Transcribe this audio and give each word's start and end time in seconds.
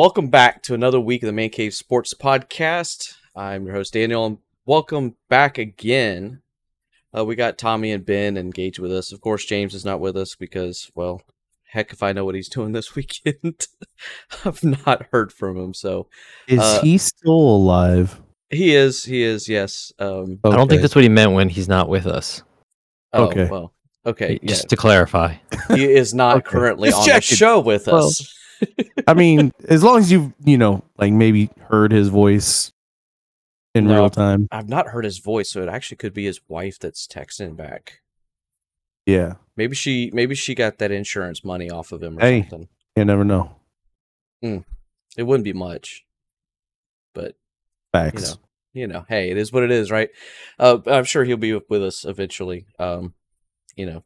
Welcome 0.00 0.28
back 0.28 0.62
to 0.62 0.72
another 0.72 0.98
week 0.98 1.22
of 1.22 1.26
the 1.26 1.32
Man 1.34 1.50
Cave 1.50 1.74
Sports 1.74 2.14
Podcast. 2.14 3.16
I'm 3.36 3.66
your 3.66 3.74
host 3.74 3.92
Daniel, 3.92 4.24
and 4.24 4.38
welcome 4.64 5.16
back 5.28 5.58
again. 5.58 6.40
Uh, 7.14 7.22
we 7.26 7.36
got 7.36 7.58
Tommy 7.58 7.92
and 7.92 8.02
Ben 8.06 8.38
engaged 8.38 8.78
with 8.78 8.90
us. 8.94 9.12
Of 9.12 9.20
course, 9.20 9.44
James 9.44 9.74
is 9.74 9.84
not 9.84 10.00
with 10.00 10.16
us 10.16 10.34
because, 10.36 10.90
well, 10.94 11.20
heck, 11.68 11.92
if 11.92 12.02
I 12.02 12.12
know 12.12 12.24
what 12.24 12.34
he's 12.34 12.48
doing 12.56 12.72
this 12.72 12.94
weekend, 12.94 13.66
I've 14.46 14.64
not 14.64 15.04
heard 15.12 15.34
from 15.34 15.58
him. 15.58 15.74
So 15.74 16.06
Is 16.48 16.60
Uh, 16.60 16.80
he 16.80 16.96
still 16.96 17.32
alive? 17.38 18.22
he 18.48 18.74
is, 18.74 19.04
he 19.04 19.22
is, 19.22 19.50
yes. 19.50 19.92
Um, 19.98 20.40
I 20.44 20.56
don't 20.56 20.70
think 20.70 20.80
that's 20.80 20.94
what 20.94 21.04
he 21.04 21.10
meant 21.10 21.32
when 21.32 21.50
he's 21.50 21.68
not 21.68 21.90
with 21.90 22.06
us. 22.06 22.42
oh, 23.12 23.24
Okay. 23.26 23.50
well, 23.50 23.74
okay, 24.06 24.38
yeah. 24.40 24.48
Just 24.48 24.70
to 24.70 24.76
clarify. 24.76 25.34
he 25.74 25.84
is 25.84 26.14
not 26.14 26.36
Okay. 26.38 26.48
currently 26.48 26.88
Just 26.88 27.06
on 27.06 27.16
the 27.16 27.20
show 27.20 27.60
with 27.60 27.86
Well, 27.86 28.06
us. 28.06 28.34
I 29.06 29.14
mean, 29.14 29.52
as 29.68 29.82
long 29.82 29.98
as 29.98 30.10
you've, 30.12 30.32
you 30.44 30.58
know, 30.58 30.82
like 30.98 31.12
maybe 31.12 31.50
heard 31.68 31.92
his 31.92 32.08
voice 32.08 32.72
in 33.74 33.86
No. 33.86 33.94
real 33.94 34.10
time. 34.10 34.48
I've 34.50 34.68
not 34.68 34.88
heard 34.88 35.04
his 35.04 35.18
voice, 35.18 35.50
so 35.50 35.62
it 35.62 35.68
actually 35.68 35.96
could 35.98 36.12
be 36.14 36.24
his 36.24 36.40
wife 36.48 36.78
that's 36.78 37.06
texting 37.06 37.56
back. 37.56 38.00
Yeah. 39.06 39.34
Maybe 39.56 39.74
she, 39.74 40.10
maybe 40.12 40.34
she 40.34 40.54
got 40.54 40.78
that 40.78 40.90
insurance 40.90 41.44
money 41.44 41.70
off 41.70 41.92
of 41.92 42.02
him 42.02 42.18
or 42.18 42.20
Hey. 42.20 42.42
something. 42.42 42.68
You 42.96 43.04
never 43.04 43.24
know. 43.24 43.56
It 44.42 45.22
wouldn't 45.24 45.44
be 45.44 45.52
much, 45.52 46.04
but 47.14 47.26
you 47.28 47.34
Facts. 47.92 48.22
know, 48.30 48.36
you 48.72 48.86
know, 48.86 49.04
hey, 49.08 49.30
it 49.30 49.36
is 49.36 49.52
what 49.52 49.62
it 49.64 49.70
is, 49.70 49.90
right? 49.90 50.10
Uh, 50.58 50.78
I'm 50.86 51.04
sure 51.04 51.24
he'll 51.24 51.36
be 51.36 51.52
with 51.54 51.82
us 51.82 52.04
eventually. 52.04 52.66
Um, 52.78 53.14
you 53.76 53.86
know, 53.86 54.04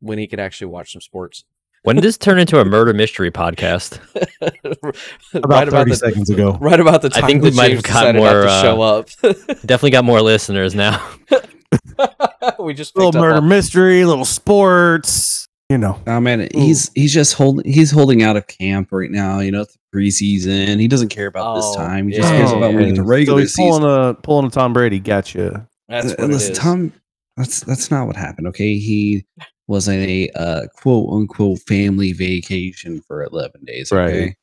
when 0.00 0.18
he 0.18 0.26
can 0.26 0.40
actually 0.40 0.66
watch 0.68 0.92
some 0.92 1.00
sports. 1.00 1.44
When 1.84 1.96
did 1.96 2.04
this 2.04 2.16
turn 2.16 2.38
into 2.38 2.60
a 2.60 2.64
murder 2.64 2.92
mystery 2.94 3.30
podcast? 3.32 3.98
About 5.34 5.68
30 5.68 5.90
the, 5.90 5.96
seconds 5.96 6.30
ago. 6.30 6.56
Right 6.60 6.78
about 6.78 7.02
the 7.02 7.10
I 7.14 7.20
time 7.20 7.26
think 7.28 7.42
that 7.42 7.50
we 7.50 7.56
might 7.56 7.72
have 7.72 7.82
got 7.82 8.12
decided 8.12 8.18
more, 8.18 8.30
to 8.42 8.48
uh, 8.48 8.62
show 8.62 8.80
up. 8.82 9.08
Definitely 9.66 9.90
got 9.90 10.04
more 10.04 10.20
listeners 10.20 10.74
now. 10.76 11.04
we 12.60 12.74
just 12.74 12.94
little 12.96 13.10
picked 13.10 13.16
up 13.16 13.22
murder 13.22 13.36
on- 13.38 13.48
mystery, 13.48 14.04
little 14.04 14.24
sports, 14.24 15.48
you 15.70 15.78
know. 15.78 16.00
Oh 16.06 16.20
man, 16.20 16.48
he's 16.54 16.90
he's 16.94 17.12
just 17.12 17.34
holding 17.34 17.70
he's 17.70 17.90
holding 17.90 18.22
out 18.22 18.36
of 18.36 18.46
camp 18.46 18.88
right 18.92 19.10
now. 19.10 19.40
You 19.40 19.50
know, 19.50 19.62
it's 19.62 19.74
the 19.76 19.98
preseason. 19.98 20.78
He 20.78 20.86
doesn't 20.86 21.08
care 21.08 21.26
about 21.26 21.56
Oh, 21.56 21.56
this 21.56 21.76
time. 21.76 22.06
He 22.08 22.14
just 22.16 22.30
yeah. 22.30 22.38
cares 22.38 22.52
about 22.52 22.74
when 22.74 22.84
it's 22.84 22.92
a 22.98 23.02
so 23.02 23.08
regular 23.08 23.40
he's 23.40 23.54
season. 23.54 23.80
pulling 23.80 24.08
a 24.10 24.14
pulling 24.14 24.46
a 24.46 24.50
Tom 24.50 24.72
Brady. 24.72 25.00
Gotcha. 25.00 25.68
That's 25.88 26.10
what 26.10 26.20
Uh, 26.20 26.26
listen, 26.26 26.52
is. 26.52 26.58
Tom, 26.58 26.92
that's 27.36 27.60
that's 27.60 27.90
not 27.90 28.06
what 28.06 28.14
happened. 28.16 28.46
Okay, 28.48 28.76
he 28.78 29.24
was 29.68 29.88
in 29.88 30.00
a 30.08 30.28
uh, 30.36 30.66
quote 30.74 31.12
unquote 31.12 31.60
family 31.60 32.12
vacation 32.12 33.00
for 33.02 33.22
eleven 33.24 33.64
days. 33.64 33.92
Okay, 33.92 34.34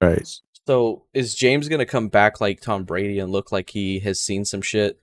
Right. 0.00 0.10
Right. 0.16 0.28
So 0.66 1.04
is 1.14 1.34
James 1.34 1.68
gonna 1.68 1.86
come 1.86 2.08
back 2.08 2.40
like 2.40 2.60
Tom 2.60 2.84
Brady 2.84 3.18
and 3.20 3.32
look 3.32 3.50
like 3.52 3.70
he 3.70 3.98
has 4.00 4.20
seen 4.20 4.44
some 4.44 4.62
shit? 4.62 5.00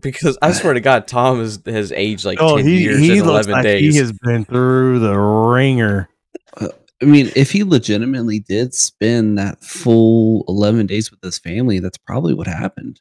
because 0.00 0.36
I 0.42 0.52
swear 0.52 0.74
to 0.74 0.80
God, 0.80 1.06
Tom 1.08 1.40
is, 1.40 1.58
has 1.66 1.92
aged 1.92 2.24
like 2.24 2.38
Oh, 2.40 2.56
ten 2.56 2.66
he 2.66 2.82
years 2.82 3.00
he 3.00 3.12
in 3.18 3.24
looks 3.24 3.30
eleven 3.30 3.52
like 3.52 3.62
days. 3.62 3.94
he 3.94 3.98
has 3.98 4.12
been 4.12 4.44
through 4.44 4.98
the 5.00 5.18
ringer. 5.18 6.08
I 6.58 7.04
mean, 7.04 7.30
if 7.36 7.50
he 7.50 7.62
legitimately 7.64 8.38
did 8.40 8.72
spend 8.74 9.38
that 9.38 9.62
full 9.62 10.44
eleven 10.48 10.86
days 10.86 11.10
with 11.10 11.20
his 11.22 11.38
family, 11.38 11.78
that's 11.78 11.98
probably 11.98 12.34
what 12.34 12.46
happened. 12.46 13.00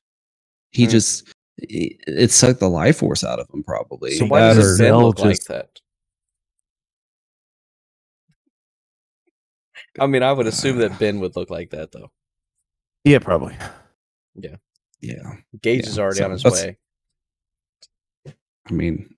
He 0.72 0.84
Hmm. 0.86 0.92
just 0.92 1.34
it, 1.58 1.98
it 2.08 2.32
sucked 2.32 2.60
the 2.60 2.70
life 2.70 2.98
force 2.98 3.24
out 3.24 3.40
of 3.40 3.50
him. 3.54 3.64
Probably. 3.64 4.12
so 4.12 4.26
why 4.26 4.54
does 4.54 4.58
her. 4.58 4.78
Ben 4.78 4.88
They'll 4.88 5.04
look 5.04 5.20
like 5.20 5.44
that? 5.46 5.70
I 10.00 10.08
mean, 10.08 10.24
I 10.24 10.34
would 10.34 10.48
assume 10.48 10.78
that 10.80 11.00
Ben 11.00 11.20
would 11.20 11.36
look 11.36 11.50
like 11.50 11.70
that 11.72 11.92
though. 11.92 12.12
Yeah, 13.04 13.20
probably. 13.20 13.56
yeah. 14.36 14.56
Yeah. 15.02 15.36
Gage 15.62 15.84
Yeah, 15.84 15.90
is 15.90 16.00
already 16.00 16.18
so 16.18 16.26
on 16.26 16.32
his 16.32 16.44
way. 16.44 16.78
I 18.28 18.74
mean, 18.74 19.16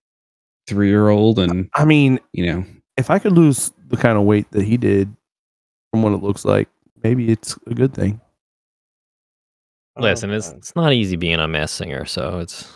three 0.67 0.89
year 0.89 1.09
old, 1.09 1.39
and 1.39 1.69
I 1.73 1.85
mean, 1.85 2.19
you 2.33 2.45
know, 2.45 2.65
if 2.97 3.09
I 3.09 3.17
could 3.17 3.31
lose 3.31 3.71
the 3.87 3.95
kind 3.97 4.17
of 4.17 4.25
weight 4.25 4.51
that 4.51 4.65
he 4.65 4.75
did 4.75 5.15
from 5.89 6.01
what 6.01 6.11
it 6.11 6.21
looks 6.21 6.43
like, 6.43 6.67
maybe 7.01 7.31
it's 7.31 7.57
a 7.67 7.73
good 7.73 7.93
thing. 7.93 8.19
Listen, 9.99 10.31
Oh, 10.31 10.35
it's 10.35 10.49
it's 10.51 10.75
not 10.75 10.93
easy 10.93 11.15
being 11.15 11.39
a 11.39 11.47
mass 11.47 11.71
singer, 11.71 12.05
so 12.05 12.39
it's 12.39 12.67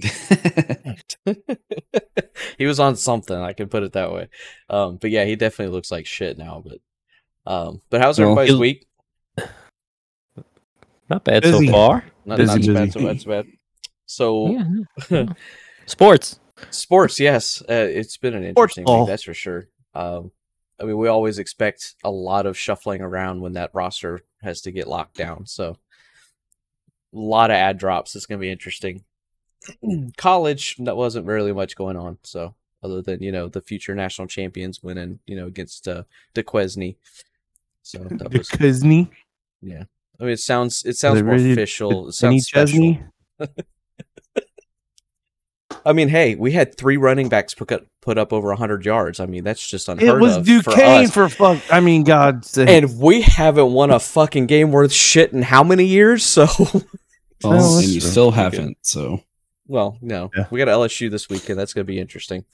he 2.58 2.66
was 2.66 2.80
on 2.80 2.96
something. 2.96 3.36
I 3.36 3.52
can 3.52 3.68
put 3.68 3.82
it 3.82 3.92
that 3.92 4.12
way. 4.12 4.28
Um, 4.70 4.96
but 4.96 5.10
yeah, 5.10 5.24
he 5.24 5.36
definitely 5.36 5.74
looks 5.74 5.90
like 5.90 6.06
shit 6.06 6.38
now. 6.38 6.62
But 6.64 6.78
um, 7.50 7.80
but 7.90 8.00
how's 8.00 8.18
Well, 8.18 8.28
everybody's 8.28 8.50
he'll- 8.50 8.60
week? 8.60 8.86
not 11.10 11.24
bad 11.24 11.42
Busy. 11.42 11.66
so 11.66 11.72
far. 11.72 12.04
Not, 12.26 12.36
busy, 12.38 12.52
not 12.54 12.62
too 12.64 12.74
bad. 12.74 12.92
So 12.92 13.00
bad. 13.00 13.20
So 13.20 13.30
bad. 13.30 13.46
So 14.06 14.48
Yeah, 14.50 14.64
yeah. 15.10 15.26
Sports. 15.86 16.38
sports, 16.70 17.18
yes, 17.18 17.62
uh, 17.62 17.72
it's 17.72 18.18
been 18.18 18.34
an 18.34 18.44
interesting 18.44 18.84
ball. 18.84 19.00
week. 19.00 19.08
That's 19.08 19.22
for 19.22 19.32
sure. 19.32 19.68
Um, 19.94 20.32
I 20.78 20.84
mean, 20.84 20.98
we 20.98 21.08
always 21.08 21.38
expect 21.38 21.94
a 22.04 22.10
lot 22.10 22.44
of 22.46 22.58
shuffling 22.58 23.00
around 23.00 23.40
when 23.40 23.52
that 23.54 23.70
roster 23.72 24.20
has 24.42 24.60
to 24.62 24.70
get 24.70 24.86
locked 24.86 25.16
down. 25.16 25.46
So 25.46 25.76
a 27.14 27.18
lot 27.18 27.50
of 27.50 27.54
ad 27.54 27.78
drops. 27.78 28.14
It's 28.14 28.26
going 28.26 28.38
to 28.38 28.42
be 28.42 28.50
interesting. 28.50 29.04
College, 30.16 30.76
that 30.78 30.96
wasn't 30.96 31.26
really 31.26 31.52
much 31.52 31.76
going 31.76 31.96
on. 31.96 32.18
So 32.22 32.54
other 32.82 33.02
than 33.02 33.22
you 33.22 33.32
know 33.32 33.48
the 33.48 33.60
future 33.60 33.94
national 33.94 34.28
champions 34.28 34.82
winning, 34.82 35.18
you 35.26 35.36
know 35.36 35.46
against 35.46 35.88
uh, 35.88 36.04
Duquesne. 36.34 36.94
So 37.82 37.98
that 38.10 38.32
was 38.32 38.48
Disney, 38.48 39.10
yeah. 39.60 39.84
I 40.20 40.24
mean, 40.24 40.32
it 40.32 40.40
sounds 40.40 40.84
it 40.84 40.96
sounds 40.96 41.22
more 41.22 41.34
really 41.34 41.52
official. 41.52 42.08
It 42.08 42.12
sounds 42.12 42.46
special. 42.46 42.98
Chesney. 45.78 45.90
I 45.90 45.92
mean, 45.94 46.08
hey, 46.08 46.34
we 46.34 46.52
had 46.52 46.76
three 46.76 46.96
running 46.96 47.28
backs 47.28 47.54
put 47.54 47.70
up, 47.72 47.82
put 48.02 48.18
up 48.18 48.32
over 48.32 48.48
100 48.48 48.84
yards. 48.84 49.20
I 49.20 49.26
mean, 49.26 49.44
that's 49.44 49.66
just 49.66 49.88
unheard 49.88 50.08
of. 50.08 50.16
It 50.16 50.20
was 50.20 50.36
of 50.36 50.46
Duquesne 50.46 51.08
for 51.08 51.24
us. 51.24 51.34
for 51.34 51.56
fuck. 51.56 51.72
I 51.72 51.80
mean, 51.80 52.04
God 52.04 52.44
sake. 52.44 52.68
and 52.68 52.98
we 52.98 53.22
haven't 53.22 53.72
won 53.72 53.90
a 53.90 53.98
fucking 54.00 54.46
game 54.46 54.70
worth 54.72 54.92
shit 54.92 55.32
in 55.32 55.42
how 55.42 55.62
many 55.62 55.84
years? 55.84 56.24
So, 56.24 56.46
well, 56.58 56.82
Well, 57.44 57.78
and 57.78 57.86
you 57.88 58.00
true. 58.00 58.10
still 58.10 58.30
haven't. 58.30 58.76
So 58.82 59.22
well, 59.66 59.98
no, 60.00 60.30
Yeah. 60.36 60.46
we 60.50 60.58
got 60.58 60.68
LSU 60.68 61.10
this 61.10 61.28
weekend. 61.28 61.58
That's 61.58 61.72
going 61.74 61.86
to 61.86 61.90
be 61.92 61.98
interesting. 62.00 62.44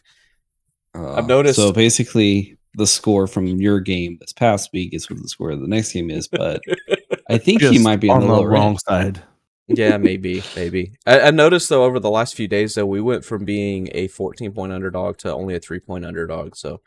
uh, 0.94 1.14
I've 1.14 1.26
noticed- 1.26 1.56
So 1.56 1.72
basically, 1.72 2.58
the 2.76 2.86
score 2.88 3.26
from 3.28 3.46
your 3.46 3.78
game 3.80 4.18
this 4.20 4.32
past 4.32 4.70
week 4.72 4.92
is 4.94 5.08
what 5.08 5.22
the 5.22 5.28
score 5.28 5.50
of 5.52 5.60
the 5.60 5.68
next 5.68 5.92
game 5.92 6.10
is. 6.10 6.26
But 6.26 6.60
I 7.30 7.38
think 7.38 7.62
he 7.62 7.78
might 7.78 8.00
be 8.00 8.10
on, 8.10 8.22
on 8.22 8.28
the, 8.28 8.36
the 8.38 8.46
wrong 8.48 8.70
end. 8.70 8.80
side. 8.80 9.22
Yeah, 9.66 9.96
maybe, 9.96 10.42
maybe. 10.54 10.92
I, 11.06 11.20
I 11.20 11.30
noticed 11.30 11.68
though 11.68 11.84
over 11.84 11.98
the 11.98 12.10
last 12.10 12.34
few 12.34 12.48
days 12.48 12.74
though 12.74 12.86
we 12.86 13.00
went 13.00 13.24
from 13.24 13.44
being 13.44 13.88
a 13.92 14.08
14 14.08 14.52
point 14.52 14.72
underdog 14.72 15.16
to 15.18 15.32
only 15.32 15.54
a 15.54 15.60
three 15.60 15.80
point 15.80 16.04
underdog. 16.04 16.54
So, 16.54 16.80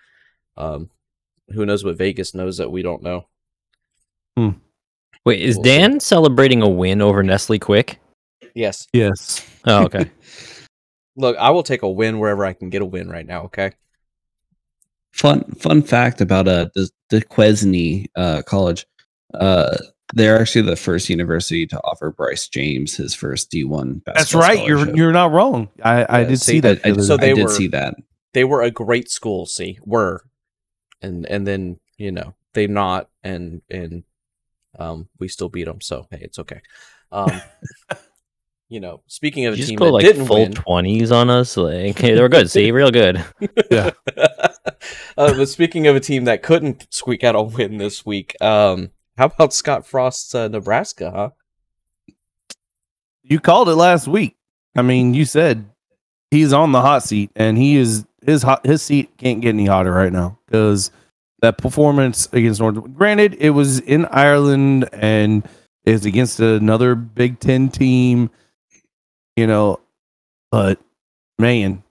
um, 0.57 0.89
who 1.49 1.65
knows 1.65 1.83
what 1.83 1.97
Vegas 1.97 2.33
knows 2.33 2.57
that 2.57 2.71
we 2.71 2.81
don't 2.81 3.01
know? 3.01 3.27
Hmm. 4.35 4.49
Wait, 5.25 5.41
is 5.41 5.55
We'll 5.55 5.63
see. 5.63 5.69
Dan 5.69 5.99
celebrating 5.99 6.61
a 6.61 6.69
win 6.69 7.01
over 7.01 7.23
Nestle 7.23 7.59
Quick? 7.59 7.99
Yes. 8.53 8.87
Yes. 8.93 9.45
Oh, 9.69 9.83
okay. 9.83 10.09
Look, 11.17 11.35
I 11.35 11.49
will 11.49 11.63
take 11.63 11.81
a 11.81 11.89
win 11.89 12.19
wherever 12.19 12.45
I 12.45 12.53
can 12.53 12.69
get 12.69 12.81
a 12.81 12.85
win 12.85 13.09
right 13.09 13.25
now. 13.25 13.41
Okay. 13.45 13.71
Fun 15.11 15.43
fun 15.59 15.81
fact 15.81 16.21
about 16.21 16.47
uh 16.47 16.69
the 16.73 16.89
Duquesne 17.09 18.05
uh 18.15 18.43
college. 18.43 18.85
Uh 19.33 19.75
they're 20.13 20.39
actually 20.39 20.61
the 20.63 20.75
first 20.75 21.09
university 21.09 21.67
to 21.67 21.79
offer 21.83 22.11
Bryce 22.11 22.47
James 22.47 22.95
his 22.95 23.13
first 23.13 23.51
D1 23.51 24.01
That's 24.05 24.33
right. 24.33 24.65
You're 24.65 24.95
you're 24.95 25.11
not 25.11 25.31
wrong. 25.31 25.69
I, 25.83 26.05
I 26.21 26.23
did 26.23 26.39
see, 26.39 26.53
see 26.53 26.59
that. 26.61 26.79
I- 26.85 26.93
so 26.93 27.17
they 27.17 27.31
I 27.31 27.35
did 27.35 27.43
were- 27.43 27.49
see 27.49 27.67
that. 27.67 27.95
they 28.33 28.43
were 28.43 28.61
a 28.61 28.71
great 28.71 29.09
school 29.09 29.45
see 29.45 29.79
were 29.85 30.23
and 31.01 31.25
and 31.25 31.45
then 31.45 31.79
you 31.97 32.11
know 32.11 32.33
they 32.53 32.67
not 32.67 33.09
and 33.23 33.61
and 33.69 34.03
um 34.79 35.07
we 35.19 35.27
still 35.27 35.49
beat 35.49 35.65
them 35.65 35.81
so 35.81 36.07
hey 36.11 36.19
it's 36.21 36.39
okay 36.39 36.61
um 37.11 37.29
you 38.69 38.79
know 38.79 39.01
speaking 39.07 39.45
of 39.45 39.53
a 39.53 39.57
You 39.57 39.61
just 39.61 39.69
team 39.69 39.77
go 39.79 39.85
that 39.85 39.91
like 39.91 40.03
didn't 40.05 40.25
full 40.27 40.47
twenties 40.49 41.11
on 41.11 41.29
us. 41.29 41.55
Like 41.57 41.97
they 41.97 42.19
were 42.19 42.29
good. 42.29 42.49
See, 42.49 42.71
real 42.71 42.91
good. 42.91 43.23
uh, 43.71 43.91
but 45.15 45.45
speaking 45.49 45.87
of 45.87 45.95
a 45.95 45.99
team 45.99 46.25
that 46.25 46.43
couldn't 46.43 46.87
squeak 46.93 47.23
out 47.23 47.35
a 47.35 47.41
win 47.41 47.77
this 47.77 48.05
week 48.05 48.35
um 48.41 48.89
how 49.17 49.25
about 49.25 49.53
scott 49.53 49.85
frost's 49.85 50.33
uh, 50.35 50.47
nebraska 50.47 51.11
huh 51.11 51.29
You 53.23 53.39
called 53.39 53.67
it 53.69 53.75
last 53.75 54.07
week. 54.07 54.37
I 54.77 54.81
mean, 54.83 55.13
you 55.13 55.25
said 55.25 55.65
he's 56.31 56.53
on 56.53 56.71
the 56.71 56.81
hot 56.81 57.03
seat, 57.03 57.31
and 57.35 57.57
he 57.57 57.75
is 57.77 58.05
his 58.25 58.43
hot 58.43 58.65
his 58.65 58.81
seat 58.81 59.09
can't 59.17 59.41
get 59.41 59.49
any 59.49 59.65
hotter 59.65 59.91
right 59.91 60.13
now 60.13 60.37
because 60.45 60.91
that 61.41 61.57
performance 61.57 62.27
against 62.31 62.59
North. 62.61 62.77
Granted, 62.93 63.35
it 63.39 63.51
was 63.51 63.79
in 63.81 64.05
Ireland 64.07 64.87
and 64.93 65.47
it's 65.85 66.05
against 66.05 66.39
another 66.39 66.95
Big 66.95 67.39
Ten 67.39 67.69
team, 67.69 68.29
you 69.35 69.47
know, 69.47 69.79
but 70.51 70.79
man, 71.39 71.83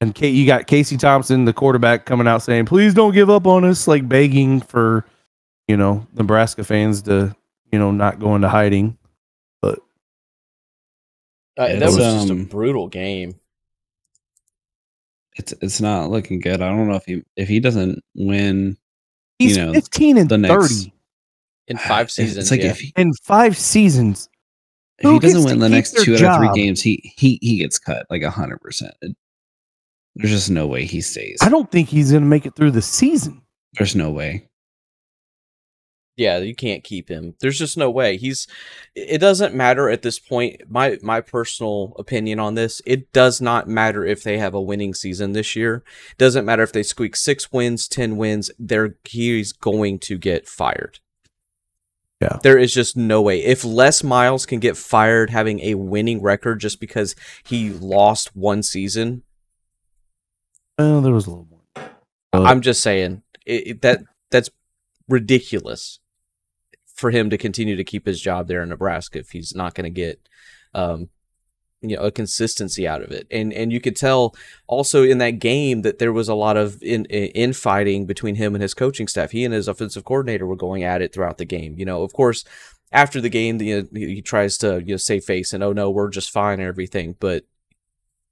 And 0.00 0.14
Kate, 0.14 0.34
you 0.34 0.46
got 0.46 0.68
Casey 0.68 0.96
Thompson, 0.96 1.44
the 1.44 1.52
quarterback, 1.52 2.06
coming 2.06 2.28
out 2.28 2.42
saying, 2.42 2.66
"Please 2.66 2.94
don't 2.94 3.14
give 3.14 3.30
up 3.30 3.46
on 3.48 3.64
us," 3.64 3.88
like 3.88 4.08
begging 4.08 4.60
for, 4.60 5.04
you 5.68 5.76
know, 5.76 6.06
Nebraska 6.14 6.64
fans 6.64 7.02
to, 7.02 7.34
you 7.70 7.78
know, 7.78 7.90
not 7.92 8.18
go 8.18 8.34
into 8.34 8.48
hiding. 8.48 8.98
But 9.62 9.78
Uh, 11.56 11.68
that 11.68 11.80
was 11.86 11.96
it's, 11.96 12.04
just 12.04 12.30
a 12.30 12.32
um, 12.32 12.44
brutal 12.46 12.88
game. 12.88 13.38
It's 15.36 15.52
it's 15.60 15.80
not 15.80 16.10
looking 16.10 16.40
good. 16.40 16.60
I 16.62 16.68
don't 16.68 16.88
know 16.88 16.96
if 16.96 17.04
he 17.04 17.22
if 17.36 17.48
he 17.48 17.60
doesn't 17.60 18.02
win 18.14 18.76
he's 19.38 19.56
You 19.56 19.66
know, 19.66 19.72
15 19.72 20.18
and 20.18 20.28
the 20.28 20.38
30 20.38 20.48
next- 20.48 20.90
In 21.68 21.76
five 21.76 22.10
seasons, 22.10 22.38
It's 22.38 22.50
like 22.50 22.60
yeah. 22.62 22.70
if 22.70 22.80
he, 22.80 22.92
in 22.96 23.12
five 23.22 23.56
seasons. 23.56 24.28
if 24.98 25.04
Who 25.04 25.12
he 25.14 25.18
doesn't 25.20 25.44
win 25.44 25.60
the 25.60 25.68
next 25.68 25.92
their 25.92 26.04
two 26.04 26.16
out 26.16 26.42
of 26.42 26.52
three 26.52 26.60
games, 26.60 26.82
he 26.82 27.12
he 27.16 27.38
he 27.40 27.58
gets 27.58 27.78
cut 27.78 28.06
like 28.10 28.24
hundred 28.24 28.60
percent. 28.60 28.94
There's 30.16 30.30
just 30.32 30.50
no 30.50 30.66
way 30.66 30.84
he 30.84 31.00
stays. 31.00 31.38
I 31.42 31.48
don't 31.48 31.70
think 31.70 31.88
he's 31.88 32.10
going 32.10 32.24
to 32.24 32.28
make 32.28 32.44
it 32.44 32.56
through 32.56 32.72
the 32.72 32.82
season. 32.82 33.40
There's 33.74 33.94
no 33.94 34.10
way. 34.10 34.47
Yeah, 36.18 36.38
you 36.38 36.54
can't 36.54 36.82
keep 36.82 37.08
him. 37.08 37.36
There's 37.40 37.58
just 37.60 37.76
no 37.76 37.88
way. 37.90 38.16
He's 38.16 38.48
it 38.96 39.18
doesn't 39.18 39.54
matter 39.54 39.88
at 39.88 40.02
this 40.02 40.18
point. 40.18 40.62
My 40.68 40.98
my 41.00 41.20
personal 41.20 41.94
opinion 41.96 42.40
on 42.40 42.54
this, 42.56 42.82
it 42.84 43.12
does 43.12 43.40
not 43.40 43.68
matter 43.68 44.04
if 44.04 44.24
they 44.24 44.36
have 44.36 44.52
a 44.52 44.60
winning 44.60 44.94
season 44.94 45.32
this 45.32 45.54
year. 45.54 45.84
Doesn't 46.18 46.44
matter 46.44 46.64
if 46.64 46.72
they 46.72 46.82
squeak 46.82 47.14
6 47.14 47.52
wins, 47.52 47.86
10 47.86 48.16
wins, 48.16 48.50
they're 48.58 48.96
he's 49.04 49.52
going 49.52 50.00
to 50.00 50.18
get 50.18 50.48
fired. 50.48 50.98
Yeah. 52.20 52.38
There 52.42 52.58
is 52.58 52.74
just 52.74 52.96
no 52.96 53.22
way. 53.22 53.44
If 53.44 53.64
Les 53.64 54.02
Miles 54.02 54.44
can 54.44 54.58
get 54.58 54.76
fired 54.76 55.30
having 55.30 55.60
a 55.60 55.74
winning 55.76 56.20
record 56.20 56.58
just 56.58 56.80
because 56.80 57.14
he 57.44 57.70
lost 57.70 58.34
one 58.34 58.64
season, 58.64 59.22
Well, 60.76 61.00
there 61.00 61.12
was 61.12 61.28
a 61.28 61.30
little 61.30 61.46
more. 61.48 61.90
But- 62.32 62.44
I'm 62.46 62.60
just 62.60 62.80
saying 62.82 63.22
it, 63.46 63.66
it- 63.68 63.82
that 63.82 64.00
that's 64.32 64.50
ridiculous 65.08 66.00
for 66.98 67.10
him 67.12 67.30
to 67.30 67.38
continue 67.38 67.76
to 67.76 67.84
keep 67.84 68.06
his 68.06 68.20
job 68.20 68.48
there 68.48 68.62
in 68.62 68.68
Nebraska 68.68 69.20
if 69.20 69.30
he's 69.30 69.54
not 69.54 69.74
going 69.74 69.84
to 69.84 69.90
get 69.90 70.28
um 70.74 71.08
you 71.80 71.96
know 71.96 72.02
a 72.02 72.10
consistency 72.10 72.88
out 72.88 73.02
of 73.02 73.12
it. 73.12 73.26
And 73.30 73.52
and 73.52 73.72
you 73.72 73.80
could 73.80 73.94
tell 73.94 74.34
also 74.66 75.04
in 75.04 75.18
that 75.18 75.38
game 75.38 75.82
that 75.82 75.98
there 75.98 76.12
was 76.12 76.28
a 76.28 76.34
lot 76.34 76.56
of 76.56 76.82
in, 76.82 77.04
in 77.06 77.26
infighting 77.28 78.04
between 78.04 78.34
him 78.34 78.54
and 78.54 78.62
his 78.62 78.74
coaching 78.74 79.06
staff. 79.06 79.30
He 79.30 79.44
and 79.44 79.54
his 79.54 79.68
offensive 79.68 80.04
coordinator 80.04 80.44
were 80.44 80.56
going 80.56 80.82
at 80.82 81.00
it 81.00 81.14
throughout 81.14 81.38
the 81.38 81.44
game. 81.44 81.76
You 81.78 81.84
know 81.84 82.02
of 82.02 82.12
course 82.12 82.44
after 82.90 83.20
the 83.20 83.28
game 83.28 83.58
the, 83.58 83.86
he 83.92 84.16
he 84.16 84.22
tries 84.22 84.58
to 84.58 84.80
you 84.80 84.94
know 84.94 84.96
save 84.96 85.22
face 85.24 85.52
and 85.52 85.62
oh 85.62 85.72
no 85.72 85.88
we're 85.88 86.10
just 86.10 86.30
fine 86.30 86.58
and 86.58 86.68
everything 86.68 87.14
but 87.20 87.44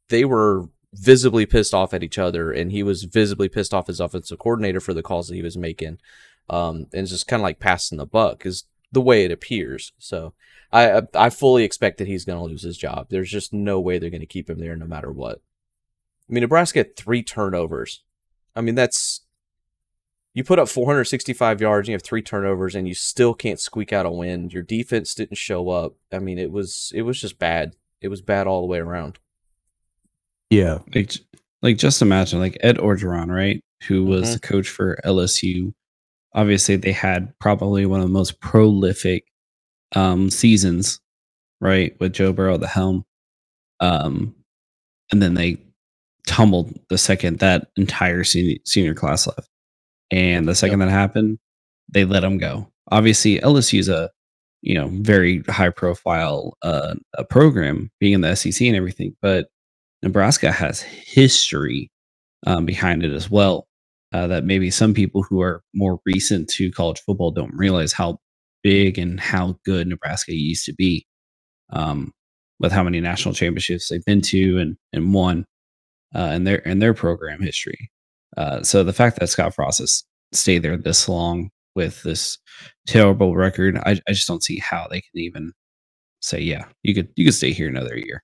they 0.09 0.25
were 0.25 0.69
visibly 0.99 1.47
pissed 1.47 1.75
off 1.75 1.93
at 1.95 2.03
each 2.03 2.19
other, 2.19 2.51
and 2.51 2.73
he 2.73 2.83
was 2.83 3.05
visibly 3.05 3.49
pissed 3.49 3.75
off 3.75 3.87
his 3.87 4.01
offensive 4.01 4.39
coordinator 4.39 4.81
for 4.81 4.95
the 4.95 5.03
calls 5.03 5.29
that 5.29 5.35
he 5.35 5.43
was 5.43 5.57
making, 5.57 5.99
um, 6.49 6.87
and 6.93 7.03
it's 7.03 7.11
just 7.11 7.27
kind 7.27 7.41
of 7.41 7.45
like 7.45 7.59
passing 7.61 7.99
the 7.99 8.07
buck 8.07 8.45
is 8.47 8.65
the 8.93 9.01
way 9.01 9.25
it 9.25 9.33
appears. 9.33 9.93
So 9.99 10.33
I 10.73 10.99
I- 10.99 11.27
I 11.27 11.31
fully 11.31 11.65
expect 11.65 11.99
that 11.99 12.07
he's 12.09 12.25
going 12.25 12.39
to 12.39 12.45
lose 12.45 12.63
his 12.63 12.77
job. 12.79 13.09
There's 13.11 13.31
just 13.31 13.53
no 13.53 13.81
way 13.81 13.99
they're 13.99 14.11
going 14.11 14.21
to 14.21 14.27
keep 14.27 14.49
him 14.51 14.59
there 14.61 14.77
no 14.77 14.87
matter 14.87 15.11
what. 15.13 15.41
I 16.29 16.33
mean, 16.33 16.43
Nebraska 16.43 16.81
had 16.81 16.97
three 16.97 17.23
turnovers. 17.23 18.03
I 18.55 18.61
mean, 18.61 18.75
that's 18.75 19.23
you 20.35 20.45
put 20.45 20.59
up 20.59 20.69
465 20.69 21.61
yards, 21.63 21.87
and 21.89 21.93
you 21.93 21.95
have 21.95 22.03
three 22.03 22.21
turnovers, 22.23 22.75
and 22.75 22.87
you 22.87 22.93
still 22.95 23.33
can't 23.33 23.59
squeak 23.61 23.93
out 23.93 24.05
a 24.07 24.11
win. 24.11 24.51
Your 24.51 24.63
defense 24.63 25.15
didn't 25.15 25.39
show 25.39 25.71
up. 25.71 25.95
I 26.13 26.19
mean, 26.19 26.39
it 26.39 26.51
was 26.53 26.93
it 26.95 27.03
was 27.03 27.21
just 27.21 27.39
bad. 27.39 27.75
It 28.01 28.09
was 28.09 28.21
bad 28.23 28.47
all 28.47 28.61
the 28.61 28.67
way 28.67 28.79
around. 28.79 29.19
Yeah. 30.51 30.79
Like 30.95 31.13
like 31.63 31.79
just 31.79 32.03
imagine 32.03 32.39
like 32.39 32.57
Ed 32.61 32.77
Orgeron, 32.79 33.29
right? 33.35 33.61
Who 33.89 34.05
was 34.05 34.29
Mhm. 34.31 34.33
the 34.35 34.41
coach 34.41 34.69
for 34.69 34.99
LSU. 35.05 35.75
Obviously, 36.37 36.77
they 36.77 36.93
had 36.93 37.37
probably 37.41 37.87
one 37.87 38.01
of 38.01 38.07
the 38.07 38.13
most 38.13 38.41
prolific 38.41 39.25
um 39.95 40.31
seasons, 40.31 41.01
right? 41.61 41.97
With 42.01 42.13
Joe 42.13 42.33
Burrow 42.33 42.55
at 42.55 42.61
the 42.61 42.69
helm. 42.69 43.05
Um 43.81 44.35
and 45.11 45.23
then 45.23 45.35
they 45.35 45.59
tumbled 46.27 46.79
the 46.91 46.99
second 46.99 47.39
that 47.39 47.69
entire 47.77 48.25
senior, 48.25 48.57
senior 48.65 48.95
class 48.95 49.27
left. 49.27 49.49
And 50.11 50.47
the 50.49 50.55
second 50.55 50.81
that 50.81 50.91
happened, 50.91 51.39
they 51.93 52.05
let 52.05 52.25
him 52.25 52.39
go. 52.39 52.69
Obviously, 52.91 53.39
LSU 53.41 53.79
is 53.79 53.89
a 53.89 54.11
you 54.63 54.75
know 54.75 54.89
very 54.89 55.43
high 55.49 55.71
profile 55.71 56.57
uh, 56.63 56.95
a 57.15 57.25
program, 57.25 57.91
being 58.01 58.13
in 58.13 58.21
the 58.21 58.35
SEC 58.35 58.67
and 58.67 58.77
everything, 58.77 59.17
but 59.23 59.49
Nebraska 60.03 60.53
has 60.53 60.81
history 60.83 61.91
um, 62.47 62.67
behind 62.67 63.05
it 63.05 63.13
as 63.13 63.31
well. 63.31 63.66
Uh, 64.13 64.27
that 64.29 64.45
maybe 64.45 64.71
some 64.71 64.95
people 64.95 65.23
who 65.23 65.41
are 65.41 65.63
more 65.75 65.99
recent 66.07 66.49
to 66.49 66.71
college 66.71 67.01
football 67.01 67.33
don't 67.33 67.53
realize 67.55 67.93
how 67.93 68.19
big 68.63 68.99
and 68.99 69.19
how 69.21 69.59
good 69.65 69.87
Nebraska 69.89 70.33
used 70.33 70.65
to 70.65 70.73
be, 70.73 71.07
um, 71.71 72.13
with 72.61 72.73
how 72.73 72.83
many 72.85 73.01
national 73.01 73.35
championships 73.35 73.89
they've 73.89 74.05
been 74.05 74.23
to 74.23 74.59
and 74.59 74.77
and 74.93 75.13
won 75.13 75.45
uh, 76.15 76.33
in 76.35 76.45
their 76.45 76.59
in 76.59 76.79
their 76.79 76.95
program 76.95 77.43
history. 77.43 77.91
Uh, 78.37 78.63
so 78.63 78.85
the 78.85 78.93
fact 78.93 79.19
that 79.19 79.29
Scott 79.29 79.55
Frost 79.55 79.81
has 79.81 80.05
stayed 80.33 80.63
there 80.63 80.77
this 80.77 81.09
long 81.09 81.51
with 81.75 82.03
this 82.03 82.39
terrible 82.87 83.37
record, 83.37 83.77
I, 83.79 84.01
I 84.09 84.13
just 84.13 84.29
don't 84.29 84.43
see 84.43 84.59
how 84.59 84.87
they 84.91 85.01
can 85.01 85.21
even 85.21 85.53
say, 86.21 86.41
yeah, 86.41 86.67
you 86.83 86.95
could 86.95 87.09
you 87.17 87.25
could 87.25 87.35
stay 87.35 87.53
here 87.53 87.69
another 87.69 87.97
year. 87.97 88.23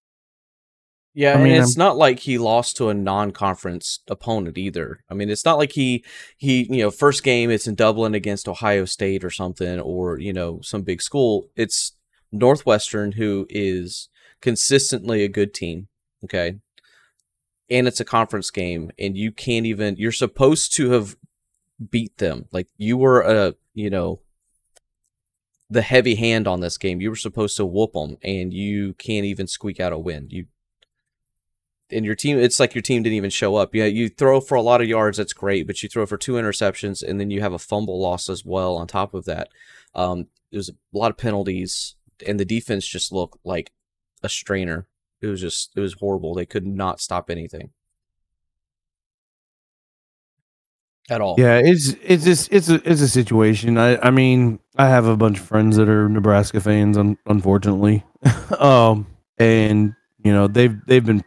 Yeah, 1.15 1.35
I 1.35 1.43
mean, 1.43 1.53
and 1.53 1.63
it's 1.63 1.77
not 1.77 1.99
like 1.99 2.21
he 2.21 2.39
lost 2.39 2.77
to 2.79 2.89
a 2.89 2.95
non-conference 2.95 4.01
opponent 4.09 4.57
either. 4.57 5.01
I 5.11 5.15
mean, 5.15 5.29
it's 5.29 5.45
not 5.45 5.59
like 5.59 5.73
he 5.73 6.05
he 6.39 6.67
you 6.71 6.83
know 6.83 6.91
first 6.91 7.23
game 7.23 7.51
it's 7.51 7.67
in 7.67 7.75
Dublin 7.75 8.15
against 8.15 8.49
Ohio 8.49 8.87
State 8.87 9.23
or 9.23 9.31
something, 9.31 9.79
or 9.79 10.19
you 10.19 10.33
know 10.33 10.61
some 10.63 10.83
big 10.83 11.03
school. 11.03 11.49
It's 11.55 11.93
Northwestern 12.31 13.13
who 13.13 13.47
is 13.51 14.09
consistently 14.41 15.23
a 15.23 15.29
good 15.29 15.53
team. 15.53 15.89
Okay, 16.25 16.55
and 17.69 17.87
it's 17.87 18.01
a 18.01 18.07
conference 18.07 18.51
game, 18.51 18.91
and 18.99 19.15
you 19.15 19.33
can't 19.33 19.67
even. 19.67 19.97
You're 19.97 20.13
supposed 20.13 20.75
to 20.77 20.93
have 20.93 21.17
beat 21.91 22.17
them. 22.17 22.47
Like 22.53 22.69
you 22.79 22.97
were 22.97 23.21
a 23.21 23.55
you 23.75 23.91
know 23.91 24.21
the 25.69 25.83
heavy 25.83 26.15
hand 26.15 26.49
on 26.49 26.61
this 26.61 26.79
game. 26.79 27.03
You 27.03 27.11
were 27.11 27.17
supposed 27.17 27.59
to 27.59 27.67
whoop 27.67 27.93
them, 27.93 28.17
and 28.23 28.55
you 28.55 28.95
can't 28.95 29.27
even 29.27 29.47
squeak 29.47 29.79
out 29.79 29.93
a 29.93 29.99
win. 29.99 30.29
You 30.31 30.47
and 31.93 32.05
your 32.05 32.15
team 32.15 32.39
it's 32.39 32.59
like 32.61 32.75
your 32.75 32.83
team 32.83 33.03
didn't 33.03 33.17
even 33.17 33.31
show 33.31 33.57
up. 33.57 33.75
Yeah, 33.75 33.85
you 33.85 34.09
throw 34.09 34.41
for 34.41 34.55
a 34.55 34.63
lot 34.63 34.81
of 34.81 34.89
yards, 34.89 35.19
that's 35.19 35.33
great, 35.33 35.67
but 35.67 35.83
you 35.83 35.89
throw 35.89 36.07
for 36.07 36.17
two 36.17 36.33
interceptions 36.33 37.03
and 37.03 37.21
then 37.21 37.31
you 37.31 37.41
have 37.41 37.53
a 37.53 37.59
fumble 37.59 38.01
loss 38.01 38.29
as 38.29 38.45
well 38.45 38.77
on 38.77 38.87
top 38.87 39.15
of 39.15 39.25
that. 39.27 39.49
Um 39.95 40.27
there's 40.51 40.69
a 40.69 40.75
lot 40.93 41.11
of 41.11 41.17
penalties 41.17 41.97
and 42.27 42.39
the 42.39 42.45
defense 42.45 42.87
just 42.87 43.13
looked 43.13 43.39
like 43.45 43.73
a 44.23 44.29
strainer. 44.29 44.87
It 45.21 45.27
was 45.27 45.41
just 45.41 45.71
it 45.77 45.81
was 45.81 45.95
horrible. 45.95 46.35
They 46.35 46.47
could 46.47 46.67
not 46.67 47.01
stop 47.01 47.31
anything. 47.31 47.71
At 51.11 51.21
all. 51.21 51.35
Yeah, 51.37 51.59
it's 51.59 51.95
it's 52.03 52.25
just 52.25 52.53
it's 52.53 52.69
a 52.69 52.81
it's 52.89 53.01
a 53.01 53.09
situation. 53.09 53.77
I 53.77 53.97
I 53.99 54.11
mean, 54.11 54.61
I 54.77 54.89
have 54.89 55.07
a 55.07 55.17
bunch 55.17 55.41
of 55.41 55.45
friends 55.45 55.77
that 55.77 55.89
are 55.89 56.09
Nebraska 56.09 56.61
fans, 56.61 56.97
un, 56.97 57.19
unfortunately, 57.27 58.05
um, 58.59 59.07
and 59.37 59.95
you 60.23 60.33
know 60.33 60.47
they've 60.47 60.77
they've 60.87 61.05
been 61.05 61.25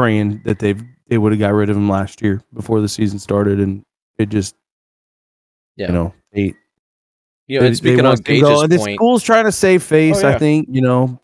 praying 0.00 0.40
that 0.44 0.58
they've 0.58 0.82
they 1.08 1.18
would 1.18 1.32
have 1.32 1.38
got 1.38 1.52
rid 1.54 1.70
of 1.70 1.76
him 1.76 1.88
last 1.88 2.22
year 2.22 2.42
before 2.54 2.80
the 2.80 2.88
season 2.88 3.18
started, 3.18 3.60
and 3.60 3.84
it 4.18 4.28
just 4.28 4.54
Yeah. 5.76 5.88
you 5.88 5.92
know 5.92 6.14
they 6.32 6.54
You 7.46 7.60
know, 7.60 7.66
and 7.66 7.76
speaking 7.76 8.04
want 8.04 8.18
of 8.20 8.24
to 8.24 8.40
go- 8.40 8.48
Gage's 8.48 8.62
and 8.62 8.72
the 8.72 8.94
school's 8.94 9.22
trying 9.22 9.44
to 9.44 9.52
save 9.52 9.82
face. 9.82 10.22
Oh, 10.22 10.28
yeah. 10.28 10.34
I 10.36 10.38
think 10.38 10.68
you 10.70 10.80
know, 10.82 11.18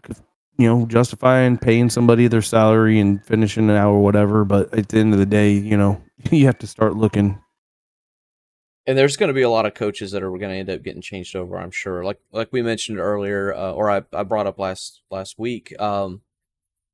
you 0.58 0.66
know, 0.68 0.86
justifying 0.86 1.56
paying 1.58 1.88
somebody 1.90 2.26
their 2.28 2.42
salary 2.42 2.98
and 2.98 3.24
finishing 3.24 3.70
an 3.70 3.76
hour 3.76 3.94
or 3.94 4.02
whatever. 4.02 4.44
But 4.44 4.72
at 4.76 4.88
the 4.88 4.98
end 4.98 5.12
of 5.12 5.18
the 5.20 5.26
day, 5.26 5.52
you 5.52 5.76
know, 5.76 6.02
you 6.30 6.46
have 6.46 6.58
to 6.58 6.66
start 6.66 6.96
looking. 6.96 7.38
and 8.88 8.96
there's 8.96 9.16
going 9.16 9.28
to 9.28 9.34
be 9.34 9.42
a 9.42 9.50
lot 9.50 9.66
of 9.66 9.74
coaches 9.74 10.10
that 10.12 10.22
are 10.22 10.30
going 10.30 10.40
to 10.50 10.54
end 10.56 10.70
up 10.70 10.82
getting 10.82 11.02
changed 11.02 11.34
over 11.34 11.58
i'm 11.58 11.70
sure 11.72 12.04
like 12.04 12.18
like 12.32 12.48
we 12.52 12.62
mentioned 12.62 12.98
earlier 13.00 13.52
uh, 13.52 13.72
or 13.72 13.90
I, 13.90 14.02
I 14.12 14.22
brought 14.22 14.46
up 14.46 14.58
last 14.60 15.02
last 15.10 15.38
week 15.38 15.74
um 15.80 16.22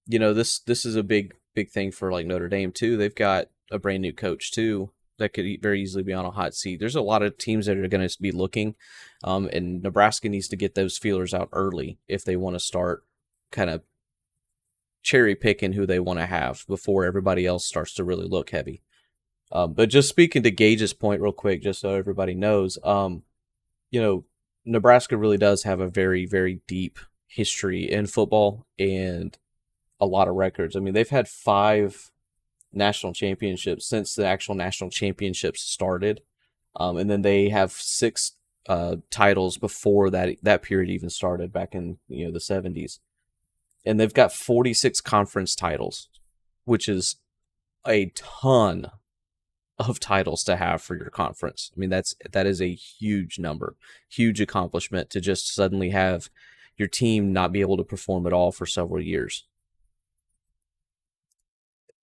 you 0.06 0.18
know 0.18 0.32
this 0.32 0.60
this 0.60 0.84
is 0.86 0.96
a 0.96 1.02
big 1.02 1.34
big 1.54 1.70
thing 1.70 1.90
for 1.92 2.12
like 2.12 2.26
notre 2.26 2.48
dame 2.48 2.72
too. 2.72 2.96
They've 2.96 3.14
got 3.14 3.46
a 3.70 3.78
brand 3.78 4.02
new 4.02 4.12
coach 4.12 4.52
too 4.52 4.90
that 5.18 5.32
could 5.32 5.46
very 5.60 5.82
easily 5.82 6.02
be 6.02 6.12
on 6.12 6.24
a 6.24 6.30
hot 6.30 6.54
seat. 6.54 6.80
There's 6.80 6.96
a 6.96 7.02
lot 7.02 7.22
of 7.22 7.38
teams 7.38 7.66
that 7.66 7.76
are 7.76 7.88
going 7.88 8.06
to 8.06 8.22
be 8.22 8.32
looking 8.32 8.74
um 9.24 9.48
and 9.52 9.82
nebraska 9.82 10.28
needs 10.28 10.48
to 10.48 10.56
get 10.56 10.74
those 10.74 10.98
feelers 10.98 11.32
out 11.32 11.48
early 11.52 11.98
if 12.08 12.24
they 12.24 12.36
want 12.36 12.54
to 12.54 12.60
start 12.60 13.04
kind 13.52 13.70
of 13.70 13.82
cherry 15.02 15.34
picking 15.34 15.72
who 15.72 15.86
they 15.86 16.00
want 16.00 16.18
to 16.18 16.26
have 16.26 16.64
before 16.66 17.04
everybody 17.04 17.46
else 17.46 17.64
starts 17.64 17.94
to 17.94 18.04
really 18.04 18.26
look 18.26 18.50
heavy. 18.50 18.82
Um, 19.50 19.74
but 19.74 19.90
just 19.90 20.08
speaking 20.08 20.42
to 20.44 20.50
Gage's 20.50 20.94
point 20.94 21.20
real 21.20 21.32
quick, 21.32 21.62
just 21.62 21.80
so 21.80 21.90
everybody 21.90 22.34
knows, 22.34 22.78
um, 22.84 23.22
you 23.90 24.00
know, 24.00 24.24
Nebraska 24.64 25.16
really 25.16 25.36
does 25.36 25.64
have 25.64 25.80
a 25.80 25.88
very, 25.88 26.24
very 26.24 26.60
deep 26.66 26.98
history 27.26 27.90
in 27.90 28.06
football 28.06 28.66
and 28.78 29.36
a 30.02 30.06
lot 30.06 30.26
of 30.26 30.34
records. 30.34 30.74
I 30.74 30.80
mean, 30.80 30.94
they've 30.94 31.08
had 31.08 31.28
five 31.28 32.10
national 32.72 33.12
championships 33.12 33.86
since 33.86 34.14
the 34.14 34.26
actual 34.26 34.56
national 34.56 34.90
championships 34.90 35.62
started, 35.62 36.22
um, 36.74 36.96
and 36.96 37.08
then 37.08 37.22
they 37.22 37.50
have 37.50 37.70
six 37.70 38.32
uh, 38.68 38.96
titles 39.10 39.58
before 39.58 40.10
that 40.10 40.36
that 40.42 40.62
period 40.62 40.90
even 40.90 41.08
started 41.08 41.52
back 41.52 41.74
in 41.74 41.98
you 42.08 42.26
know 42.26 42.32
the 42.32 42.40
seventies, 42.40 42.98
and 43.86 44.00
they've 44.00 44.12
got 44.12 44.32
forty 44.32 44.74
six 44.74 45.00
conference 45.00 45.54
titles, 45.54 46.08
which 46.64 46.88
is 46.88 47.16
a 47.86 48.06
ton 48.16 48.90
of 49.78 50.00
titles 50.00 50.42
to 50.44 50.56
have 50.56 50.82
for 50.82 50.96
your 50.96 51.10
conference. 51.10 51.70
I 51.76 51.78
mean 51.78 51.90
that's 51.90 52.16
that 52.32 52.46
is 52.46 52.60
a 52.60 52.74
huge 52.74 53.38
number, 53.38 53.76
huge 54.08 54.40
accomplishment 54.40 55.10
to 55.10 55.20
just 55.20 55.54
suddenly 55.54 55.90
have 55.90 56.28
your 56.76 56.88
team 56.88 57.32
not 57.32 57.52
be 57.52 57.60
able 57.60 57.76
to 57.76 57.84
perform 57.84 58.26
at 58.26 58.32
all 58.32 58.50
for 58.50 58.66
several 58.66 59.00
years. 59.00 59.44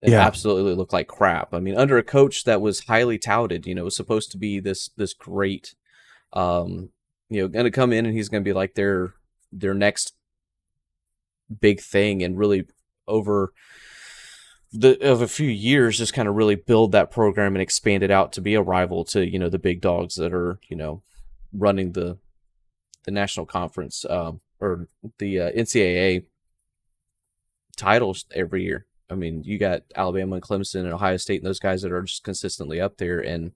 Yeah. 0.01 0.25
absolutely 0.25 0.75
looked 0.75 0.93
like 0.93 1.07
crap. 1.07 1.53
I 1.53 1.59
mean, 1.59 1.75
under 1.75 1.97
a 1.97 2.03
coach 2.03 2.45
that 2.45 2.61
was 2.61 2.85
highly 2.85 3.17
touted, 3.17 3.65
you 3.65 3.75
know, 3.75 3.83
was 3.83 3.95
supposed 3.95 4.31
to 4.31 4.37
be 4.37 4.59
this 4.59 4.89
this 4.95 5.13
great 5.13 5.75
um, 6.33 6.89
you 7.29 7.41
know, 7.41 7.47
gonna 7.47 7.71
come 7.71 7.93
in 7.93 8.05
and 8.05 8.15
he's 8.15 8.29
gonna 8.29 8.41
be 8.41 8.53
like 8.53 8.75
their 8.75 9.13
their 9.51 9.73
next 9.73 10.13
big 11.59 11.81
thing 11.81 12.23
and 12.23 12.37
really 12.37 12.65
over 13.07 13.51
the 14.71 14.99
of 14.99 15.21
a 15.21 15.27
few 15.27 15.49
years 15.49 15.97
just 15.97 16.13
kind 16.13 16.27
of 16.27 16.35
really 16.35 16.55
build 16.55 16.91
that 16.91 17.09
program 17.09 17.55
and 17.55 17.61
expand 17.61 18.03
it 18.03 18.11
out 18.11 18.31
to 18.31 18.41
be 18.41 18.53
a 18.53 18.61
rival 18.61 19.03
to 19.03 19.27
you 19.27 19.39
know 19.39 19.49
the 19.49 19.57
big 19.57 19.81
dogs 19.81 20.15
that 20.15 20.31
are 20.31 20.59
you 20.69 20.75
know 20.77 21.01
running 21.51 21.93
the 21.93 22.17
the 23.05 23.11
national 23.11 23.45
conference 23.45 24.05
um, 24.09 24.41
or 24.59 24.87
the 25.17 25.39
uh, 25.39 25.51
NCAA 25.51 26.25
titles 27.75 28.25
every 28.35 28.63
year. 28.63 28.85
I 29.09 29.15
mean, 29.15 29.43
you 29.43 29.57
got 29.57 29.83
Alabama 29.95 30.35
and 30.35 30.43
Clemson 30.43 30.81
and 30.81 30.93
Ohio 30.93 31.17
State 31.17 31.41
and 31.41 31.47
those 31.47 31.59
guys 31.59 31.81
that 31.81 31.91
are 31.91 32.01
just 32.03 32.23
consistently 32.23 32.79
up 32.79 32.97
there, 32.97 33.19
and 33.19 33.51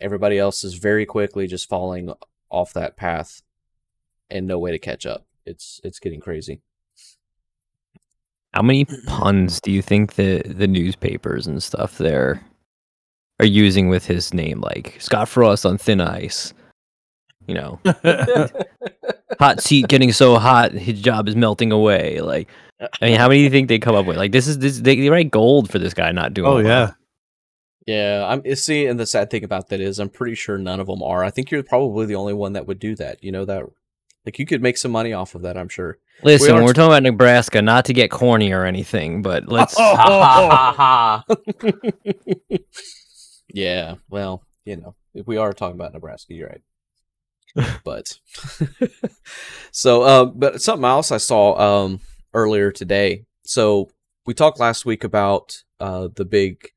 everybody 0.00 0.38
else 0.38 0.64
is 0.64 0.74
very 0.74 1.06
quickly 1.06 1.46
just 1.46 1.68
falling 1.68 2.12
off 2.50 2.72
that 2.72 2.96
path 2.96 3.42
and 4.30 4.46
no 4.46 4.58
way 4.58 4.70
to 4.70 4.78
catch 4.78 5.06
up. 5.06 5.26
It's 5.44 5.80
it's 5.84 5.98
getting 5.98 6.20
crazy. 6.20 6.60
How 8.52 8.62
many 8.62 8.84
puns 9.06 9.60
do 9.60 9.70
you 9.70 9.82
think 9.82 10.14
the 10.14 10.42
the 10.44 10.66
newspapers 10.66 11.46
and 11.46 11.62
stuff 11.62 11.98
there 11.98 12.44
are 13.40 13.46
using 13.46 13.88
with 13.88 14.06
his 14.06 14.32
name? 14.32 14.60
Like 14.60 14.96
Scott 15.00 15.28
Frost 15.28 15.66
on 15.66 15.78
thin 15.78 16.00
ice. 16.00 16.54
You 17.46 17.54
know, 17.54 17.80
hot 19.38 19.60
seat 19.60 19.88
getting 19.88 20.12
so 20.12 20.38
hot, 20.38 20.72
his 20.72 21.00
job 21.00 21.28
is 21.28 21.36
melting 21.36 21.72
away. 21.72 22.20
Like, 22.20 22.48
I 22.80 23.06
mean, 23.06 23.16
how 23.16 23.28
many 23.28 23.40
do 23.40 23.44
you 23.44 23.50
think 23.50 23.68
they 23.68 23.78
come 23.78 23.94
up 23.94 24.06
with? 24.06 24.16
Like, 24.16 24.32
this 24.32 24.46
is 24.46 24.58
this 24.58 24.80
they, 24.80 24.96
they 24.96 25.10
write 25.10 25.30
gold 25.30 25.70
for 25.70 25.78
this 25.78 25.94
guy 25.94 26.10
not 26.12 26.34
doing. 26.34 26.50
oh 26.50 26.56
well. 26.56 26.64
yeah. 26.64 26.92
Yeah, 27.86 28.24
I'm 28.26 28.40
you 28.46 28.56
see, 28.56 28.86
and 28.86 28.98
the 28.98 29.06
sad 29.06 29.30
thing 29.30 29.44
about 29.44 29.68
that 29.68 29.80
is, 29.80 29.98
I'm 29.98 30.08
pretty 30.08 30.34
sure 30.34 30.56
none 30.56 30.80
of 30.80 30.86
them 30.86 31.02
are. 31.02 31.22
I 31.22 31.30
think 31.30 31.50
you're 31.50 31.62
probably 31.62 32.06
the 32.06 32.14
only 32.14 32.32
one 32.32 32.54
that 32.54 32.66
would 32.66 32.78
do 32.78 32.94
that. 32.96 33.22
You 33.22 33.30
know 33.30 33.44
that, 33.44 33.64
like, 34.24 34.38
you 34.38 34.46
could 34.46 34.62
make 34.62 34.78
some 34.78 34.90
money 34.90 35.12
off 35.12 35.34
of 35.34 35.42
that. 35.42 35.58
I'm 35.58 35.68
sure. 35.68 35.98
Listen, 36.22 36.56
are 36.56 36.64
we're 36.64 36.72
talking 36.72 36.92
about 36.92 37.02
Nebraska, 37.02 37.60
not 37.60 37.84
to 37.86 37.92
get 37.92 38.10
corny 38.10 38.52
or 38.52 38.64
anything, 38.64 39.20
but 39.20 39.48
let's. 39.48 39.78
yeah, 43.48 43.96
well, 44.08 44.42
you 44.64 44.76
know, 44.76 44.94
if 45.12 45.26
we 45.26 45.36
are 45.36 45.52
talking 45.52 45.76
about 45.76 45.92
Nebraska, 45.92 46.32
you're 46.32 46.48
right. 46.48 46.62
but 47.84 48.18
so, 49.70 50.02
uh, 50.02 50.24
but 50.24 50.62
something 50.62 50.86
else 50.86 51.12
I 51.12 51.18
saw 51.18 51.84
um 51.84 52.00
earlier 52.34 52.70
today. 52.70 53.24
So 53.44 53.90
we 54.26 54.34
talked 54.34 54.60
last 54.60 54.84
week 54.84 55.04
about 55.04 55.62
uh 55.80 56.08
the 56.14 56.24
big 56.24 56.68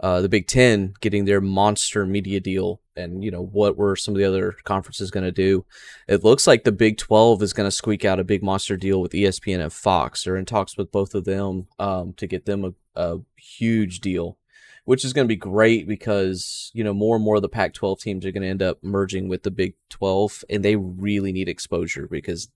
uh 0.00 0.20
the 0.20 0.28
Big 0.28 0.46
Ten 0.46 0.94
getting 1.00 1.24
their 1.24 1.40
monster 1.40 2.04
media 2.04 2.40
deal, 2.40 2.80
and 2.96 3.24
you 3.24 3.30
know 3.30 3.42
what 3.42 3.76
were 3.76 3.96
some 3.96 4.14
of 4.14 4.18
the 4.18 4.24
other 4.24 4.56
conferences 4.64 5.10
going 5.10 5.24
to 5.24 5.32
do. 5.32 5.64
It 6.08 6.24
looks 6.24 6.46
like 6.46 6.64
the 6.64 6.72
Big 6.72 6.98
Twelve 6.98 7.42
is 7.42 7.52
going 7.52 7.66
to 7.66 7.74
squeak 7.74 8.04
out 8.04 8.20
a 8.20 8.24
big 8.24 8.42
monster 8.42 8.76
deal 8.76 9.00
with 9.00 9.12
ESPN 9.12 9.60
and 9.60 9.72
Fox. 9.72 10.24
They're 10.24 10.36
in 10.36 10.44
talks 10.44 10.76
with 10.76 10.92
both 10.92 11.14
of 11.14 11.24
them 11.24 11.68
um 11.78 12.12
to 12.14 12.26
get 12.26 12.46
them 12.46 12.64
a, 12.64 12.72
a 12.94 13.18
huge 13.36 14.00
deal 14.00 14.36
which 14.84 15.04
is 15.04 15.12
going 15.12 15.24
to 15.24 15.28
be 15.28 15.36
great 15.36 15.86
because 15.86 16.70
you 16.74 16.82
know 16.82 16.92
more 16.92 17.14
and 17.14 17.24
more 17.24 17.36
of 17.36 17.42
the 17.42 17.48
Pac-12 17.48 18.00
teams 18.00 18.26
are 18.26 18.32
going 18.32 18.42
to 18.42 18.48
end 18.48 18.62
up 18.62 18.82
merging 18.82 19.28
with 19.28 19.42
the 19.42 19.50
Big 19.50 19.74
12, 19.90 20.44
and 20.50 20.64
they 20.64 20.74
really 20.74 21.32
need 21.32 21.48
exposure 21.48 22.08
because 22.10 22.48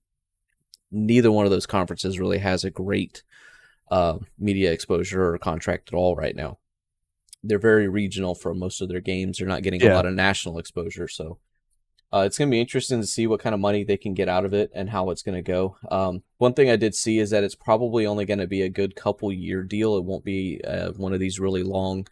neither 0.95 1.31
one 1.31 1.45
of 1.45 1.51
those 1.51 1.65
conferences 1.65 2.19
really 2.19 2.39
has 2.39 2.63
a 2.63 2.69
great 2.69 3.23
uh, 3.91 4.17
media 4.39 4.71
exposure 4.71 5.33
or 5.33 5.37
contract 5.37 5.89
at 5.91 5.95
all 5.95 6.15
right 6.15 6.35
now. 6.35 6.57
They're 7.43 7.59
very 7.59 7.87
regional 7.87 8.33
for 8.33 8.55
most 8.55 8.81
of 8.81 8.89
their 8.89 9.01
games. 9.01 9.37
They're 9.37 9.47
not 9.47 9.61
getting 9.61 9.83
a 9.83 9.93
lot 9.93 10.07
of 10.07 10.13
national 10.15 10.57
exposure, 10.57 11.07
so 11.07 11.37
uh, 12.13 12.23
it's 12.25 12.37
going 12.37 12.49
to 12.49 12.55
be 12.55 12.61
interesting 12.61 13.01
to 13.01 13.07
see 13.07 13.27
what 13.27 13.41
kind 13.41 13.53
of 13.53 13.59
money 13.59 13.83
they 13.83 13.97
can 13.97 14.13
get 14.13 14.29
out 14.29 14.45
of 14.45 14.53
it 14.53 14.71
and 14.73 14.89
how 14.89 15.09
it's 15.09 15.21
going 15.21 15.35
to 15.35 15.41
go. 15.41 15.75
Um, 15.91 16.23
one 16.37 16.53
thing 16.53 16.69
I 16.69 16.75
did 16.75 16.95
see 16.95 17.19
is 17.19 17.31
that 17.31 17.43
it's 17.43 17.55
probably 17.55 18.05
only 18.05 18.25
going 18.25 18.39
to 18.39 18.47
be 18.47 18.61
a 18.61 18.69
good 18.69 18.95
couple 18.95 19.31
year 19.33 19.63
deal. 19.63 19.97
It 19.97 20.05
won't 20.05 20.23
be 20.23 20.61
uh, 20.65 20.91
one 20.93 21.13
of 21.13 21.19
these 21.19 21.39
really 21.39 21.61
long 21.61 22.07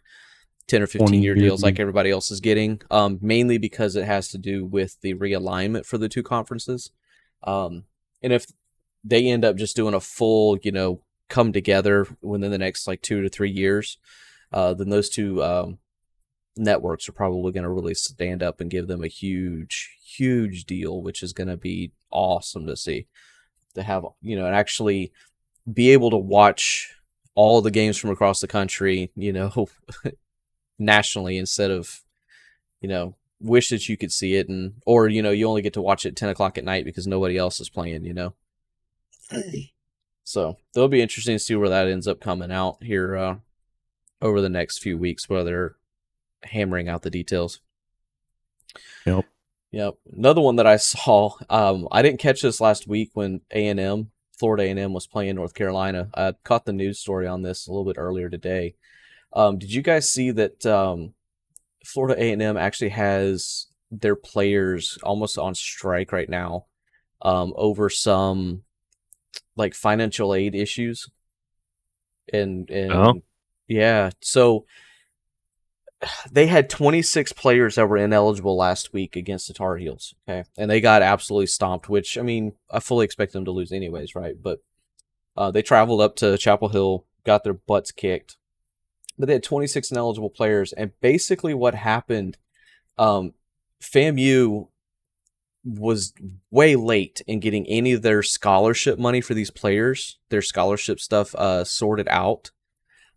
10 0.66 0.82
or 0.82 0.86
15 0.86 1.22
year 1.22 1.34
deals 1.34 1.62
like 1.62 1.78
everybody 1.80 2.10
else 2.10 2.30
is 2.30 2.40
getting, 2.40 2.80
um, 2.90 3.18
mainly 3.20 3.58
because 3.58 3.96
it 3.96 4.04
has 4.04 4.28
to 4.28 4.38
do 4.38 4.64
with 4.64 5.00
the 5.00 5.14
realignment 5.14 5.86
for 5.86 5.98
the 5.98 6.08
two 6.08 6.22
conferences. 6.22 6.90
Um, 7.42 7.84
and 8.22 8.32
if 8.32 8.46
they 9.04 9.28
end 9.28 9.44
up 9.44 9.56
just 9.56 9.76
doing 9.76 9.94
a 9.94 10.00
full, 10.00 10.58
you 10.62 10.72
know, 10.72 11.02
come 11.28 11.52
together 11.52 12.06
within 12.22 12.50
the 12.50 12.58
next 12.58 12.86
like 12.86 13.02
two 13.02 13.22
to 13.22 13.28
three 13.28 13.50
years, 13.50 13.98
uh, 14.52 14.74
then 14.74 14.88
those 14.88 15.08
two 15.08 15.42
um, 15.42 15.78
networks 16.56 17.08
are 17.08 17.12
probably 17.12 17.52
going 17.52 17.64
to 17.64 17.70
really 17.70 17.94
stand 17.94 18.42
up 18.42 18.60
and 18.60 18.70
give 18.70 18.86
them 18.86 19.02
a 19.02 19.08
huge, 19.08 19.96
huge 20.16 20.64
deal, 20.64 21.02
which 21.02 21.22
is 21.22 21.32
going 21.32 21.48
to 21.48 21.56
be 21.56 21.92
awesome 22.10 22.66
to 22.66 22.76
see. 22.76 23.06
To 23.74 23.82
have, 23.82 24.04
you 24.22 24.36
know, 24.36 24.46
and 24.46 24.54
actually 24.54 25.12
be 25.70 25.90
able 25.90 26.10
to 26.10 26.16
watch 26.16 26.94
all 27.34 27.60
the 27.60 27.72
games 27.72 27.98
from 27.98 28.10
across 28.10 28.40
the 28.40 28.46
country, 28.46 29.10
you 29.16 29.32
know, 29.32 29.66
nationally 30.78 31.36
instead 31.36 31.72
of, 31.72 32.02
you 32.80 32.88
know, 32.88 33.16
wish 33.40 33.70
that 33.70 33.88
you 33.88 33.96
could 33.96 34.12
see 34.12 34.36
it 34.36 34.48
and, 34.48 34.74
or, 34.86 35.08
you 35.08 35.20
know, 35.20 35.32
you 35.32 35.48
only 35.48 35.62
get 35.62 35.72
to 35.72 35.82
watch 35.82 36.06
it 36.06 36.10
at 36.10 36.16
10 36.16 36.28
o'clock 36.28 36.56
at 36.56 36.64
night 36.64 36.84
because 36.84 37.08
nobody 37.08 37.36
else 37.36 37.58
is 37.58 37.68
playing, 37.68 38.04
you 38.04 38.14
know. 38.14 38.34
So 40.24 40.56
it'll 40.74 40.88
be 40.88 41.02
interesting 41.02 41.34
to 41.34 41.38
see 41.38 41.54
where 41.54 41.68
that 41.68 41.86
ends 41.86 42.08
up 42.08 42.20
coming 42.20 42.50
out 42.50 42.82
here 42.82 43.16
uh, 43.16 43.36
over 44.22 44.40
the 44.40 44.48
next 44.48 44.78
few 44.78 44.96
weeks, 44.96 45.28
where 45.28 45.44
they're 45.44 45.76
hammering 46.42 46.88
out 46.88 47.02
the 47.02 47.10
details. 47.10 47.60
Yep. 49.06 49.26
Yep. 49.70 49.94
Another 50.16 50.40
one 50.40 50.56
that 50.56 50.66
I 50.66 50.76
saw, 50.78 51.32
um, 51.50 51.88
I 51.92 52.02
didn't 52.02 52.20
catch 52.20 52.42
this 52.42 52.60
last 52.60 52.88
week 52.88 53.10
when 53.14 53.42
A 53.52 53.68
and 53.68 53.78
M, 53.78 54.10
Florida 54.38 54.64
A 54.64 54.70
and 54.70 54.78
M, 54.78 54.92
was 54.92 55.06
playing 55.06 55.36
North 55.36 55.54
Carolina. 55.54 56.08
I 56.14 56.32
caught 56.42 56.64
the 56.64 56.72
news 56.72 56.98
story 56.98 57.26
on 57.26 57.42
this 57.42 57.66
a 57.66 57.70
little 57.70 57.84
bit 57.84 57.98
earlier 57.98 58.30
today. 58.30 58.76
Um, 59.32 59.58
did 59.58 59.72
you 59.72 59.82
guys 59.82 60.08
see 60.08 60.30
that 60.30 60.64
um, 60.64 61.14
Florida 61.84 62.22
A 62.22 62.32
and 62.32 62.40
M 62.40 62.56
actually 62.56 62.90
has 62.90 63.66
their 63.90 64.16
players 64.16 64.98
almost 65.02 65.38
on 65.38 65.54
strike 65.54 66.12
right 66.12 66.28
now 66.28 66.66
um, 67.22 67.52
over 67.56 67.90
some 67.90 68.62
like 69.56 69.74
financial 69.74 70.34
aid 70.34 70.54
issues? 70.54 71.08
And 72.32 72.70
and 72.70 72.92
Oh. 72.92 73.22
yeah, 73.68 74.10
so 74.20 74.66
they 76.30 76.46
had 76.46 76.68
26 76.68 77.32
players 77.32 77.76
that 77.76 77.86
were 77.88 77.96
ineligible 77.96 78.56
last 78.56 78.92
week 78.92 79.16
against 79.16 79.48
the 79.48 79.54
Tar 79.54 79.76
Heels. 79.76 80.14
Okay. 80.28 80.46
And 80.58 80.70
they 80.70 80.80
got 80.80 81.00
absolutely 81.02 81.46
stomped, 81.46 81.88
which, 81.88 82.18
I 82.18 82.22
mean, 82.22 82.52
I 82.70 82.80
fully 82.80 83.04
expect 83.06 83.32
them 83.32 83.46
to 83.46 83.50
lose 83.50 83.72
anyways, 83.72 84.14
right? 84.14 84.34
But 84.40 84.58
uh, 85.36 85.50
they 85.50 85.62
traveled 85.62 86.02
up 86.02 86.16
to 86.16 86.36
Chapel 86.36 86.68
Hill, 86.68 87.06
got 87.24 87.42
their 87.42 87.54
butts 87.54 87.90
kicked. 87.90 88.36
But 89.18 89.28
they 89.28 89.34
had 89.34 89.42
26 89.44 89.92
ineligible 89.92 90.28
players. 90.30 90.72
And 90.74 90.90
basically, 91.00 91.54
what 91.54 91.74
happened, 91.74 92.36
um, 92.98 93.32
FAMU 93.80 94.68
was 95.64 96.12
way 96.50 96.76
late 96.76 97.22
in 97.26 97.40
getting 97.40 97.66
any 97.66 97.92
of 97.92 98.02
their 98.02 98.22
scholarship 98.22 98.98
money 98.98 99.20
for 99.20 99.34
these 99.34 99.50
players, 99.50 100.18
their 100.28 100.42
scholarship 100.42 101.00
stuff 101.00 101.34
uh, 101.36 101.64
sorted 101.64 102.06
out, 102.10 102.50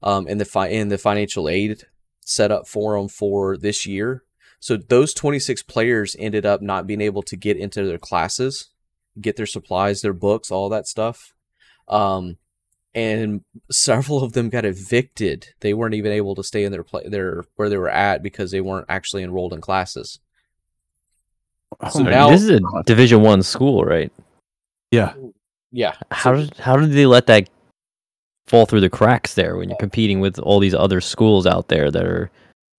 um, 0.02 0.28
and 0.28 0.40
the 0.40 0.46
fi- 0.46 0.70
and 0.70 0.92
the 0.92 0.98
financial 0.98 1.50
aid 1.50 1.84
set 2.22 2.52
up 2.52 2.68
for 2.68 2.98
them 2.98 3.08
for 3.08 3.58
this 3.58 3.86
year. 3.86 4.24
So 4.60 4.78
those 4.78 5.14
26 5.14 5.64
players 5.64 6.16
ended 6.18 6.46
up 6.46 6.62
not 6.62 6.88
being 6.88 7.02
able 7.02 7.22
to 7.24 7.36
get 7.36 7.58
into 7.58 7.86
their 7.86 7.98
classes, 7.98 8.70
get 9.20 9.36
their 9.36 9.46
supplies, 9.46 10.02
their 10.02 10.14
books, 10.14 10.50
all 10.50 10.70
that 10.70 10.88
stuff. 10.88 11.34
Um, 11.88 12.38
and 12.94 13.42
several 13.70 14.24
of 14.24 14.34
them 14.34 14.50
got 14.50 14.66
evicted. 14.66 15.50
They 15.60 15.74
weren't 15.74 15.94
even 15.94 16.12
able 16.12 16.34
to 16.36 16.44
stay 16.44 16.64
in 16.64 16.72
their 16.72 16.84
play 16.84 17.08
their 17.08 17.44
where 17.56 17.70
they 17.70 17.78
were 17.78 17.90
at 17.90 18.24
because 18.24 18.52
they 18.52 18.62
weren't 18.62 18.88
actually 18.90 19.24
enrolled 19.24 19.54
in 19.54 19.62
classes. 19.62 20.20
So 21.92 22.00
Oh 22.00 22.04
now- 22.04 22.30
this 22.30 22.44
is 22.44 22.50
a 22.50 22.60
Division 22.86 23.22
One 23.22 23.44
school, 23.44 23.84
right? 23.84 24.12
Yeah. 24.92 25.14
Yeah. 25.72 25.94
How 26.12 26.34
so- 26.36 26.46
did 26.46 26.58
how 26.58 26.78
did 26.78 26.92
they 26.92 27.06
let 27.06 27.28
that 27.28 27.50
fall 28.48 28.66
through 28.66 28.82
the 28.82 28.90
cracks 28.90 29.34
there 29.34 29.58
when 29.58 29.70
you're 29.70 29.78
competing 29.78 30.20
with 30.22 30.40
all 30.40 30.60
these 30.60 30.74
other 30.74 31.02
schools 31.02 31.46
out 31.46 31.68
there 31.68 31.92
that 31.92 32.06
are 32.06 32.32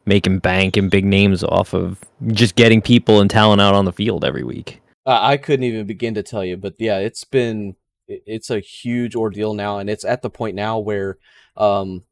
making 0.07 0.39
bank 0.39 0.79
and 0.79 0.91
big 0.91 1.05
names 1.05 1.45
off 1.45 1.75
of 1.75 1.99
just 2.29 2.55
getting 2.57 2.81
people 2.81 3.21
and 3.21 3.29
talent 3.31 3.61
out 3.61 3.75
on 3.75 3.85
the 3.85 3.93
field 3.93 4.25
every 4.25 4.43
week. 4.43 4.81
Uh, 5.05 5.19
I 5.21 5.37
couldn't 5.37 5.65
even 5.65 5.87
begin 5.87 6.15
to 6.15 6.23
tell 6.23 6.43
you, 6.45 6.57
but 6.57 6.75
yeah, 6.79 6.99
it's 6.99 7.25
been 7.25 7.77
it's 8.07 8.49
a 8.49 8.61
huge 8.61 9.15
ordeal 9.15 9.53
now, 9.53 9.79
and 9.79 9.91
it's 9.91 10.05
at 10.05 10.23
the 10.23 10.31
point 10.31 10.57
now 10.57 10.79
where 10.79 11.19
um, 11.59 12.05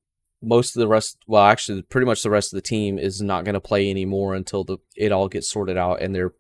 most 0.43 0.77
of 0.77 0.81
the 0.81 0.89
rest, 0.89 1.17
well, 1.27 1.45
actually, 1.45 1.81
pretty 1.83 2.05
much 2.05 2.23
the 2.23 2.29
rest 2.31 2.53
of 2.53 2.59
the 2.59 2.63
team 2.69 2.99
is 2.99 3.23
not 3.23 3.45
going 3.45 3.55
to 3.55 3.61
play 3.61 3.89
anymore 3.89 4.35
until 4.35 4.63
the 4.65 4.77
it 4.95 5.11
all 5.13 5.29
gets 5.29 5.51
sorted 5.51 5.79
out 5.79 6.03
and 6.03 6.15
their 6.15 6.35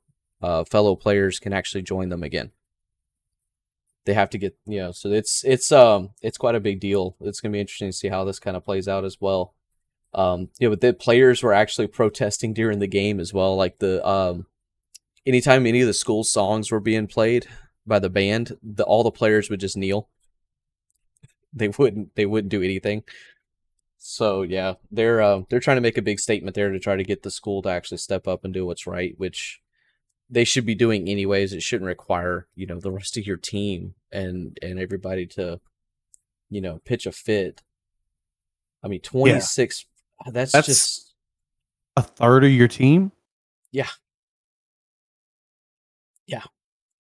uh, 0.46 0.64
fellow 0.64 0.94
players 0.94 1.40
can 1.40 1.52
actually 1.52 1.82
join 1.82 2.08
them 2.08 2.22
again. 2.22 2.52
They 4.04 4.14
have 4.14 4.30
to 4.30 4.38
get 4.38 4.56
you 4.64 4.78
know, 4.78 4.92
so 4.92 5.10
it's 5.10 5.44
it's 5.44 5.72
um 5.72 6.10
it's 6.22 6.38
quite 6.38 6.54
a 6.54 6.60
big 6.60 6.78
deal. 6.78 7.16
It's 7.20 7.40
to 7.40 7.48
be 7.48 7.58
interesting 7.58 7.88
to 7.88 7.92
see 7.92 8.06
how 8.08 8.22
this 8.22 8.38
kind 8.38 8.56
of 8.56 8.64
plays 8.64 8.86
out 8.86 9.04
as 9.04 9.20
well. 9.20 9.54
Um, 10.14 10.50
yeah, 10.60 10.68
but 10.68 10.80
the 10.80 10.94
players 10.94 11.42
were 11.42 11.52
actually 11.52 11.88
protesting 11.88 12.54
during 12.54 12.78
the 12.78 12.86
game 12.86 13.18
as 13.18 13.34
well, 13.34 13.56
like 13.56 13.80
the 13.80 14.06
um 14.06 14.46
anytime 15.26 15.66
any 15.66 15.80
of 15.80 15.88
the 15.88 15.94
school 15.94 16.22
songs 16.22 16.70
were 16.70 16.78
being 16.78 17.08
played 17.08 17.48
by 17.84 17.98
the 17.98 18.08
band, 18.08 18.56
the, 18.62 18.84
all 18.84 19.02
the 19.02 19.10
players 19.10 19.50
would 19.50 19.60
just 19.60 19.76
kneel. 19.76 20.08
They 21.52 21.68
wouldn't. 21.68 22.14
They 22.14 22.26
wouldn't 22.26 22.52
do 22.52 22.62
anything. 22.62 23.02
So 23.98 24.42
yeah, 24.42 24.74
they're 24.92 25.20
uh, 25.20 25.42
they're 25.48 25.58
trying 25.58 25.78
to 25.78 25.88
make 25.88 25.98
a 25.98 26.02
big 26.02 26.20
statement 26.20 26.54
there 26.54 26.70
to 26.70 26.78
try 26.78 26.94
to 26.94 27.02
get 27.02 27.24
the 27.24 27.32
school 27.32 27.62
to 27.62 27.70
actually 27.70 27.98
step 27.98 28.28
up 28.28 28.44
and 28.44 28.54
do 28.54 28.64
what's 28.64 28.86
right, 28.86 29.14
which 29.16 29.60
they 30.30 30.44
should 30.44 30.66
be 30.66 30.74
doing 30.74 31.08
anyways. 31.08 31.52
It 31.52 31.62
shouldn't 31.62 31.86
require 31.88 32.46
you 32.54 32.66
know 32.66 32.80
the 32.80 32.90
rest 32.92 33.16
of 33.16 33.26
your 33.26 33.36
team 33.36 33.94
and 34.12 34.58
and 34.62 34.78
everybody 34.78 35.26
to 35.28 35.60
you 36.50 36.60
know 36.60 36.80
pitch 36.84 37.06
a 37.06 37.12
fit. 37.12 37.62
I 38.82 38.88
mean, 38.88 39.00
twenty 39.00 39.32
six. 39.40 39.84
Ah, 40.24 40.30
that's, 40.30 40.52
That's- 40.52 40.66
just 40.66 41.14
A 41.96 42.02
third 42.02 42.44
of 42.44 42.50
your 42.50 42.68
team. 42.68 43.12
Yeah, 43.72 43.88
yeah, 46.26 46.42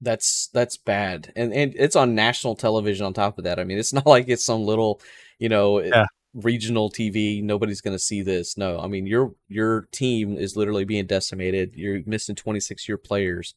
that's 0.00 0.48
that's 0.52 0.76
bad 0.76 1.32
and 1.36 1.52
and 1.52 1.74
it's 1.76 1.96
on 1.96 2.14
national 2.14 2.54
television 2.54 3.06
on 3.06 3.14
top 3.14 3.38
of 3.38 3.44
that 3.44 3.58
i 3.58 3.64
mean 3.64 3.78
it's 3.78 3.92
not 3.94 4.04
like 4.14 4.28
it's 4.28 4.44
some 4.44 4.62
little 4.62 5.00
you 5.38 5.48
know 5.48 5.80
Yeah. 5.82 6.04
Regional 6.36 6.90
tv 6.90 7.42
nobody's 7.42 7.80
going 7.80 7.94
to 7.94 8.02
see 8.02 8.22
this. 8.22 8.56
No 8.56 8.78
i 8.78 8.86
mean 8.86 9.06
your 9.06 9.34
your 9.48 9.88
team 9.92 10.36
is 10.36 10.56
literally 10.56 10.84
being 10.84 11.06
decimated. 11.06 11.72
You're 11.74 12.02
missing 12.06 12.34
26 12.34 12.88
year 12.88 12.98
players 12.98 13.54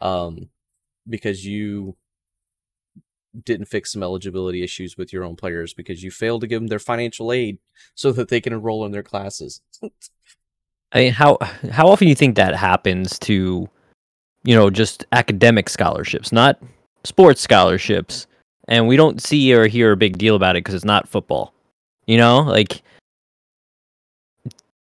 um 0.00 0.48
because 1.08 1.46
you 1.46 1.96
didn't 3.44 3.66
fix 3.66 3.92
some 3.92 4.02
eligibility 4.02 4.62
issues 4.62 4.96
with 4.96 5.12
your 5.12 5.24
own 5.24 5.36
players 5.36 5.74
because 5.74 6.02
you 6.02 6.10
failed 6.10 6.40
to 6.40 6.46
give 6.46 6.60
them 6.60 6.68
their 6.68 6.78
financial 6.78 7.32
aid 7.32 7.58
so 7.94 8.12
that 8.12 8.28
they 8.28 8.40
can 8.40 8.52
enroll 8.52 8.84
in 8.84 8.92
their 8.92 9.02
classes. 9.02 9.60
I 10.92 10.98
mean, 10.98 11.12
how 11.12 11.38
how 11.70 11.88
often 11.88 12.06
do 12.06 12.08
you 12.08 12.14
think 12.14 12.36
that 12.36 12.54
happens 12.54 13.18
to, 13.20 13.68
you 14.44 14.54
know, 14.54 14.70
just 14.70 15.04
academic 15.12 15.68
scholarships, 15.68 16.32
not 16.32 16.60
sports 17.04 17.40
scholarships, 17.40 18.26
and 18.68 18.88
we 18.88 18.96
don't 18.96 19.22
see 19.22 19.52
or 19.54 19.66
hear 19.66 19.92
a 19.92 19.96
big 19.96 20.18
deal 20.18 20.36
about 20.36 20.56
it 20.56 20.60
because 20.60 20.74
it's 20.74 20.84
not 20.84 21.08
football. 21.08 21.52
You 22.06 22.18
know, 22.18 22.40
like 22.40 22.82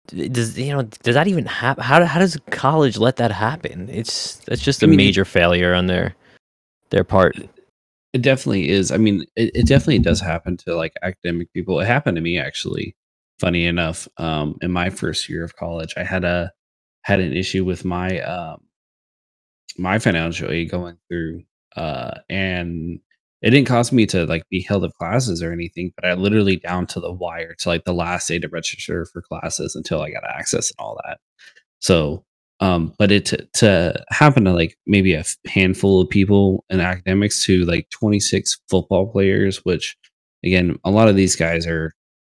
does 0.07 0.57
you 0.57 0.73
know 0.73 0.83
does 0.83 1.15
that 1.15 1.27
even 1.27 1.45
happen? 1.45 1.83
How 1.83 2.03
how 2.05 2.19
does 2.19 2.37
college 2.51 2.97
let 2.97 3.15
that 3.17 3.31
happen? 3.31 3.89
It's 3.89 4.37
that's 4.45 4.61
just 4.61 4.83
a 4.83 4.85
I 4.85 4.89
mean, 4.89 4.97
major 4.97 5.25
failure 5.25 5.73
on 5.73 5.87
their 5.87 6.15
their 6.89 7.03
part. 7.03 7.37
It 8.13 8.21
definitely 8.21 8.69
is. 8.69 8.91
I 8.91 8.97
mean, 8.97 9.25
it, 9.35 9.51
it 9.55 9.67
definitely 9.67 9.99
does 9.99 10.19
happen 10.19 10.57
to 10.57 10.75
like 10.75 10.93
academic 11.01 11.51
people. 11.53 11.79
It 11.79 11.87
happened 11.87 12.15
to 12.15 12.21
me 12.21 12.37
actually. 12.37 12.95
Funny 13.39 13.65
enough, 13.65 14.07
um, 14.17 14.57
in 14.61 14.71
my 14.71 14.89
first 14.89 15.27
year 15.27 15.43
of 15.43 15.55
college, 15.55 15.93
I 15.97 16.03
had 16.03 16.23
a 16.23 16.51
had 17.01 17.19
an 17.19 17.33
issue 17.33 17.65
with 17.65 17.83
my 17.83 18.19
um, 18.21 18.61
my 19.77 19.97
financial 19.99 20.51
aid 20.51 20.69
going 20.69 20.97
through, 21.09 21.43
uh, 21.75 22.19
and 22.29 22.99
it 23.43 23.49
didn't 23.49 23.67
cost 23.67 23.91
me 23.91 24.05
to 24.05 24.25
like 24.25 24.47
be 24.49 24.61
held 24.61 24.85
of 24.85 24.93
classes 24.95 25.43
or 25.43 25.51
anything, 25.51 25.91
but 25.95 26.05
I 26.05 26.13
literally 26.13 26.55
down 26.55 26.87
to 26.87 27.01
the 27.01 27.11
wire 27.11 27.53
to 27.59 27.69
like 27.69 27.83
the 27.83 27.93
last 27.93 28.27
day 28.27 28.39
to 28.39 28.47
register 28.47 29.05
for 29.05 29.21
classes 29.21 29.75
until 29.75 30.01
I 30.01 30.11
got 30.11 30.23
access 30.23 30.71
and 30.71 30.77
all 30.79 30.97
that. 31.05 31.19
So, 31.81 32.23
um, 32.61 32.93
but 32.97 33.11
it 33.11 33.25
to, 33.25 33.45
to 33.55 34.01
happen 34.09 34.45
to 34.45 34.53
like 34.53 34.77
maybe 34.87 35.13
a 35.13 35.25
handful 35.45 35.99
of 35.99 36.09
people 36.09 36.63
in 36.69 36.79
academics 36.79 37.43
to 37.45 37.65
like 37.65 37.89
26 37.89 38.61
football 38.69 39.11
players, 39.11 39.57
which 39.65 39.97
again, 40.45 40.79
a 40.85 40.91
lot 40.91 41.09
of 41.09 41.17
these 41.17 41.35
guys 41.35 41.67
are, 41.67 41.93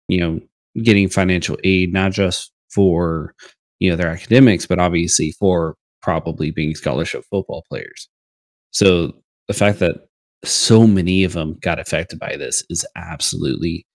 you 0.09 0.21
know, 0.21 0.40
getting 0.83 1.09
financial 1.09 1.57
aid, 1.64 1.90
not 1.90 2.12
just 2.12 2.53
for, 2.71 3.35
you 3.79 3.88
know, 3.88 3.97
their 3.97 4.09
academics, 4.09 4.66
but 4.66 4.79
obviously 4.79 5.33
for 5.33 5.75
probably 6.03 6.51
being 6.51 6.75
scholarship 6.75 7.25
football 7.31 7.64
players. 7.66 8.11
So 8.73 9.14
the 9.47 9.55
fact 9.55 9.79
that 9.79 10.08
so 10.44 10.87
many 10.87 11.24
of 11.24 11.33
them 11.33 11.59
got 11.61 11.79
affected 11.79 12.18
by 12.18 12.37
this 12.37 12.64
is 12.70 12.87
absolutely 12.96 13.87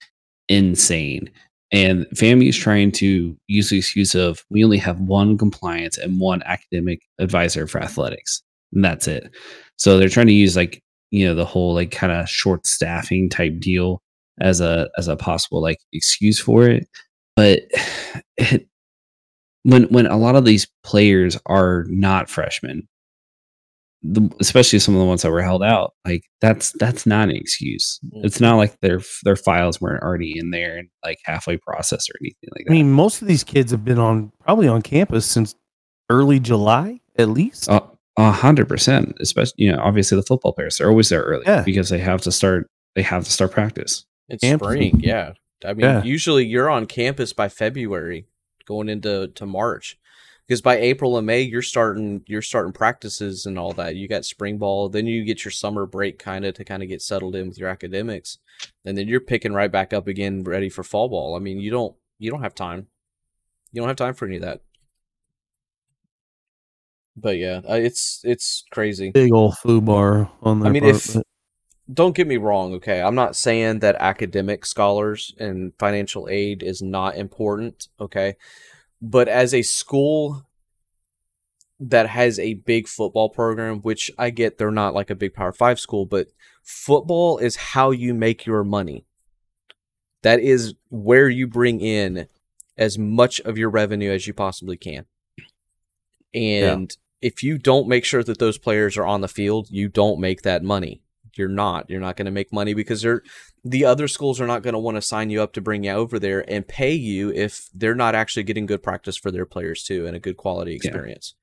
insane. 0.49 1.29
And 1.71 2.05
FAMU 2.15 2.49
is 2.49 2.57
trying 2.57 2.91
to 2.93 3.35
use 3.47 3.69
the 3.69 3.79
excuse 3.79 4.13
of 4.13 4.43
we 4.49 4.63
only 4.63 4.77
have 4.77 4.99
one 4.99 5.37
compliance 5.37 5.97
and 5.97 6.19
one 6.19 6.43
academic 6.43 7.01
advisor 7.19 7.65
for 7.65 7.81
athletics, 7.81 8.43
and 8.73 8.85
that's 8.85 9.07
it. 9.07 9.31
So 9.77 9.97
they're 9.97 10.09
trying 10.09 10.27
to 10.27 10.33
use 10.33 10.55
like 10.55 10.83
you 11.09 11.25
know 11.25 11.33
the 11.33 11.45
whole 11.45 11.73
like 11.73 11.91
kind 11.91 12.11
of 12.13 12.29
short 12.29 12.67
staffing 12.67 13.29
type 13.29 13.59
deal 13.59 14.01
as 14.39 14.61
a 14.61 14.89
as 14.97 15.07
a 15.07 15.15
possible 15.15 15.61
like 15.61 15.79
excuse 15.93 16.39
for 16.39 16.67
it. 16.67 16.87
But 17.35 17.61
it, 18.37 18.67
when 19.63 19.83
when 19.85 20.05
a 20.05 20.17
lot 20.17 20.35
of 20.35 20.45
these 20.45 20.67
players 20.83 21.39
are 21.47 21.85
not 21.87 22.29
freshmen, 22.29 22.87
the, 24.03 24.29
especially 24.41 24.79
some 24.79 24.93
of 24.95 24.99
the 24.99 25.05
ones 25.05 25.21
that 25.21 25.31
were 25.31 25.41
held 25.41 25.63
out, 25.63 25.93
like 26.05 26.23
that's 26.41 26.73
that's 26.73 27.05
not 27.05 27.29
an 27.29 27.35
excuse. 27.35 27.99
Mm. 28.13 28.25
It's 28.25 28.39
not 28.41 28.57
like 28.57 28.79
their 28.81 28.99
their 29.23 29.35
files 29.37 29.79
weren't 29.79 30.03
already 30.03 30.37
in 30.37 30.51
there 30.51 30.77
and 30.77 30.89
like 31.05 31.19
halfway 31.23 31.57
processed 31.57 32.09
or 32.09 32.13
anything 32.21 32.49
like 32.55 32.65
that 32.65 32.71
I 32.71 32.75
mean, 32.75 32.91
most 32.91 33.21
of 33.21 33.27
these 33.27 33.43
kids 33.43 33.71
have 33.71 33.85
been 33.85 33.99
on 33.99 34.31
probably 34.41 34.67
on 34.67 34.81
campus 34.81 35.25
since 35.25 35.55
early 36.09 36.39
July 36.39 36.99
at 37.17 37.29
least. 37.29 37.67
A 37.69 37.81
a 38.17 38.31
hundred 38.31 38.67
percent. 38.67 39.15
Especially, 39.19 39.53
you 39.57 39.71
know, 39.71 39.79
obviously 39.81 40.15
the 40.17 40.23
football 40.23 40.53
players 40.53 40.77
they're 40.77 40.89
always 40.89 41.09
there 41.09 41.21
early 41.23 41.43
Yeah. 41.47 41.63
because 41.63 41.89
they 41.89 41.99
have 41.99 42.21
to 42.23 42.31
start. 42.31 42.67
They 42.95 43.01
have 43.03 43.23
to 43.23 43.31
start 43.31 43.51
practice. 43.51 44.05
It's 44.29 44.41
Camp- 44.43 44.61
spring, 44.63 44.99
yeah. 44.99 45.33
I 45.65 45.73
mean, 45.73 45.85
Yeah. 45.85 46.03
usually 46.03 46.45
you're 46.45 46.69
on 46.69 46.85
campus 46.85 47.31
by 47.33 47.47
February, 47.49 48.27
going 48.65 48.89
into 48.89 49.29
to 49.29 49.45
March, 49.45 49.97
because 50.47 50.61
by 50.61 50.77
April 50.77 51.17
and 51.17 51.25
May 51.25 51.41
you're 51.41 51.61
starting 51.61 52.23
you're 52.27 52.41
starting 52.41 52.73
practices 52.73 53.45
and 53.45 53.57
all 53.57 53.73
that. 53.73 53.95
You 53.95 54.07
got 54.07 54.25
spring 54.25 54.57
ball, 54.57 54.89
then 54.89 55.07
you 55.07 55.23
get 55.23 55.45
your 55.45 55.51
summer 55.51 55.85
break 55.85 56.19
kind 56.19 56.45
of 56.45 56.53
to 56.55 56.63
kind 56.63 56.83
of 56.83 56.89
get 56.89 57.01
settled 57.01 57.35
in 57.35 57.47
with 57.47 57.57
your 57.57 57.69
academics, 57.69 58.37
and 58.85 58.97
then 58.97 59.07
you're 59.07 59.19
picking 59.19 59.53
right 59.53 59.71
back 59.71 59.93
up 59.93 60.07
again, 60.07 60.43
ready 60.43 60.69
for 60.69 60.83
fall 60.83 61.09
ball. 61.09 61.35
I 61.35 61.39
mean, 61.39 61.59
you 61.59 61.71
don't 61.71 61.95
you 62.19 62.31
don't 62.31 62.43
have 62.43 62.55
time. 62.55 62.87
You 63.71 63.81
don't 63.81 63.89
have 63.89 63.97
time 63.97 64.13
for 64.13 64.25
any 64.25 64.37
of 64.37 64.43
that. 64.43 64.61
But 67.15 67.37
yeah, 67.37 67.61
it's 67.65 68.21
it's 68.23 68.63
crazy. 68.71 69.11
Big 69.11 69.33
old 69.33 69.57
foo 69.57 69.81
bar 69.81 70.31
on 70.41 70.59
their 70.59 70.69
I 70.69 70.71
mean, 70.71 70.83
if 70.83 71.15
don't 71.91 72.15
get 72.15 72.27
me 72.27 72.37
wrong, 72.37 72.73
okay, 72.75 73.01
I'm 73.01 73.15
not 73.15 73.35
saying 73.35 73.79
that 73.79 73.95
academic 73.99 74.65
scholars 74.65 75.33
and 75.37 75.73
financial 75.77 76.27
aid 76.29 76.63
is 76.63 76.81
not 76.81 77.17
important, 77.17 77.87
okay, 77.99 78.35
but 79.03 79.27
as 79.27 79.53
a 79.53 79.61
school 79.61 80.47
that 81.77 82.07
has 82.07 82.39
a 82.39 82.53
big 82.53 82.87
football 82.87 83.27
program, 83.29 83.79
which 83.79 84.09
I 84.17 84.29
get 84.29 84.57
they're 84.57 84.71
not 84.71 84.93
like 84.93 85.09
a 85.09 85.15
big 85.15 85.33
Power 85.33 85.51
Five 85.51 85.77
school, 85.77 86.05
but 86.05 86.27
football 86.63 87.37
is 87.37 87.57
how 87.57 87.91
you 87.91 88.13
make 88.13 88.45
your 88.45 88.63
money. 88.63 89.05
That 90.21 90.39
is 90.39 90.73
where 90.89 91.27
you 91.27 91.47
bring 91.47 91.81
in 91.81 92.27
as 92.77 92.97
much 92.97 93.41
of 93.41 93.57
your 93.57 93.69
revenue 93.69 94.09
as 94.09 94.25
you 94.25 94.33
possibly 94.33 94.77
can. 94.77 95.05
And 96.33 96.95
if 97.21 97.43
you 97.43 97.57
don't 97.57 97.89
make 97.89 98.05
sure 98.05 98.23
that 98.23 98.39
those 98.39 98.57
players 98.57 98.95
are 98.95 99.05
on 99.05 99.19
the 99.19 99.27
field, 99.27 99.67
you 99.69 99.89
don't 99.89 100.21
make 100.21 100.43
that 100.43 100.63
money. 100.63 101.01
You're 101.35 101.49
not. 101.49 101.89
You're 101.89 101.99
not 101.99 102.15
going 102.15 102.25
to 102.25 102.31
make 102.31 102.53
money 102.53 102.73
because 102.73 103.01
they're 103.01 103.21
the 103.63 103.85
other 103.85 104.07
schools 104.07 104.41
are 104.41 104.47
not 104.47 104.61
going 104.61 104.73
to 104.73 104.79
want 104.79 104.95
to 104.95 105.01
sign 105.01 105.29
you 105.29 105.41
up 105.41 105.53
to 105.53 105.61
bring 105.61 105.85
you 105.85 105.91
over 105.91 106.19
there 106.19 106.49
and 106.51 106.67
pay 106.67 106.93
you 106.93 107.31
if 107.31 107.69
they're 107.73 107.95
not 107.95 108.15
actually 108.15 108.43
getting 108.43 108.65
good 108.65 108.83
practice 108.83 109.15
for 109.15 109.31
their 109.31 109.45
players 109.45 109.83
too 109.83 110.05
and 110.05 110.15
a 110.15 110.19
good 110.19 110.35
quality 110.35 110.75
experience. 110.75 111.35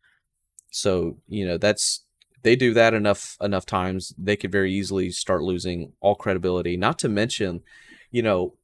So, 0.70 1.16
you 1.28 1.46
know, 1.46 1.56
that's 1.56 2.04
they 2.42 2.56
do 2.56 2.74
that 2.74 2.94
enough 2.94 3.36
enough 3.40 3.66
times, 3.66 4.14
they 4.18 4.36
could 4.36 4.52
very 4.52 4.72
easily 4.72 5.10
start 5.10 5.42
losing 5.42 5.92
all 6.00 6.14
credibility. 6.14 6.76
Not 6.76 6.98
to 7.00 7.08
mention, 7.08 7.62
you 8.10 8.22
know, 8.22 8.54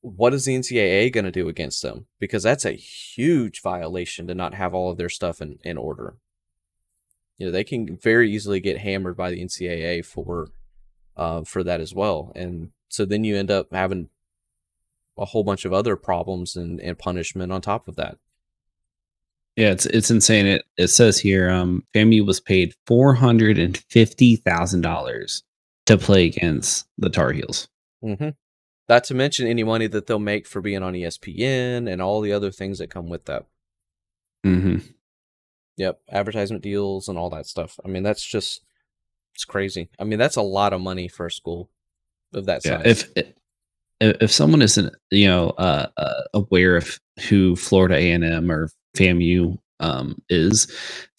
what 0.00 0.34
is 0.34 0.44
the 0.44 0.56
NCAA 0.56 1.12
going 1.12 1.24
to 1.24 1.32
do 1.32 1.48
against 1.48 1.82
them? 1.82 2.06
Because 2.20 2.42
that's 2.42 2.64
a 2.64 2.72
huge 2.72 3.60
violation 3.62 4.26
to 4.26 4.34
not 4.34 4.54
have 4.54 4.74
all 4.74 4.90
of 4.90 4.98
their 4.98 5.08
stuff 5.08 5.40
in, 5.40 5.58
in 5.64 5.76
order. 5.76 6.16
You 7.38 7.46
know, 7.46 7.52
they 7.52 7.64
can 7.64 7.96
very 7.96 8.30
easily 8.30 8.60
get 8.60 8.78
hammered 8.78 9.16
by 9.16 9.30
the 9.30 9.42
NCAA 9.42 10.04
for 10.04 10.48
uh, 11.16 11.42
for 11.44 11.64
that 11.64 11.80
as 11.80 11.94
well. 11.94 12.32
And 12.34 12.70
so 12.96 13.04
then 13.04 13.24
you 13.24 13.36
end 13.36 13.50
up 13.50 13.68
having 13.72 14.08
a 15.18 15.26
whole 15.26 15.44
bunch 15.44 15.66
of 15.66 15.72
other 15.72 15.96
problems 15.96 16.56
and, 16.56 16.80
and 16.80 16.98
punishment 16.98 17.52
on 17.52 17.60
top 17.60 17.88
of 17.88 17.96
that. 17.96 18.16
Yeah, 19.54 19.70
it's 19.70 19.86
it's 19.86 20.10
insane. 20.10 20.46
It 20.46 20.64
it 20.76 20.88
says 20.88 21.18
here, 21.18 21.50
um, 21.50 21.84
FAMU 21.94 22.26
was 22.26 22.40
paid 22.40 22.74
four 22.86 23.14
hundred 23.14 23.58
and 23.58 23.76
fifty 23.90 24.36
thousand 24.36 24.80
dollars 24.80 25.42
to 25.86 25.96
play 25.96 26.26
against 26.26 26.86
the 26.98 27.08
Tar 27.08 27.32
Heels. 27.32 27.68
Mm-hmm. 28.02 28.30
Not 28.88 29.04
to 29.04 29.14
mention 29.14 29.46
any 29.46 29.64
money 29.64 29.86
that 29.88 30.06
they'll 30.06 30.18
make 30.18 30.46
for 30.46 30.60
being 30.60 30.82
on 30.82 30.92
ESPN 30.94 31.90
and 31.90 32.02
all 32.02 32.20
the 32.20 32.32
other 32.32 32.50
things 32.50 32.78
that 32.78 32.90
come 32.90 33.08
with 33.08 33.24
that. 33.26 33.46
Mm-hmm. 34.44 34.78
Yep, 35.78 36.00
advertisement 36.10 36.62
deals 36.62 37.08
and 37.08 37.18
all 37.18 37.30
that 37.30 37.46
stuff. 37.46 37.78
I 37.84 37.88
mean, 37.88 38.02
that's 38.02 38.24
just 38.24 38.62
it's 39.34 39.44
crazy. 39.44 39.88
I 39.98 40.04
mean, 40.04 40.18
that's 40.18 40.36
a 40.36 40.42
lot 40.42 40.72
of 40.72 40.80
money 40.80 41.08
for 41.08 41.26
a 41.26 41.30
school 41.30 41.70
of 42.36 42.46
that 42.46 42.64
Yeah, 42.64 42.78
size. 42.82 42.86
if 42.86 43.08
if 43.16 43.26
if 44.20 44.30
someone 44.32 44.62
isn't 44.62 44.94
you 45.10 45.26
know 45.26 45.50
uh, 45.50 45.86
uh, 45.96 46.22
aware 46.34 46.76
of 46.76 46.98
who 47.28 47.56
Florida 47.56 47.94
A 47.96 48.12
and 48.12 48.24
M 48.24 48.50
or 48.52 48.70
FAMU 48.96 49.58
um, 49.80 50.20
is, 50.30 50.70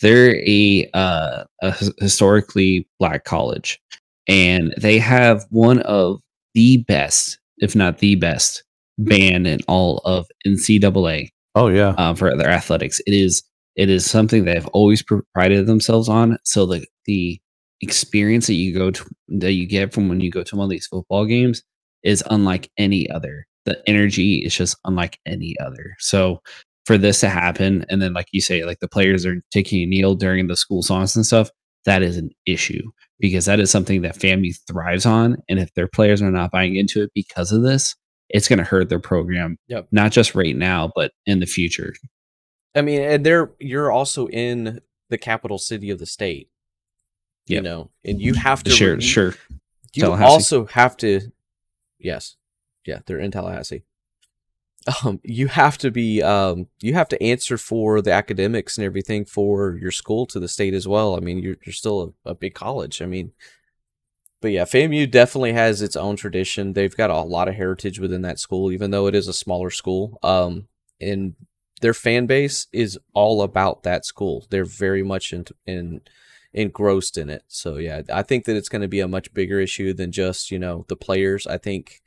they're 0.01 0.36
a, 0.47 0.89
uh, 0.95 1.43
a 1.62 1.71
historically 1.99 2.88
black 2.99 3.23
college, 3.23 3.80
and 4.27 4.73
they 4.80 4.97
have 4.97 5.45
one 5.51 5.80
of 5.84 6.19
the 6.56 6.77
best, 6.88 7.38
if 7.60 7.75
not 7.75 7.99
the 7.99 8.15
best, 8.15 8.63
band 8.97 9.45
in 9.47 9.60
all 9.67 9.99
of 10.06 10.25
NCAA 10.45 11.30
Oh 11.56 11.67
yeah. 11.67 11.89
uh, 11.97 12.13
for 12.15 12.36
their 12.36 12.49
athletics. 12.49 12.99
It 13.08 13.13
is 13.13 13.43
it 13.75 13.89
is 13.91 14.10
something 14.10 14.45
they've 14.45 14.65
always 14.67 15.03
prided 15.36 15.67
themselves 15.67 16.10
on. 16.10 16.38
So 16.43 16.65
the 16.65 16.86
the 17.06 17.39
experience 17.82 18.48
that 18.48 18.54
you 18.54 18.74
go 18.74 18.92
to 18.92 19.06
that 19.28 19.54
you 19.54 19.68
get 19.68 19.94
from 19.94 20.10
when 20.10 20.20
you 20.20 20.32
go 20.32 20.44
to 20.44 20.56
one 20.56 20.66
of 20.66 20.70
these 20.70 20.88
football 20.88 21.26
games 21.26 21.63
is 22.04 22.24
unlike 22.30 22.70
any 22.78 23.10
other. 23.10 23.46
The 23.66 23.82
energy 23.88 24.38
is 24.38 24.56
just 24.56 24.78
unlike 24.86 25.20
any 25.26 25.56
other. 25.60 25.96
So 26.00 26.42
for 26.86 26.98
this 26.98 27.20
to 27.20 27.30
happen, 27.30 27.86
and 27.90 28.02
then 28.02 28.13
like 28.13 28.28
you 28.32 28.42
say, 28.42 28.63
like 28.63 28.80
the 28.80 28.88
players 28.88 29.26
are 29.26 29.42
taking 29.52 29.84
a 29.84 29.86
kneel 29.86 30.16
during 30.16 30.48
the 30.48 30.56
school 30.56 30.82
songs 30.82 31.16
and 31.16 31.26
stuff, 31.26 31.50
that 31.86 32.02
is 32.02 32.18
an 32.18 32.30
issue 32.46 32.82
because 33.20 33.46
that 33.46 33.60
is 33.60 33.70
something 33.70 34.02
that 34.02 34.18
FAMU 34.18 34.58
thrives 34.68 35.06
on. 35.06 35.38
And 35.50 35.60
if 35.60 35.74
their 35.74 35.88
players 35.88 36.22
are 36.22 36.32
not 36.32 36.52
buying 36.52 36.76
into 36.76 37.04
it 37.04 37.12
because 37.13 37.52
of 37.52 37.63
this, 37.63 37.96
it's 38.30 38.48
going 38.48 38.60
to 38.60 38.66
hurt 38.66 38.90
their 38.90 39.00
program. 39.00 39.58
Yep. 39.68 39.88
Not 39.92 40.12
just 40.12 40.36
right 40.36 40.56
now, 40.56 40.92
but 40.96 41.12
in 41.26 41.40
the 41.40 41.46
future. 41.46 41.94
I 42.76 42.82
mean, 42.82 43.02
and 43.02 43.26
they're 43.26 43.52
you're 43.60 43.92
also 43.92 44.28
in 44.28 44.82
the 45.10 45.18
capital 45.18 45.58
city 45.58 45.90
of 45.90 46.00
the 46.00 46.06
state. 46.06 46.50
You 47.56 47.62
know, 47.62 47.90
and 48.04 48.22
you 48.22 48.34
have 48.34 48.64
to 48.64 48.70
Sure, 48.72 48.96
you- 48.96 49.02
sure. 49.02 49.36
You 49.94 50.12
also 50.12 50.66
have 50.66 50.96
to, 50.98 51.22
yes, 52.00 52.36
yeah, 52.86 53.00
they're 53.06 53.20
in 53.20 53.32
Tallahassee. 53.32 53.84
Um, 55.04 55.20
you 55.24 55.48
have 55.48 55.78
to 55.80 55.92
be, 55.92 56.22
um, 56.24 56.68
you 56.82 56.94
have 56.94 57.10
to 57.10 57.22
answer 57.22 57.58
for 57.58 58.02
the 58.02 58.12
academics 58.14 58.78
and 58.78 58.86
everything 58.86 59.26
for 59.26 59.76
your 59.76 59.92
school 59.92 60.26
to 60.28 60.40
the 60.40 60.48
state 60.48 60.74
as 60.74 60.88
well. 60.88 61.16
I 61.18 61.20
mean, 61.20 61.40
you're 61.40 61.58
you're 61.66 61.74
still 61.74 62.16
a, 62.26 62.30
a 62.32 62.36
big 62.36 62.54
college. 62.54 63.02
I 63.02 63.06
mean, 63.06 63.34
but 64.40 64.52
yeah, 64.52 64.64
FAMU 64.64 65.10
definitely 65.12 65.54
has 65.54 65.82
its 65.82 65.96
own 65.96 66.16
tradition. 66.16 66.72
They've 66.74 66.96
got 66.96 67.10
a 67.10 67.22
lot 67.22 67.48
of 67.50 67.56
heritage 67.56 68.00
within 68.00 68.22
that 68.22 68.40
school, 68.40 68.72
even 68.72 68.92
though 68.92 69.08
it 69.08 69.16
is 69.16 69.28
a 69.28 69.34
smaller 69.34 69.72
school. 69.72 70.20
Um, 70.24 70.68
and 71.02 71.36
their 71.82 71.94
fan 71.94 72.26
base 72.28 72.68
is 72.72 72.98
all 73.14 73.42
about 73.42 73.84
that 73.84 74.06
school. 74.06 74.46
They're 74.50 74.64
very 74.64 75.04
much 75.04 75.34
in, 75.34 75.46
in 75.66 76.02
engrossed 76.58 77.17
in 77.17 77.30
it. 77.30 77.43
So 77.48 77.78
yeah, 77.78 78.02
I 78.12 78.24
think 78.24 78.46
that 78.46 78.56
it's 78.56 78.70
going 78.70 78.82
to 78.82 78.88
be 78.88 79.00
a 79.00 79.08
much 79.08 79.34
bigger 79.34 79.60
issue 79.60 79.93
than 79.93 80.12
just 80.12 80.52
you 80.52 80.58
know 80.58 80.86
the 80.89 80.96
players. 80.96 81.46
I 81.46 81.58
think, 81.58 82.02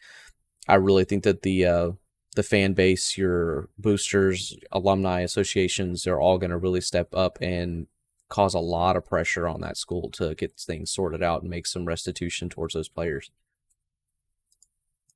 I 0.69 0.75
really 0.75 1.05
think 1.05 1.23
that 1.23 1.43
the 1.43 1.65
uh, 1.65 1.91
the 2.35 2.43
fan 2.43 2.73
base, 2.75 3.17
your 3.17 3.69
boosters, 3.79 4.57
alumni 4.73 5.21
associations, 5.21 6.03
they're 6.03 6.21
all 6.21 6.39
going 6.39 6.51
to 6.51 6.59
really 6.59 6.81
step 6.81 7.15
up 7.15 7.39
and 7.41 7.87
cause 8.29 8.55
a 8.55 8.61
lot 8.61 8.97
of 8.97 9.07
pressure 9.07 9.49
on 9.49 9.61
that 9.61 9.77
school 9.77 10.09
to 10.11 10.35
get 10.35 10.53
things 10.59 10.91
sorted 10.91 11.23
out 11.23 11.43
and 11.43 11.51
make 11.51 11.67
some 11.67 11.85
restitution 11.85 12.49
towards 12.49 12.75
those 12.75 12.89
players. 12.89 13.31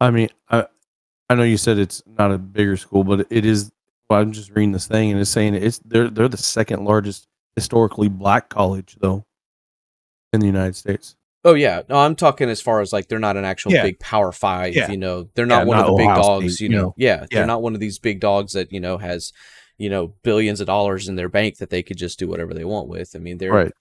I 0.00 0.10
mean, 0.10 0.28
I 0.48 0.66
I 1.28 1.34
know 1.34 1.42
you 1.42 1.56
said 1.56 1.78
it's 1.78 2.02
not 2.06 2.32
a 2.32 2.38
bigger 2.38 2.76
school, 2.76 3.02
but 3.02 3.26
it 3.30 3.44
is. 3.44 3.72
Well, 4.08 4.20
I'm 4.20 4.32
just 4.32 4.50
reading 4.50 4.72
this 4.72 4.86
thing 4.86 5.10
and 5.10 5.20
it's 5.20 5.30
saying 5.30 5.54
it's 5.54 5.80
they're 5.84 6.10
they're 6.10 6.28
the 6.28 6.36
second 6.36 6.84
largest 6.84 7.26
historically 7.56 8.08
black 8.08 8.48
college 8.48 8.96
though 9.00 9.24
in 10.32 10.40
the 10.40 10.46
United 10.46 10.76
States. 10.76 11.16
Oh 11.44 11.54
yeah, 11.54 11.82
no, 11.88 11.96
I'm 11.96 12.16
talking 12.16 12.48
as 12.48 12.60
far 12.60 12.80
as 12.80 12.92
like 12.92 13.08
they're 13.08 13.18
not 13.18 13.36
an 13.36 13.44
actual 13.44 13.72
Yeah. 13.72 13.82
big 13.82 13.98
Power 14.00 14.32
Five. 14.32 14.74
Yeah. 14.74 14.90
You 14.90 14.96
know, 14.96 15.28
they're 15.34 15.44
not 15.46 15.62
Yeah, 15.62 15.64
one 15.64 15.76
not 15.76 15.86
of 15.88 15.92
the 15.92 15.96
big 15.98 16.06
Ohio 16.08 16.22
dogs. 16.22 16.54
State, 16.54 16.64
you 16.64 16.70
you 16.70 16.76
know, 16.76 16.82
know. 16.86 16.94
yeah, 16.96 17.26
they're 17.30 17.46
not 17.46 17.62
one 17.62 17.74
of 17.74 17.80
these 17.80 17.98
big 17.98 18.20
dogs 18.20 18.54
that 18.54 18.72
you 18.72 18.80
know 18.80 18.96
has 18.98 19.32
you 19.76 19.90
know 19.90 20.14
billions 20.22 20.60
of 20.60 20.66
dollars 20.66 21.06
in 21.08 21.16
their 21.16 21.28
bank 21.28 21.58
that 21.58 21.68
they 21.70 21.82
could 21.82 21.98
just 21.98 22.18
do 22.18 22.28
whatever 22.28 22.54
they 22.54 22.64
want 22.64 22.88
with. 22.88 23.14
I 23.14 23.18
mean, 23.18 23.38
they're 23.38 23.52
Right. 23.52 23.72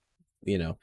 you 0.43 0.57
know, 0.57 0.77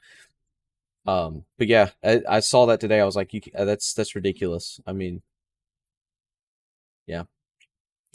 um, 1.05 1.45
but 1.59 1.67
yeah, 1.67 1.89
I, 2.03 2.21
I 2.27 2.39
saw 2.39 2.65
that 2.65 2.79
today. 2.79 2.99
I 2.99 3.05
was 3.05 3.15
like, 3.15 3.31
you, 3.33 3.41
that's 3.53 3.93
that's 3.93 4.15
ridiculous. 4.15 4.79
I 4.87 4.93
mean, 4.93 5.21
yeah, 7.05 7.23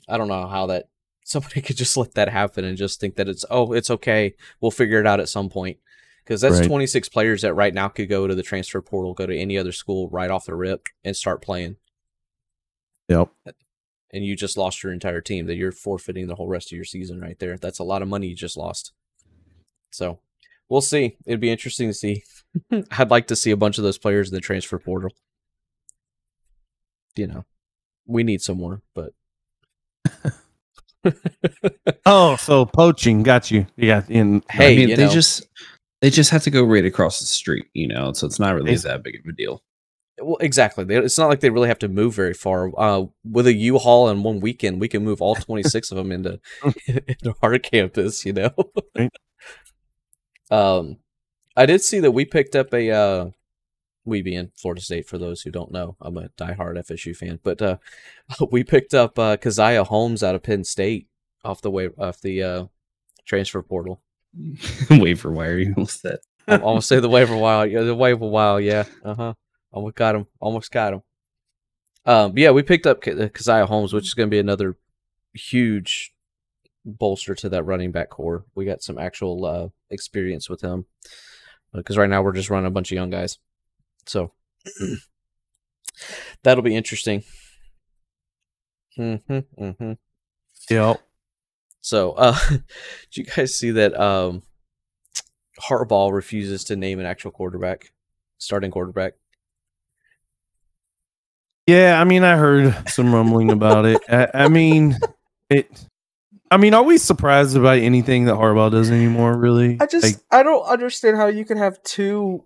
I 0.09 0.19
don't 0.19 0.29
know 0.29 0.47
how 0.49 0.67
that 0.67 0.89
somebody 1.27 1.61
could 1.63 1.77
just 1.77 1.97
let 1.97 2.15
that 2.15 2.29
happen 2.31 2.65
and 2.65 2.79
just 2.79 3.01
think 3.01 3.17
that 3.17 3.29
it's 3.29 3.45
oh 3.51 3.73
it's 3.73 3.91
okay. 3.91 4.35
We'll 4.61 4.71
figure 4.71 5.01
it 5.01 5.07
out 5.07 5.21
at 5.21 5.29
some 5.29 5.51
point. 5.51 5.79
Because 6.25 6.41
that's 6.41 6.59
Right. 6.61 6.67
26 6.67 7.09
players 7.11 7.43
that 7.43 7.55
right 7.55 7.73
now 7.73 7.89
could 7.89 8.09
go 8.09 8.27
to 8.27 8.35
the 8.35 8.43
transfer 8.43 8.81
portal 8.83 9.15
go 9.15 9.27
to 9.27 9.37
any 9.37 9.57
other 9.59 9.71
school 9.73 10.09
right 10.09 10.31
off 10.31 10.47
the 10.47 10.55
rip 10.55 10.87
and 11.05 11.15
start 11.17 11.43
playing. 11.43 11.77
Yep. 13.09 13.29
and 14.13 14.25
you 14.25 14.35
just 14.35 14.57
lost 14.57 14.83
your 14.83 14.93
entire 14.93 15.21
team 15.21 15.47
that 15.47 15.55
you're 15.55 15.71
forfeiting 15.71 16.27
the 16.27 16.35
whole 16.35 16.49
rest 16.49 16.73
of 16.73 16.77
your 16.77 16.85
season 16.85 17.21
right 17.21 17.39
there. 17.39 17.57
That's 17.57 17.79
a 17.79 17.85
lot 17.85 18.03
of 18.03 18.09
money 18.09 18.27
you 18.29 18.35
just 18.35 18.57
lost. 18.57 18.93
So 19.93 20.19
we'll 20.69 20.81
see. 20.81 21.17
It'd 21.25 21.39
be 21.41 21.51
interesting 21.51 21.89
to 21.89 21.95
see. 21.95 22.25
I'd 22.91 23.11
like 23.11 23.29
to 23.29 23.37
see 23.37 23.53
a 23.53 23.57
bunch 23.57 23.79
of 23.79 23.85
those 23.85 23.99
players 23.99 24.29
in 24.29 24.35
the 24.35 24.41
transfer 24.41 24.79
portal. 24.79 25.11
You 27.17 27.27
know 27.27 27.45
we 28.07 28.23
need 28.23 28.41
some 28.41 28.59
more 28.59 28.83
but 28.95 29.13
Oh, 32.07 32.37
so 32.37 32.65
poaching 32.67 33.23
got 33.23 33.51
you. 33.51 33.67
Yeah. 33.77 34.03
In 34.09 34.43
Hey, 34.51 34.73
I 34.75 34.77
mean, 34.87 34.97
they 34.97 35.07
know. 35.07 35.11
just 35.11 35.47
they 36.01 36.11
just 36.11 36.31
have 36.31 36.43
to 36.45 36.51
go 36.51 36.63
right 36.63 36.85
across 36.85 37.21
the 37.21 37.27
street, 37.27 37.67
you 37.75 37.89
know. 37.89 38.13
So 38.13 38.27
it's 38.27 38.39
not 38.39 38.55
really 38.55 38.71
It's- 38.73 38.85
that 38.85 39.03
big 39.03 39.17
of 39.17 39.23
a 39.29 39.33
deal. 39.33 39.63
Well, 40.21 40.39
exactly. 40.41 40.85
They- 40.85 40.97
It's 40.97 41.19
not 41.19 41.29
like 41.29 41.41
they 41.41 41.51
really 41.51 41.69
have 41.69 41.79
to 41.81 41.89
move 41.89 42.15
very 42.15 42.33
far. 42.33 42.71
Uh, 42.79 43.05
with 43.31 43.47
a 43.47 43.53
U-Haul 43.53 44.09
in 44.09 44.23
one 44.23 44.41
weekend, 44.41 44.81
we 44.81 44.89
can 44.89 45.05
move 45.05 45.21
all 45.21 45.35
26 45.35 45.91
of 45.91 45.97
them 45.99 46.11
into 46.13 46.41
into 46.87 47.35
our 47.43 47.59
campus. 47.59 48.25
You 48.25 48.33
know. 48.35 48.51
Um, 50.51 50.97
I 51.57 51.67
did 51.67 51.83
see 51.83 52.01
that 52.01 52.13
we 52.13 52.25
picked 52.25 52.55
up 52.55 52.73
a 52.73 52.91
uh, 52.91 53.31
we 54.07 54.23
being 54.23 54.51
Florida 54.55 54.81
State. 54.81 55.07
For 55.07 55.19
those 55.19 55.43
who 55.43 55.51
don't 55.51 55.73
know, 55.73 55.97
I'm 56.01 56.17
a 56.17 56.29
diehard 56.39 56.79
FSU 56.79 57.15
fan, 57.15 57.41
but 57.43 57.61
uh, 57.61 57.77
we 58.51 58.65
picked 58.65 58.95
up 58.95 59.19
uh, 59.19 59.37
Caziah 59.37 59.87
Holmes 59.87 60.23
out 60.23 60.35
of 60.35 60.43
Penn 60.43 60.65
State 60.65 61.09
off 61.45 61.61
the 61.61 61.71
way 61.71 61.91
off 61.99 62.21
the 62.21 62.43
uh, 62.43 62.65
transfer 63.27 63.63
portal. 63.63 64.01
Waiver 64.91 65.33
wire, 65.33 65.59
you 65.59 65.75
almost 65.77 66.01
said. 66.01 66.19
I 66.49 66.57
almost 66.63 66.89
say 66.89 67.01
the 67.01 67.09
waiver 67.09 67.37
wire. 67.37 67.67
Yeah, 67.67 67.83
the 67.83 67.95
waiver 67.95 68.27
wire. 68.27 68.61
Yeah. 68.61 68.85
Uh 69.05 69.15
huh. 69.15 69.35
Almost 69.73 69.97
got 69.97 70.15
him. 70.15 70.27
Almost 70.41 70.71
got 70.71 70.95
him. 70.95 71.03
Um. 72.05 72.39
Yeah, 72.39 72.53
we 72.53 72.63
picked 72.63 72.87
up 72.87 73.03
K- 73.03 73.15
Caziah 73.15 73.67
Holmes, 73.67 73.93
which 73.93 74.07
is 74.07 74.15
going 74.15 74.29
to 74.29 74.35
be 74.35 74.39
another 74.39 74.77
huge 75.35 76.15
bolster 76.85 77.35
to 77.35 77.49
that 77.49 77.65
running 77.65 77.91
back 77.91 78.11
corps. 78.11 78.45
We 78.55 78.65
got 78.65 78.83
some 78.83 78.99
actual 78.99 79.45
uh, 79.45 79.69
experience 79.91 80.49
with 80.49 80.61
him 80.61 80.87
because 81.75 81.99
right 81.99 82.09
now 82.09 82.23
we're 82.23 82.33
just 82.33 82.51
running 82.51 82.67
a 82.67 82.71
bunch 82.71 82.93
of 82.93 82.97
young 82.97 83.11
guys. 83.11 83.39
So 84.07 84.33
that'll 86.43 86.63
be 86.63 86.77
interesting. 86.77 87.25
Mm-hmm, 88.99 89.63
mm-hmm. 89.63 89.93
Yep. 90.71 91.01
So, 91.81 92.13
uh, 92.13 92.37
did 92.51 92.63
you 93.13 93.25
guys 93.25 93.57
see 93.57 93.71
that 93.73 93.99
um, 93.99 94.43
Harbaugh 95.61 96.13
refuses 96.13 96.65
to 96.65 96.77
name 96.77 96.99
an 96.99 97.07
actual 97.07 97.31
quarterback, 97.31 97.93
starting 98.39 98.71
quarterback? 98.71 99.15
Yeah, 101.67 102.01
I 102.01 102.05
mean, 102.05 102.23
I 102.23 102.37
heard 102.37 102.89
some 102.89 103.13
rumbling 103.13 103.51
about 103.51 103.87
it. 103.87 104.01
I, 104.09 104.29
I 104.35 104.49
mean, 104.49 104.97
it. 105.51 105.69
I 106.49 106.59
mean, 106.59 106.75
are 106.75 106.83
we 106.85 106.97
surprised 106.97 107.57
about 107.57 107.79
anything 107.79 108.27
that 108.27 108.37
Harbaugh 108.37 108.71
does 108.71 108.91
anymore? 108.91 109.37
Really? 109.37 109.79
I 109.81 109.87
just 109.87 110.05
Like, 110.05 110.17
I 110.31 110.45
don't 110.45 110.65
understand 110.65 111.17
how 111.17 111.27
you 111.27 111.45
can 111.45 111.59
have 111.59 111.83
two 111.83 112.45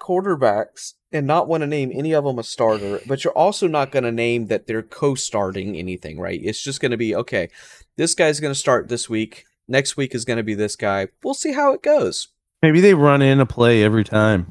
quarterbacks 0.00 0.94
and 1.12 1.26
not 1.26 1.46
want 1.48 1.60
to 1.62 1.66
name 1.66 1.90
any 1.94 2.12
of 2.14 2.24
them 2.24 2.38
a 2.38 2.42
starter, 2.42 3.00
but 3.06 3.22
you're 3.22 3.32
also 3.36 3.68
not 3.68 3.92
going 3.92 4.04
to 4.04 4.10
name 4.12 4.46
that 4.48 4.66
they're 4.66 4.82
co-starting 4.82 5.76
anything, 5.76 6.18
right? 6.18 6.40
It's 6.42 6.62
just 6.62 6.80
going 6.80 6.90
to 6.90 6.96
be 6.96 7.14
okay. 7.14 7.48
This 7.96 8.14
guy's 8.14 8.40
going 8.40 8.52
to 8.52 8.58
start 8.58 8.88
this 8.88 9.08
week. 9.08 9.44
Next 9.68 9.96
week 9.96 10.14
is 10.14 10.24
going 10.24 10.38
to 10.38 10.42
be 10.42 10.54
this 10.54 10.74
guy. 10.74 11.08
We'll 11.22 11.34
see 11.34 11.52
how 11.52 11.72
it 11.74 11.82
goes. 11.82 12.28
maybe 12.62 12.80
they 12.80 12.94
run 12.94 13.22
in 13.22 13.38
a 13.40 13.46
play 13.46 13.84
every 13.84 14.02
time. 14.04 14.48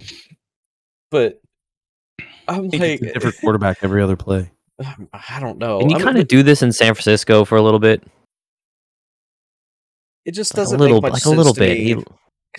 But 1.12 1.42
I'm 2.48 2.70
I 2.74 2.78
like, 2.78 3.02
a 3.02 3.14
different 3.14 3.36
quarterback 3.42 3.80
every 3.82 4.02
other 4.02 4.16
play. 4.16 4.52
Um, 4.86 5.10
I 5.12 5.40
don't 5.42 5.58
know. 5.58 5.80
Can 5.80 5.90
you 5.90 5.98
kind 6.00 6.18
of 6.18 6.28
do 6.30 6.42
this 6.42 6.62
in 6.62 6.72
San 6.72 6.94
Francisco 6.94 7.44
for 7.44 7.58
a 7.58 7.62
little 7.62 7.80
bit? 7.80 8.02
it 10.26 10.32
just 10.34 10.54
Like 10.54 10.60
a 10.60 10.62
doesn't 10.62 10.80
little, 10.80 10.98
make 11.02 11.12
much 11.12 11.14
like 11.14 11.26
a 11.26 11.30
little 11.30 11.54
to 11.54 11.60
bit. 11.60 11.78
me. 11.80 11.84
He- 11.96 12.04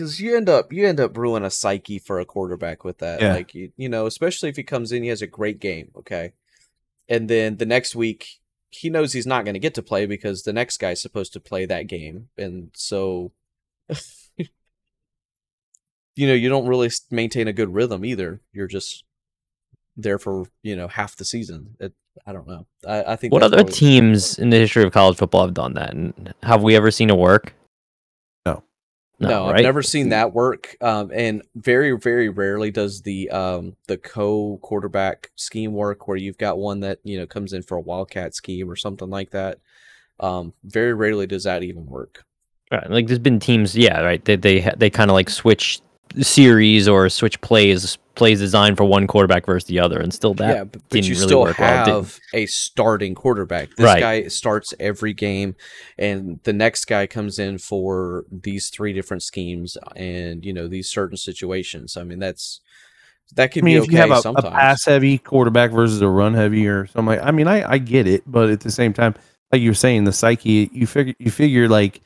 because 0.00 0.18
you 0.18 0.34
end 0.34 0.48
up 0.48 0.72
you 0.72 0.86
end 0.86 0.98
up 0.98 1.16
ruining 1.16 1.46
a 1.46 1.50
psyche 1.50 1.98
for 1.98 2.18
a 2.18 2.24
quarterback 2.24 2.84
with 2.84 2.98
that. 2.98 3.20
Yeah. 3.20 3.34
Like 3.34 3.54
you, 3.54 3.70
you 3.76 3.88
know, 3.88 4.06
especially 4.06 4.48
if 4.48 4.56
he 4.56 4.62
comes 4.62 4.92
in, 4.92 5.02
he 5.02 5.10
has 5.10 5.20
a 5.20 5.26
great 5.26 5.60
game, 5.60 5.90
okay, 5.94 6.32
and 7.08 7.28
then 7.28 7.58
the 7.58 7.66
next 7.66 7.94
week 7.94 8.40
he 8.70 8.88
knows 8.88 9.12
he's 9.12 9.26
not 9.26 9.44
going 9.44 9.54
to 9.54 9.60
get 9.60 9.74
to 9.74 9.82
play 9.82 10.06
because 10.06 10.42
the 10.42 10.52
next 10.52 10.78
guy's 10.78 11.02
supposed 11.02 11.34
to 11.34 11.40
play 11.40 11.66
that 11.66 11.86
game, 11.86 12.28
and 12.38 12.70
so 12.72 13.32
you 14.38 14.46
know 16.16 16.34
you 16.34 16.48
don't 16.48 16.66
really 16.66 16.90
maintain 17.10 17.46
a 17.46 17.52
good 17.52 17.74
rhythm 17.74 18.02
either. 18.02 18.40
You're 18.52 18.68
just 18.68 19.04
there 19.98 20.18
for 20.18 20.46
you 20.62 20.76
know 20.76 20.88
half 20.88 21.14
the 21.16 21.26
season. 21.26 21.76
It, 21.78 21.92
I 22.26 22.32
don't 22.32 22.48
know. 22.48 22.66
I, 22.88 23.12
I 23.12 23.16
think 23.16 23.34
What 23.34 23.42
other 23.42 23.64
teams 23.64 24.38
in 24.38 24.48
the 24.48 24.56
history 24.56 24.82
of 24.82 24.92
college 24.92 25.18
football 25.18 25.44
have 25.44 25.54
done 25.54 25.74
that? 25.74 25.92
And 25.92 26.34
have 26.42 26.62
we 26.62 26.74
ever 26.74 26.90
seen 26.90 27.10
it 27.10 27.18
work? 27.18 27.54
No. 29.20 29.28
No, 29.28 29.46
right? 29.46 29.59
I've 29.59 29.64
never 29.64 29.83
seen 29.83 30.09
that 30.09 30.33
work. 30.33 30.76
Um, 30.80 31.11
and 31.12 31.42
very, 31.54 31.96
very 31.96 32.30
rarely 32.30 32.70
does 32.70 33.02
the 33.02 33.30
um 33.30 33.76
the 33.87 33.98
co 33.98 34.59
quarterback 34.62 35.30
scheme 35.37 35.72
work 35.74 36.09
where 36.09 36.16
you've 36.16 36.38
got 36.38 36.59
one 36.59 36.80
that 36.80 36.98
you 37.04 37.18
know 37.18 37.26
comes 37.26 37.52
in 37.52 37.62
for 37.62 37.76
a 37.76 37.83
wildcat 37.83 38.35
scheme 38.35 38.70
or 38.70 38.76
something 38.76 39.11
like 39.11 39.30
that. 39.30 39.59
Um, 40.18 40.54
very 40.64 40.94
rarely 40.94 41.26
does 41.26 41.44
that 41.44 41.62
even 41.62 41.87
work. 41.87 42.24
Right. 42.72 42.90
Like 42.90 43.06
there's 43.09 43.18
been 43.18 43.40
teams, 43.40 43.76
yeah, 43.76 44.00
right. 44.00 44.24
They 44.24 44.37
they 44.37 44.72
they 44.76 44.90
kind 44.90 45.11
of 45.11 45.14
like 45.14 45.28
switch 45.28 45.80
series 46.20 46.88
or 46.88 47.09
switch 47.09 47.40
plays, 47.40 47.96
plays 48.14 48.38
designed 48.40 48.77
for 48.77 48.85
one 48.85 49.07
quarterback 49.07 49.46
versus 49.46 49.66
the 49.66 49.79
other, 49.79 49.99
and 49.99 50.12
still 50.12 50.35
that 50.35 50.57
yeah, 50.57 50.64
but, 50.64 50.73
but 50.73 50.88
didn't 50.90 51.07
you 51.07 51.14
really 51.14 51.27
still 51.27 51.40
work 51.42 51.59
well, 51.59 51.85
have 51.85 52.20
a 52.35 52.46
starting 52.46 53.14
quarterback. 53.14 53.68
This 53.77 53.85
Right. 53.85 54.01
guy 54.01 54.29
starts 54.29 54.75
every 54.81 55.12
game, 55.12 55.57
and 55.99 56.40
the 56.44 56.53
next 56.53 56.87
guy 56.87 57.07
comes 57.07 57.38
in 57.38 57.59
for 57.59 58.25
these 58.31 58.68
three 58.70 58.92
different 58.92 59.23
schemes 59.23 59.77
and 59.96 60.44
you 60.44 60.53
know 60.53 60.68
these 60.68 60.88
certain 60.88 61.16
situations. 61.16 61.96
I 61.96 62.05
mean, 62.05 62.18
that's 62.18 62.61
that 63.37 63.44
I 63.44 63.49
can 63.49 63.64
mean, 63.64 63.75
be 63.75 63.79
if 63.79 63.83
okay 63.85 63.92
you 63.92 63.99
have 63.99 64.25
a, 64.25 64.29
a 64.31 64.51
pass 64.51 64.85
heavy 64.85 65.18
quarterback 65.18 65.70
versus 65.70 66.01
a 66.03 66.09
run 66.09 66.35
heavy 66.35 66.66
or 66.66 66.87
something, 66.87 67.07
like, 67.16 67.23
I 67.23 67.31
mean, 67.31 67.46
I, 67.46 67.73
I 67.73 67.79
get 67.79 68.07
it, 68.09 68.25
but 68.27 68.51
at 68.51 68.61
the 68.61 68.73
same 68.73 68.92
time, 68.92 69.14
like 69.53 69.62
you're 69.62 69.75
saying, 69.75 70.05
the 70.05 70.12
psyche, 70.12 70.68
you 70.73 70.87
figure, 70.87 71.14
you 71.18 71.31
figure 71.31 71.68
like, 71.68 72.01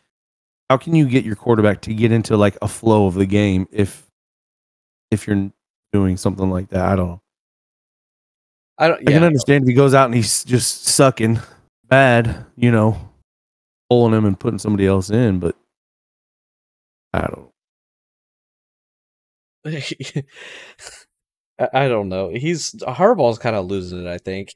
how 0.70 0.76
can 0.78 0.94
you 0.94 1.08
get 1.08 1.24
your 1.24 1.36
quarterback 1.36 1.82
to 1.82 1.94
get 1.94 2.12
into 2.12 2.36
like 2.36 2.56
a 2.62 2.68
flow 2.68 3.06
of 3.06 3.14
the 3.14 3.26
game 3.26 3.68
if, 3.70 4.06
if 5.10 5.26
you're 5.26 5.50
doing 5.92 6.16
something 6.16 6.50
like 6.50 6.68
that? 6.70 6.84
I 6.84 6.96
don't 6.96 7.08
know. 7.08 7.20
I 8.78 8.88
don't. 8.88 9.02
I 9.06 9.12
can 9.12 9.22
Yeah, 9.22 9.26
understand 9.26 9.64
if 9.64 9.68
he 9.68 9.74
goes 9.74 9.94
out 9.94 10.06
and 10.06 10.14
he's 10.14 10.44
just 10.44 10.86
sucking 10.86 11.38
bad, 11.88 12.46
you 12.56 12.70
know, 12.72 12.98
pulling 13.88 14.14
him 14.14 14.24
and 14.24 14.38
putting 14.38 14.58
somebody 14.58 14.86
else 14.86 15.10
in, 15.10 15.38
but 15.38 15.56
I 17.12 17.20
don't. 17.28 17.50
I 21.58 21.68
I 21.72 21.88
don't 21.88 22.08
know. 22.08 22.30
He's 22.30 22.72
Harbaugh's 22.72 23.38
kind 23.38 23.56
of 23.56 23.66
losing 23.66 24.06
it. 24.06 24.10
I 24.10 24.18
think. 24.18 24.54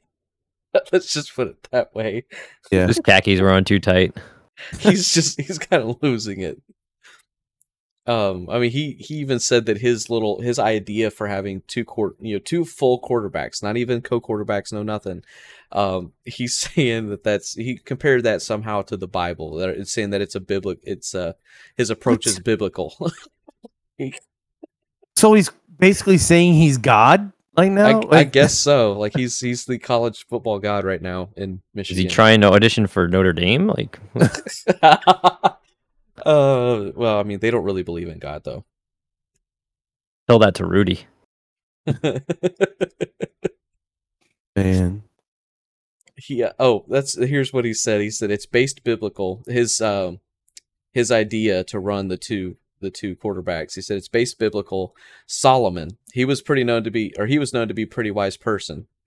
Let's 0.91 1.13
just 1.13 1.35
put 1.35 1.47
it 1.47 1.67
that 1.71 1.93
way. 1.95 2.25
Yeah, 2.71 2.87
His 2.87 2.99
khakis 2.99 3.41
were 3.41 3.51
on 3.51 3.63
too 3.63 3.79
tight. 3.79 4.15
He's 4.79 5.13
just 5.13 5.39
he's 5.39 5.57
kind 5.57 5.83
of 5.83 5.97
losing 6.01 6.41
it. 6.41 6.61
Um, 8.09 8.49
I 8.49 8.57
mean, 8.57 8.71
he 8.71 8.93
he 8.93 9.15
even 9.15 9.39
said 9.39 9.67
that 9.67 9.77
his 9.77 10.09
little 10.09 10.41
his 10.41 10.57
idea 10.57 11.11
for 11.11 11.27
having 11.27 11.61
two 11.67 11.85
court 11.85 12.15
you 12.19 12.35
know 12.35 12.39
two 12.39 12.65
full 12.65 12.99
quarterbacks, 12.99 13.61
not 13.61 13.77
even 13.77 14.01
co 14.01 14.19
quarterbacks, 14.19 14.73
no 14.73 14.81
nothing. 14.81 15.23
Um, 15.71 16.13
he's 16.25 16.57
saying 16.57 17.09
that 17.09 17.23
that's 17.23 17.53
he 17.53 17.77
compared 17.77 18.23
that 18.23 18.41
somehow 18.41 18.81
to 18.83 18.97
the 18.97 19.07
Bible. 19.07 19.57
That 19.57 19.69
it's 19.69 19.91
saying 19.91 20.09
that 20.09 20.21
it's 20.21 20.33
a 20.33 20.39
biblical. 20.39 20.81
It's 20.83 21.13
uh 21.13 21.33
his 21.77 21.91
approach 21.91 22.25
is 22.25 22.39
biblical. 22.39 23.11
so 25.15 25.33
he's 25.33 25.51
basically 25.77 26.17
saying 26.17 26.53
he's 26.53 26.79
God, 26.79 27.31
I, 27.65 27.69
now. 27.69 28.01
I 28.01 28.05
Like- 28.05 28.31
guess 28.31 28.57
so. 28.57 28.93
Like 28.93 29.15
he's 29.15 29.39
he's 29.39 29.65
the 29.65 29.77
college 29.79 30.25
football 30.27 30.59
god 30.59 30.83
right 30.85 31.01
now 31.01 31.29
in 31.35 31.61
Michigan. 31.73 31.97
Is 31.99 32.03
he 32.03 32.09
trying 32.15 32.41
to 32.41 32.47
audition 32.51 32.87
for 32.87 33.07
Notre 33.07 33.33
Dame? 33.33 33.67
Like, 33.67 33.99
uh, 34.81 35.51
well, 36.25 37.19
I 37.19 37.23
mean, 37.23 37.39
they 37.39 37.51
don't 37.51 37.63
really 37.63 37.83
believe 37.83 38.07
in 38.09 38.19
God 38.19 38.43
though. 38.43 38.65
tell 40.27 40.39
that 40.39 40.55
to 40.55 40.65
Rudy. 40.65 41.05
man. 44.55 45.03
he 46.15 46.43
uh, 46.43 46.51
oh, 46.59 46.85
that's 46.87 47.17
here's 47.17 47.53
what 47.53 47.65
he 47.65 47.73
said. 47.73 48.01
He 48.01 48.09
said 48.11 48.31
it's 48.31 48.45
based 48.45 48.83
biblical. 48.83 49.43
His 49.47 49.79
um 49.81 50.19
his 50.93 51.11
idea 51.11 51.63
to 51.65 51.79
run 51.79 52.07
the 52.07 52.17
two 52.17 52.57
the 52.79 52.89
two 52.89 53.15
quarterbacks. 53.15 53.75
He 53.75 53.81
said 53.81 53.97
it's 53.97 54.07
based 54.07 54.39
biblical. 54.39 54.95
Solomon, 55.27 55.97
he 56.13 56.25
was 56.25 56.41
pretty 56.41 56.63
known 56.63 56.83
to 56.83 56.91
be, 56.91 57.13
or 57.17 57.27
he 57.27 57.39
was 57.39 57.53
known 57.53 57.67
to 57.67 57.73
be 57.73 57.83
a 57.83 57.87
pretty 57.87 58.11
wise 58.11 58.37
person. 58.37 58.87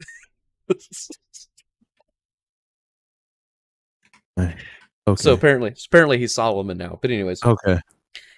Okay. 5.09 5.21
So 5.21 5.33
apparently, 5.35 5.75
apparently 5.87 6.19
he's 6.19 6.35
Solomon 6.35 6.79
now. 6.79 6.99
But 7.03 7.11
anyways, 7.11 7.45
okay. 7.45 7.81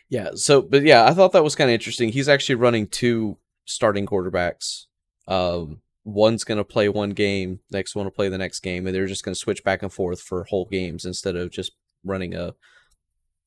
Yeah. 0.08 0.30
So, 0.34 0.62
but 0.62 0.82
yeah, 0.82 1.04
I 1.04 1.12
thought 1.12 1.32
that 1.32 1.44
was 1.44 1.54
kind 1.54 1.70
of 1.70 1.74
interesting. 1.74 2.08
He's 2.08 2.28
actually 2.28 2.54
running 2.56 2.86
two 2.86 3.36
starting 3.66 4.06
quarterbacks. 4.06 4.86
Um, 5.28 5.82
one's 6.04 6.44
going 6.44 6.58
to 6.58 6.64
play 6.64 6.88
one 6.88 7.10
game, 7.10 7.60
next 7.70 7.94
one 7.94 8.04
will 8.04 8.12
play 8.12 8.28
the 8.28 8.38
next 8.38 8.60
game, 8.60 8.86
and 8.86 8.94
they're 8.94 9.06
just 9.06 9.24
going 9.24 9.34
to 9.34 9.38
switch 9.38 9.64
back 9.64 9.82
and 9.82 9.92
forth 9.92 10.20
for 10.20 10.44
whole 10.44 10.66
games 10.66 11.04
instead 11.04 11.36
of 11.36 11.50
just 11.50 11.72
running 12.04 12.34
a 12.34 12.54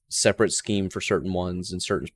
separate 0.09 0.53
scheme 0.53 0.89
for 0.89 1.01
certain 1.01 1.33
ones 1.33 1.71
in 1.71 1.79
certain 1.79 2.07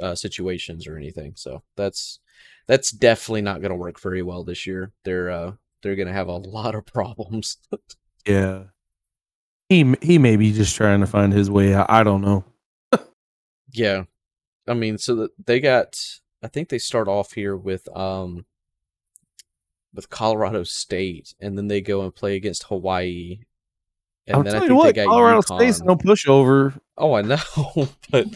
uh, 0.00 0.14
situations 0.14 0.86
or 0.86 0.96
anything. 0.96 1.32
So 1.36 1.62
that's 1.76 2.20
that's 2.66 2.90
definitely 2.90 3.42
not 3.42 3.60
going 3.60 3.70
to 3.70 3.76
work 3.76 4.00
very 4.00 4.22
well 4.22 4.44
this 4.44 4.66
year. 4.66 4.92
They're 5.04 5.30
uh, 5.30 5.52
they're 5.82 5.96
going 5.96 6.08
to 6.08 6.14
have 6.14 6.28
a 6.28 6.32
lot 6.36 6.74
of 6.74 6.86
problems. 6.86 7.58
Yeah. 8.26 8.64
He 9.68 9.94
he 10.02 10.18
may 10.18 10.36
be 10.36 10.52
just 10.52 10.76
trying 10.76 11.00
to 11.00 11.06
find 11.06 11.32
his 11.32 11.50
way 11.50 11.74
out. 11.74 11.86
I 11.88 12.02
don't 12.04 12.22
know. 12.22 12.44
Yeah. 13.70 14.04
I 14.66 14.74
mean, 14.74 14.98
so 14.98 15.28
they 15.44 15.60
got 15.60 15.96
I 16.42 16.48
think 16.48 16.68
they 16.68 16.78
start 16.78 17.08
off 17.08 17.32
here 17.32 17.56
with 17.56 17.88
um 17.96 18.46
with 19.94 20.10
Colorado 20.10 20.62
State 20.62 21.34
and 21.40 21.56
then 21.56 21.68
they 21.68 21.80
go 21.80 22.02
and 22.02 22.14
play 22.14 22.36
against 22.36 22.64
Hawaii. 22.64 23.40
And 24.26 24.36
I'll 24.36 24.42
then 24.42 24.52
tell 24.54 24.62
I 24.62 24.66
you 24.66 24.74
what, 24.74 24.94
Colorado 24.94 25.40
UConn. 25.40 25.58
State's 25.58 25.82
no 25.82 25.96
pushover. 25.96 26.78
Oh, 26.98 27.14
I 27.14 27.22
know, 27.22 27.88
but 28.10 28.26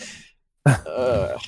uh, 0.64 1.38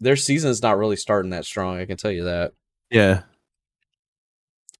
their 0.00 0.16
season's 0.16 0.62
not 0.62 0.78
really 0.78 0.96
starting 0.96 1.30
that 1.30 1.44
strong, 1.44 1.78
I 1.78 1.86
can 1.86 1.96
tell 1.96 2.10
you 2.10 2.24
that. 2.24 2.52
Yeah. 2.90 3.22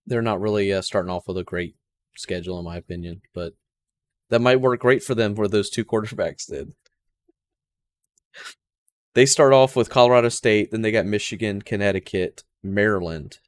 They're 0.07 0.22
not 0.22 0.40
really 0.40 0.72
uh, 0.72 0.83
starting 0.83 1.11
off 1.11 1.26
with 1.26 1.37
a 1.37 1.44
great 1.44 1.76
schedule 2.16 2.59
in 2.59 2.64
my 2.64 2.76
opinion, 2.76 3.22
but 3.35 3.55
that 4.31 4.40
might 4.40 4.61
work 4.61 4.81
great 4.81 5.02
for 5.02 5.14
them 5.14 5.35
where 5.35 5.48
those 5.48 5.70
two 5.70 5.85
quarterbacks 5.85 6.48
did. 6.48 6.72
They 9.14 9.26
start 9.26 9.52
off 9.52 9.76
with 9.76 9.88
Colorado 9.88 10.29
State, 10.29 10.70
then 10.70 10.83
they 10.83 10.92
got 10.92 11.07
Michigan, 11.07 11.62
Connecticut, 11.62 12.44
Maryland, 12.62 13.38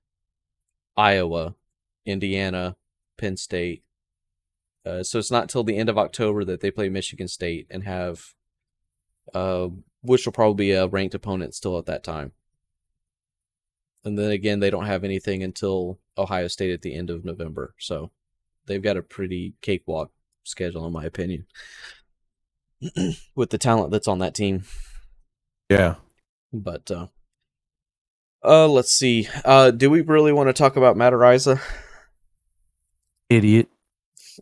Iowa, 0.96 1.56
Indiana, 2.06 2.76
Penn 3.18 3.36
State. 3.36 3.82
Uh, 4.88 5.02
so 5.02 5.18
it's 5.18 5.30
not 5.30 5.50
till 5.50 5.64
the 5.64 5.76
end 5.76 5.90
of 5.90 5.98
October 5.98 6.44
that 6.44 6.60
they 6.60 6.70
play 6.70 6.88
Michigan 6.88 7.28
State 7.28 7.66
and 7.70 7.84
have, 7.84 8.32
uh, 9.34 9.68
which 10.00 10.24
will 10.24 10.32
probably 10.32 10.66
be 10.66 10.72
a 10.72 10.86
ranked 10.86 11.14
opponent 11.14 11.54
still 11.54 11.76
at 11.76 11.84
that 11.86 12.02
time. 12.02 12.32
And 14.02 14.18
then 14.18 14.30
again, 14.30 14.60
they 14.60 14.70
don't 14.70 14.86
have 14.86 15.04
anything 15.04 15.42
until 15.42 15.98
Ohio 16.16 16.48
State 16.48 16.72
at 16.72 16.80
the 16.80 16.94
end 16.94 17.10
of 17.10 17.22
November. 17.22 17.74
So 17.78 18.12
they've 18.64 18.82
got 18.82 18.96
a 18.96 19.02
pretty 19.02 19.54
cakewalk 19.60 20.10
schedule, 20.44 20.86
in 20.86 20.92
my 20.92 21.04
opinion, 21.04 21.44
with 23.34 23.50
the 23.50 23.58
talent 23.58 23.90
that's 23.90 24.08
on 24.08 24.20
that 24.20 24.34
team. 24.34 24.64
Yeah. 25.68 25.96
But 26.50 26.90
uh, 26.90 27.08
uh, 28.42 28.68
let's 28.68 28.92
see. 28.92 29.28
Uh, 29.44 29.70
do 29.70 29.90
we 29.90 30.00
really 30.00 30.32
want 30.32 30.48
to 30.48 30.54
talk 30.54 30.76
about 30.76 30.96
Matt 30.96 31.12
Araiza? 31.12 31.60
Idiot. 33.28 33.68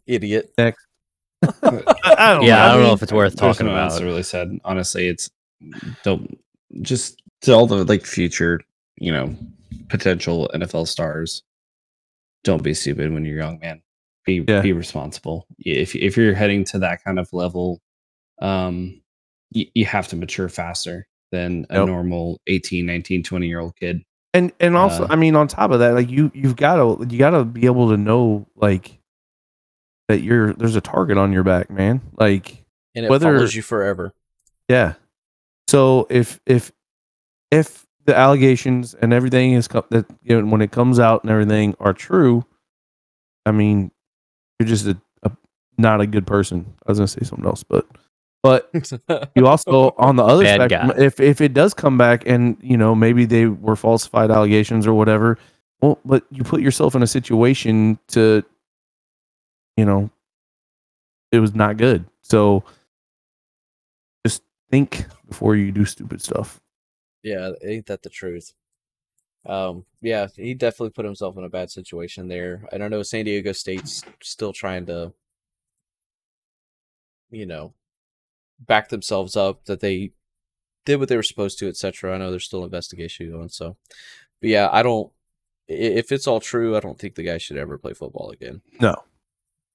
Idiot. 0.07 0.53
I, 0.59 0.73
I 1.43 2.35
don't 2.35 2.45
Yeah, 2.45 2.67
I 2.67 2.73
don't 2.73 2.83
know 2.83 2.93
if 2.93 3.03
it's 3.03 3.13
worth 3.13 3.37
There's 3.37 3.57
talking 3.57 3.67
no 3.67 3.73
about. 3.73 3.99
to 3.99 4.05
really 4.05 4.23
said. 4.23 4.59
Honestly, 4.65 5.09
it's 5.09 5.31
don't 6.03 6.39
just 6.83 7.23
to 7.43 7.53
all 7.53 7.67
the 7.67 7.85
like 7.85 8.05
future, 8.05 8.61
you 8.97 9.13
know, 9.13 9.35
potential 9.89 10.51
NFL 10.55 10.89
stars. 10.89 11.43
Don't 12.45 12.63
be 12.63 12.75
stupid 12.75 13.13
when 13.13 13.25
you're 13.25 13.39
young, 13.39 13.59
man. 13.59 13.83
Be 14.25 14.45
Yeah. 14.47 14.61
be 14.63 14.73
responsible. 14.73 15.47
If 15.59 15.95
if 15.95 16.17
you're 16.17 16.35
heading 16.35 16.65
to 16.67 16.79
that 16.81 17.03
kind 17.05 17.19
of 17.19 17.29
level, 17.33 17.81
um, 18.43 19.01
you, 19.51 19.67
you 19.75 19.85
have 19.87 20.09
to 20.09 20.17
mature 20.17 20.49
faster 20.49 21.07
than 21.33 21.67
a 21.71 21.79
Yep. 21.79 21.87
normal 21.87 22.41
18, 22.47 22.87
19, 22.87 23.23
20 23.23 23.47
year 23.47 23.61
old 23.61 23.77
kid. 23.77 24.03
And 24.35 24.53
and 24.61 24.77
also, 24.77 25.05
Uh, 25.05 25.09
I 25.11 25.17
mean, 25.17 25.35
on 25.37 25.49
top 25.49 25.71
of 25.71 25.81
that, 25.81 25.95
like 25.95 26.11
you 26.11 26.31
you've 26.35 26.57
got 26.57 26.77
to 26.77 27.07
you 27.09 27.19
got 27.19 27.31
to 27.31 27.45
be 27.45 27.67
able 27.67 27.91
to 27.91 27.97
know 27.97 28.47
like 28.57 28.99
that 30.09 30.23
you're 30.23 30.53
there's 30.55 30.77
a 30.77 30.81
target 30.81 31.19
on 31.19 31.33
your 31.33 31.43
back, 31.43 31.71
man. 31.71 32.01
Like 32.19 32.65
and 32.95 33.05
it 33.07 33.11
whether- 33.11 33.35
follows 33.35 33.55
you 33.55 33.63
forever. 33.63 34.13
yeah. 34.69 34.95
So 35.69 36.07
if 36.11 36.41
if 36.47 36.71
if 37.51 37.87
the 38.05 38.17
allegations 38.17 38.95
and 38.95 39.13
everything 39.13 39.53
is 39.55 39.67
co- 39.67 39.85
that 39.91 40.07
you 40.23 40.41
know, 40.41 40.47
when 40.49 40.63
it 40.63 40.71
comes 40.71 40.99
out 41.01 41.23
and 41.25 41.31
everything 41.31 41.75
are 41.81 41.93
true, 41.93 42.45
I 43.45 43.51
mean, 43.51 43.91
you're 44.61 44.69
just 44.69 44.87
a, 44.87 44.97
a 45.25 45.31
not 45.77 46.01
a 46.01 46.07
good 46.07 46.27
person. 46.27 46.73
I 46.87 46.91
was 46.93 46.99
gonna 46.99 47.09
say 47.09 47.23
something 47.25 47.45
else, 47.47 47.65
but 47.65 47.85
but 48.45 48.71
you 49.35 49.47
also 49.49 49.93
on 49.99 50.15
the 50.15 50.23
other 50.25 50.45
Bad 50.45 50.71
spectrum, 50.71 50.97
guy. 50.97 51.05
if 51.05 51.19
if 51.19 51.41
it 51.41 51.53
does 51.53 51.75
come 51.75 51.99
back 51.99 52.23
and 52.27 52.57
you 52.61 52.77
know 52.77 52.95
maybe 52.95 53.25
they 53.25 53.47
were 53.47 53.75
falsified 53.75 54.31
allegations 54.31 54.87
or 54.87 54.95
whatever, 54.95 55.37
well, 55.81 55.99
but 56.05 56.25
you 56.31 56.45
put 56.45 56.61
yourself 56.61 56.95
in 56.95 57.03
a 57.03 57.09
situation 57.09 57.99
to, 58.09 58.45
you 59.77 59.85
know, 59.85 60.11
it 61.33 61.41
was 61.41 61.55
not 61.55 61.77
good. 61.77 62.07
So 62.23 62.65
just 64.25 64.43
think 64.71 65.07
before 65.29 65.57
you 65.57 65.73
do 65.73 65.85
stupid 65.85 66.23
stuff. 66.23 66.61
Yeah, 67.23 67.51
ain't 67.63 67.87
that 67.87 68.03
the 68.03 68.11
truth? 68.11 68.55
Um, 69.45 69.85
yeah, 70.01 70.27
he 70.35 70.55
definitely 70.55 70.91
put 70.91 71.05
himself 71.05 71.37
in 71.37 71.45
a 71.45 71.49
bad 71.49 71.71
situation 71.71 72.29
there. 72.29 72.69
I 72.73 72.79
don't 72.79 72.91
know. 72.91 73.03
San 73.03 73.25
Diego 73.25 73.53
State's 73.53 74.03
still 74.23 74.53
trying 74.53 74.87
to, 74.87 75.13
you 77.31 77.47
know, 77.47 77.75
back 78.59 78.89
themselves 78.89 79.37
up 79.37 79.65
that 79.67 79.81
they 79.81 80.13
did 80.85 80.99
what 80.99 81.09
they 81.09 81.17
were 81.17 81.23
supposed 81.23 81.59
to, 81.59 81.69
etc. 81.69 82.15
I 82.15 82.19
know 82.19 82.31
there's 82.31 82.45
still 82.45 82.65
investigation 82.65 83.31
going. 83.31 83.49
So, 83.51 83.77
but 84.41 84.51
yeah, 84.51 84.69
I 84.73 84.83
don't. 84.83 85.13
If 85.69 86.13
it's 86.13 86.29
all 86.29 86.41
true, 86.41 86.77
I 86.77 86.81
don't 86.81 86.99
think 86.99 87.17
the 87.17 87.25
guy 87.25 87.39
should 87.39 87.57
ever 87.57 87.77
play 87.77 87.93
football 87.93 88.31
again. 88.31 88.63
No. 88.81 88.95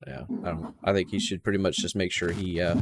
Yeah, 0.08 0.24
I 0.44 0.50
don't. 0.50 0.76
I 0.84 0.94
think 0.94 1.10
he 1.10 1.20
should 1.20 1.44
pretty 1.44 1.60
much 1.60 1.78
just 1.78 1.96
make 1.96 2.12
sure 2.12 2.32
he 2.32 2.60
uh, 2.60 2.82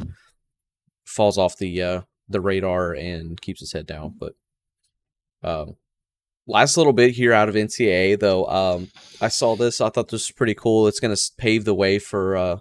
falls 1.06 1.38
off 1.38 1.58
the 1.58 1.82
uh, 1.82 2.02
the 2.30 2.42
radar 2.42 2.94
and 2.94 3.40
keeps 3.42 3.60
his 3.60 3.74
head 3.74 3.86
down. 3.86 4.16
But 4.18 4.36
um, 5.44 5.76
last 6.48 6.78
little 6.78 6.94
bit 6.94 7.12
here 7.12 7.34
out 7.34 7.50
of 7.50 7.56
NCAA 7.56 8.20
though, 8.20 8.46
um, 8.46 8.90
I 9.20 9.28
saw 9.28 9.56
this. 9.56 9.82
I 9.82 9.90
thought 9.90 10.10
this 10.10 10.28
was 10.28 10.32
pretty 10.32 10.56
cool. 10.56 10.88
It's 10.88 11.00
going 11.00 11.16
to 11.16 11.32
pave 11.38 11.66
the 11.66 11.74
way 11.74 12.00
for 12.00 12.38
uh, 12.38 12.60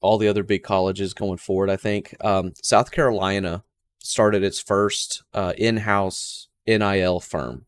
all 0.00 0.18
the 0.18 0.28
other 0.28 0.42
big 0.42 0.62
colleges 0.62 1.14
going 1.14 1.38
forward. 1.38 1.70
I 1.70 1.76
think 1.76 2.14
um, 2.24 2.52
South 2.62 2.90
Carolina 2.90 3.64
started 3.98 4.42
its 4.42 4.60
first 4.60 5.22
uh, 5.34 5.52
in-house 5.56 6.48
NIL 6.66 7.20
firm. 7.20 7.65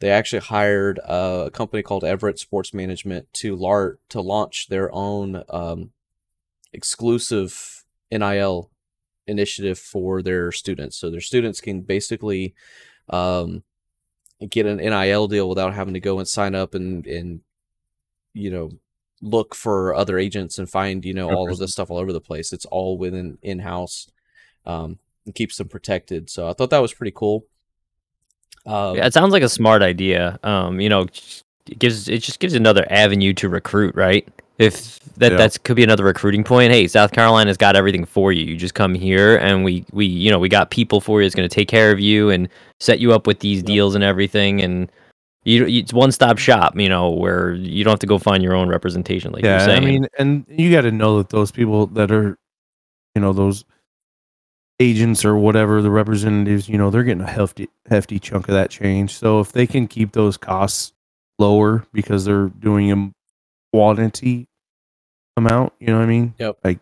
They 0.00 0.10
actually 0.10 0.40
hired 0.40 0.98
uh, 1.00 1.44
a 1.46 1.50
company 1.50 1.82
called 1.82 2.04
Everett 2.04 2.38
Sports 2.38 2.72
Management 2.72 3.32
to 3.34 3.54
lar- 3.54 3.98
to 4.08 4.20
launch 4.20 4.68
their 4.68 4.92
own 4.92 5.44
um, 5.48 5.90
exclusive 6.72 7.84
NIL 8.10 8.70
initiative 9.26 9.78
for 9.78 10.22
their 10.22 10.52
students. 10.52 10.96
So 10.96 11.10
their 11.10 11.20
students 11.20 11.60
can 11.60 11.82
basically 11.82 12.54
um, 13.10 13.62
get 14.48 14.66
an 14.66 14.78
NIL 14.78 15.28
deal 15.28 15.48
without 15.48 15.74
having 15.74 15.94
to 15.94 16.00
go 16.00 16.18
and 16.18 16.26
sign 16.26 16.54
up 16.54 16.74
and 16.74 17.06
and 17.06 17.40
you 18.32 18.50
know 18.50 18.70
look 19.20 19.54
for 19.54 19.94
other 19.94 20.18
agents 20.18 20.58
and 20.58 20.70
find 20.70 21.04
you 21.04 21.12
know 21.12 21.30
all 21.30 21.52
of 21.52 21.58
this 21.58 21.72
stuff 21.72 21.90
all 21.90 21.98
over 21.98 22.12
the 22.12 22.20
place. 22.20 22.52
It's 22.52 22.66
all 22.66 22.96
within 22.96 23.38
in 23.42 23.60
house. 23.60 24.10
Um, 24.66 24.98
and 25.24 25.34
keeps 25.34 25.56
them 25.56 25.68
protected. 25.68 26.30
So 26.30 26.48
I 26.48 26.52
thought 26.52 26.70
that 26.70 26.82
was 26.82 26.94
pretty 26.94 27.12
cool. 27.14 27.46
Um, 28.66 28.96
Yeah, 28.96 29.06
it 29.06 29.12
sounds 29.14 29.32
like 29.32 29.42
a 29.42 29.48
smart 29.48 29.82
idea. 29.82 30.38
Um, 30.42 30.80
you 30.80 30.88
know, 30.88 31.02
it 31.66 31.78
gives 31.78 32.08
it 32.08 32.18
just 32.22 32.40
gives 32.40 32.54
another 32.54 32.86
avenue 32.90 33.32
to 33.34 33.48
recruit, 33.48 33.94
right? 33.94 34.26
If 34.58 35.00
that 35.16 35.32
Yeah. 35.32 35.38
that's 35.38 35.56
could 35.56 35.76
be 35.76 35.82
another 35.84 36.04
recruiting 36.04 36.44
point. 36.44 36.72
Hey, 36.72 36.86
South 36.86 37.12
Carolina's 37.12 37.56
got 37.56 37.76
everything 37.76 38.04
for 38.04 38.32
you. 38.32 38.44
You 38.44 38.56
just 38.56 38.74
come 38.74 38.94
here, 38.94 39.36
and 39.38 39.64
we 39.64 39.84
we 39.92 40.04
you 40.06 40.30
know 40.30 40.38
we 40.38 40.48
got 40.48 40.70
people 40.70 41.00
for 41.00 41.20
you. 41.20 41.26
It's 41.26 41.34
going 41.34 41.48
to 41.48 41.54
take 41.54 41.68
care 41.68 41.90
of 41.92 42.00
you 42.00 42.28
and 42.30 42.48
set 42.78 42.98
you 43.00 43.12
up 43.12 43.26
with 43.26 43.40
these 43.40 43.62
deals 43.62 43.94
and 43.94 44.04
everything. 44.04 44.60
And 44.62 44.90
you 45.44 45.66
it's 45.66 45.94
one 45.94 46.12
stop 46.12 46.36
shop. 46.38 46.78
You 46.78 46.88
know 46.90 47.08
where 47.10 47.54
you 47.54 47.84
don't 47.84 47.92
have 47.92 48.00
to 48.00 48.06
go 48.06 48.18
find 48.18 48.42
your 48.42 48.54
own 48.54 48.68
representation, 48.68 49.32
like 49.32 49.42
you're 49.42 49.52
yeah, 49.52 49.66
I 49.68 49.80
mean, 49.80 50.06
and 50.18 50.44
you 50.48 50.70
got 50.70 50.82
to 50.82 50.92
know 50.92 51.18
that 51.18 51.30
those 51.30 51.50
people 51.50 51.86
that 51.88 52.10
are, 52.12 52.36
you 53.14 53.22
know, 53.22 53.32
those 53.32 53.64
agents 54.80 55.24
or 55.24 55.36
whatever 55.36 55.82
the 55.82 55.90
representatives, 55.90 56.68
you 56.68 56.78
know, 56.78 56.90
they're 56.90 57.04
getting 57.04 57.22
a 57.22 57.30
hefty 57.30 57.68
hefty 57.88 58.18
chunk 58.18 58.48
of 58.48 58.54
that 58.54 58.70
change. 58.70 59.14
So 59.14 59.38
if 59.40 59.52
they 59.52 59.66
can 59.66 59.86
keep 59.86 60.12
those 60.12 60.36
costs 60.36 60.92
lower 61.38 61.84
because 61.92 62.24
they're 62.24 62.48
doing 62.48 62.90
a 62.90 63.12
quantity 63.72 64.48
amount, 65.36 65.74
you 65.78 65.88
know 65.88 65.98
what 65.98 66.04
I 66.04 66.06
mean? 66.06 66.34
Yep. 66.38 66.58
Like, 66.64 66.78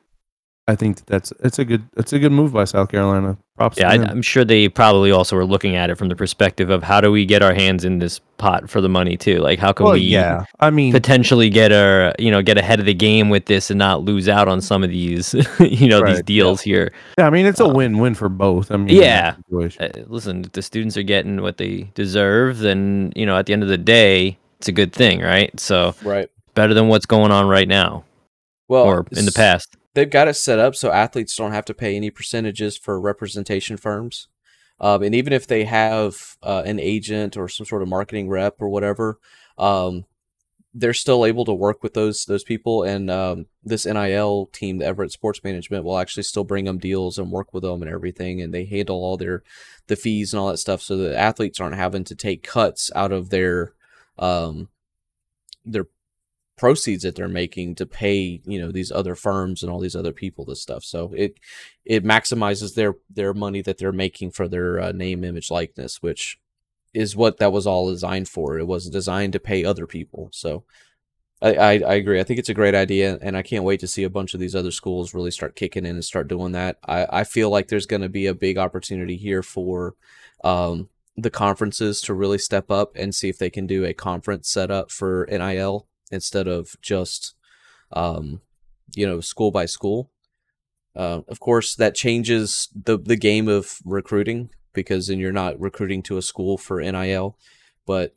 I 0.69 0.77
think 0.77 0.97
that 0.99 1.07
that's 1.07 1.33
it's 1.43 1.59
a 1.59 1.65
good 1.65 1.83
it's 1.97 2.13
a 2.13 2.19
good 2.19 2.31
move 2.31 2.53
by 2.53 2.65
South 2.65 2.91
Carolina. 2.91 3.39
Props. 3.57 3.79
Yeah, 3.79 3.89
to 3.89 3.95
I, 3.95 3.97
them. 3.97 4.11
I'm 4.11 4.23
sure 4.23 4.45
they 4.45 4.69
probably 4.69 5.11
also 5.11 5.35
were 5.35 5.47
looking 5.47 5.77
at 5.77 5.89
it 5.89 5.97
from 5.97 6.09
the 6.11 6.15
perspective 6.15 6.69
of 6.69 6.83
how 6.83 7.01
do 7.01 7.11
we 7.11 7.25
get 7.25 7.43
our 7.43 7.55
hands 7.55 7.87
in 7.87 7.99
this 8.01 8.21
pot 8.37 8.69
for 8.69 8.83
the 8.83 8.89
money 8.89 9.17
too? 9.17 9.39
Like 9.39 9.59
how 9.59 9.73
can 9.73 9.85
well, 9.85 9.95
we 9.95 10.01
yeah. 10.01 10.45
I 10.61 10.69
mean, 10.69 10.93
potentially 10.93 11.49
get 11.49 11.73
a 11.73 12.15
you 12.19 12.31
know 12.31 12.43
get 12.43 12.59
ahead 12.59 12.81
of 12.81 12.87
the 12.87 12.93
game 12.93 13.31
with 13.31 13.47
this 13.47 13.71
and 13.71 13.79
not 13.79 14.03
lose 14.03 14.29
out 14.29 14.47
on 14.47 14.61
some 14.61 14.85
of 14.85 14.91
these 14.91 15.33
you 15.59 15.89
know 15.89 16.03
these 16.05 16.17
Right, 16.17 16.27
deals 16.27 16.61
here. 16.61 16.93
yeah, 17.19 17.27
I 17.27 17.31
mean, 17.31 17.47
it's 17.47 17.61
a 17.61 17.65
uh, 17.65 17.73
win-win 17.73 18.15
for 18.15 18.29
both. 18.29 18.71
I 18.71 18.77
mean, 18.77 18.95
Yeah. 18.95 19.37
Uh, 19.51 19.89
listen, 20.07 20.45
if 20.45 20.53
the 20.53 20.61
students 20.61 20.99
are 20.99 21.03
getting 21.03 21.41
what 21.41 21.57
they 21.57 21.91
deserve, 21.95 22.59
then 22.59 23.15
you 23.17 23.25
know 23.25 23.39
at 23.39 23.47
the 23.47 23.55
end 23.55 23.63
of 23.63 23.71
the 23.71 23.79
day, 23.79 24.37
it's 24.59 24.69
a 24.69 24.73
good 24.73 24.93
thing, 24.93 25.21
right? 25.23 25.59
So 25.59 25.95
right. 26.03 26.29
better 26.53 26.75
than 26.75 26.89
what's 26.89 27.07
going 27.07 27.33
on 27.33 27.49
right 27.49 27.67
now 27.67 28.05
Well, 28.69 28.85
or 28.85 29.07
in 29.17 29.25
the 29.25 29.33
past. 29.33 29.78
They've 29.99 30.11
got 30.11 30.29
it 30.29 30.35
set 30.35 30.61
up 30.61 30.77
so 30.77 30.93
athletes 30.93 31.35
don't 31.35 31.51
have 31.51 31.65
to 31.65 31.75
pay 31.75 31.97
any 31.97 32.09
percentages 32.09 32.77
for 32.77 33.01
representation 33.01 33.77
firms. 33.77 34.29
Um, 34.81 35.03
and 35.03 35.13
even 35.13 35.33
if 35.33 35.49
they 35.49 35.65
have 35.65 36.37
uh, 36.41 36.63
an 36.65 36.79
agent 36.79 37.37
or 37.37 37.49
some 37.49 37.67
sort 37.67 37.83
of 37.83 37.89
marketing 37.89 38.29
rep 38.29 38.63
or 38.63 38.69
whatever, 38.69 39.19
um, 39.59 40.05
they're 40.73 40.95
still 40.95 41.27
able 41.27 41.45
to 41.45 41.53
work 41.53 41.83
with 41.83 41.95
those 41.95 42.27
those 42.27 42.45
people. 42.45 42.85
And 42.85 43.11
um, 43.11 43.47
this 43.65 43.87
NIL 43.87 44.47
team, 44.53 44.79
the 44.79 44.87
Everett 44.87 45.11
Sports 45.11 45.43
Management, 45.43 45.83
will 45.83 45.99
actually 45.99 46.23
still 46.23 46.45
bring 46.45 46.67
them 46.67 46.79
deals 46.79 47.19
and 47.19 47.33
work 47.33 47.53
with 47.53 47.65
them 47.65 47.83
and 47.83 47.91
everything. 47.91 48.41
And 48.41 48.55
they 48.55 48.67
handle 48.67 48.99
all 48.99 49.17
their 49.17 49.43
the 49.89 49.97
fees 49.97 50.33
and 50.33 50.39
all 50.39 50.49
that 50.49 50.59
stuff, 50.59 50.81
so 50.81 50.97
the 50.97 51.19
athletes 51.19 51.59
aren't 51.59 51.75
having 51.75 52.05
to 52.05 52.15
take 52.15 52.45
cuts 52.45 52.93
out 52.95 53.11
of 53.11 53.31
their 53.31 53.73
um, 54.16 54.68
their 55.64 55.87
proceeds 56.59 57.05
that 57.05 57.17
they're 57.17 57.29
making 57.29 57.75
to 57.77 57.87
pay 57.87 58.41
you 58.45 58.61
know 58.61 58.71
these 58.71 58.93
other 58.93 59.15
firms 59.15 59.63
and 59.63 59.71
all 59.71 59.81
these 59.81 59.97
other 59.97 60.13
people 60.13 60.45
this 60.45 60.61
stuff. 60.61 60.85
So 60.85 61.13
it 61.17 61.39
it 61.85 62.05
maximizes 62.05 62.75
their 62.75 62.97
their 63.09 63.35
money 63.35 63.63
that 63.63 63.79
they're 63.79 63.93
making 63.93 64.33
for 64.33 64.49
their 64.49 64.81
uh, 64.81 64.93
name 64.93 65.25
image 65.25 65.51
likeness 65.51 66.03
which 66.03 66.39
is 66.95 67.15
what 67.15 67.39
that 67.39 67.53
was 67.53 67.67
all 67.67 67.91
designed 67.91 68.29
for. 68.29 68.59
It 68.59 68.67
was 68.67 68.89
designed 68.89 69.35
to 69.35 69.41
pay 69.41 69.65
other 69.65 69.87
people. 69.87 70.31
So 70.33 70.65
I, 71.41 71.55
I 71.55 71.71
i 71.73 71.95
agree. 71.95 72.21
I 72.21 72.25
think 72.25 72.39
it's 72.39 72.49
a 72.49 72.55
great 72.55 72.75
idea 72.75 73.19
and 73.23 73.37
i 73.37 73.43
can't 73.43 73.65
wait 73.65 73.81
to 73.81 73.87
see 73.87 74.05
a 74.05 74.11
bunch 74.11 74.35
of 74.35 74.41
these 74.41 74.57
other 74.57 74.73
schools 74.73 75.15
really 75.15 75.31
start 75.31 75.57
kicking 75.57 75.87
in 75.87 75.95
and 75.95 76.05
start 76.05 76.29
doing 76.29 76.53
that. 76.53 76.79
I 76.87 77.07
i 77.21 77.25
feel 77.25 77.51
like 77.51 77.69
there's 77.69 77.87
going 77.87 78.03
to 78.03 78.09
be 78.09 78.27
a 78.27 78.35
big 78.35 78.59
opportunity 78.59 79.17
here 79.17 79.43
for 79.43 79.95
um 80.45 80.89
the 81.17 81.31
conferences 81.31 82.01
to 82.03 82.15
really 82.15 82.39
step 82.39 82.71
up 82.71 82.93
and 82.95 83.15
see 83.15 83.29
if 83.29 83.39
they 83.39 83.51
can 83.51 83.67
do 83.67 83.85
a 83.85 83.93
conference 83.93 84.49
setup 84.49 84.91
for 84.91 85.27
nil 85.31 85.87
instead 86.11 86.47
of 86.49 86.77
just 86.83 87.35
um, 87.93 88.41
you 88.95 89.07
know 89.07 89.21
school 89.21 89.51
by 89.51 89.67
school 89.67 90.11
uh, 90.97 91.21
of 91.29 91.41
course 91.41 91.75
that 91.77 91.95
changes 91.95 92.69
the 92.75 92.99
the 92.99 93.17
game 93.17 93.49
of 93.49 93.79
recruiting 93.85 94.51
because 94.73 95.07
then 95.09 95.19
you're 95.19 95.33
not 95.33 95.59
recruiting 95.61 96.03
to 96.03 96.17
a 96.19 96.23
school 96.23 96.57
for 96.59 96.81
nil 96.81 97.37
but 97.87 98.15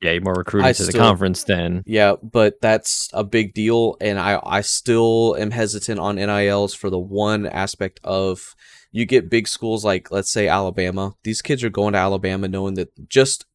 Yeah, 0.00 0.12
you're 0.12 0.22
more 0.22 0.34
recruiting 0.34 0.66
I 0.68 0.72
to 0.72 0.84
the 0.84 0.92
conference 0.92 1.44
then. 1.44 1.82
yeah 1.86 2.14
but 2.22 2.60
that's 2.60 3.08
a 3.12 3.24
big 3.24 3.54
deal 3.54 3.96
and 4.00 4.18
i 4.18 4.40
i 4.44 4.60
still 4.60 5.36
am 5.38 5.50
hesitant 5.50 5.98
on 6.00 6.16
nils 6.16 6.74
for 6.74 6.90
the 6.90 6.98
one 6.98 7.46
aspect 7.46 8.00
of 8.04 8.54
you 8.90 9.04
get 9.06 9.30
big 9.30 9.48
schools 9.48 9.84
like 9.84 10.10
let's 10.10 10.30
say 10.32 10.48
alabama 10.48 11.14
these 11.24 11.42
kids 11.42 11.62
are 11.64 11.70
going 11.70 11.92
to 11.92 11.98
alabama 11.98 12.46
knowing 12.48 12.74
that 12.74 13.08
just 13.08 13.46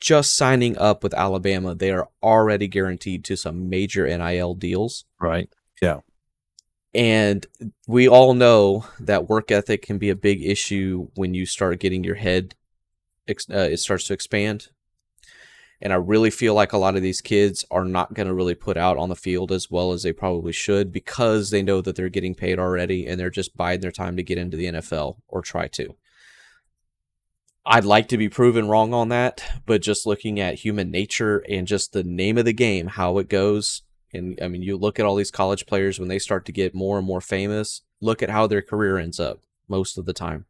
just 0.00 0.34
signing 0.34 0.76
up 0.78 1.02
with 1.02 1.14
alabama 1.14 1.74
they 1.74 1.90
are 1.90 2.08
already 2.22 2.68
guaranteed 2.68 3.24
to 3.24 3.36
some 3.36 3.68
major 3.68 4.06
nil 4.06 4.54
deals 4.54 5.04
right. 5.20 5.48
Yeah. 5.80 6.00
And 6.94 7.46
we 7.86 8.08
all 8.08 8.32
know 8.32 8.86
that 9.00 9.28
work 9.28 9.50
ethic 9.50 9.82
can 9.82 9.98
be 9.98 10.08
a 10.08 10.16
big 10.16 10.42
issue 10.42 11.08
when 11.14 11.34
you 11.34 11.44
start 11.44 11.78
getting 11.78 12.02
your 12.04 12.14
head, 12.14 12.54
uh, 13.28 13.34
it 13.58 13.80
starts 13.80 14.06
to 14.06 14.14
expand. 14.14 14.68
And 15.82 15.92
I 15.92 15.96
really 15.96 16.30
feel 16.30 16.54
like 16.54 16.72
a 16.72 16.78
lot 16.78 16.96
of 16.96 17.02
these 17.02 17.20
kids 17.20 17.66
are 17.70 17.84
not 17.84 18.14
going 18.14 18.28
to 18.28 18.32
really 18.32 18.54
put 18.54 18.78
out 18.78 18.96
on 18.96 19.10
the 19.10 19.14
field 19.14 19.52
as 19.52 19.70
well 19.70 19.92
as 19.92 20.04
they 20.04 20.12
probably 20.12 20.52
should 20.52 20.90
because 20.90 21.50
they 21.50 21.62
know 21.62 21.82
that 21.82 21.96
they're 21.96 22.08
getting 22.08 22.34
paid 22.34 22.58
already 22.58 23.06
and 23.06 23.20
they're 23.20 23.28
just 23.28 23.58
biding 23.58 23.82
their 23.82 23.90
time 23.90 24.16
to 24.16 24.22
get 24.22 24.38
into 24.38 24.56
the 24.56 24.64
NFL 24.66 25.18
or 25.28 25.42
try 25.42 25.68
to. 25.68 25.94
I'd 27.66 27.84
like 27.84 28.08
to 28.08 28.16
be 28.16 28.28
proven 28.28 28.68
wrong 28.68 28.94
on 28.94 29.08
that, 29.08 29.42
but 29.66 29.82
just 29.82 30.06
looking 30.06 30.38
at 30.38 30.54
human 30.54 30.90
nature 30.90 31.44
and 31.48 31.66
just 31.66 31.92
the 31.92 32.04
name 32.04 32.38
of 32.38 32.44
the 32.44 32.52
game, 32.52 32.86
how 32.86 33.18
it 33.18 33.28
goes, 33.28 33.82
and 34.12 34.38
I 34.40 34.48
mean, 34.48 34.62
you 34.62 34.76
look 34.76 34.98
at 34.98 35.06
all 35.06 35.16
these 35.16 35.30
college 35.30 35.66
players 35.66 35.98
when 35.98 36.08
they 36.08 36.18
start 36.18 36.46
to 36.46 36.52
get 36.52 36.74
more 36.74 36.98
and 36.98 37.06
more 37.06 37.20
famous. 37.20 37.82
Look 38.00 38.22
at 38.22 38.30
how 38.30 38.46
their 38.46 38.62
career 38.62 38.98
ends 38.98 39.20
up 39.20 39.40
most 39.68 39.98
of 39.98 40.06
the 40.06 40.12
time. 40.12 40.46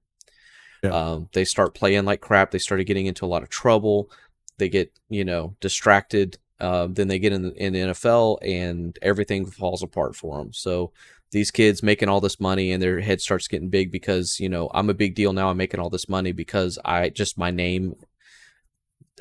Yeah. 0.82 0.90
Um, 0.90 1.28
they 1.32 1.44
start 1.44 1.74
playing 1.74 2.04
like 2.04 2.20
crap. 2.20 2.50
They 2.50 2.58
started 2.58 2.84
getting 2.84 3.06
into 3.06 3.24
a 3.24 3.28
lot 3.28 3.42
of 3.42 3.48
trouble. 3.48 4.10
They 4.58 4.68
get 4.68 4.92
you 5.08 5.24
know 5.24 5.56
distracted. 5.60 6.38
Um, 6.58 6.94
then 6.94 7.08
they 7.08 7.18
get 7.18 7.34
in 7.34 7.42
the, 7.42 7.52
in 7.52 7.72
the 7.74 7.80
NFL 7.80 8.38
and 8.40 8.98
everything 9.02 9.44
falls 9.44 9.82
apart 9.82 10.16
for 10.16 10.38
them. 10.38 10.54
So 10.54 10.92
these 11.32 11.50
kids 11.50 11.82
making 11.82 12.08
all 12.08 12.20
this 12.20 12.40
money 12.40 12.72
and 12.72 12.82
their 12.82 13.00
head 13.00 13.20
starts 13.20 13.48
getting 13.48 13.68
big 13.68 13.90
because 13.90 14.38
you 14.40 14.48
know 14.48 14.70
I'm 14.72 14.90
a 14.90 14.94
big 14.94 15.14
deal 15.14 15.32
now. 15.32 15.50
I'm 15.50 15.56
making 15.56 15.80
all 15.80 15.90
this 15.90 16.08
money 16.08 16.32
because 16.32 16.78
I 16.84 17.08
just 17.08 17.38
my 17.38 17.50
name. 17.50 17.94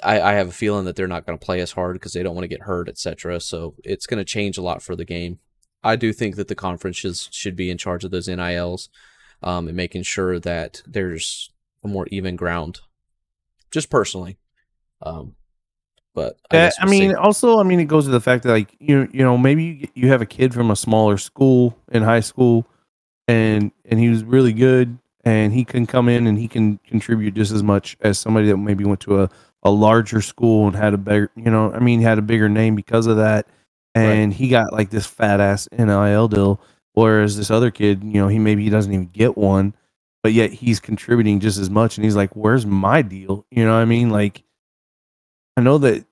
I, 0.03 0.22
I 0.22 0.34
have 0.34 0.49
a 0.49 0.53
feeling 0.53 0.86
that 0.86 0.97
they're 0.97 1.08
not 1.08 1.26
going 1.26 1.38
to 1.38 1.45
play 1.45 1.62
as 1.62 1.72
hard 1.72 1.95
because 1.95 2.12
they 2.12 2.22
don't 2.22 2.36
want 2.36 2.43
to 2.43 2.49
get 2.49 2.64
hurt, 2.64 2.89
etc. 2.89 3.39
So 3.39 3.76
it's 3.84 4.06
going 4.06 4.18
to 4.18 4.26
change 4.26 4.58
a 4.58 4.62
lot 4.62 4.82
for 4.82 4.95
the 4.95 5.06
game. 5.06 5.39
I 5.84 5.95
do 5.95 6.12
think 6.12 6.36
that 6.36 6.47
the 6.49 6.56
conferences 6.56 7.30
should 7.32 7.56
be 7.56 7.70
in 7.70 7.78
charge 7.78 8.03
of 8.03 8.12
those 8.12 8.28
NILs 8.28 8.89
um, 9.41 9.68
and 9.68 9.78
making 9.78 10.03
sure 10.03 10.39
that 10.39 10.82
there's 10.86 11.51
a 11.84 11.88
more 11.88 12.08
even 12.12 12.36
ground. 12.36 12.82
Just 13.72 13.89
personally, 13.89 14.38
um, 15.01 15.36
but 16.16 16.38
I, 16.49 16.57
I 16.57 16.86
we'll 16.86 16.93
see. 16.93 16.99
mean, 16.99 17.16
also, 17.16 17.59
I 17.59 17.63
mean, 17.63 17.80
it 17.80 17.86
goes 17.86 18.05
to 18.05 18.11
the 18.11 18.22
fact 18.22 18.43
that 18.43 18.51
like 18.51 18.76
you, 18.80 19.07
you 19.11 19.24
know, 19.24 19.38
maybe 19.38 19.63
you, 19.63 19.88
you 19.93 20.07
have 20.07 20.22
a 20.22 20.26
kid 20.26 20.53
from 20.53 20.72
a 20.72 20.76
smaller 20.76 21.18
school 21.18 21.78
in 21.91 22.01
high 22.01 22.22
school, 22.22 22.66
and 23.28 23.72
and 23.84 23.99
he 23.99 24.09
was 24.09 24.24
really 24.24 24.53
good, 24.53 24.97
and 25.26 25.53
he 25.53 25.66
can 25.66 25.86
come 25.86 26.09
in 26.09 26.26
and 26.26 26.39
he 26.39 26.47
can 26.47 26.80
contribute 26.88 27.36
just 27.36 27.51
as 27.51 27.61
much 27.61 27.97
as 28.01 28.18
somebody 28.18 28.47
that 28.47 28.57
maybe 28.57 28.86
went 28.86 29.01
to 29.01 29.22
a 29.22 29.30
a 29.63 29.70
larger 29.70 30.22
school 30.22 30.68
and 30.68 30.76
had 30.76 30.93
a 30.93 30.97
bigger, 30.97 31.32
you 31.36 31.49
know, 31.51 31.74
I 31.74 31.80
mean, 31.80 31.99
had 31.99 32.20
a 32.20 32.22
bigger 32.22 32.47
name 32.47 32.76
because 32.76 33.07
of 33.07 33.18
that, 33.18 33.47
and 33.95 34.34
he 34.34 34.47
got 34.47 34.72
like 34.72 34.91
this 34.91 35.05
fat 35.07 35.41
ass 35.41 35.68
NIL 35.72 36.28
deal, 36.28 36.61
whereas 36.93 37.36
this 37.36 37.51
other 37.51 37.72
kid, 37.72 38.03
you 38.03 38.22
know, 38.22 38.28
he 38.28 38.39
maybe 38.39 38.63
he 38.63 38.70
doesn't 38.70 38.93
even 38.93 39.07
get 39.07 39.36
one, 39.36 39.76
but 40.24 40.34
yet 40.34 40.53
he's 40.53 40.80
contributing 40.80 41.39
just 41.39 41.57
as 41.57 41.70
much, 41.70 41.97
and 41.97 42.05
he's 42.05 42.16
like, 42.16 42.36
"Where's 42.36 42.66
my 42.66 43.01
deal?" 43.01 43.45
You 43.51 43.66
know 43.66 43.74
what 43.74 43.82
I 43.82 43.86
mean? 43.86 44.11
Like, 44.11 44.43
I 45.58 45.62
know 45.62 45.78
that 45.80 46.06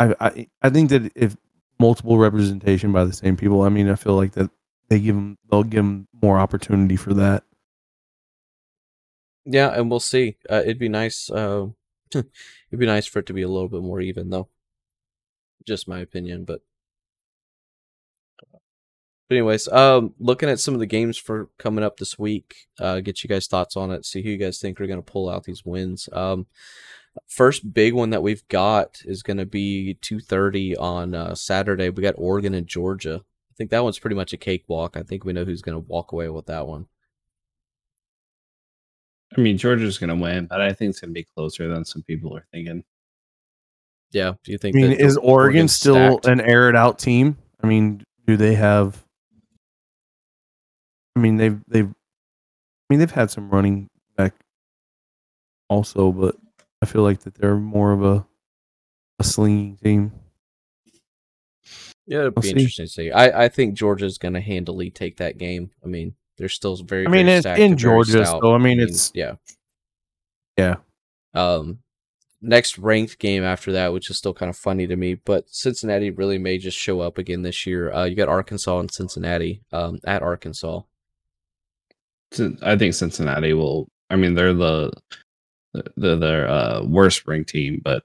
I, 0.00 0.14
I 0.20 0.48
I 0.62 0.70
think 0.70 0.90
that 0.90 1.12
if 1.14 1.36
multiple 1.78 2.18
representation 2.18 2.92
by 2.92 3.04
the 3.04 3.12
same 3.12 3.36
people, 3.36 3.62
I 3.62 3.68
mean, 3.68 3.88
I 3.88 3.94
feel 3.94 4.14
like 4.16 4.32
that 4.32 4.50
they 4.88 5.00
give 5.00 5.14
them 5.14 5.38
they'll 5.50 5.64
give 5.64 5.84
them 5.84 6.08
more 6.22 6.38
opportunity 6.38 6.96
for 6.96 7.14
that. 7.14 7.44
Yeah, 9.50 9.70
and 9.70 9.90
we'll 9.90 10.00
see. 10.00 10.36
Uh, 10.48 10.60
it'd 10.62 10.78
be 10.78 10.90
nice. 10.90 11.30
Uh, 11.30 11.68
it'd 12.14 12.28
be 12.78 12.86
nice 12.86 13.06
for 13.06 13.20
it 13.20 13.26
to 13.26 13.32
be 13.32 13.42
a 13.42 13.48
little 13.48 13.68
bit 13.68 13.80
more 13.80 14.00
even, 14.00 14.28
though. 14.28 14.48
Just 15.66 15.88
my 15.88 16.00
opinion, 16.00 16.44
but. 16.44 16.60
But 19.28 19.36
anyways, 19.36 19.68
um, 19.68 20.14
looking 20.18 20.48
at 20.48 20.58
some 20.58 20.72
of 20.72 20.80
the 20.80 20.86
games 20.86 21.18
for 21.18 21.50
coming 21.58 21.84
up 21.84 21.98
this 21.98 22.18
week, 22.18 22.66
uh, 22.80 23.00
get 23.00 23.22
you 23.22 23.28
guys 23.28 23.46
thoughts 23.46 23.76
on 23.76 23.90
it. 23.90 24.06
See 24.06 24.22
who 24.22 24.30
you 24.30 24.38
guys 24.38 24.58
think 24.58 24.80
are 24.80 24.86
going 24.86 25.02
to 25.02 25.12
pull 25.12 25.28
out 25.28 25.44
these 25.44 25.66
wins. 25.66 26.08
Um, 26.14 26.46
first 27.28 27.72
big 27.72 27.94
one 27.94 28.10
that 28.10 28.22
we've 28.22 28.46
got 28.48 29.00
is 29.04 29.22
going 29.22 29.38
to 29.38 29.46
be 29.46 29.94
two 30.00 30.20
thirty 30.20 30.76
on 30.76 31.14
uh, 31.14 31.34
Saturday. 31.34 31.90
We 31.90 32.02
got 32.02 32.14
Oregon 32.18 32.54
and 32.54 32.66
Georgia. 32.66 33.22
I 33.24 33.54
think 33.56 33.70
that 33.70 33.82
one's 33.82 33.98
pretty 33.98 34.16
much 34.16 34.32
a 34.32 34.36
cakewalk. 34.36 34.96
I 34.96 35.02
think 35.02 35.24
we 35.24 35.32
know 35.32 35.44
who's 35.44 35.62
going 35.62 35.74
to 35.74 35.88
walk 35.88 36.12
away 36.12 36.28
with 36.28 36.46
that 36.46 36.66
one. 36.66 36.86
I 39.36 39.40
mean, 39.40 39.58
Georgia's 39.58 39.98
going 39.98 40.08
to 40.08 40.16
win, 40.16 40.46
but 40.46 40.60
I 40.60 40.72
think 40.72 40.90
it's 40.90 41.00
going 41.00 41.10
to 41.10 41.14
be 41.14 41.24
closer 41.24 41.68
than 41.68 41.84
some 41.84 42.02
people 42.02 42.34
are 42.36 42.46
thinking. 42.52 42.84
Yeah, 44.10 44.34
do 44.42 44.52
you 44.52 44.58
think? 44.58 44.74
I 44.76 44.80
think? 44.80 44.88
mean, 44.90 44.98
that 44.98 45.04
is 45.04 45.16
Oregon 45.16 45.30
Oregon's 45.30 45.72
still 45.74 46.18
stacked? 46.18 46.26
an 46.26 46.40
aired 46.40 46.76
out 46.76 46.98
team? 46.98 47.36
I 47.62 47.66
mean, 47.66 48.02
do 48.26 48.36
they 48.36 48.54
have? 48.54 49.04
I 51.14 51.20
mean, 51.20 51.36
they've 51.36 51.60
they've. 51.68 51.88
I 51.88 52.86
mean, 52.88 53.00
they've 53.00 53.10
had 53.10 53.30
some 53.30 53.50
running 53.50 53.90
back. 54.16 54.34
Also, 55.68 56.10
but 56.10 56.36
I 56.82 56.86
feel 56.86 57.02
like 57.02 57.20
that 57.20 57.34
they're 57.34 57.56
more 57.56 57.92
of 57.92 58.04
a 58.04 58.26
a 59.18 59.24
slinging 59.24 59.76
team. 59.76 60.12
Yeah, 62.06 62.18
it'll 62.20 62.30
We'll 62.36 62.42
be 62.42 62.48
see. 62.48 62.50
interesting 62.52 62.86
to 62.86 62.90
see. 62.90 63.10
I, 63.10 63.44
I 63.44 63.48
think 63.48 63.74
Georgia's 63.74 64.16
going 64.16 64.34
to 64.34 64.40
handily 64.40 64.90
take 64.90 65.16
that 65.18 65.36
game. 65.38 65.70
I 65.84 65.88
mean, 65.88 66.14
they're 66.38 66.48
still 66.48 66.76
very. 66.76 67.06
I 67.06 67.10
mean, 67.10 67.26
very 67.26 67.38
it's 67.38 67.42
stacked 67.44 67.60
in 67.60 67.72
and 67.72 67.78
Georgia, 67.78 68.24
stout. 68.24 68.40
so 68.42 68.54
I 68.54 68.58
mean, 68.58 68.80
it's- 68.80 69.10
yeah, 69.14 69.34
Yeah, 70.56 70.76
Um, 71.34 71.80
next 72.40 72.78
ranked 72.78 73.18
game 73.18 73.42
after 73.42 73.72
that, 73.72 73.92
which 73.92 74.08
is 74.08 74.16
still 74.16 74.32
kind 74.32 74.48
of 74.48 74.56
funny 74.56 74.86
to 74.86 74.96
me, 74.96 75.14
but 75.14 75.48
Cincinnati 75.50 76.10
really 76.10 76.38
may 76.38 76.56
just 76.58 76.78
show 76.78 77.00
up 77.00 77.18
again 77.18 77.42
this 77.42 77.66
year. 77.66 77.92
Uh, 77.92 78.04
you 78.04 78.14
got 78.14 78.28
Arkansas 78.28 78.78
and 78.78 78.90
Cincinnati. 78.90 79.62
Um, 79.72 79.98
at 80.04 80.22
Arkansas. 80.22 80.82
I 82.62 82.76
think 82.76 82.94
Cincinnati 82.94 83.52
will. 83.52 83.88
I 84.10 84.16
mean, 84.16 84.34
they're 84.34 84.54
the 84.54 84.92
the 85.72 86.16
their 86.16 86.48
uh, 86.48 86.82
worst 86.84 87.26
ranked 87.26 87.50
team, 87.50 87.80
but 87.84 88.02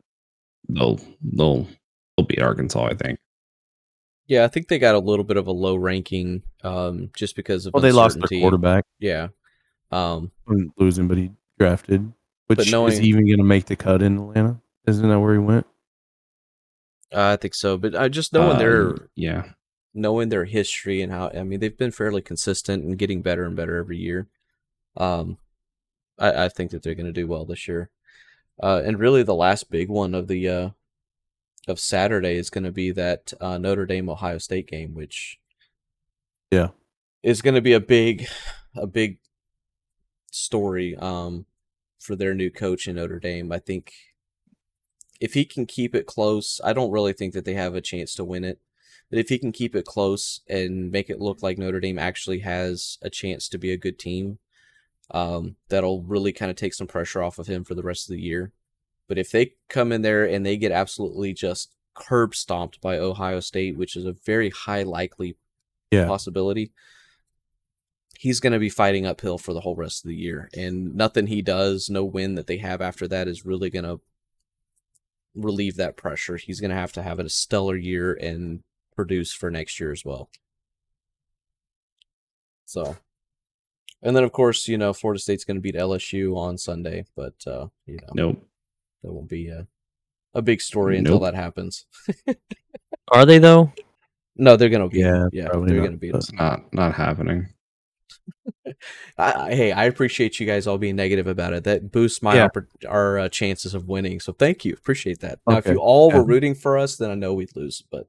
they'll 0.69 0.99
they'll 1.21 1.67
they'll 2.17 2.25
beat 2.27 2.41
Arkansas. 2.41 2.85
I 2.85 2.93
think. 2.93 3.19
Yeah, 4.27 4.45
I 4.45 4.47
think 4.47 4.67
they 4.69 4.79
got 4.79 4.95
a 4.95 4.99
little 4.99 5.25
bit 5.25 5.35
of 5.37 5.47
a 5.47 5.51
low 5.51 5.75
ranking, 5.75 6.43
um, 6.63 7.09
just 7.15 7.35
because 7.35 7.65
of 7.65 7.73
well, 7.73 7.81
they 7.81 7.91
lost 7.91 8.17
their 8.19 8.39
quarterback, 8.39 8.85
Yeah. 8.99 9.27
Um, 9.91 10.31
losing, 10.77 11.07
but 11.09 11.17
he 11.17 11.31
drafted. 11.59 12.13
Which 12.47 12.57
But 12.57 12.71
knowing- 12.71 12.93
is 12.93 12.99
he 12.99 13.07
even 13.09 13.25
going 13.27 13.37
to 13.37 13.43
make 13.43 13.65
the 13.65 13.75
cut 13.75 14.01
in 14.01 14.17
Atlanta? 14.17 14.61
Isn't 14.87 15.07
that 15.09 15.19
where 15.19 15.33
he 15.33 15.39
went? 15.39 15.67
I 17.13 17.35
think 17.35 17.53
so, 17.53 17.77
but 17.77 17.95
I 17.95 18.07
just 18.09 18.33
knowing 18.33 18.55
Uh, 18.55 18.59
their 18.59 18.95
yeah. 19.15 19.51
knowing 19.93 20.29
their 20.29 20.45
history 20.45 21.01
and 21.01 21.11
how 21.11 21.29
I 21.29 21.43
mean 21.43 21.59
they've 21.59 21.77
been 21.77 21.91
fairly 21.91 22.21
consistent 22.21 22.83
and 22.83 22.97
getting 22.97 23.21
better 23.21 23.43
and 23.45 23.55
better 23.55 23.75
every 23.77 23.97
year. 23.97 24.27
Um, 24.97 25.37
I, 26.23 26.45
I 26.45 26.49
think 26.49 26.71
that 26.71 26.81
they're 26.83 26.95
going 26.95 27.05
to 27.05 27.11
do 27.11 27.27
well 27.27 27.45
this 27.45 27.67
year. 27.67 27.89
Uh, 28.61 28.81
and 28.85 28.99
really 28.99 29.23
the 29.23 29.35
last 29.35 29.69
big 29.71 29.89
one 29.89 30.13
of 30.15 30.27
the 30.27 30.47
uh, 30.47 30.69
of 31.67 31.79
Saturday 31.79 32.35
is 32.35 32.49
going 32.49 32.63
to 32.63 32.71
be 32.71 32.91
that 32.91 33.33
uh, 33.41 33.57
Notre 33.57 33.85
Dame 33.85 34.09
Ohio 34.09 34.37
State 34.37 34.67
game, 34.67 34.93
which 34.93 35.39
Yeah. 36.51 36.69
is 37.23 37.41
going 37.41 37.55
to 37.55 37.61
be 37.61 37.73
a 37.73 37.79
big 37.79 38.27
a 38.75 38.87
big 38.87 39.19
story 40.31 40.95
um, 40.97 41.45
for 41.99 42.15
their 42.15 42.33
new 42.33 42.49
coach 42.51 42.87
in 42.87 42.95
Notre 42.95 43.19
Dame. 43.19 43.51
I 43.51 43.59
think 43.59 43.93
if 45.19 45.33
he 45.33 45.45
can 45.45 45.65
keep 45.65 45.95
it 45.95 46.05
close, 46.05 46.59
I 46.63 46.73
don't 46.73 46.91
really 46.91 47.13
think 47.13 47.33
that 47.33 47.45
they 47.45 47.53
have 47.53 47.75
a 47.75 47.81
chance 47.81 48.13
to 48.15 48.23
win 48.23 48.43
it. 48.43 48.59
But 49.09 49.19
if 49.19 49.29
he 49.29 49.37
can 49.37 49.51
keep 49.51 49.75
it 49.75 49.85
close 49.85 50.41
and 50.49 50.91
make 50.91 51.09
it 51.09 51.21
look 51.21 51.43
like 51.43 51.57
Notre 51.57 51.79
Dame 51.79 51.99
actually 51.99 52.39
has 52.39 52.97
a 53.01 53.09
chance 53.09 53.47
to 53.49 53.57
be 53.57 53.71
a 53.71 53.77
good 53.77 53.99
team, 53.99 54.39
um, 55.11 55.55
that'll 55.69 56.01
really 56.03 56.31
kind 56.31 56.49
of 56.49 56.55
take 56.55 56.73
some 56.73 56.87
pressure 56.87 57.21
off 57.21 57.39
of 57.39 57.47
him 57.47 57.63
for 57.63 57.75
the 57.75 57.83
rest 57.83 58.09
of 58.09 58.13
the 58.15 58.21
year. 58.21 58.51
But 59.07 59.17
if 59.17 59.31
they 59.31 59.53
come 59.69 59.91
in 59.91 60.01
there 60.01 60.25
and 60.25 60.45
they 60.45 60.57
get 60.57 60.71
absolutely 60.71 61.33
just 61.33 61.75
curb 61.93 62.35
stomped 62.35 62.81
by 62.81 62.97
Ohio 62.97 63.39
State, 63.39 63.77
which 63.77 63.95
is 63.95 64.05
a 64.05 64.15
very 64.25 64.49
high 64.49 64.83
likely 64.83 65.35
Yeah. 65.91 66.07
possibility, 66.07 66.71
he's 68.17 68.39
going 68.39 68.53
to 68.53 68.59
be 68.59 68.69
fighting 68.69 69.05
uphill 69.05 69.37
for 69.37 69.53
the 69.53 69.61
whole 69.61 69.75
rest 69.75 70.03
of 70.05 70.07
the 70.09 70.15
year. 70.15 70.49
And 70.55 70.95
nothing 70.95 71.27
he 71.27 71.41
does, 71.41 71.89
no 71.89 72.05
win 72.05 72.35
that 72.35 72.47
they 72.47 72.57
have 72.57 72.81
after 72.81 73.07
that 73.09 73.27
is 73.27 73.45
really 73.45 73.69
going 73.69 73.85
to 73.85 73.99
relieve 75.35 75.75
that 75.75 75.97
pressure. 75.97 76.37
He's 76.37 76.59
going 76.61 76.71
to 76.71 76.77
have 76.77 76.93
to 76.93 77.03
have 77.03 77.19
a 77.19 77.29
stellar 77.29 77.75
year 77.75 78.13
and 78.13 78.61
produce 78.95 79.33
for 79.33 79.51
next 79.51 79.79
year 79.79 79.91
as 79.91 80.05
well. 80.05 80.29
So, 82.65 82.95
and 84.03 84.15
then 84.15 84.23
of 84.23 84.31
course, 84.31 84.67
you 84.67 84.77
know, 84.77 84.93
Florida 84.93 85.19
State's 85.19 85.43
going 85.45 85.57
to 85.57 85.61
beat 85.61 85.75
LSU 85.75 86.35
on 86.37 86.57
Sunday, 86.57 87.05
but 87.15 87.33
uh, 87.47 87.67
you 87.85 87.95
know, 87.95 88.13
Nope. 88.13 88.47
that 89.03 89.11
won't 89.13 89.29
be 89.29 89.47
a 89.49 89.67
a 90.35 90.41
big 90.41 90.61
story 90.61 90.97
until 90.97 91.19
Nope. 91.19 91.23
that 91.23 91.35
happens. 91.35 91.85
Are 93.11 93.25
they 93.25 93.37
though? 93.39 93.71
No, 94.35 94.55
they're 94.55 94.69
going 94.69 94.81
to 94.81 94.89
beat 94.89 95.01
Yeah. 95.01 95.25
Yeah, 95.31 95.49
they're 95.51 95.77
going 95.79 95.91
to 95.91 95.97
beat 95.97 96.11
but- 96.11 96.19
us. 96.19 96.29
It's 96.29 96.33
not 96.37 96.73
not 96.73 96.93
happening. 96.95 97.47
I, 99.17 99.33
I, 99.33 99.53
hey, 99.55 99.71
I 99.71 99.85
appreciate 99.85 100.39
you 100.39 100.45
guys 100.45 100.65
all 100.67 100.77
being 100.77 100.95
negative 100.95 101.27
about 101.27 101.53
it. 101.53 101.63
That 101.65 101.91
boosts 101.91 102.21
my 102.21 102.35
Yeah. 102.35 102.47
oppor- 102.47 102.67
our 102.87 103.19
uh, 103.19 103.29
chances 103.29 103.73
of 103.73 103.87
winning. 103.87 104.19
So 104.19 104.33
thank 104.33 104.65
you, 104.65 104.73
appreciate 104.73 105.19
that. 105.19 105.39
Now, 105.47 105.57
if 105.57 105.65
you 105.67 105.77
all 105.77 106.09
were 106.11 106.23
rooting 106.23 106.55
for 106.55 106.77
us, 106.77 106.95
then 106.95 107.11
I 107.11 107.15
know 107.15 107.33
we'd 107.33 107.55
lose. 107.55 107.83
But 107.91 108.07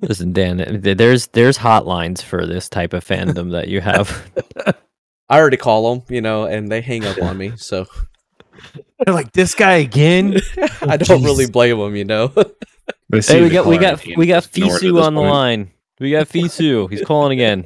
Listen, 0.00 0.32
Dan, 0.32 0.80
there's 0.80 1.26
there's 1.28 1.58
hotlines 1.58 2.22
for 2.22 2.46
this 2.46 2.68
type 2.68 2.92
of 2.92 3.04
fandom 3.04 3.52
that 3.52 3.68
you 3.68 3.80
have. 3.80 4.30
I 5.28 5.38
already 5.38 5.56
call 5.56 5.94
them, 5.94 6.04
you 6.08 6.20
know, 6.20 6.44
and 6.44 6.70
they 6.70 6.80
hang 6.80 7.04
up 7.04 7.20
on 7.20 7.36
me. 7.36 7.52
So 7.56 7.86
They're 9.04 9.14
like 9.14 9.32
this 9.32 9.54
guy 9.54 9.74
again. 9.74 10.38
I 10.82 10.96
don't 10.96 11.22
really 11.22 11.48
blame 11.50 11.78
them, 11.78 11.96
you 11.96 12.04
know. 12.04 12.32
Hey, 13.10 13.42
we 13.42 13.48
got 13.48 13.64
we 13.64 13.78
got 13.78 14.04
we 14.18 14.26
got 14.26 14.46
ignored 14.54 14.74
at 14.74 14.80
Fisu 14.82 14.94
this 14.96 15.06
on 15.06 15.14
the 15.14 15.20
point. 15.22 15.30
line. 15.32 15.70
We 15.98 16.10
got 16.10 16.28
Fisu. 16.28 16.90
He's 16.90 17.02
calling 17.02 17.32
again. 17.32 17.64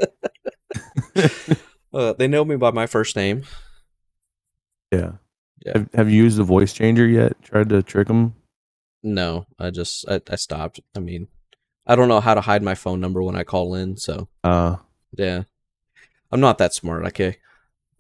uh, 1.93 2.13
they 2.13 2.29
know 2.29 2.45
me 2.45 2.55
by 2.55 2.71
my 2.71 2.87
first 2.87 3.17
name. 3.17 3.43
Yeah. 4.93 5.13
Yeah. 5.67 5.73
Have, 5.79 5.89
have 5.95 6.11
you 6.11 6.23
used 6.23 6.39
the 6.39 6.45
voice 6.45 6.73
changer 6.73 7.09
yet? 7.09 7.43
Tried 7.43 7.71
to 7.71 7.83
trick 7.83 8.09
him? 8.09 8.35
No, 9.03 9.47
I 9.59 9.71
just 9.71 10.09
I, 10.09 10.21
I 10.31 10.37
stopped. 10.37 10.79
I 10.95 11.01
mean, 11.01 11.27
I 11.87 11.97
don't 11.97 12.09
know 12.09 12.21
how 12.21 12.35
to 12.35 12.41
hide 12.41 12.63
my 12.63 12.75
phone 12.75 13.01
number 13.01 13.23
when 13.23 13.37
I 13.37 13.45
call 13.45 13.75
in, 13.75 13.97
so 13.97 14.29
Uh, 14.45 14.77
yeah, 15.17 15.43
I'm 16.31 16.41
not 16.41 16.59
that 16.59 16.75
smart. 16.75 17.05
Okay, 17.07 17.39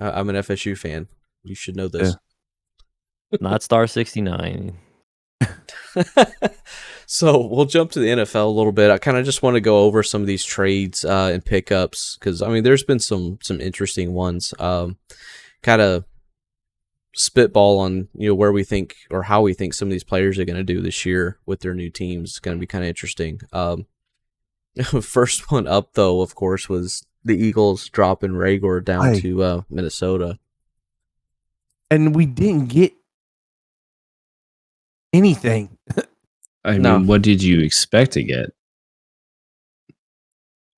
I, 0.00 0.10
I'm 0.10 0.28
an 0.30 0.36
FSU 0.36 0.76
fan. 0.76 1.08
You 1.42 1.54
should 1.54 1.76
know 1.76 1.88
this. 1.88 2.16
Not 3.40 3.62
star 3.62 3.86
sixty 3.86 4.20
nine. 4.20 4.76
so 7.06 7.46
we'll 7.46 7.64
jump 7.64 7.90
to 7.92 7.98
the 7.98 8.08
NFL 8.08 8.44
a 8.44 8.48
little 8.48 8.72
bit. 8.72 8.90
I 8.90 8.98
kind 8.98 9.16
of 9.16 9.24
just 9.24 9.42
want 9.42 9.54
to 9.54 9.60
go 9.60 9.80
over 9.80 10.02
some 10.02 10.20
of 10.20 10.26
these 10.26 10.44
trades 10.44 11.04
uh, 11.04 11.30
and 11.32 11.44
pickups 11.44 12.16
because 12.18 12.42
I 12.42 12.48
mean, 12.48 12.62
there's 12.62 12.84
been 12.84 12.98
some 12.98 13.38
some 13.42 13.60
interesting 13.60 14.12
ones. 14.12 14.54
Um, 14.58 14.98
kind 15.62 15.80
of 15.80 16.04
spitball 17.14 17.78
on 17.78 18.08
you 18.14 18.28
know 18.28 18.34
where 18.34 18.52
we 18.52 18.64
think 18.64 18.96
or 19.10 19.24
how 19.24 19.42
we 19.42 19.52
think 19.54 19.74
some 19.74 19.88
of 19.88 19.92
these 19.92 20.04
players 20.04 20.38
are 20.38 20.44
going 20.44 20.56
to 20.56 20.64
do 20.64 20.80
this 20.80 21.04
year 21.04 21.38
with 21.46 21.60
their 21.60 21.74
new 21.74 21.90
teams. 21.90 22.30
It's 22.30 22.38
going 22.38 22.56
to 22.56 22.60
be 22.60 22.66
kind 22.66 22.84
of 22.84 22.88
interesting. 22.88 23.40
Um, 23.52 23.86
first 25.02 25.50
one 25.50 25.66
up 25.66 25.94
though, 25.94 26.20
of 26.22 26.34
course, 26.34 26.68
was 26.68 27.04
the 27.24 27.36
Eagles 27.36 27.88
dropping 27.90 28.30
Reagor 28.32 28.84
down 28.84 29.02
Aye. 29.08 29.20
to 29.20 29.42
uh, 29.42 29.62
Minnesota. 29.70 30.38
and 31.90 32.14
we 32.14 32.26
didn't 32.26 32.68
get 32.70 32.92
anything. 35.12 35.76
I 36.64 36.78
No. 36.78 36.98
mean, 36.98 37.06
what 37.06 37.22
did 37.22 37.42
you 37.42 37.60
expect 37.60 38.12
to 38.12 38.22
get? 38.22 38.50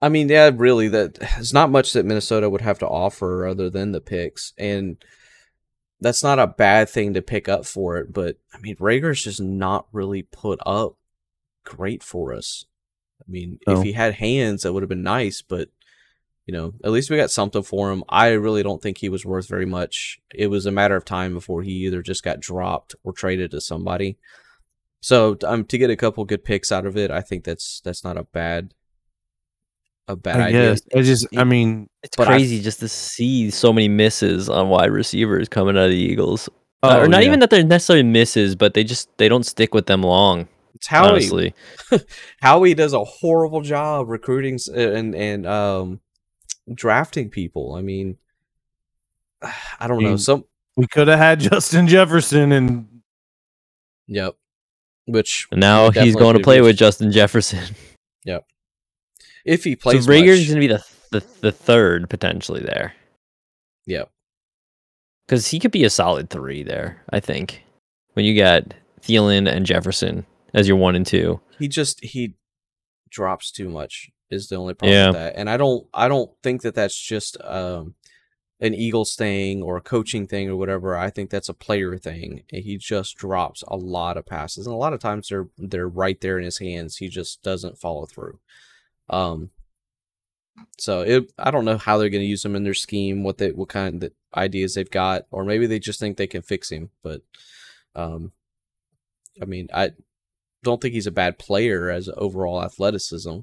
I 0.02 0.08
mean, 0.08 0.28
yeah, 0.28 0.50
really, 0.54 0.88
that 0.88 1.14
there's 1.14 1.52
not 1.54 1.70
much 1.70 1.92
that 1.92 2.04
Minnesota 2.04 2.50
would 2.50 2.60
have 2.60 2.78
to 2.80 2.88
offer 2.88 3.46
other 3.46 3.70
than 3.70 3.92
the 3.92 4.00
picks, 4.00 4.52
and 4.58 4.96
that's 6.04 6.22
not 6.22 6.38
a 6.38 6.46
bad 6.46 6.88
thing 6.88 7.14
to 7.14 7.22
pick 7.22 7.48
up 7.48 7.64
for 7.66 7.96
it. 7.96 8.12
But 8.12 8.36
I 8.54 8.58
mean, 8.58 8.76
Reagor's 8.76 9.24
just 9.24 9.40
not 9.40 9.86
really 9.90 10.22
put 10.22 10.60
up 10.64 10.96
great 11.64 12.02
for 12.02 12.32
us. 12.32 12.66
I 13.20 13.24
mean, 13.30 13.58
No. 13.66 13.78
if 13.78 13.82
he 13.82 13.92
had 13.92 14.14
hands, 14.14 14.62
that 14.62 14.72
would 14.72 14.82
have 14.82 14.88
been 14.88 15.02
nice, 15.02 15.42
but 15.42 15.70
you 16.46 16.52
know, 16.52 16.74
at 16.84 16.90
least 16.90 17.08
we 17.08 17.16
got 17.16 17.30
something 17.30 17.62
for 17.62 17.90
him. 17.90 18.04
I 18.08 18.28
really 18.32 18.62
don't 18.62 18.82
think 18.82 18.98
he 18.98 19.08
was 19.08 19.24
worth 19.24 19.48
very 19.48 19.64
much. 19.64 20.20
It 20.34 20.48
was 20.48 20.66
a 20.66 20.70
matter 20.70 20.94
of 20.94 21.04
time 21.06 21.32
before 21.32 21.62
he 21.62 21.72
either 21.86 22.02
just 22.02 22.22
got 22.22 22.38
dropped 22.40 22.94
or 23.02 23.14
traded 23.14 23.50
to 23.52 23.62
somebody. 23.62 24.18
So 25.00 25.38
um, 25.44 25.64
to 25.64 25.78
get 25.78 25.88
a 25.88 25.96
couple 25.96 26.22
good 26.26 26.44
picks 26.44 26.70
out 26.70 26.84
of 26.84 26.98
it, 26.98 27.10
I 27.10 27.22
think 27.22 27.44
that's 27.44 27.80
that's 27.82 28.04
not 28.04 28.18
a 28.18 28.24
bad 28.24 28.74
a 30.08 30.16
bad 30.16 30.40
I 30.40 30.48
idea. 30.48 30.70
guess. 30.72 30.82
I 30.94 31.02
just, 31.02 31.26
I 31.36 31.44
mean, 31.44 31.88
It's 32.02 32.16
But 32.16 32.28
I- 32.28 32.32
crazy 32.32 32.60
just 32.60 32.80
to 32.80 32.88
see 32.88 33.50
so 33.50 33.72
many 33.72 33.88
misses 33.88 34.48
on 34.48 34.68
wide 34.68 34.90
receivers 34.90 35.48
coming 35.48 35.76
out 35.76 35.84
of 35.84 35.90
the 35.90 35.96
Eagles. 35.96 36.48
oh, 36.82 36.88
Uh, 36.90 37.00
or 37.04 37.08
not 37.08 37.22
yeah. 37.22 37.28
even 37.28 37.40
that 37.40 37.50
they're 37.50 37.62
necessarily 37.64 38.02
misses, 38.02 38.54
but 38.56 38.74
they 38.74 38.84
just 38.84 39.08
they 39.18 39.28
don't 39.28 39.44
stick 39.46 39.72
with 39.74 39.86
them 39.86 40.02
long. 40.02 40.46
It's 40.74 40.86
Howie. 40.88 41.08
honestly, 41.10 41.54
Howie 42.42 42.74
does 42.74 42.92
a 42.92 43.02
horrible 43.04 43.62
job 43.62 44.08
recruiting 44.10 44.58
and 44.74 45.14
and 45.14 45.46
um 45.46 46.00
drafting 46.74 47.30
people. 47.30 47.74
I 47.74 47.80
mean, 47.82 48.18
I 49.80 49.86
don't 49.86 50.02
know. 50.02 50.08
mean- 50.10 50.18
Some 50.18 50.44
we 50.76 50.86
could 50.88 51.08
have 51.08 51.18
had 51.18 51.40
Justin 51.40 51.86
Jefferson 51.88 52.52
and 52.52 52.88
yep. 54.06 54.36
Which 55.06 55.46
And 55.52 55.60
now 55.60 55.90
he's 55.90 56.16
going 56.16 56.34
to 56.36 56.42
play 56.42 56.60
with 56.62 56.76
Justin 56.76 57.12
Jefferson. 57.12 57.62
If 59.44 59.64
he 59.64 59.76
plays. 59.76 60.04
So 60.04 60.10
Reagor's 60.10 60.46
going 60.46 60.60
to 60.60 60.60
be 60.60 60.66
the, 60.66 60.84
the 61.10 61.24
the 61.40 61.52
third 61.52 62.08
potentially 62.10 62.60
there 62.60 62.94
Yep. 63.86 64.10
because 65.26 65.48
he 65.48 65.58
could 65.60 65.70
be 65.72 65.84
a 65.84 65.90
solid 65.90 66.30
three 66.30 66.62
there. 66.62 67.02
I 67.10 67.20
think 67.20 67.62
when 68.14 68.24
you 68.24 68.36
got 68.36 68.74
Thielen 69.02 69.48
and 69.50 69.66
Jefferson 69.66 70.24
as 70.54 70.66
your 70.68 70.76
one 70.76 70.94
and 70.94 71.06
two. 71.06 71.40
He 71.58 71.68
just 71.68 72.02
he 72.02 72.34
drops 73.10 73.50
too 73.52 73.68
much 73.68 74.10
is 74.30 74.48
the 74.48 74.56
only 74.56 74.74
problem 74.74 74.92
Yeah. 74.94 75.06
with 75.08 75.16
that. 75.16 75.34
And 75.36 75.50
I 75.50 75.56
don't 75.56 75.86
I 75.92 76.08
don't 76.08 76.30
think 76.42 76.62
that 76.62 76.74
that's 76.74 76.98
just 77.00 77.36
um 77.42 77.94
an 78.60 78.72
Eagles 78.72 79.14
thing 79.14 79.62
or 79.62 79.76
a 79.76 79.80
coaching 79.82 80.26
thing 80.26 80.48
or 80.48 80.56
whatever. 80.56 80.96
I 80.96 81.10
think 81.10 81.28
that's 81.28 81.48
a 81.48 81.54
player 81.54 81.98
thing. 81.98 82.44
He 82.48 82.78
just 82.78 83.16
drops 83.16 83.62
a 83.68 83.76
lot 83.76 84.16
of 84.16 84.24
passes, 84.26 84.66
and 84.66 84.72
a 84.74 84.78
lot 84.78 84.92
of 84.94 85.00
times 85.00 85.28
they're 85.28 85.48
they're 85.58 85.88
right 85.88 86.18
there 86.20 86.38
in 86.38 86.44
his 86.44 86.58
hands. 86.58 86.96
He 86.96 87.08
just 87.08 87.42
doesn't 87.42 87.78
follow 87.78 88.06
through. 88.06 88.38
Um, 89.08 89.50
so 90.78 91.02
it 91.02 91.32
I 91.38 91.50
don't 91.50 91.64
know 91.64 91.78
how 91.78 91.98
they're 91.98 92.10
going 92.10 92.22
to 92.22 92.28
use 92.28 92.44
him 92.44 92.56
in 92.56 92.64
their 92.64 92.74
scheme, 92.74 93.22
what 93.22 93.38
they 93.38 93.50
what 93.52 93.68
kind 93.68 94.02
of 94.02 94.12
ideas 94.36 94.74
they've 94.74 94.90
got, 94.90 95.26
or 95.30 95.44
maybe 95.44 95.66
they 95.66 95.78
just 95.78 96.00
think 96.00 96.16
they 96.16 96.26
can 96.26 96.42
fix 96.42 96.70
him. 96.70 96.90
But, 97.02 97.22
um, 97.94 98.32
I 99.40 99.44
mean, 99.44 99.68
I 99.72 99.92
don't 100.62 100.80
think 100.80 100.94
he's 100.94 101.06
a 101.06 101.12
bad 101.12 101.38
player 101.38 101.90
as 101.90 102.08
overall 102.16 102.62
athleticism. 102.62 103.40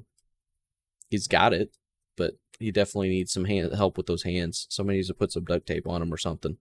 He's 1.10 1.28
got 1.28 1.52
it, 1.52 1.76
but 2.16 2.34
he 2.58 2.70
definitely 2.70 3.10
needs 3.10 3.32
some 3.32 3.44
hand 3.44 3.72
help 3.74 3.96
with 3.96 4.06
those 4.06 4.22
hands. 4.22 4.66
Somebody 4.70 4.98
needs 4.98 5.08
to 5.08 5.14
put 5.14 5.32
some 5.32 5.44
duct 5.44 5.66
tape 5.66 5.86
on 5.86 6.02
him 6.02 6.12
or 6.12 6.18
something. 6.18 6.56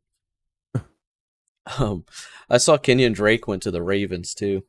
um, 1.79 2.05
I 2.49 2.57
saw 2.57 2.77
Kenyan 2.77 3.13
Drake 3.13 3.47
went 3.47 3.63
to 3.63 3.71
the 3.71 3.83
Ravens 3.83 4.33
too. 4.33 4.63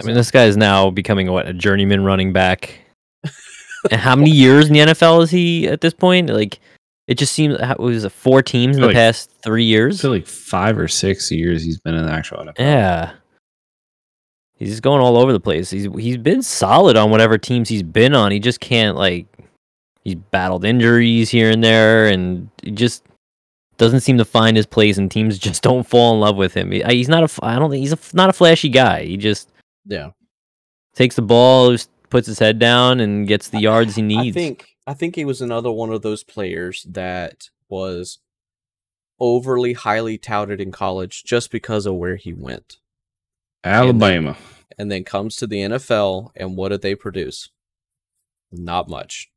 I 0.00 0.04
mean, 0.06 0.14
this 0.14 0.30
guy 0.30 0.44
is 0.44 0.56
now 0.56 0.90
becoming 0.90 1.30
what 1.30 1.46
a 1.48 1.52
journeyman 1.52 2.04
running 2.04 2.32
back. 2.32 2.78
and 3.90 4.00
how 4.00 4.14
many 4.16 4.30
years 4.30 4.66
in 4.68 4.72
the 4.74 4.80
NFL 4.80 5.22
is 5.24 5.30
he 5.30 5.66
at 5.68 5.80
this 5.80 5.92
point? 5.94 6.30
Like, 6.30 6.60
it 7.06 7.16
just 7.18 7.32
seems 7.32 7.60
how- 7.60 7.76
was 7.78 8.04
it 8.04 8.12
four 8.12 8.42
teams 8.42 8.76
in 8.76 8.82
the 8.82 8.88
Like- 8.88 8.96
past 8.96 9.30
three 9.42 9.64
I 9.64 9.66
years? 9.66 10.00
feel 10.00 10.10
like 10.10 10.26
five 10.26 10.78
or 10.78 10.88
six 10.88 11.30
years 11.30 11.62
he's 11.64 11.78
been 11.80 11.94
in 11.94 12.04
the 12.06 12.12
actual 12.12 12.38
NFL. 12.38 12.54
Yeah. 12.58 13.12
He's 14.56 14.70
just 14.70 14.82
going 14.82 15.00
all 15.00 15.16
over 15.16 15.32
the 15.32 15.38
place. 15.40 15.70
He's 15.70 15.86
he's 15.98 16.16
been 16.16 16.42
solid 16.42 16.96
on 16.96 17.10
whatever 17.10 17.38
teams 17.38 17.68
he's 17.68 17.84
been 17.84 18.12
on. 18.14 18.32
He 18.32 18.40
just 18.40 18.58
can't 18.60 18.96
like 18.96 19.26
he's 20.02 20.16
battled 20.16 20.64
injuries 20.64 21.30
here 21.30 21.50
and 21.50 21.62
there 21.62 22.06
and 22.08 22.48
he 22.62 22.72
just 22.72 23.04
doesn't 23.76 24.00
seem 24.00 24.18
to 24.18 24.24
find 24.24 24.56
his 24.56 24.66
place 24.66 24.98
and 24.98 25.08
teams 25.10 25.38
just 25.48 25.62
don't 25.62 25.86
fall 25.86 26.12
in 26.14 26.20
love 26.20 26.36
with 26.36 26.54
him. 26.54 26.72
He- 26.72 26.82
He's 26.88 27.08
not 27.08 27.22
a 27.24 27.44
I 27.44 27.56
don't 27.58 27.70
think 27.70 27.80
he's 27.82 27.92
a, 27.92 27.98
not 28.14 28.30
a 28.30 28.32
flashy 28.32 28.68
guy. 28.68 29.04
He 29.04 29.16
just 29.16 29.48
Yeah, 29.84 30.10
takes 30.94 31.16
the 31.16 31.22
ball, 31.22 31.76
puts 32.10 32.26
his 32.26 32.38
head 32.38 32.58
down 32.58 33.00
and 33.00 33.26
gets 33.26 33.48
the 33.48 33.60
yards 33.60 33.96
he 33.96 34.02
needs. 34.02 34.36
I 34.36 34.40
think 34.40 34.66
I 34.86 34.94
think 34.94 35.16
he 35.16 35.24
was 35.24 35.40
another 35.40 35.70
one 35.70 35.92
of 35.92 36.02
those 36.02 36.24
players 36.24 36.86
that 36.88 37.50
was 37.68 38.18
overly 39.20 39.72
highly 39.72 40.16
touted 40.16 40.60
in 40.60 40.70
college 40.70 41.24
just 41.24 41.50
because 41.50 41.86
of 41.86 41.94
where 41.94 42.16
he 42.16 42.32
went. 42.32 42.78
Alabama. 43.64 44.36
and 44.78 44.90
then 44.90 45.04
comes 45.04 45.36
to 45.36 45.46
the 45.46 45.56
NFL, 45.56 46.30
and 46.36 46.56
what 46.56 46.68
did 46.68 46.82
they 46.82 46.94
produce? 46.94 47.50
Not 48.52 48.88
much. 48.88 49.30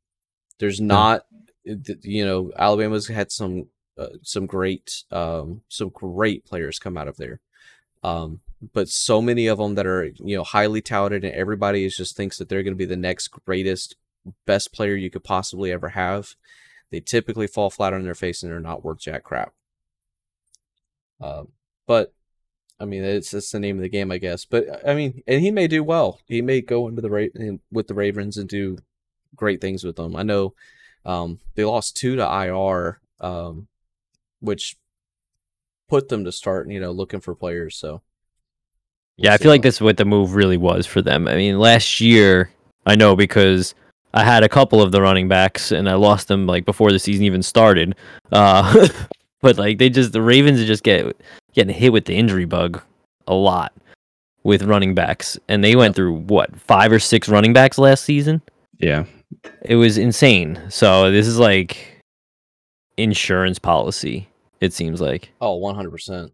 There's 0.58 0.80
not, 0.80 1.26
you 1.64 2.24
know, 2.24 2.52
Alabama's 2.56 3.08
had 3.08 3.32
some 3.32 3.66
uh, 3.98 4.08
some 4.22 4.46
great 4.46 5.02
um, 5.10 5.62
some 5.68 5.90
great 5.90 6.44
players 6.44 6.78
come 6.78 6.96
out 6.96 7.08
of 7.08 7.16
there, 7.16 7.40
um, 8.02 8.40
but 8.72 8.88
so 8.88 9.20
many 9.20 9.46
of 9.46 9.58
them 9.58 9.74
that 9.74 9.86
are 9.86 10.04
you 10.04 10.36
know 10.36 10.44
highly 10.44 10.80
touted, 10.80 11.24
and 11.24 11.34
everybody 11.34 11.84
is 11.84 11.96
just 11.96 12.16
thinks 12.16 12.38
that 12.38 12.48
they're 12.48 12.62
going 12.62 12.74
to 12.74 12.78
be 12.78 12.84
the 12.84 12.96
next 12.96 13.28
greatest, 13.28 13.96
best 14.46 14.72
player 14.72 14.94
you 14.94 15.10
could 15.10 15.24
possibly 15.24 15.72
ever 15.72 15.90
have. 15.90 16.34
They 16.90 17.00
typically 17.00 17.46
fall 17.46 17.70
flat 17.70 17.94
on 17.94 18.04
their 18.04 18.14
face, 18.14 18.42
and 18.42 18.52
they're 18.52 18.60
not 18.60 18.84
worth 18.84 19.00
jack 19.00 19.24
crap. 19.24 19.52
Um, 21.20 21.48
but 21.86 22.12
I 22.78 22.84
mean, 22.84 23.04
it's 23.04 23.32
it's 23.32 23.50
the 23.50 23.60
name 23.60 23.76
of 23.76 23.82
the 23.82 23.88
game, 23.88 24.10
I 24.10 24.18
guess. 24.18 24.44
But 24.44 24.86
I 24.86 24.94
mean, 24.94 25.22
and 25.26 25.40
he 25.40 25.50
may 25.50 25.68
do 25.68 25.84
well. 25.84 26.20
He 26.26 26.42
may 26.42 26.60
go 26.60 26.88
into 26.88 27.00
the 27.00 27.10
Ra- 27.10 27.56
with 27.70 27.86
the 27.86 27.94
Ravens 27.94 28.36
and 28.36 28.48
do 28.48 28.78
great 29.36 29.60
things 29.60 29.84
with 29.84 29.96
them. 29.96 30.16
I 30.16 30.22
know 30.22 30.54
um, 31.04 31.38
they 31.54 31.64
lost 31.64 31.96
two 31.96 32.16
to 32.16 32.22
IR, 32.22 33.00
um, 33.20 33.68
which 34.40 34.76
put 35.92 36.08
them 36.08 36.24
to 36.24 36.32
start, 36.32 36.70
you 36.70 36.80
know, 36.80 36.90
looking 36.90 37.20
for 37.20 37.34
players. 37.34 37.76
So 37.76 38.00
Yeah, 39.18 39.30
we'll 39.30 39.34
I 39.34 39.36
feel 39.36 39.50
like 39.50 39.60
how- 39.60 39.68
this 39.68 39.74
is 39.74 39.80
what 39.82 39.98
the 39.98 40.06
move 40.06 40.34
really 40.34 40.56
was 40.56 40.86
for 40.86 41.02
them. 41.02 41.28
I 41.28 41.34
mean, 41.34 41.58
last 41.58 42.00
year, 42.00 42.50
I 42.86 42.96
know 42.96 43.14
because 43.14 43.74
I 44.14 44.24
had 44.24 44.42
a 44.42 44.48
couple 44.48 44.80
of 44.80 44.90
the 44.90 45.02
running 45.02 45.28
backs 45.28 45.70
and 45.70 45.88
I 45.90 45.94
lost 45.94 46.28
them 46.28 46.46
like 46.46 46.64
before 46.64 46.92
the 46.92 46.98
season 46.98 47.24
even 47.26 47.42
started. 47.42 47.94
Uh, 48.32 48.88
but 49.42 49.58
like 49.58 49.76
they 49.76 49.90
just 49.90 50.12
the 50.12 50.22
Ravens 50.22 50.64
just 50.64 50.82
get 50.82 51.14
getting 51.52 51.74
hit 51.74 51.92
with 51.92 52.06
the 52.06 52.14
injury 52.16 52.46
bug 52.46 52.80
a 53.26 53.34
lot 53.34 53.72
with 54.44 54.62
running 54.62 54.94
backs, 54.94 55.38
and 55.48 55.62
they 55.62 55.76
went 55.76 55.90
Yep. 55.90 55.96
through 55.96 56.14
what 56.14 56.58
five 56.58 56.90
or 56.90 56.98
six 56.98 57.28
running 57.28 57.52
backs 57.52 57.76
last 57.78 58.02
season. 58.04 58.40
Yeah. 58.78 59.04
It 59.62 59.76
was 59.76 59.98
insane. 59.98 60.58
So 60.70 61.10
this 61.12 61.26
is 61.26 61.38
like 61.38 62.02
insurance 62.96 63.58
policy. 63.58 64.28
It 64.62 64.72
seems 64.72 65.00
like. 65.00 65.30
Oh, 65.40 65.60
100%. 65.60 66.30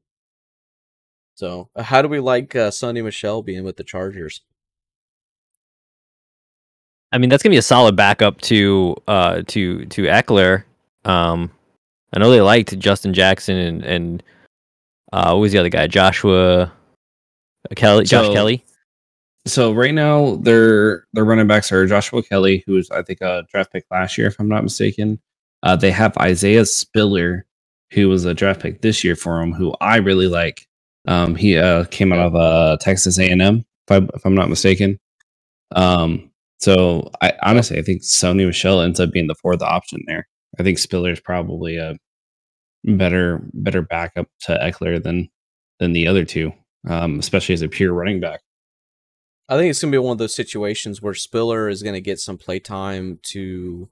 So, 1.35 1.71
uh, 1.75 1.83
how 1.83 2.03
do 2.03 2.09
we 2.09 2.21
like 2.21 2.55
uh, 2.55 2.71
Sony 2.71 3.03
Michel 3.03 3.43
being 3.43 3.65
with 3.65 3.77
the 3.77 3.85
Chargers? 3.85 4.43
I 7.11 7.19
mean, 7.19 7.31
that's 7.31 7.43
gonna 7.43 7.55
be 7.55 7.59
a 7.59 7.63
solid 7.63 7.97
backup 7.97 8.41
to 8.43 8.95
uh 9.07 9.43
to 9.49 9.87
to 9.87 10.03
Ekeler. 10.03 10.65
Um, 11.07 11.51
I 12.13 12.19
know 12.19 12.31
they 12.31 12.43
liked 12.43 12.79
Justin 12.79 13.15
Jackson 13.15 13.57
and 13.57 13.83
and 13.85 14.23
uh, 15.13 15.33
what 15.33 15.41
was 15.41 15.53
the 15.53 15.59
other 15.59 15.71
guy? 15.71 15.87
Joshua 15.87 16.71
Kelly, 17.77 18.05
Josh 18.05 18.27
So- 18.27 18.33
Kelly. 18.35 18.65
So 19.47 19.73
right 19.73 19.95
now, 19.95 20.35
their 20.37 21.07
their 21.15 21.25
running 21.25 21.47
backs 21.47 21.73
are 21.73 21.87
Joshua 21.87 22.23
Kelly, 22.23 22.63
who's 22.67 22.91
I 22.91 23.01
think 23.03 23.23
a 23.23 23.45
draft 23.51 23.73
pick 23.73 23.87
last 23.91 24.19
year, 24.19 24.27
if 24.27 24.39
I'm 24.39 24.49
not 24.49 24.63
mistaken. 24.63 25.19
Uh, 25.63 25.75
they 25.77 25.91
have 25.91 26.15
Isaiah 26.19 26.67
Spiller, 26.67 27.47
who 27.93 28.09
was 28.09 28.25
a 28.25 28.35
draft 28.35 28.61
pick 28.61 28.83
this 28.83 29.03
year 29.03 29.17
for 29.17 29.41
him, 29.41 29.53
who 29.53 29.75
I 29.81 29.97
really 29.97 30.29
like. 30.29 30.67
Um, 31.07 31.35
he 31.35 31.57
uh, 31.57 31.85
came 31.85 32.13
out 32.13 32.19
of 32.19 32.35
uh, 32.35 32.77
Texas 32.81 33.19
A&M, 33.19 33.41
if, 33.41 33.91
I, 33.91 33.97
if 34.15 34.25
I'm 34.25 34.35
not 34.35 34.51
mistaken. 34.51 34.99
Um, 35.75 36.31
so 36.59 37.11
I 37.23 37.33
honestly, 37.43 37.79
I 37.79 37.83
think 37.83 38.03
Sony 38.03 38.47
Michel 38.47 38.81
ends 38.81 39.01
up 39.01 39.13
being 39.13 39.29
the 39.29 39.35
fourth 39.35 39.63
option 39.63 40.03
there. 40.07 40.29
I 40.59 40.63
think 40.63 40.79
Spiller 40.79 41.13
is 41.13 41.21
probably 41.21 41.77
a 41.77 41.97
better 42.85 43.41
better 43.55 43.83
backup 43.83 44.29
to 44.41 44.59
Ekeler 44.59 45.03
than 45.03 45.29
than 45.79 45.93
the 45.93 46.09
other 46.09 46.25
two, 46.25 46.53
um, 46.89 47.19
especially 47.19 47.53
as 47.53 47.63
a 47.63 47.69
pure 47.69 47.93
running 47.93 48.21
back. 48.21 48.41
I 49.49 49.57
think 49.57 49.71
it's 49.71 49.81
gonna 49.81 49.93
be 49.93 49.99
one 49.99 50.13
of 50.13 50.19
those 50.19 50.35
situations 50.35 51.01
where 51.01 51.15
Spiller 51.15 51.69
is 51.69 51.83
gonna 51.83 52.01
get 52.01 52.19
some 52.19 52.39
playtime 52.39 53.21
to 53.25 53.89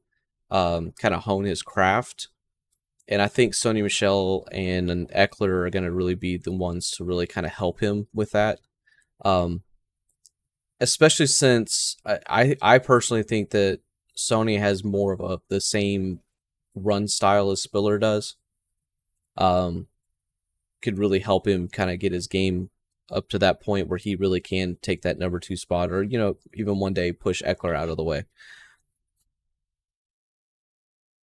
um, 0.51 0.92
kind 0.99 1.14
of 1.14 1.22
hone 1.22 1.44
his 1.44 1.62
craft, 1.62 2.28
and 3.09 3.22
I 3.22 3.28
think 3.28 3.54
Sony 3.54 3.82
Michel 3.82 4.46
and 4.52 4.90
an 4.90 5.07
Ekeler 5.14 5.66
are 5.66 5.70
gonna 5.70 5.92
really 5.92 6.14
be 6.14 6.36
the 6.36 6.52
ones 6.52 6.90
to 6.92 7.04
really 7.04 7.26
kind 7.26 7.46
of 7.46 7.52
help 7.52 7.80
him 7.80 8.09
with 8.12 8.32
that. 8.32 8.61
Um, 9.24 9.62
especially 10.80 11.26
since 11.26 11.96
I, 12.04 12.18
I 12.28 12.57
I 12.62 12.78
personally 12.78 13.22
think 13.22 13.50
that 13.50 13.80
Sony 14.16 14.59
has 14.59 14.84
more 14.84 15.12
of 15.12 15.20
a 15.20 15.40
the 15.48 15.61
same 15.61 16.20
run 16.74 17.09
style 17.09 17.50
as 17.50 17.62
Spiller 17.62 17.98
does. 17.98 18.36
Um, 19.36 19.88
could 20.82 20.98
really 20.98 21.20
help 21.20 21.46
him 21.46 21.68
kind 21.68 21.90
of 21.90 21.98
get 21.98 22.12
his 22.12 22.26
game 22.26 22.70
up 23.11 23.28
to 23.28 23.38
that 23.38 23.62
point 23.62 23.88
where 23.88 23.98
he 23.98 24.16
really 24.16 24.40
can 24.40 24.76
take 24.82 25.02
that 25.02 25.18
number 25.18 25.38
two 25.38 25.57
spot, 25.57 25.90
or 25.90 26.02
you 26.02 26.18
know, 26.18 26.36
even 26.54 26.78
one 26.78 26.94
day 26.94 27.12
push 27.12 27.42
Ekeler 27.42 27.76
out 27.76 27.88
of 27.88 27.96
the 27.96 28.04
way. 28.04 28.24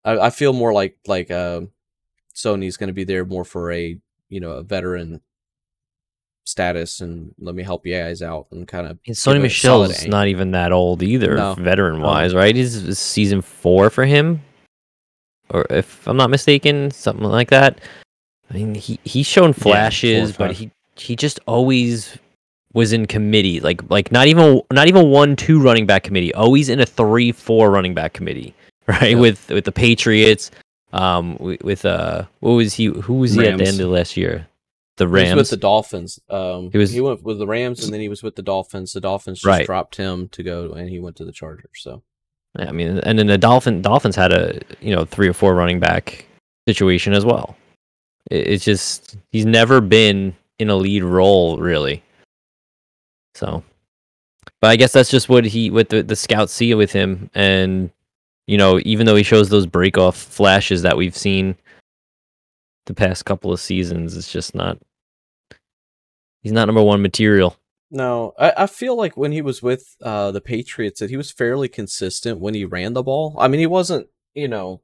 I, 0.10 0.28
I 0.28 0.30
feel 0.30 0.54
more 0.54 0.74
like 0.74 0.98
like 1.08 1.32
uh, 1.32 1.62
Sony's 2.36 2.78
going 2.78 2.88
to 2.88 2.94
be 2.94 3.04
there 3.04 3.26
more 3.26 3.46
for 3.46 3.72
a 3.72 4.00
you 4.30 4.40
know 4.40 4.52
a 4.52 4.64
veteran 4.64 5.22
status 6.46 7.00
and 7.00 7.34
let 7.40 7.54
me 7.54 7.62
help 7.64 7.86
you 7.86 7.96
guys 7.96 8.22
out 8.22 8.48
and 8.52 8.68
kind 8.68 8.88
of 8.88 8.98
And 9.06 9.16
Sony 9.16 9.42
Michel's 9.42 10.08
not 10.08 10.28
even 10.28 10.52
that 10.52 10.72
old 10.72 11.04
either, 11.04 11.36
No. 11.36 11.54
veteran 11.54 12.02
wise, 12.02 12.34
right? 12.34 12.56
Is 12.56 12.76
is 12.76 13.00
season 13.00 13.42
four 13.42 13.90
for 13.90 14.06
him, 14.06 14.42
or 15.50 15.66
if 15.70 16.08
I'm 16.08 16.18
not 16.18 16.30
mistaken, 16.30 16.92
something 16.92 17.26
like 17.26 17.50
that. 17.50 17.80
I 18.50 18.56
mean, 18.56 18.76
he 18.76 19.00
he's 19.04 19.28
shown 19.28 19.54
flashes, 19.54 20.36
but 20.36 20.52
he 20.54 20.72
he 20.96 21.16
just 21.16 21.40
always 21.46 22.18
was 22.74 22.94
in 22.94 23.06
committee, 23.06 23.60
like 23.60 23.88
like 23.92 24.12
not 24.12 24.28
even 24.28 24.62
not 24.74 24.88
even 24.88 25.10
one 25.10 25.36
two 25.36 25.62
running 25.62 25.86
back 25.86 26.04
committee, 26.04 26.34
always 26.34 26.68
in 26.70 26.80
a 26.80 26.86
three 26.86 27.32
four 27.32 27.70
running 27.70 27.94
back 27.94 28.14
committee, 28.14 28.56
right? 28.90 29.12
Yeah. 29.12 29.20
With 29.20 29.50
with 29.50 29.66
the 29.66 29.72
Patriots, 29.72 30.52
um, 30.94 31.38
with, 31.40 31.86
uh, 31.86 32.26
what 32.40 32.52
was 32.52 32.74
he? 32.74 32.86
Who 32.86 33.16
was 33.16 33.34
he 33.34 33.46
at 33.48 33.58
the 33.58 33.66
end 33.66 33.80
of 33.80 33.90
last 33.90 34.18
year? 34.18 34.48
The 34.98 35.06
He 35.06 35.12
was 35.12 35.24
Rams. 35.24 35.36
with 35.38 35.50
the 35.52 35.58
Dolphins. 35.58 36.20
Um, 36.30 36.72
He 36.72 36.78
was- 36.78 36.92
he 36.92 37.00
went 37.00 37.24
with 37.24 37.38
the 37.40 37.48
Rams 37.48 37.84
and 37.86 37.94
then 37.94 38.02
he 38.02 38.10
was 38.10 38.22
with 38.22 38.36
the 38.36 38.42
Dolphins. 38.42 38.92
The 38.92 39.00
Dolphins 39.00 39.38
just 39.40 39.46
Right. 39.48 39.66
dropped 39.66 39.96
him 39.96 40.28
to 40.30 40.44
go 40.44 40.72
and 40.74 40.90
he 40.90 41.00
went 41.00 41.16
to 41.18 41.26
the 41.26 41.32
Chargers. 41.32 41.72
So 41.78 42.04
Yeah, 42.58 42.68
I 42.68 42.72
mean, 42.74 42.98
and 43.00 43.18
then 43.18 43.28
the 43.28 43.38
Dolphin 43.38 43.82
Dolphins 43.82 44.16
had 44.18 44.34
a 44.34 44.60
you 44.82 44.94
know 44.94 45.06
three 45.06 45.30
or 45.30 45.34
four 45.34 45.54
running 45.56 45.80
back 45.80 46.26
situation 46.68 47.14
as 47.14 47.24
well. 47.24 47.56
It, 48.30 48.48
it's 48.48 48.66
just 48.66 49.16
he's 49.32 49.46
never 49.46 49.80
been 49.80 50.36
in 50.58 50.70
a 50.70 50.76
lead 50.76 51.04
role 51.04 51.58
really. 51.60 52.04
So, 53.36 53.64
but 54.60 54.70
I 54.72 54.76
guess 54.76 54.92
that's 54.92 55.10
just 55.12 55.30
what 55.30 55.46
he 55.46 55.70
what 55.70 55.90
the 55.90 56.04
the 56.04 56.16
scouts 56.16 56.52
see 56.52 56.74
with 56.74 56.92
him, 56.92 57.30
and 57.34 57.90
you 58.50 58.58
know 58.58 58.80
even 58.84 59.06
though 59.06 59.16
he 59.16 59.24
shows 59.24 59.50
those 59.50 59.68
break 59.68 59.98
off 59.98 60.18
flashes 60.18 60.82
that 60.82 60.98
we've 60.98 61.16
seen 61.16 61.56
the 62.88 62.96
past 62.96 63.24
couple 63.24 63.54
of 63.54 63.60
seasons, 63.60 64.18
it's 64.18 64.32
just 64.32 64.56
not. 64.56 64.80
He's 66.42 66.52
not 66.52 66.66
number 66.66 66.82
one 66.82 67.04
material. 67.04 67.56
no, 67.92 68.34
I, 68.40 68.54
I 68.58 68.68
feel 68.68 68.96
like 68.96 69.16
when 69.16 69.32
he 69.32 69.44
was 69.44 69.62
with 69.62 69.96
uh, 70.02 70.32
the 70.32 70.42
Patriots 70.42 71.00
that 71.00 71.12
he 71.12 71.18
was 71.18 71.32
fairly 71.32 71.68
consistent 71.68 72.40
when 72.40 72.56
he 72.56 72.66
ran 72.66 72.94
the 72.94 73.04
ball. 73.04 73.36
I 73.38 73.48
mean, 73.48 73.60
he 73.60 73.68
wasn't 73.68 74.08
you 74.34 74.48
know 74.48 74.82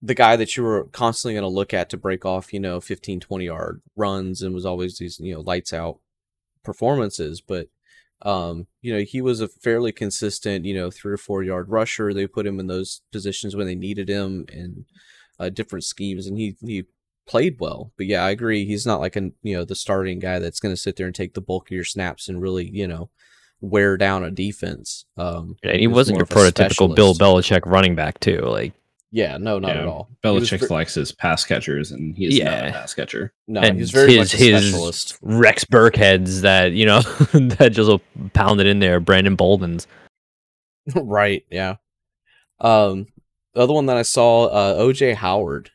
the 0.00 0.14
guy 0.14 0.36
that 0.36 0.56
you 0.56 0.62
were 0.62 0.84
constantly 0.92 1.34
going 1.34 1.42
to 1.42 1.48
look 1.48 1.74
at 1.74 1.90
to 1.90 1.96
break 1.96 2.24
off 2.24 2.52
you 2.52 2.60
know 2.60 2.80
15 2.80 3.20
20 3.20 3.44
yard 3.44 3.82
runs 3.96 4.40
and 4.40 4.54
was 4.54 4.66
always 4.66 4.98
these 4.98 5.18
you 5.18 5.34
know 5.34 5.40
lights 5.40 5.72
out 5.72 5.98
performances 6.62 7.40
but 7.40 7.68
um 8.24 8.66
you 8.80 8.92
know 8.92 9.00
he 9.00 9.20
was 9.20 9.40
a 9.40 9.48
fairly 9.48 9.92
consistent 9.92 10.64
you 10.64 10.74
know 10.74 10.90
three 10.90 11.12
or 11.12 11.18
four 11.18 11.42
yard 11.42 11.68
rusher 11.68 12.12
they 12.12 12.26
put 12.26 12.46
him 12.46 12.58
in 12.58 12.66
those 12.66 13.02
positions 13.12 13.54
when 13.54 13.66
they 13.66 13.74
needed 13.74 14.08
him 14.08 14.44
in 14.52 14.84
uh, 15.38 15.48
different 15.48 15.84
schemes 15.84 16.26
and 16.26 16.38
he 16.38 16.56
he 16.60 16.84
played 17.26 17.56
well 17.58 17.92
but 17.96 18.06
yeah 18.06 18.22
i 18.24 18.30
agree 18.30 18.64
he's 18.64 18.86
not 18.86 19.00
like 19.00 19.16
a 19.16 19.30
you 19.42 19.56
know 19.56 19.64
the 19.64 19.74
starting 19.74 20.18
guy 20.18 20.38
that's 20.38 20.60
going 20.60 20.74
to 20.74 20.80
sit 20.80 20.96
there 20.96 21.06
and 21.06 21.14
take 21.14 21.34
the 21.34 21.40
bulk 21.40 21.68
of 21.68 21.74
your 21.74 21.84
snaps 21.84 22.28
and 22.28 22.40
really 22.40 22.68
you 22.70 22.86
know 22.86 23.08
wear 23.60 23.96
down 23.96 24.22
a 24.22 24.30
defense 24.30 25.06
um 25.16 25.56
And 25.62 25.80
he 25.80 25.86
was 25.86 26.10
wasn't 26.10 26.18
your 26.18 26.26
prototypical 26.26 26.94
Bill. 26.94 27.14
Belichick 27.14 27.62
running 27.64 27.94
back 27.94 28.20
too. 28.20 28.40
Like 28.40 28.74
yeah 29.16 29.36
no 29.36 29.58
not 29.60 29.76
Yeah, 29.76 29.82
at 29.82 29.86
all 29.88 30.08
He 30.22 30.28
was 30.28 30.50
Belichick 30.50 30.60
ver- 30.68 30.74
likes 30.74 30.94
his 30.94 31.12
pass 31.12 31.44
catchers, 31.44 31.92
and 31.92 32.16
he 32.16 32.26
is 32.26 32.40
not 32.40 32.66
a 32.66 32.72
pass 32.72 32.92
catcher. 32.94 33.32
no 33.46 33.60
and 33.60 33.78
he's 33.78 33.92
very 33.92 34.10
his 34.14 34.18
much 34.18 34.34
a 34.34 34.36
his 34.36 35.18
Rex 35.22 35.64
Burkheads 35.64 36.40
that 36.40 36.72
you 36.72 36.84
know 36.84 37.00
that 37.32 37.70
just 37.72 37.88
will 37.88 38.02
pound 38.32 38.60
it 38.60 38.66
in 38.66 38.80
there. 38.80 38.98
Brandon 39.00 39.36
Bolden's. 39.36 39.86
right 40.96 41.44
yeah 41.50 41.76
um 42.60 43.06
the 43.54 43.60
other 43.62 43.72
one 43.72 43.86
that 43.86 43.96
i 43.96 44.02
saw 44.02 44.44
uh 44.46 44.78
oj 44.82 45.14
howard 45.14 45.70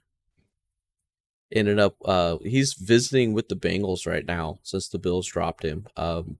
ended 1.51 1.79
up 1.79 1.95
uh 2.05 2.37
he's 2.43 2.73
visiting 2.73 3.33
with 3.33 3.47
the 3.49 3.55
bengals 3.55 4.05
right 4.05 4.25
now 4.27 4.59
since 4.61 4.87
the 4.87 4.99
bills 4.99 5.25
dropped 5.27 5.63
him 5.65 5.87
um 5.97 6.37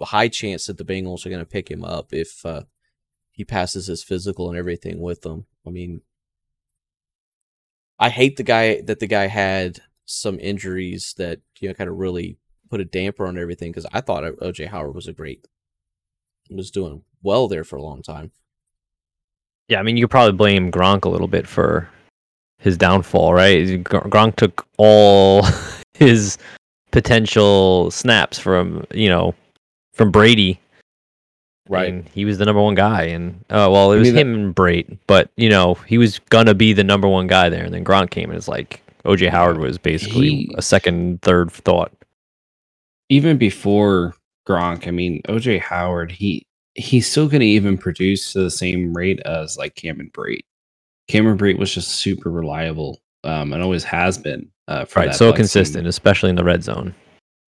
a 0.00 0.04
high 0.04 0.28
chance 0.28 0.66
that 0.66 0.78
the 0.78 0.84
bengals 0.84 1.26
are 1.26 1.28
going 1.30 1.40
to 1.40 1.44
pick 1.46 1.68
him 1.70 1.84
up 1.84 2.12
if 2.12 2.44
uh 2.46 2.62
he 3.32 3.44
passes 3.44 3.86
his 3.86 4.04
physical 4.04 4.48
and 4.48 4.58
everything 4.58 5.00
with 5.00 5.22
them 5.22 5.46
i 5.66 5.70
mean 5.70 6.00
i 7.98 8.08
hate 8.08 8.36
the 8.36 8.42
guy 8.42 8.80
that 8.82 9.00
the 9.00 9.06
guy 9.06 9.26
had 9.26 9.80
some 10.04 10.38
injuries 10.38 11.14
that 11.18 11.40
you 11.60 11.68
know 11.68 11.74
kind 11.74 11.90
of 11.90 11.96
really 11.96 12.38
put 12.70 12.80
a 12.80 12.84
damper 12.84 13.26
on 13.26 13.38
everything 13.38 13.70
because 13.70 13.86
i 13.92 14.00
thought 14.00 14.24
oj 14.24 14.68
howard 14.68 14.94
was 14.94 15.08
a 15.08 15.12
great 15.12 15.46
was 16.50 16.70
doing 16.70 17.02
well 17.22 17.48
there 17.48 17.64
for 17.64 17.76
a 17.76 17.82
long 17.82 18.02
time 18.02 18.30
Yeah, 19.68 19.80
I 19.80 19.82
mean 19.82 19.96
you 19.96 20.04
could 20.04 20.10
probably 20.10 20.32
blame 20.32 20.70
Gronk 20.70 21.04
a 21.04 21.08
little 21.08 21.28
bit 21.28 21.46
for 21.46 21.88
his 22.58 22.76
downfall, 22.76 23.34
right? 23.34 23.82
Gronk 23.82 24.36
took 24.36 24.66
all 24.78 25.46
his 25.94 26.38
potential 26.90 27.90
snaps 27.90 28.38
from 28.38 28.84
you 28.92 29.08
know 29.08 29.34
from 29.92 30.10
Brady. 30.10 30.60
And 31.70 32.08
he 32.08 32.24
was 32.24 32.38
the 32.38 32.44
number 32.44 32.60
one 32.60 32.74
guy, 32.74 33.04
and 33.04 33.34
uh, 33.50 33.68
well, 33.70 33.92
it 33.92 33.96
I 33.96 33.98
was 34.00 34.08
mean, 34.12 34.16
him 34.18 34.34
and 34.34 34.54
Brate, 34.54 34.98
but 35.06 35.30
you 35.36 35.48
know 35.48 35.74
he 35.86 35.96
was 35.98 36.18
gonna 36.30 36.54
be 36.54 36.72
the 36.72 36.84
number 36.84 37.06
one 37.08 37.26
guy 37.28 37.48
there, 37.48 37.64
and 37.64 37.72
then 37.72 37.84
Gronk 37.84 38.10
came, 38.10 38.30
and 38.30 38.36
it's 38.36 38.48
like 38.48 38.82
OJ 39.04 39.28
Howard 39.30 39.58
was 39.58 39.78
basically 39.78 40.28
He- 40.28 40.54
a 40.56 40.62
second, 40.62 41.22
third 41.22 41.50
thought. 41.52 41.92
even 43.08 43.36
before 43.38 44.14
Gronk, 44.48 44.86
I 44.88 44.90
mean, 44.90 45.22
OJ 45.28 45.60
Howard, 45.60 46.10
he 46.12 46.46
he's 46.74 47.06
still 47.10 47.28
going 47.28 47.40
to 47.40 47.46
even 47.46 47.76
produce 47.76 48.32
to 48.32 48.40
the 48.40 48.50
same 48.50 48.94
rate 48.94 49.20
as 49.20 49.56
like 49.58 49.74
Cameron 49.74 50.10
Brate. 50.14 50.44
Cameron 51.08 51.36
Brate 51.36 51.58
was 51.58 51.72
just 51.74 51.88
super 51.90 52.30
reliable, 52.30 53.00
um, 53.24 53.52
and 53.52 53.62
always 53.62 53.84
has 53.84 54.18
been. 54.18 54.48
Uh, 54.68 54.84
Right, 54.96 55.14
so 55.14 55.26
Bucks 55.26 55.36
team. 55.36 55.42
consistent, 55.42 55.86
especially 55.86 56.30
in 56.30 56.36
the 56.36 56.44
red 56.44 56.64
zone. 56.64 56.94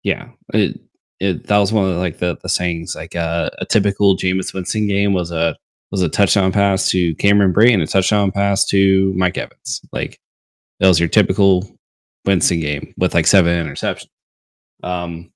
Yeah, 0.03 0.27
it, 0.53 0.79
it 1.25 1.47
that 1.47 1.57
was 1.57 1.73
one 1.73 1.85
of 1.85 1.93
the, 1.93 1.99
like 1.99 2.19
the 2.19 2.37
the 2.41 2.49
sayings. 2.49 2.95
Like 2.95 3.15
uh, 3.15 3.49
a 3.59 3.65
typical 3.65 4.17
Jameis 4.17 4.53
Winston 4.53 4.87
game 4.87 5.13
was 5.13 5.31
a 5.31 5.55
was 5.91 6.01
a 6.01 6.09
touchdown 6.09 6.51
pass 6.51 6.89
to 6.89 7.15
Cameron 7.15 7.53
Brate 7.53 7.73
and 7.73 7.81
a 7.81 7.87
touchdown 7.87 8.31
pass 8.31 8.65
to 8.67 9.13
Mike 9.15 9.37
Evans. 9.37 9.81
Like 9.91 10.19
that 10.79 10.87
was 10.87 10.99
your 10.99 11.09
typical 11.09 11.69
Winston 12.25 12.59
game 12.59 12.93
with 12.97 13.13
like 13.13 13.27
seven 13.27 13.65
interceptions. 13.65 14.07
Um, 14.83 15.31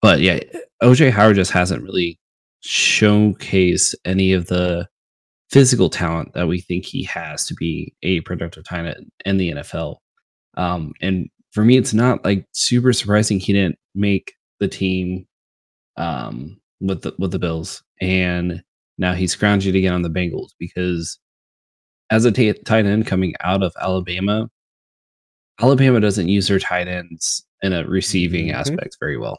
but 0.00 0.20
yeah, 0.20 0.40
OJ 0.82 1.10
Howard 1.10 1.36
just 1.36 1.50
hasn't 1.50 1.82
really 1.82 2.18
showcased 2.64 3.94
any 4.04 4.32
of 4.32 4.46
the 4.46 4.88
physical 5.50 5.88
talent 5.88 6.34
that 6.34 6.48
we 6.48 6.60
think 6.60 6.84
he 6.84 7.02
has 7.04 7.46
to 7.46 7.54
be 7.54 7.94
a 8.02 8.20
productive 8.20 8.64
tight 8.64 8.86
end 8.86 9.10
in 9.24 9.36
the 9.38 9.52
NFL. 9.52 9.96
Um, 10.56 10.92
and 11.00 11.28
for 11.52 11.64
me, 11.64 11.76
it's 11.76 11.94
not 11.94 12.24
like 12.24 12.46
super 12.52 12.92
surprising 12.92 13.40
he 13.40 13.52
didn't 13.52 13.78
make 13.94 14.34
the 14.60 14.68
team 14.68 15.26
um, 15.98 16.58
with 16.80 17.02
the 17.02 17.14
with 17.18 17.32
the 17.32 17.38
Bills, 17.38 17.82
and 18.00 18.62
now 18.96 19.12
he's 19.14 19.32
scrounging 19.32 19.72
to 19.74 19.80
get 19.80 19.92
on 19.92 20.02
the 20.02 20.08
Bengals 20.10 20.50
because 20.58 21.18
as 22.10 22.24
a 22.24 22.32
tight 22.32 22.86
end 22.86 23.06
coming 23.06 23.34
out 23.40 23.62
of 23.62 23.72
Alabama, 23.80 24.48
Alabama 25.60 26.00
doesn't 26.00 26.28
use 26.28 26.48
their 26.48 26.58
tight 26.58 26.88
ends 26.88 27.44
in 27.62 27.72
a 27.72 27.84
receiving 27.86 28.46
Mhm. 28.46 28.54
aspect 28.54 28.96
very 29.00 29.18
well. 29.18 29.38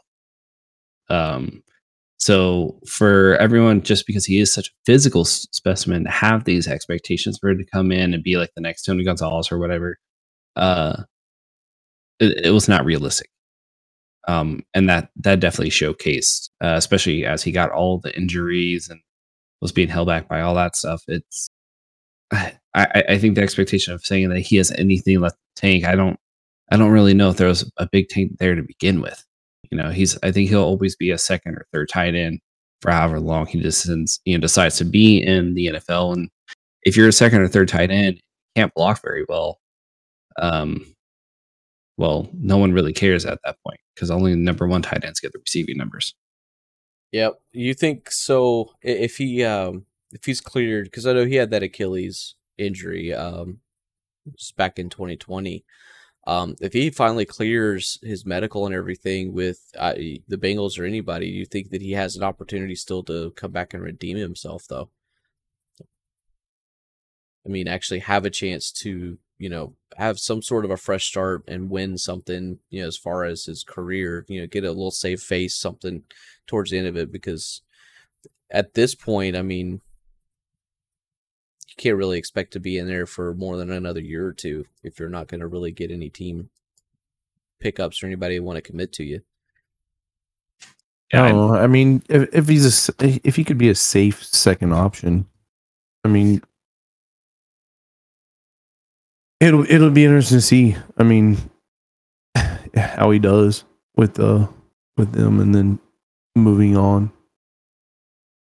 Um, 1.08 1.62
so 2.18 2.78
for 2.86 3.36
everyone, 3.38 3.82
just 3.82 4.06
because 4.06 4.24
he 4.26 4.38
is 4.40 4.52
such 4.52 4.68
a 4.68 4.72
physical 4.86 5.22
s- 5.22 5.48
specimen, 5.52 6.04
to 6.04 6.10
have 6.10 6.44
these 6.44 6.68
expectations 6.68 7.38
for 7.40 7.50
him 7.50 7.58
to 7.58 7.64
come 7.64 7.90
in 7.90 8.14
and 8.14 8.22
be 8.22 8.36
like 8.36 8.50
the 8.54 8.60
next 8.60 8.82
Tony 8.84 9.02
Gonzalez 9.04 9.50
or 9.50 9.58
whatever, 9.58 9.98
uh, 10.56 11.02
it, 12.20 12.46
it 12.46 12.50
was 12.50 12.68
not 12.68 12.84
realistic. 12.84 13.30
Um, 14.28 14.62
and 14.74 14.88
that 14.88 15.10
that 15.16 15.40
definitely 15.40 15.70
showcased, 15.70 16.50
uh, 16.62 16.74
especially 16.76 17.24
as 17.24 17.42
he 17.42 17.52
got 17.52 17.70
all 17.70 17.98
the 17.98 18.14
injuries 18.16 18.88
and 18.88 19.00
was 19.60 19.72
being 19.72 19.88
held 19.88 20.08
back 20.08 20.28
by 20.28 20.40
all 20.40 20.54
that 20.54 20.76
stuff. 20.76 21.02
It's 21.08 21.48
I, 22.32 22.56
I 22.74 23.18
think 23.18 23.34
the 23.34 23.42
expectation 23.42 23.94
of 23.94 24.04
saying 24.04 24.28
that 24.30 24.40
he 24.40 24.56
has 24.56 24.70
anything 24.72 25.20
left 25.20 25.36
the 25.56 25.60
tank, 25.60 25.84
I 25.84 25.96
don't 25.96 26.18
I 26.70 26.76
don't 26.76 26.92
really 26.92 27.14
know 27.14 27.30
if 27.30 27.36
there 27.36 27.48
was 27.48 27.70
a 27.78 27.88
big 27.90 28.08
tank 28.08 28.32
there 28.38 28.54
to 28.54 28.62
begin 28.62 29.00
with. 29.00 29.24
You 29.70 29.78
know, 29.78 29.90
he's 29.90 30.18
I 30.22 30.32
think 30.32 30.48
he'll 30.48 30.62
always 30.62 30.96
be 30.96 31.10
a 31.10 31.18
second 31.18 31.54
or 31.54 31.66
third 31.72 31.88
tight 31.88 32.14
end 32.14 32.40
for 32.82 32.90
however 32.90 33.20
long 33.20 33.46
he 33.46 33.60
just 33.60 33.88
you 34.24 34.36
know 34.36 34.40
decides 34.40 34.76
to 34.78 34.84
be 34.84 35.18
in 35.22 35.54
the 35.54 35.66
NFL. 35.68 36.14
And 36.14 36.30
if 36.82 36.96
you're 36.96 37.08
a 37.08 37.12
second 37.12 37.40
or 37.40 37.48
third 37.48 37.68
tight 37.68 37.90
end, 37.90 38.16
you 38.16 38.62
can't 38.62 38.74
block 38.74 39.02
very 39.02 39.24
well. 39.28 39.58
Um, 40.40 40.86
well, 41.98 42.28
no 42.32 42.56
one 42.56 42.72
really 42.72 42.92
cares 42.92 43.26
at 43.26 43.38
that 43.44 43.56
point 43.66 43.80
because 44.00 44.10
only 44.10 44.30
the 44.30 44.38
number 44.38 44.66
one 44.66 44.80
tight 44.80 45.04
ends 45.04 45.20
get 45.20 45.32
the 45.32 45.38
receiving 45.38 45.76
numbers. 45.76 46.14
Yep. 47.12 47.38
You 47.52 47.74
think 47.74 48.10
so? 48.10 48.72
If 48.80 49.18
he 49.18 49.44
um 49.44 49.84
if 50.10 50.24
he's 50.24 50.40
cleared, 50.40 50.86
because 50.86 51.06
I 51.06 51.12
know 51.12 51.26
he 51.26 51.34
had 51.34 51.50
that 51.50 51.62
Achilles 51.62 52.34
injury 52.56 53.12
um 53.12 53.58
just 54.38 54.56
back 54.56 54.78
in 54.78 54.88
2020. 54.88 55.64
Um, 56.26 56.56
if 56.60 56.72
he 56.72 56.90
finally 56.90 57.26
clears 57.26 57.98
his 58.02 58.24
medical 58.24 58.64
and 58.64 58.74
everything 58.74 59.32
with 59.34 59.60
uh, 59.76 59.94
the 59.94 60.36
Bengals 60.36 60.78
or 60.78 60.84
anybody, 60.84 61.26
you 61.26 61.44
think 61.44 61.70
that 61.70 61.82
he 61.82 61.92
has 61.92 62.14
an 62.14 62.22
opportunity 62.22 62.74
still 62.74 63.02
to 63.04 63.32
come 63.32 63.50
back 63.52 63.72
and 63.72 63.82
redeem 63.82 64.18
himself, 64.18 64.66
though? 64.68 64.90
I 67.44 67.48
mean, 67.48 67.66
actually 67.66 68.00
have 68.00 68.26
a 68.26 68.30
chance 68.30 68.70
to, 68.82 69.18
you 69.40 69.48
know, 69.50 69.74
have 69.96 70.20
some 70.20 70.42
sort 70.42 70.64
of 70.66 70.70
a 70.70 70.76
fresh 70.78 71.06
start 71.06 71.44
and 71.48 71.70
win 71.70 71.98
something, 71.98 72.60
you 72.70 72.82
know, 72.82 72.88
as 72.88 72.98
far 72.98 73.24
as 73.24 73.46
his 73.46 73.64
career, 73.64 74.26
you 74.28 74.40
know, 74.40 74.46
get 74.46 74.64
a 74.64 74.68
little 74.70 74.92
safe 74.92 75.22
face, 75.22 75.56
something 75.56 76.04
towards 76.46 76.70
the 76.70 76.78
end 76.78 76.86
of 76.88 76.96
it, 76.96 77.10
because 77.12 77.62
at 78.50 78.74
this 78.74 78.94
point, 78.94 79.36
I 79.36 79.42
mean, 79.42 79.80
you 81.68 81.74
can't 81.76 81.96
really 81.96 82.18
expect 82.18 82.52
to 82.52 82.60
be 82.60 82.76
in 82.78 82.86
there 82.86 83.06
for 83.06 83.34
more 83.34 83.56
than 83.56 83.70
another 83.70 84.00
year 84.00 84.26
or 84.26 84.32
two 84.32 84.66
if 84.82 84.98
you're 85.00 85.08
not 85.08 85.28
going 85.28 85.40
to 85.40 85.46
really 85.48 85.72
get 85.72 85.90
any 85.90 86.10
team 86.10 86.50
pickups 87.60 88.02
or 88.02 88.06
anybody 88.06 88.40
want 88.40 88.56
to 88.56 88.62
commit 88.62 88.92
to 88.94 89.04
you. 89.04 89.22
Yeah, 91.12 91.24
I 91.24 91.28
I- 91.28 91.32
don't 91.32 91.48
know. 91.48 91.54
I 91.54 91.66
mean, 91.66 92.02
if, 92.08 92.28
if 92.34 92.48
he's 92.48 92.64
a 92.64 92.68
s 92.68 92.90
if 93.00 93.36
he 93.36 93.44
could 93.44 93.58
be 93.58 93.68
a 93.68 93.74
safe 93.74 94.22
second 94.24 94.72
option, 94.72 95.26
I 96.04 96.08
mean, 96.08 96.42
it'll 99.40 99.64
it'll 99.70 99.90
be 99.90 100.04
interesting 100.04 100.38
to 100.38 100.42
see. 100.42 100.76
I 100.98 101.02
mean, 101.02 101.38
how 102.76 103.10
he 103.10 103.18
does 103.18 103.64
with 103.96 104.18
uh 104.20 104.46
with 104.96 105.12
them, 105.12 105.40
and 105.40 105.54
then 105.54 105.78
moving 106.36 106.76
on. 106.76 107.12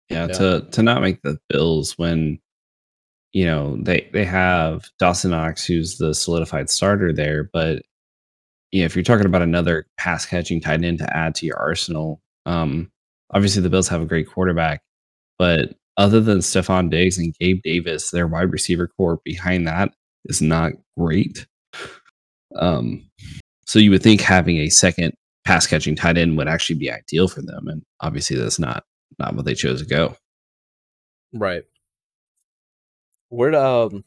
Yeah, 0.08 0.26
Yeah. 0.26 0.32
to 0.34 0.68
to 0.72 0.82
not 0.82 1.02
make 1.02 1.22
the 1.22 1.38
Bills 1.48 1.96
when 1.96 2.38
you 3.32 3.44
know 3.46 3.76
they 3.80 4.08
they 4.12 4.24
have 4.24 4.88
Dawson 4.98 5.30
Knox 5.30 5.64
who's 5.64 5.98
the 5.98 6.14
solidified 6.14 6.68
starter 6.70 7.12
there, 7.12 7.48
but 7.52 7.82
yeah, 8.72 8.84
if 8.84 8.94
you're 8.94 9.02
talking 9.02 9.26
about 9.26 9.42
another 9.42 9.86
pass 9.98 10.24
catching 10.26 10.60
tight 10.60 10.84
end 10.84 10.98
to 10.98 11.16
add 11.16 11.34
to 11.36 11.46
your 11.46 11.58
arsenal, 11.58 12.20
um, 12.46 12.90
obviously 13.32 13.62
the 13.62 13.70
Bills 13.70 13.88
have 13.88 14.00
a 14.02 14.06
great 14.06 14.28
quarterback, 14.28 14.80
but 15.38 15.74
other 15.96 16.20
than 16.20 16.38
Stefon 16.38 16.88
Diggs 16.88 17.18
and 17.18 17.34
Gabe 17.40 17.60
Davis, 17.62 18.10
their 18.10 18.28
wide 18.28 18.52
receiver 18.52 18.88
corps 18.96 19.20
behind 19.24 19.66
that 19.66 19.92
is 20.26 20.42
not 20.42 20.72
great. 20.98 21.46
Um, 22.56 23.10
so 23.66 23.78
you 23.78 23.90
would 23.90 24.02
think 24.02 24.20
having 24.20 24.58
a 24.58 24.68
second 24.68 25.14
pass 25.44 25.66
catching 25.66 25.96
tight 25.96 26.18
end 26.18 26.36
would 26.36 26.48
actually 26.48 26.76
be 26.76 26.90
ideal 26.90 27.28
for 27.28 27.42
them, 27.42 27.68
and 27.68 27.82
obviously 28.00 28.36
that's 28.36 28.58
not 28.58 28.84
not 29.18 29.34
what 29.34 29.44
they 29.44 29.54
chose 29.54 29.80
to 29.80 29.86
go. 29.86 30.16
Right. 31.32 31.62
Where 33.28 33.54
um 33.54 34.04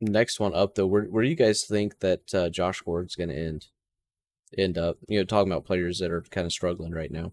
next 0.00 0.40
one 0.40 0.54
up 0.54 0.74
though, 0.74 0.86
where 0.86 1.04
where 1.04 1.22
do 1.22 1.28
you 1.28 1.36
guys 1.36 1.64
think 1.64 2.00
that 2.00 2.34
uh, 2.34 2.50
Josh 2.50 2.80
Gordon's 2.80 3.16
going 3.16 3.28
to 3.30 3.38
end? 3.38 3.66
End 4.58 4.76
up, 4.76 4.96
you 5.06 5.18
know, 5.18 5.24
talking 5.24 5.52
about 5.52 5.64
players 5.64 6.00
that 6.00 6.10
are 6.10 6.22
kind 6.22 6.44
of 6.44 6.52
struggling 6.52 6.92
right 6.92 7.12
now. 7.12 7.32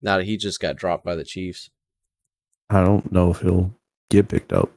Now 0.00 0.16
that 0.16 0.26
he 0.26 0.36
just 0.36 0.58
got 0.58 0.74
dropped 0.74 1.04
by 1.04 1.14
the 1.14 1.24
Chiefs. 1.24 1.70
I 2.68 2.82
don't 2.82 3.12
know 3.12 3.30
if 3.30 3.40
he'll 3.40 3.76
get 4.10 4.28
picked 4.28 4.52
up. 4.52 4.72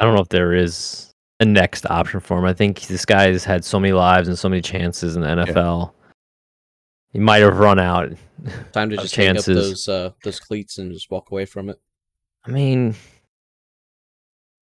I 0.00 0.04
don't 0.04 0.14
know 0.14 0.22
if 0.22 0.30
there 0.30 0.54
is 0.54 1.12
a 1.40 1.44
next 1.44 1.84
option 1.90 2.20
for 2.20 2.38
him. 2.38 2.46
I 2.46 2.54
think 2.54 2.80
this 2.82 3.04
guy 3.04 3.30
has 3.30 3.44
had 3.44 3.64
so 3.64 3.78
many 3.78 3.92
lives 3.92 4.28
and 4.28 4.38
so 4.38 4.48
many 4.48 4.62
chances 4.62 5.14
in 5.14 5.22
the 5.22 5.28
NFL. 5.28 5.92
He 7.12 7.18
might 7.18 7.42
have 7.42 7.58
run 7.58 7.78
out. 7.78 8.10
Time 8.72 8.88
to 8.90 8.96
Of 8.96 9.02
just 9.02 9.14
hang 9.14 9.36
up 9.36 9.44
those 9.44 9.88
uh 9.88 10.10
those 10.24 10.40
cleats 10.40 10.78
and 10.78 10.90
just 10.92 11.10
walk 11.10 11.30
away 11.30 11.44
from 11.44 11.68
it. 11.68 11.78
I 12.44 12.50
mean, 12.50 12.94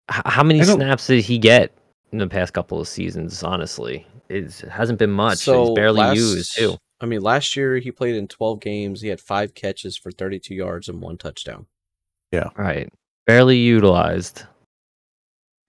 h- 0.10 0.22
how 0.26 0.44
many 0.44 0.64
snaps 0.64 1.08
did 1.08 1.26
he 1.26 1.38
get 1.38 1.74
in 2.14 2.20
the 2.20 2.28
past 2.28 2.54
couple 2.54 2.80
of 2.80 2.88
seasons? 2.88 3.44
Honestly, 3.44 4.08
it's, 4.30 4.64
it 4.64 4.70
hasn't 4.70 5.00
been 5.00 5.12
much. 5.12 5.44
He's 5.44 5.70
barely 5.72 6.00
last- 6.00 6.16
used 6.16 6.56
too. 6.56 6.78
I 7.02 7.06
mean, 7.06 7.22
last 7.22 7.56
year 7.56 7.78
he 7.78 7.92
played 7.92 8.16
in 8.16 8.28
12 8.28 8.60
games. 8.60 9.02
He 9.02 9.10
had 9.10 9.20
five 9.20 9.54
catches 9.54 9.96
for 9.98 10.12
32 10.12 10.56
yards 10.56 10.90
and 10.90 11.00
one 11.00 11.18
touchdown. 11.18 11.68
Yeah, 12.32 12.50
right, 12.56 12.92
barely 13.28 13.58
utilized. 13.58 14.44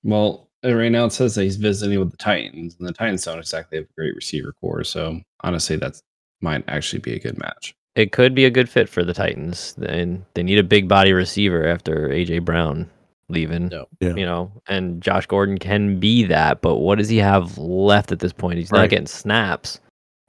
Well, 0.02 0.48
uh, 0.64 0.74
right 0.74 0.90
now 0.90 1.04
it 1.04 1.12
says 1.12 1.34
that 1.34 1.44
he's 1.44 1.56
visiting 1.56 1.98
with 1.98 2.10
the 2.10 2.16
Titans, 2.16 2.76
and 2.78 2.88
the 2.88 2.92
Titans 2.92 3.24
don't 3.24 3.38
exactly 3.38 3.78
have 3.78 3.86
a 3.86 3.92
great 3.94 4.14
receiver 4.14 4.52
corps. 4.60 4.84
So 4.84 5.20
honestly, 5.40 5.76
that 5.76 6.00
might 6.40 6.64
actually 6.68 7.00
be 7.00 7.14
a 7.14 7.20
good 7.20 7.38
match. 7.38 7.74
It 7.94 8.12
could 8.12 8.34
be 8.34 8.44
a 8.44 8.50
good 8.50 8.68
fit 8.68 8.88
for 8.88 9.04
the 9.04 9.14
Titans, 9.14 9.74
and 9.84 10.24
they 10.34 10.42
need 10.42 10.58
a 10.58 10.64
big 10.64 10.88
body 10.88 11.12
receiver 11.12 11.66
after 11.66 12.08
AJ 12.08 12.44
Brown 12.44 12.88
leaving. 13.28 13.68
No. 13.68 13.86
Yeah. 14.00 14.14
You 14.14 14.24
know, 14.24 14.52
and 14.68 15.02
Josh 15.02 15.26
Gordon 15.26 15.58
can 15.58 15.98
be 15.98 16.24
that, 16.24 16.60
but 16.60 16.76
what 16.76 16.98
does 16.98 17.08
he 17.08 17.18
have 17.18 17.58
left 17.58 18.12
at 18.12 18.20
this 18.20 18.32
point? 18.32 18.58
He's 18.58 18.72
not 18.72 18.88
getting 18.88 19.06
snaps. 19.06 19.80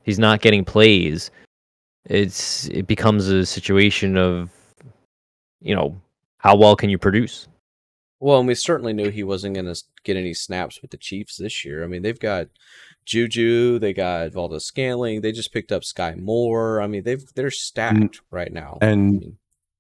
He's 0.03 0.20
not 0.20 0.41
getting 0.41 0.65
plays. 0.65 1.30
It's 2.05 2.67
it 2.70 2.88
becomes 2.88 3.28
a 3.28 3.45
situation 3.45 4.17
of, 4.17 4.49
you 5.61 5.76
know, 5.76 5.99
how 6.38 6.55
well 6.55 6.76
can 6.76 6.89
you 6.89 6.97
produce? 6.97 7.47
Well, 8.20 8.39
and 8.39 8.47
we 8.47 8.55
certainly 8.55 8.91
knew 8.93 9.09
he 9.09 9.24
wasn't 9.24 9.55
going 9.55 9.74
to 9.74 9.84
get 10.03 10.17
any 10.17 10.34
snaps 10.34 10.82
with 10.82 10.91
the 10.91 10.97
Chiefs 10.97 11.38
this 11.38 11.63
year. 11.63 11.84
I 11.84 11.88
mean, 11.88 12.01
they've 12.01 12.20
got 12.20 12.47
Juju, 13.05 13.80
they 13.80 13.93
got 13.93 14.34
Valdes-Scantling, 14.34 15.22
they 15.22 15.32
just 15.32 15.53
picked 15.53 15.72
up 15.72 15.84
Skyy 15.84 16.17
Moore. 16.17 16.82
I 16.82 16.88
mean, 16.88 17.03
they've 17.03 17.24
they're 17.36 17.47
mm. 17.47 17.53
stacked 17.53 18.22
right 18.30 18.51
now. 18.51 18.78
I 18.82 18.88
and- 18.88 19.11
mean, 19.20 19.38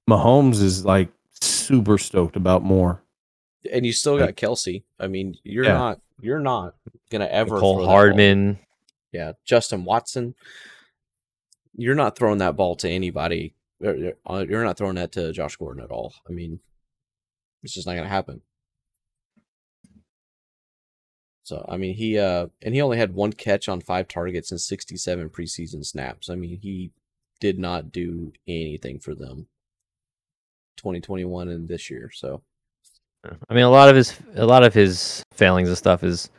Mahomes 0.09 0.61
is 0.61 0.85
like 0.85 1.09
super 1.41 1.97
stoked 1.97 2.35
about 2.35 2.63
Moore. 2.63 3.03
and 3.71 3.85
you 3.85 3.91
still 3.93 4.17
got 4.17 4.35
Kelce. 4.35 4.83
I 4.99 5.07
mean, 5.07 5.35
you're 5.43 5.65
Yeah. 5.65 5.73
not 5.73 6.01
you're 6.21 6.39
not 6.39 6.75
going 7.11 7.21
to 7.21 7.31
ever 7.33 7.49
throw 7.49 7.59
Cole 7.59 7.77
that 7.77 7.83
ball. 7.85 7.91
Hardman. 7.93 8.59
Yeah, 9.11 9.33
Justin 9.45 9.85
Watson. 9.85 10.33
You're 11.75 11.95
not 11.95 12.17
throwing 12.17 12.39
that 12.39 12.55
ball 12.55 12.75
to 12.77 12.89
anybody. 12.89 13.53
or- 13.81 14.13
or- 14.25 14.39
uh, 14.39 14.45
You're 14.49 14.63
not 14.63 14.77
throwing 14.77 14.95
that 14.95 15.11
to 15.13 15.31
Josh 15.31 15.55
Gordon 15.55 15.83
at 15.83 15.91
all. 15.91 16.13
I 16.27 16.33
mean, 16.33 16.59
it's 17.63 17.73
just 17.73 17.87
not 17.87 17.93
going 17.93 18.03
to 18.03 18.09
happen. 18.09 18.41
So, 21.43 21.65
I 21.67 21.77
mean, 21.77 21.95
he 21.95 22.19
uh 22.19 22.47
and 22.61 22.75
he 22.75 22.81
only 22.81 22.97
had 22.97 23.15
one 23.15 23.33
catch 23.33 23.67
on 23.67 23.81
five 23.81 24.07
targets 24.07 24.51
and 24.51 24.61
67 24.61 25.29
preseason 25.29 25.83
snaps. 25.83 26.29
I 26.29 26.35
mean, 26.35 26.59
he 26.61 26.91
did 27.39 27.57
not 27.57 27.91
do 27.91 28.33
anything 28.47 28.99
for 28.99 29.15
them 29.15 29.47
2021 30.77 31.49
and 31.49 31.67
this 31.67 31.89
year. 31.89 32.11
So, 32.13 32.43
I 33.49 33.53
mean, 33.55 33.63
a 33.63 33.69
lot 33.69 33.89
of 33.89 33.95
his 33.95 34.15
a 34.35 34.45
lot 34.45 34.63
of 34.63 34.75
his 34.75 35.23
failings 35.33 35.69
and 35.69 35.77
stuff 35.77 36.03
is 36.03 36.29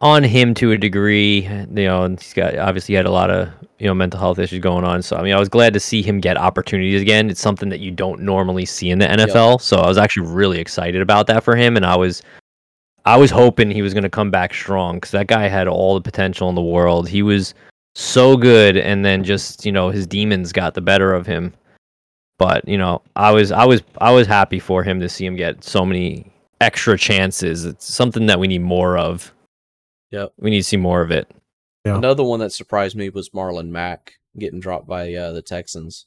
on 0.00 0.24
him 0.24 0.54
to 0.54 0.72
a 0.72 0.78
degree. 0.78 1.42
You 1.42 1.66
know, 1.66 2.04
and 2.04 2.20
he's 2.20 2.32
got 2.32 2.56
obviously 2.58 2.94
had 2.94 3.06
a 3.06 3.10
lot 3.10 3.30
of 3.30 3.48
you 3.78 3.86
know 3.86 3.94
mental 3.94 4.20
health 4.20 4.38
issues 4.38 4.60
going 4.60 4.84
on. 4.84 5.02
So 5.02 5.16
I 5.16 5.22
mean, 5.22 5.34
I 5.34 5.38
was 5.38 5.48
glad 5.48 5.72
to 5.74 5.80
see 5.80 6.02
him 6.02 6.20
get 6.20 6.36
opportunities 6.36 7.00
again. 7.00 7.30
It's 7.30 7.40
something 7.40 7.68
that 7.70 7.80
you 7.80 7.90
don't 7.90 8.20
normally 8.20 8.66
see 8.66 8.90
in 8.90 8.98
the 8.98 9.06
NFL. 9.06 9.60
So 9.60 9.78
I 9.78 9.88
was 9.88 9.98
actually 9.98 10.28
really 10.28 10.58
excited 10.58 11.00
about 11.00 11.26
that 11.28 11.44
for 11.44 11.56
him, 11.56 11.76
and 11.76 11.84
I 11.84 11.96
was 11.96 12.22
I 13.04 13.16
was 13.16 13.30
hoping 13.30 13.70
he 13.70 13.82
was 13.82 13.94
going 13.94 14.04
to 14.04 14.10
come 14.10 14.30
back 14.30 14.54
strong 14.54 14.96
because 14.96 15.10
that 15.12 15.26
guy 15.26 15.48
had 15.48 15.68
all 15.68 15.94
the 15.94 16.00
potential 16.00 16.48
in 16.48 16.54
the 16.54 16.62
world. 16.62 17.08
He 17.08 17.22
was 17.22 17.54
so 17.94 18.36
good, 18.36 18.76
and 18.76 19.04
then 19.04 19.24
just 19.24 19.64
you 19.64 19.72
know 19.72 19.90
his 19.90 20.06
demons 20.06 20.52
got 20.52 20.74
the 20.74 20.80
better 20.80 21.12
of 21.12 21.26
him. 21.26 21.54
But 22.38 22.66
you 22.66 22.78
know, 22.78 23.02
I 23.16 23.32
was 23.32 23.52
I 23.52 23.64
was 23.64 23.82
I 23.98 24.12
was 24.12 24.26
happy 24.26 24.58
for 24.58 24.82
him 24.82 25.00
to 25.00 25.08
see 25.08 25.26
him 25.26 25.36
get 25.36 25.64
so 25.64 25.84
many 25.84 26.30
extra 26.60 26.98
chances. 26.98 27.64
It's 27.64 27.92
something 27.92 28.26
that 28.26 28.38
we 28.38 28.48
need 28.48 28.62
more 28.62 28.98
of. 28.98 29.32
Yep. 30.10 30.32
We 30.38 30.50
need 30.50 30.60
to 30.60 30.64
see 30.64 30.76
more 30.76 31.02
of 31.02 31.10
it. 31.10 31.30
Yeah. 31.84 31.96
Another 31.96 32.24
one 32.24 32.40
that 32.40 32.52
surprised 32.52 32.96
me 32.96 33.08
was 33.08 33.30
Marlon 33.30 33.68
Mack 33.68 34.14
getting 34.38 34.60
dropped 34.60 34.86
by 34.86 35.14
uh, 35.14 35.32
the 35.32 35.42
Texans. 35.42 36.06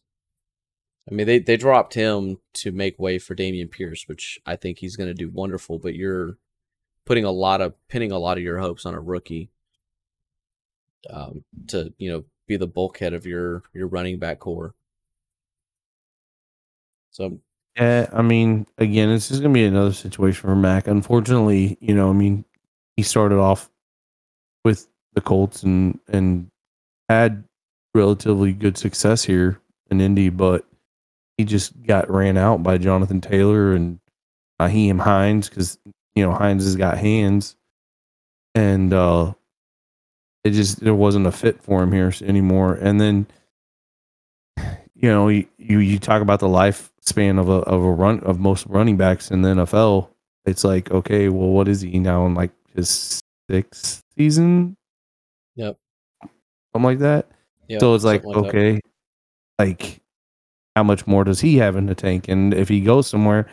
I 1.10 1.14
mean, 1.14 1.28
they, 1.28 1.39
they 1.39 1.58
dropped 1.58 1.93
him 1.93 2.38
to 2.56 2.72
make 2.72 2.97
way 2.99 3.20
for 3.20 3.36
Dameon 3.36 3.72
Pierce, 3.72 4.08
which 4.08 4.39
I 4.45 4.56
think 4.56 4.78
he's 4.78 4.95
going 4.95 5.10
to 5.10 5.14
do 5.14 5.30
wonderful. 5.30 5.80
But 5.80 5.95
you're 5.95 6.38
putting 7.06 7.26
a 7.26 7.32
lot 7.32 7.62
of 7.62 7.74
pinning 7.88 8.12
a 8.12 8.20
lot 8.20 8.38
of 8.38 8.43
your 8.43 8.60
hopes 8.60 8.86
on 8.86 8.93
a 8.93 9.01
rookie 9.01 9.49
um, 11.10 11.43
to 11.68 11.93
you 11.97 12.12
know 12.12 12.24
be 12.47 12.56
the 12.58 12.68
bulkhead 12.68 13.14
of 13.14 13.26
your 13.26 13.64
your 13.74 13.88
running 13.88 14.20
back 14.20 14.39
corps. 14.39 14.74
So 17.12 17.39
Yeah, 17.76 18.10
I 18.14 18.22
mean, 18.22 18.66
again, 18.78 19.10
this 19.10 19.30
is 19.30 19.39
going 19.39 19.54
to 19.54 19.58
be 19.58 19.66
another 19.66 19.93
situation 19.93 20.41
for 20.41 20.56
Mack. 20.56 20.88
Unfortunately, 20.88 21.78
you 21.82 21.93
know, 21.93 22.10
I 22.10 22.14
mean, 22.14 22.45
he 22.95 23.04
started 23.04 23.38
off 23.38 23.70
with 24.64 24.88
the 25.14 25.22
Colts 25.22 25.64
and 25.64 25.99
and 26.07 26.47
had 27.09 27.43
relatively 27.93 28.53
good 28.53 28.78
success 28.78 29.24
here 29.24 29.59
in 29.89 30.01
Indy, 30.01 30.30
but 30.30 30.66
he 31.38 31.45
just 31.45 31.82
got 31.84 32.09
ran 32.09 32.38
out 32.38 32.64
by 32.64 32.78
Jonathan 32.78 33.22
Taylor 33.22 33.74
and 33.74 33.99
Nyheim 34.61 34.99
Hines 34.99 35.49
because 35.49 35.78
you 36.16 36.24
know 36.24 36.32
Hines 36.32 36.64
has 36.64 36.76
got 36.76 36.97
hands, 36.97 37.55
and 38.55 38.93
uh, 38.93 39.34
it 40.43 40.51
just 40.51 40.80
there 40.80 40.95
wasn't 40.95 41.28
a 41.28 41.32
fit 41.32 41.61
for 41.61 41.84
him 41.84 41.91
here 41.91 42.14
anymore. 42.22 42.74
And 42.76 42.99
then 42.99 43.28
you 44.95 45.09
know 45.09 45.28
you 45.28 45.47
you, 45.57 45.80
you 45.80 45.99
talk 45.99 46.22
about 46.22 46.39
the 46.39 46.47
lifespan 46.47 47.39
of 47.39 47.49
a 47.49 47.59
of 47.64 47.84
a 47.84 47.91
run 47.91 48.20
of 48.22 48.39
most 48.39 48.66
running 48.68 48.97
backs 48.97 49.32
in 49.32 49.41
the 49.41 49.49
NFL. 49.49 50.09
It's 50.45 50.64
like 50.64 50.91
okay, 50.91 51.30
well, 51.30 51.49
what 51.49 51.68
is 51.68 51.82
he 51.82 51.99
now 51.99 52.26
in 52.26 52.36
like 52.36 52.51
his 52.76 53.22
sixth 53.49 54.03
season? 54.18 54.78
Yep. 55.55 55.78
something 56.74 56.84
like 56.84 56.99
that. 56.99 57.28
yeah, 57.68 57.80
so 57.80 57.93
it's 57.93 58.03
like, 58.03 58.24
that. 58.24 58.30
okay, 58.30 58.80
like 59.59 60.01
how 60.76 60.84
much 60.84 61.05
more 61.05 61.24
does 61.24 61.39
he 61.39 61.57
have 61.57 61.76
in 61.76 61.86
the 61.86 61.95
tank? 61.95 62.28
And 62.28 62.53
if 62.53 62.70
he 62.70 62.82
goes 62.82 63.07
somewhere, 63.07 63.47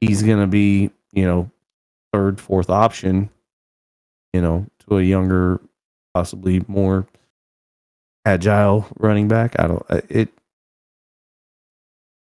he's 0.00 0.22
gonna 0.22 0.46
be 0.46 0.90
you 1.12 1.24
know 1.24 1.50
third, 2.12 2.40
fourth 2.40 2.70
option. 2.70 3.30
You 4.32 4.42
know, 4.42 4.66
to 4.80 4.98
a 4.98 5.02
younger, 5.02 5.60
possibly 6.12 6.64
more 6.66 7.06
agile 8.24 8.86
running 8.98 9.28
back. 9.28 9.58
I 9.58 9.66
don't. 9.68 9.84
It. 10.08 10.28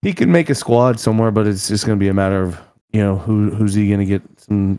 He 0.02 0.12
could 0.12 0.28
make 0.28 0.50
a 0.50 0.54
squad 0.54 1.00
somewhere, 1.00 1.32
but 1.32 1.48
it's 1.48 1.66
just 1.66 1.84
going 1.84 1.98
to 1.98 2.00
be 2.00 2.08
a 2.08 2.14
matter 2.14 2.42
of 2.42 2.60
you 2.92 3.00
know 3.00 3.16
who 3.16 3.50
who's 3.50 3.74
he 3.74 3.88
going 3.88 4.00
to 4.00 4.06
get 4.06 4.22
some 4.36 4.78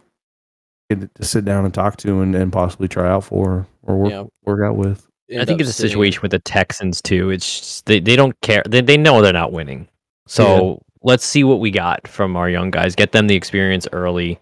get 0.89 1.13
to 1.15 1.25
sit 1.25 1.45
down 1.45 1.65
and 1.65 1.73
talk 1.73 1.97
to 1.97 2.21
and, 2.21 2.35
and 2.35 2.51
possibly 2.51 2.87
try 2.87 3.09
out 3.09 3.23
for 3.25 3.67
or 3.83 3.97
work 3.97 4.11
Yeah. 4.11 4.23
work 4.45 4.61
out 4.63 4.75
with. 4.77 5.07
I 5.37 5.43
think 5.43 5.59
it's 5.59 5.69
a 5.69 5.73
situation 5.73 6.21
with 6.21 6.31
the 6.31 6.39
Texans 6.39 7.01
too. 7.01 7.29
It's 7.29 7.59
just, 7.59 7.85
they 7.85 7.99
they 7.99 8.15
don't 8.15 8.39
care. 8.41 8.63
They 8.67 8.81
they 8.81 8.95
know 8.97 9.21
they're 9.21 9.33
not 9.33 9.51
winning. 9.51 9.87
So 10.25 10.81
let's 11.03 11.25
see 11.25 11.43
what 11.43 11.59
we 11.59 11.69
got 11.71 12.07
from 12.07 12.35
our 12.37 12.49
young 12.49 12.71
guys. 12.71 12.95
Get 12.95 13.11
them 13.11 13.27
the 13.27 13.35
experience 13.35 13.87
early, 13.91 14.39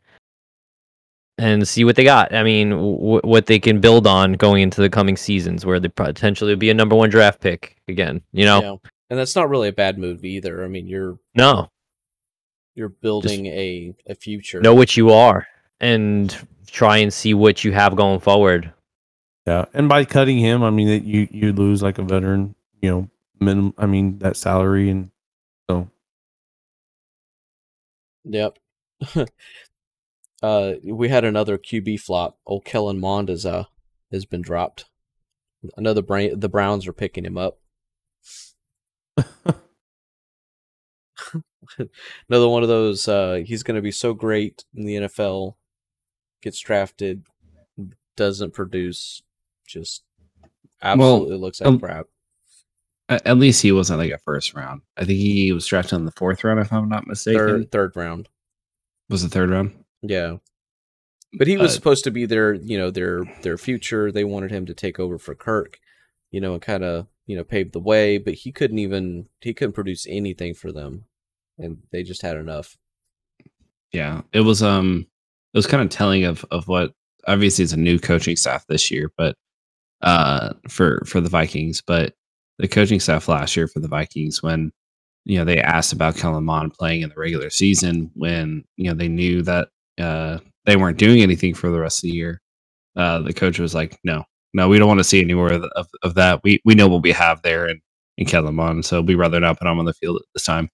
and 1.40 1.68
see 1.68 1.84
what 1.86 1.96
they 1.96 2.04
got. 2.04 2.34
I 2.36 2.44
mean, 2.44 2.70
w- 2.70 3.22
what 3.24 3.48
they 3.48 3.58
can 3.60 3.82
build 3.82 4.06
on 4.06 4.34
going 4.34 4.62
into 4.62 4.80
the 4.82 4.90
coming 4.90 5.18
seasons, 5.18 5.66
where 5.66 5.80
they 5.80 5.90
potentially 5.90 6.52
will 6.52 6.60
be 6.60 6.70
a 6.70 6.74
number 6.76 6.96
one 6.96 7.10
draft 7.10 7.40
pick 7.42 7.78
again. 7.88 8.22
You 8.32 8.46
know, 8.46 8.62
Yeah. 8.62 8.76
And 9.10 9.20
that's 9.20 9.36
not 9.36 9.50
really 9.50 9.68
a 9.70 9.74
bad 9.74 9.98
move 9.98 10.24
either. 10.26 10.64
I 10.64 10.68
mean, 10.68 10.88
you're 10.88 11.18
no, 11.36 11.70
you're 12.76 12.90
building 12.90 13.48
a 13.48 13.94
a 14.08 14.14
future. 14.16 14.62
know 14.62 14.76
what 14.76 14.96
you 14.98 15.12
are, 15.12 15.48
and 15.86 16.36
try 16.66 16.98
and 16.98 17.14
see 17.14 17.36
what 17.36 17.64
you 17.64 17.72
have 17.72 17.96
going 17.96 18.20
forward. 18.20 18.74
Yeah, 19.46 19.66
and 19.74 19.88
by 19.88 20.04
cutting 20.06 20.40
him, 20.40 20.64
I 20.64 20.72
mean 20.72 20.88
that 20.88 21.04
you 21.04 21.28
you 21.30 21.54
lose 21.54 21.84
like 21.84 22.00
a 22.00 22.04
veteran, 22.04 22.56
you 22.82 22.90
know, 22.90 23.10
minimum. 23.40 23.76
I 23.78 23.86
mean 23.86 24.18
that 24.20 24.36
salary, 24.36 24.90
and 24.90 25.12
so 25.70 25.88
Yep. 28.24 28.58
uh, 30.42 30.74
we 30.84 31.10
had 31.10 31.24
another 31.24 31.60
QB 31.60 32.00
flop. 32.00 32.40
Old 32.48 32.66
Kellen 32.66 33.00
Mond 33.00 33.30
is 33.30 33.46
uh 33.46 33.66
has 34.12 34.26
been 34.26 34.42
dropped. 34.42 34.86
Another 35.78 36.02
brain. 36.02 36.40
The 36.40 36.50
Browns 36.50 36.88
are 36.88 36.94
picking 36.94 37.26
him 37.26 37.38
up. 37.38 37.60
Another 42.30 42.48
one 42.50 42.64
of 42.64 42.70
those. 42.70 43.08
Uh, 43.08 43.42
he's 43.46 43.64
going 43.64 43.76
to 43.76 43.82
be 43.82 43.92
so 43.92 44.14
great 44.14 44.64
in 44.76 44.86
the 44.86 44.96
NFL. 44.96 45.56
Gets 46.46 46.60
drafted, 46.60 47.24
doesn't 48.16 48.54
produce. 48.54 49.24
Just 49.68 50.04
absolutely 50.82 51.38
looks 51.38 51.60
like 51.60 51.68
um, 51.68 51.80
crap. 51.80 52.06
At 53.10 53.26
at 53.26 53.38
least 53.38 53.64
he 53.64 53.72
wasn't 53.72 53.98
like 53.98 54.12
a 54.12 54.20
first 54.20 54.54
round. 54.54 54.82
I 54.96 55.06
think 55.06 55.18
he 55.20 55.52
was 55.52 55.66
drafted 55.66 55.98
in 55.98 56.06
the 56.06 56.12
fourth 56.12 56.44
round, 56.44 56.60
if 56.60 56.72
I'm 56.72 56.88
not 56.88 57.08
mistaken. 57.08 57.40
Third 57.40 57.72
third 57.72 57.96
round. 57.96 58.30
Was 59.10 59.24
the 59.24 59.30
third 59.30 59.50
round? 59.50 59.74
Yeah. 60.04 60.38
But 61.34 61.48
he 61.48 61.58
was 61.58 61.72
Uh, 61.72 61.74
supposed 61.74 62.04
to 62.04 62.12
be 62.12 62.26
their, 62.28 62.54
you 62.54 62.78
know, 62.78 62.92
their 62.92 63.24
their 63.42 63.58
future. 63.58 64.12
They 64.12 64.24
wanted 64.24 64.52
him 64.52 64.68
to 64.68 64.76
take 64.76 65.00
over 65.00 65.18
for 65.18 65.34
Kirk, 65.34 65.80
you 66.30 66.40
know, 66.40 66.54
and 66.54 66.62
kind 66.62 66.84
of, 66.84 67.08
you 67.26 67.36
know, 67.36 67.44
pave 67.44 67.72
the 67.72 67.80
way, 67.80 68.20
but 68.20 68.36
he 68.36 68.52
couldn't 68.52 68.78
even 68.80 69.30
he 69.42 69.54
couldn't 69.54 69.74
produce 69.74 70.06
anything 70.08 70.54
for 70.54 70.72
them. 70.72 71.06
And 71.58 71.80
they 71.92 72.04
just 72.04 72.22
had 72.22 72.38
enough. 72.38 72.78
Yeah, 73.92 74.22
it 74.32 74.42
was 74.42 74.62
um 74.62 75.08
it 75.56 75.60
was 75.60 75.68
kind 75.68 75.84
of 75.84 75.90
telling 75.90 76.26
of 76.26 76.46
of 76.52 76.68
what 76.68 76.94
obviously 77.28 77.64
it's 77.64 77.74
a 77.74 77.78
new 77.78 78.00
coaching 78.00 78.36
staff 78.36 78.66
this 78.68 78.92
year, 78.92 79.12
but 79.18 79.36
uh 80.02 80.54
for 80.70 81.04
for 81.08 81.22
the 81.22 81.30
Vikings, 81.30 81.82
but 81.82 82.14
the 82.60 82.68
coaching 82.68 83.00
staff 83.00 83.28
last 83.30 83.56
year 83.58 83.68
for 83.68 83.80
the 83.80 83.88
Vikings 83.88 84.44
when 84.44 84.72
you 85.26 85.38
know 85.40 85.46
they 85.46 85.60
asked 85.62 85.94
about 85.94 86.18
Kellen 86.18 86.72
playing 86.72 87.02
in 87.04 87.10
the 87.10 87.16
regular 87.18 87.50
season 87.50 88.12
when 88.16 88.66
you 88.78 88.90
know 88.90 88.96
they 88.96 89.08
knew 89.10 89.42
that 89.44 89.70
uh 90.00 90.40
they 90.66 90.76
weren't 90.78 91.00
doing 91.00 91.22
anything 91.22 91.54
for 91.56 91.72
the 91.72 91.80
rest 91.80 92.00
of 92.00 92.04
the 92.10 92.16
year. 92.18 92.42
Uh 92.98 93.20
the 93.22 93.34
coach 93.34 93.60
was 93.60 93.76
like, 93.76 94.00
"No. 94.04 94.26
No, 94.54 94.70
we 94.70 94.80
don't 94.80 94.88
want 94.90 95.00
to 95.02 95.04
see 95.06 95.22
any 95.22 95.34
more 95.34 95.52
of, 95.52 95.64
of, 95.76 95.88
of 96.04 96.16
that. 96.16 96.42
We 96.44 96.62
we 96.66 96.76
know 96.76 96.88
what 96.90 97.04
we 97.04 97.12
have 97.14 97.42
there 97.44 97.68
in 97.68 97.82
in 98.18 98.26
Kellen 98.28 98.56
Mond, 98.56 98.86
so 98.86 99.02
we'd 99.02 99.16
rather 99.16 99.40
not 99.40 99.60
put 99.60 99.68
him 99.68 99.80
on 99.80 99.86
the 99.86 99.94
field 99.94 100.18
at 100.18 100.24
this 100.34 100.46
time." 100.46 100.70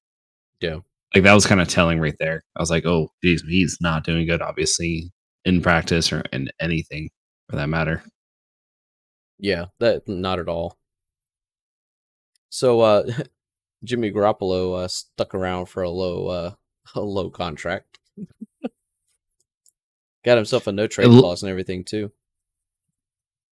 Yeah. 0.61 0.79
Like 1.13 1.23
that 1.23 1.33
was 1.33 1.45
kind 1.45 1.61
of 1.61 1.67
telling 1.67 1.99
right 1.99 2.15
there. 2.19 2.43
I 2.55 2.61
was 2.61 2.69
like, 2.69 2.85
oh, 2.85 3.11
geez, 3.23 3.43
he's 3.47 3.77
not 3.81 4.03
doing 4.05 4.25
good, 4.27 4.41
obviously, 4.41 5.11
in 5.45 5.61
practice 5.61 6.11
or 6.13 6.21
in 6.31 6.49
anything 6.59 7.09
for 7.49 7.57
that 7.57 7.67
matter. 7.69 8.03
Yeah, 9.39 9.65
that 9.79 10.07
not 10.07 10.39
at 10.39 10.47
all. 10.47 10.77
So 12.49 12.81
uh 12.81 13.03
Jimmy 13.83 14.11
Garoppolo 14.11 14.83
uh, 14.83 14.87
stuck 14.87 15.33
around 15.33 15.65
for 15.65 15.83
a 15.83 15.89
low 15.89 16.27
uh 16.27 16.51
a 16.95 17.01
low 17.01 17.29
contract. 17.29 17.97
Got 20.23 20.37
himself 20.37 20.67
a 20.67 20.71
no 20.71 20.85
trade 20.85 21.07
l- 21.07 21.19
clause 21.19 21.41
and 21.41 21.49
everything 21.49 21.83
too. 21.83 22.11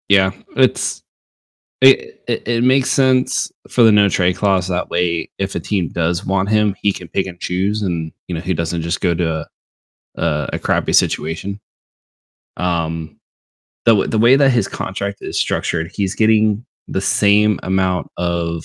Yeah, 0.09 0.33
it's 0.57 1.03
it, 1.81 2.23
it 2.27 2.43
it 2.47 2.65
makes 2.65 2.91
sense 2.91 3.53
for 3.69 3.83
the 3.83 3.93
no 3.93 4.09
trade 4.09 4.37
clause. 4.37 4.69
That 4.69 4.91
way, 4.91 5.31
if 5.39 5.55
a 5.55 5.61
team 5.61 5.89
does 5.89 6.25
want 6.25 6.49
him, 6.49 6.75
he 6.83 6.93
can 6.93 7.09
pick 7.09 7.27
and 7.27 7.39
choose, 7.41 7.83
and 7.83 8.13
you 8.27 8.35
know 8.35 8.41
he 8.41 8.55
doesn't 8.55 8.83
just 8.83 9.01
go 9.01 9.15
to 9.15 9.37
a 9.41 9.47
a, 10.17 10.51
a 10.55 10.59
crappy 10.59 10.93
situation. 10.93 11.61
Um, 12.57 13.19
the 13.85 14.07
the 14.07 14.19
way 14.19 14.37
that 14.37 14.51
his 14.51 14.69
contract 14.69 15.19
is 15.21 15.39
structured, 15.39 15.91
he's 15.95 16.15
getting 16.15 16.65
the 16.89 17.01
same 17.01 17.61
amount 17.63 18.11
of 18.17 18.65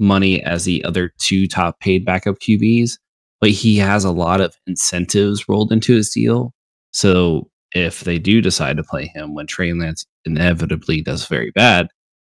money 0.00 0.42
as 0.42 0.64
the 0.64 0.84
other 0.84 1.12
two 1.18 1.46
top 1.46 1.78
paid 1.80 2.04
backup 2.04 2.40
QBs, 2.40 2.98
but 3.40 3.50
he 3.50 3.76
has 3.76 4.04
a 4.04 4.10
lot 4.10 4.40
of 4.40 4.56
incentives 4.66 5.48
rolled 5.48 5.70
into 5.72 5.94
his 5.94 6.10
deal. 6.10 6.52
So 6.92 7.48
if 7.74 8.00
they 8.00 8.18
do 8.18 8.40
decide 8.40 8.76
to 8.78 8.82
play 8.82 9.06
him 9.14 9.34
when 9.34 9.46
Trey 9.46 9.72
Lance 9.72 10.04
inevitably 10.24 11.02
does 11.02 11.26
very 11.26 11.50
bad, 11.52 11.88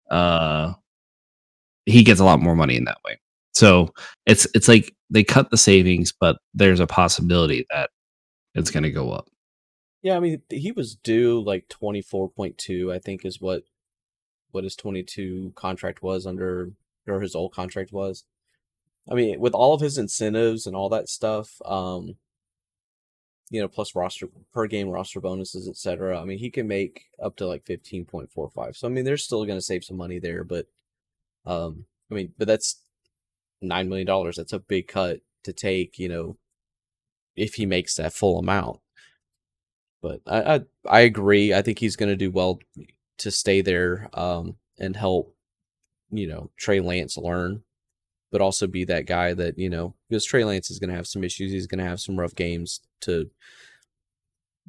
uh, 0.10 0.74
he 1.86 2.04
gets 2.04 2.20
a 2.20 2.26
lot 2.26 2.42
more 2.42 2.56
money 2.56 2.76
in 2.76 2.86
that 2.86 3.00
way. 3.06 3.20
So 3.54 3.94
it's 4.26 4.48
it's 4.54 4.68
like 4.68 4.94
they 5.10 5.24
cut 5.24 5.50
the 5.50 5.58
savings, 5.58 6.14
but 6.18 6.38
there's 6.54 6.80
a 6.80 6.88
possibility 6.88 7.66
that 7.72 7.90
it's 8.54 8.72
going 8.72 8.84
to 8.84 8.92
go 8.92 9.12
up. 9.12 9.30
Yeah, 10.02 10.18
I 10.18 10.20
mean 10.20 10.42
he 10.50 10.72
was 10.72 10.96
due 10.96 11.42
like 11.42 11.68
twenty 11.70 12.02
four 12.02 12.30
point 12.30 12.58
two, 12.58 12.92
I 12.92 13.00
think 13.00 13.26
is 13.26 13.40
what 13.40 13.64
what 14.52 14.64
his 14.64 14.76
twenty 14.76 15.04
two 15.04 15.54
contract 15.56 16.02
was 16.02 16.26
under 16.26 16.72
or 17.08 17.22
his 17.22 17.36
old 17.36 17.54
contract 17.54 17.92
was. 17.92 18.24
I 19.10 19.14
mean, 19.14 19.40
with 19.40 19.54
all 19.54 19.74
of 19.74 19.82
his 19.82 19.98
incentives 19.98 20.66
and 20.66 20.76
all 20.76 20.90
that 20.90 21.10
stuff, 21.10 21.62
um, 21.64 22.16
you 23.50 23.62
know, 23.62 23.68
plus 23.68 23.96
roster 23.96 24.28
per 24.54 24.68
game 24.68 24.90
roster 24.90 25.22
bonuses, 25.22 25.68
etc. 25.68 26.20
I 26.20 26.26
mean, 26.26 26.40
he 26.40 26.50
can 26.50 26.68
make 26.68 27.06
up 27.22 27.36
to 27.38 27.48
like 27.48 27.66
fifteen 27.66 28.06
point 28.06 28.32
four 28.32 28.50
five. 28.50 28.76
So 28.76 28.88
I 28.88 28.92
mean, 28.92 29.06
they're 29.06 29.18
still 29.18 29.46
going 29.46 29.58
to 29.58 29.66
save 29.66 29.84
some 29.84 29.98
money 29.98 30.20
there, 30.20 30.44
but 30.44 30.68
um, 31.46 31.86
I 32.12 32.16
mean, 32.16 32.34
but 32.38 32.48
that's 32.48 32.82
nine 33.62 33.90
million 33.90 34.08
dollars. 34.08 34.38
That's 34.38 34.54
a 34.54 34.60
big 34.60 34.88
cut 34.88 35.22
to 35.44 35.54
take. 35.54 36.00
You 36.00 36.10
know, 36.10 36.38
if 37.36 37.56
he 37.56 37.66
makes 37.66 37.96
that 37.96 38.14
full 38.14 38.40
amount. 38.40 38.80
But 40.02 40.22
I 40.28 40.56
I, 40.56 40.62
I 40.90 41.00
agree. 41.02 41.54
I 41.54 41.62
think 41.62 41.80
he's 41.80 41.96
going 41.96 42.10
to 42.10 42.16
do 42.16 42.32
well 42.32 42.60
to 43.20 43.32
stay 43.32 43.62
there 43.62 44.10
um, 44.14 44.58
and 44.80 44.96
help. 44.96 45.34
You 46.12 46.28
know, 46.28 46.52
Trey 46.58 46.80
Lance 46.80 47.18
learn, 47.18 47.64
but 48.36 48.42
also 48.42 48.68
be 48.68 48.84
that 48.84 49.06
guy 49.06 49.34
that 49.34 49.58
you 49.58 49.70
know 49.70 49.94
because 50.10 50.26
Trey 50.26 50.44
Lance 50.44 50.70
is 50.70 50.78
going 50.78 50.90
to 50.90 50.96
have 50.98 51.08
some 51.08 51.24
issues. 51.24 51.54
He's 51.54 51.68
going 51.68 51.80
to 51.80 51.90
have 51.90 52.02
some 52.02 52.20
rough 52.20 52.36
games 52.36 52.82
to 53.00 53.30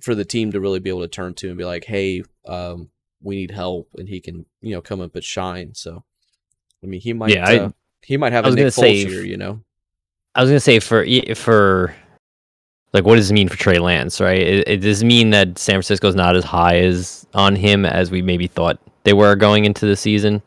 for 0.00 0.14
the 0.14 0.24
team 0.24 0.52
to 0.52 0.60
really 0.60 0.78
be 0.78 0.88
able 0.88 1.00
to 1.00 1.08
turn 1.08 1.34
to 1.34 1.48
and 1.48 1.58
be 1.58 1.64
like, 1.64 1.82
hey, 1.82 2.22
um, 2.46 2.90
we 3.20 3.34
need 3.34 3.50
help, 3.50 3.88
and 3.96 4.08
he 4.08 4.20
can 4.20 4.46
you 4.60 4.72
know 4.72 4.80
come 4.80 5.00
up 5.00 5.16
and 5.16 5.24
shine. 5.24 5.74
So, 5.74 6.04
I 6.80 6.86
mean, 6.86 7.00
he 7.00 7.12
might 7.12 7.30
Yeah, 7.30 7.44
I- 7.48 7.58
uh, 7.58 7.70
he 8.02 8.16
might 8.16 8.32
have 8.32 8.44
I 8.46 8.50
a 8.50 8.52
Nick 8.52 8.66
Foles 8.68 9.08
year, 9.10 9.24
you 9.24 9.36
know. 9.36 9.60
I 10.36 10.42
was 10.42 10.48
gonna 10.48 10.60
say 10.60 10.78
for 10.78 11.04
for 11.34 11.92
like 12.92 13.04
what 13.04 13.16
does 13.16 13.32
it 13.32 13.34
mean 13.34 13.48
for 13.48 13.56
Trey 13.56 13.80
Lance, 13.80 14.20
right? 14.20 14.38
It, 14.40 14.68
it 14.68 14.76
does 14.76 15.02
mean 15.02 15.30
that 15.30 15.58
San 15.58 15.72
Francisco's 15.74 16.14
not 16.14 16.36
as 16.36 16.44
high 16.44 16.78
as 16.78 17.26
on 17.34 17.56
him 17.56 17.84
as 17.84 18.12
we 18.12 18.22
maybe 18.22 18.46
thought 18.46 18.78
they 19.02 19.12
were 19.12 19.34
going 19.34 19.64
into 19.64 19.86
the 19.86 19.96
season. 19.96 20.40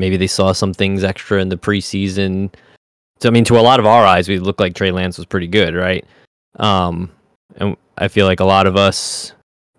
Maybe 0.00 0.16
they 0.16 0.26
saw 0.26 0.52
some 0.52 0.74
things 0.74 1.04
extra 1.04 1.40
in 1.40 1.50
the 1.50 1.56
preseason. 1.56 2.52
So 3.20 3.28
I 3.28 3.32
mean, 3.32 3.44
to 3.44 3.58
a 3.58 3.60
lot 3.60 3.78
of 3.78 3.86
our 3.86 4.04
eyes, 4.04 4.28
we 4.28 4.38
looked 4.38 4.60
like 4.60 4.74
Trey 4.74 4.90
Lance 4.90 5.18
was 5.18 5.26
pretty 5.26 5.46
good, 5.46 5.74
right? 5.74 6.04
Um, 6.56 7.10
and 7.56 7.76
I 7.98 8.08
feel 8.08 8.26
like 8.26 8.40
a 8.40 8.44
lot 8.44 8.66
of 8.66 8.76
us, 8.76 9.32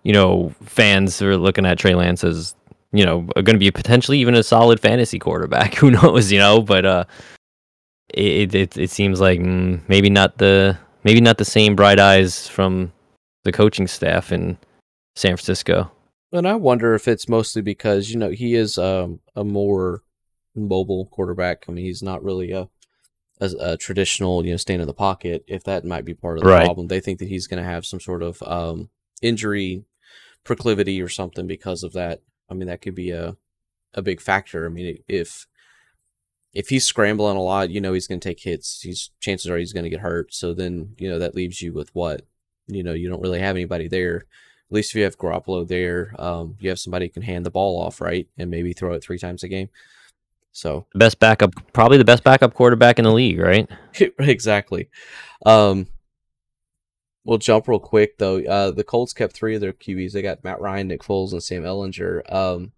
you 0.04 0.12
know, 0.12 0.54
fans 0.64 1.20
are 1.20 1.36
looking 1.36 1.66
at 1.66 1.78
Trey 1.78 1.94
Lance 1.94 2.24
as 2.24 2.54
you 2.92 3.04
know 3.04 3.22
going 3.34 3.54
to 3.54 3.58
be 3.58 3.70
potentially 3.70 4.18
even 4.18 4.34
a 4.34 4.42
solid 4.42 4.80
fantasy 4.80 5.18
quarterback. 5.18 5.74
Who 5.76 5.90
knows, 5.90 6.30
you 6.30 6.38
know? 6.38 6.62
But 6.62 6.86
uh, 6.86 7.04
it 8.08 8.54
it, 8.54 8.76
it 8.78 8.90
seems 8.90 9.20
like 9.20 9.40
mm, 9.40 9.80
maybe 9.88 10.10
not 10.10 10.38
the 10.38 10.78
maybe 11.04 11.20
not 11.20 11.38
the 11.38 11.44
same 11.44 11.74
bright 11.74 11.98
eyes 11.98 12.46
from 12.48 12.92
the 13.44 13.52
coaching 13.52 13.86
staff 13.86 14.32
in 14.32 14.56
San 15.16 15.36
Francisco. 15.36 15.90
And 16.32 16.48
I 16.48 16.54
wonder 16.54 16.94
if 16.94 17.08
it's 17.08 17.28
mostly 17.28 17.60
because 17.60 18.10
you 18.10 18.18
know 18.18 18.30
he 18.30 18.54
is 18.54 18.78
um, 18.78 19.20
a 19.34 19.44
more 19.44 20.02
mobile 20.54 21.06
quarterback. 21.06 21.64
I 21.68 21.72
mean, 21.72 21.84
he's 21.84 22.02
not 22.02 22.22
really 22.22 22.52
a 22.52 22.68
a, 23.40 23.50
a 23.60 23.76
traditional 23.76 24.44
you 24.44 24.52
know 24.52 24.56
stand 24.56 24.80
in 24.82 24.86
the 24.86 24.94
pocket. 24.94 25.44
If 25.46 25.64
that 25.64 25.84
might 25.84 26.04
be 26.04 26.14
part 26.14 26.38
of 26.38 26.44
the 26.44 26.50
Right. 26.50 26.64
problem, 26.64 26.88
they 26.88 27.00
think 27.00 27.18
that 27.18 27.28
he's 27.28 27.46
going 27.46 27.62
to 27.62 27.68
have 27.68 27.86
some 27.86 28.00
sort 28.00 28.22
of 28.22 28.42
um, 28.42 28.90
injury 29.20 29.84
proclivity 30.44 31.00
or 31.00 31.08
something 31.08 31.46
because 31.46 31.82
of 31.82 31.92
that. 31.92 32.20
I 32.50 32.54
mean, 32.54 32.68
that 32.68 32.80
could 32.82 32.94
be 32.94 33.10
a 33.10 33.36
a 33.94 34.02
big 34.02 34.20
factor. 34.20 34.64
I 34.66 34.68
mean, 34.68 35.02
if 35.08 35.46
if 36.52 36.68
he's 36.68 36.84
scrambling 36.84 37.36
a 37.36 37.42
lot, 37.42 37.70
you 37.70 37.80
know 37.80 37.92
he's 37.94 38.06
going 38.06 38.20
to 38.20 38.28
take 38.28 38.40
hits. 38.40 38.80
He's 38.82 39.10
chances 39.20 39.50
are 39.50 39.56
he's 39.58 39.72
going 39.72 39.84
to 39.84 39.90
get 39.90 40.00
hurt. 40.00 40.34
So 40.34 40.52
then 40.52 40.94
you 40.98 41.08
know 41.08 41.18
that 41.18 41.34
leaves 41.34 41.62
you 41.62 41.72
with 41.72 41.94
what 41.94 42.22
you 42.66 42.82
know 42.82 42.92
you 42.92 43.08
don't 43.08 43.22
really 43.22 43.40
have 43.40 43.56
anybody 43.56 43.88
there. 43.88 44.26
At 44.70 44.74
least 44.74 44.90
if 44.92 44.96
you 44.96 45.04
have 45.04 45.18
Garoppolo 45.18 45.66
there, 45.68 46.14
um, 46.18 46.56
you 46.58 46.68
have 46.70 46.78
somebody 46.78 47.06
who 47.06 47.12
can 47.12 47.22
hand 47.22 47.44
the 47.44 47.50
ball 47.50 47.80
off 47.80 48.00
right 48.00 48.28
and 48.38 48.50
maybe 48.50 48.72
throw 48.72 48.94
it 48.94 49.02
three 49.02 49.18
times 49.18 49.42
a 49.42 49.48
game. 49.48 49.68
So 50.52 50.86
The 50.92 50.98
best 50.98 51.18
backup, 51.18 51.54
probably 51.72 51.98
the 51.98 52.04
best 52.04 52.24
backup 52.24 52.54
quarterback 52.54 52.98
in 52.98 53.04
the 53.04 53.12
league, 53.12 53.38
right? 53.40 53.68
exactly. 54.18 54.88
Um, 55.44 55.86
we'll 57.24 57.38
jump 57.38 57.68
real 57.68 57.80
quick 57.80 58.18
though. 58.18 58.42
Uh, 58.42 58.70
the 58.70 58.84
Colts 58.84 59.12
kept 59.12 59.32
three 59.32 59.54
of 59.54 59.60
their 59.60 59.72
QBs. 59.72 60.12
They 60.12 60.22
got 60.22 60.44
Matt 60.44 60.60
Ryan, 60.60 60.88
Nick 60.88 61.02
Foles, 61.02 61.32
and 61.32 61.42
Sam 61.42 61.62
Ehlinger. 61.62 62.30
Um, 62.32 62.72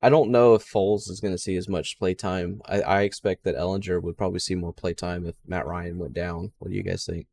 I 0.00 0.10
don't 0.10 0.30
know 0.30 0.54
if 0.54 0.64
Foles 0.64 1.10
is 1.10 1.20
going 1.20 1.34
to 1.34 1.38
see 1.38 1.56
as 1.56 1.68
much 1.68 1.98
play 1.98 2.14
time. 2.14 2.62
I, 2.66 2.80
I 2.82 3.00
expect 3.02 3.44
that 3.44 3.56
Ehlinger 3.56 4.00
would 4.00 4.16
probably 4.16 4.38
see 4.38 4.54
more 4.54 4.72
play 4.72 4.94
time 4.94 5.26
if 5.26 5.34
Matt 5.46 5.66
Ryan 5.66 5.98
went 5.98 6.12
down. 6.14 6.52
What 6.58 6.70
do 6.70 6.76
you 6.76 6.82
guys 6.84 7.04
think? 7.04 7.26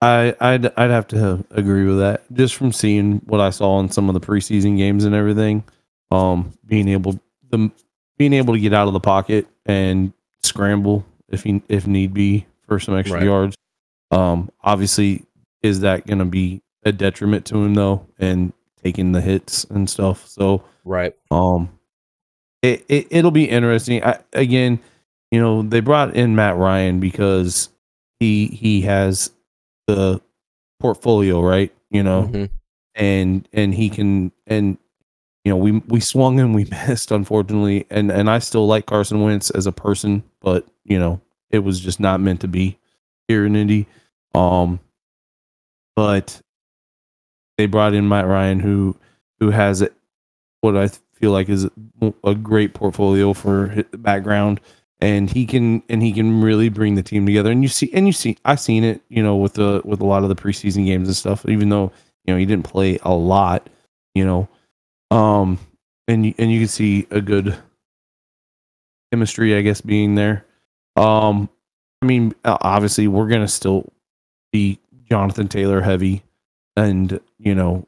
I 0.00 0.34
I'd 0.40 0.66
I'd 0.76 0.90
have 0.90 1.06
to 1.08 1.44
agree 1.52 1.86
with 1.86 1.98
that 1.98 2.24
just 2.32 2.56
from 2.56 2.72
seeing 2.72 3.18
what 3.24 3.40
I 3.40 3.50
saw 3.50 3.78
in 3.78 3.88
some 3.90 4.08
of 4.08 4.14
the 4.14 4.20
preseason 4.20 4.76
games 4.76 5.04
and 5.04 5.14
everything. 5.14 5.62
Um, 6.12 6.52
being 6.66 6.88
able 6.88 7.18
the 7.50 7.70
being 8.18 8.32
able 8.34 8.54
to 8.54 8.60
get 8.60 8.74
out 8.74 8.86
of 8.86 8.92
the 8.92 9.00
pocket 9.00 9.46
and 9.66 10.12
scramble 10.42 11.04
if 11.28 11.42
he, 11.44 11.62
if 11.68 11.86
need 11.86 12.12
be 12.12 12.46
for 12.68 12.78
some 12.78 12.96
extra 12.96 13.16
Right. 13.18 13.24
yards. 13.24 13.56
Um, 14.10 14.50
obviously, 14.62 15.24
is 15.62 15.80
that 15.80 16.06
going 16.06 16.18
to 16.18 16.24
be 16.26 16.60
a 16.84 16.92
detriment 16.92 17.46
to 17.46 17.56
him 17.64 17.74
though, 17.74 18.06
and 18.18 18.52
taking 18.82 19.12
the 19.12 19.20
hits 19.22 19.64
and 19.64 19.88
stuff? 19.88 20.26
So 20.28 20.62
Right. 20.84 21.14
um, 21.30 21.70
it, 22.62 22.84
it 22.88 23.06
it'll 23.10 23.30
be 23.30 23.48
interesting. 23.48 24.04
I, 24.04 24.18
again, 24.34 24.78
you 25.30 25.40
know, 25.40 25.62
they 25.62 25.80
brought 25.80 26.14
in 26.14 26.36
Matt 26.36 26.56
Ryan 26.56 27.00
because 27.00 27.70
he 28.20 28.46
he 28.48 28.82
has 28.82 29.30
the 29.86 30.20
portfolio, 30.80 31.40
right? 31.40 31.72
You 31.90 32.02
know, 32.02 32.28
Mhm. 32.30 32.50
and 32.94 33.48
and 33.52 33.74
he 33.74 33.88
can 33.88 34.32
and 34.46 34.76
you 35.44 35.50
know 35.50 35.56
we 35.56 35.72
we 35.88 36.00
swung 36.00 36.40
and 36.40 36.54
we 36.54 36.64
missed 36.88 37.10
unfortunately, 37.10 37.86
and 37.90 38.10
and 38.10 38.30
I 38.30 38.38
still 38.38 38.66
like 38.66 38.86
Carson 38.86 39.20
Wentz 39.22 39.50
as 39.50 39.66
a 39.66 39.72
person, 39.72 40.22
but 40.40 40.66
you 40.84 40.98
know 40.98 41.20
it 41.50 41.60
was 41.60 41.80
just 41.80 42.00
not 42.00 42.20
meant 42.20 42.40
to 42.40 42.48
be 42.48 42.78
here 43.28 43.44
in 43.46 43.56
Indy. 43.56 43.86
Um, 44.34 44.80
but 45.94 46.40
they 47.58 47.66
brought 47.66 47.94
in 47.94 48.08
Matt 48.08 48.26
Ryan, 48.26 48.60
who 48.60 48.96
who 49.40 49.50
has 49.50 49.86
what 50.60 50.76
I 50.76 50.88
feel 51.14 51.32
like 51.32 51.48
is 51.48 51.68
a 52.24 52.34
great 52.34 52.74
portfolio 52.74 53.32
for 53.32 53.84
background, 53.92 54.60
and 55.00 55.30
he 55.30 55.46
can 55.46 55.82
and 55.88 56.02
he 56.02 56.12
can 56.12 56.40
really 56.40 56.68
bring 56.68 56.94
the 56.94 57.02
team 57.02 57.26
together. 57.26 57.50
And 57.50 57.62
you 57.62 57.68
see, 57.68 57.90
and 57.92 58.06
you 58.06 58.12
see, 58.12 58.38
I've 58.44 58.60
seen 58.60 58.84
it, 58.84 59.02
you 59.08 59.22
know, 59.22 59.36
with 59.36 59.54
the 59.54 59.82
with 59.84 60.00
a 60.00 60.06
lot 60.06 60.22
of 60.22 60.28
the 60.28 60.36
preseason 60.36 60.86
games 60.86 61.08
and 61.08 61.16
stuff. 61.16 61.46
Even 61.46 61.68
though 61.68 61.92
you 62.24 62.32
know 62.32 62.38
he 62.38 62.46
didn't 62.46 62.64
play 62.64 62.98
a 63.02 63.12
lot, 63.12 63.68
you 64.14 64.24
know, 64.24 64.48
um, 65.12 65.58
and 66.08 66.26
you, 66.26 66.34
and 66.38 66.50
you 66.52 66.60
can 66.60 66.68
see 66.68 67.06
a 67.10 67.20
good 67.20 67.56
chemistry, 69.12 69.56
I 69.56 69.62
guess, 69.62 69.80
being 69.80 70.14
there. 70.14 70.44
Um, 70.96 71.48
I 72.02 72.06
mean, 72.06 72.34
obviously, 72.44 73.08
we're 73.08 73.28
gonna 73.28 73.48
still 73.48 73.92
be 74.52 74.78
Jonathan 75.04 75.48
Taylor 75.48 75.80
heavy, 75.80 76.22
and 76.76 77.20
you 77.38 77.54
know, 77.54 77.86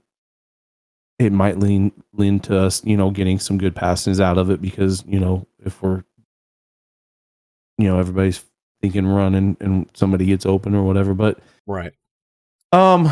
it 1.18 1.32
might 1.32 1.58
lean 1.58 1.92
lean 2.12 2.40
to 2.40 2.58
us, 2.58 2.84
you 2.84 2.96
know, 2.96 3.10
getting 3.10 3.38
some 3.38 3.58
good 3.58 3.74
passes 3.74 4.20
out 4.20 4.38
of 4.38 4.50
it 4.50 4.60
because 4.60 5.04
you 5.06 5.18
know 5.20 5.46
if 5.64 5.82
we're, 5.82 6.04
you 7.78 7.88
know, 7.88 7.98
everybody's 7.98 8.44
thinking 8.82 9.06
run 9.06 9.34
and, 9.34 9.56
and 9.60 9.90
somebody 9.94 10.26
gets 10.26 10.46
open 10.46 10.74
or 10.74 10.82
whatever. 10.84 11.14
But 11.14 11.38
Right. 11.66 11.92
um, 12.72 13.10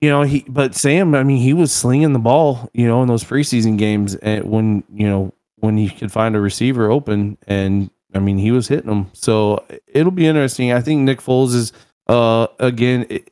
you 0.00 0.08
know, 0.08 0.22
he 0.22 0.44
but 0.48 0.74
Sam, 0.74 1.14
I 1.14 1.22
mean, 1.22 1.38
he 1.38 1.52
was 1.52 1.72
slinging 1.72 2.12
the 2.12 2.18
ball, 2.18 2.70
you 2.72 2.86
know, 2.86 3.02
in 3.02 3.08
those 3.08 3.24
preseason 3.24 3.76
games, 3.76 4.14
and 4.16 4.44
when 4.44 4.82
you 4.92 5.06
know 5.06 5.34
when 5.56 5.76
he 5.76 5.90
could 5.90 6.10
find 6.10 6.34
a 6.34 6.40
receiver 6.40 6.90
open, 6.90 7.36
and 7.46 7.90
I 8.14 8.18
mean, 8.18 8.38
he 8.38 8.50
was 8.50 8.68
hitting 8.68 8.88
them. 8.88 9.10
So 9.12 9.64
it'll 9.86 10.10
be 10.10 10.26
interesting. 10.26 10.72
I 10.72 10.80
think 10.80 11.02
Nick 11.02 11.20
Foles 11.20 11.54
is, 11.54 11.72
uh, 12.06 12.46
again, 12.58 13.06
it, 13.10 13.30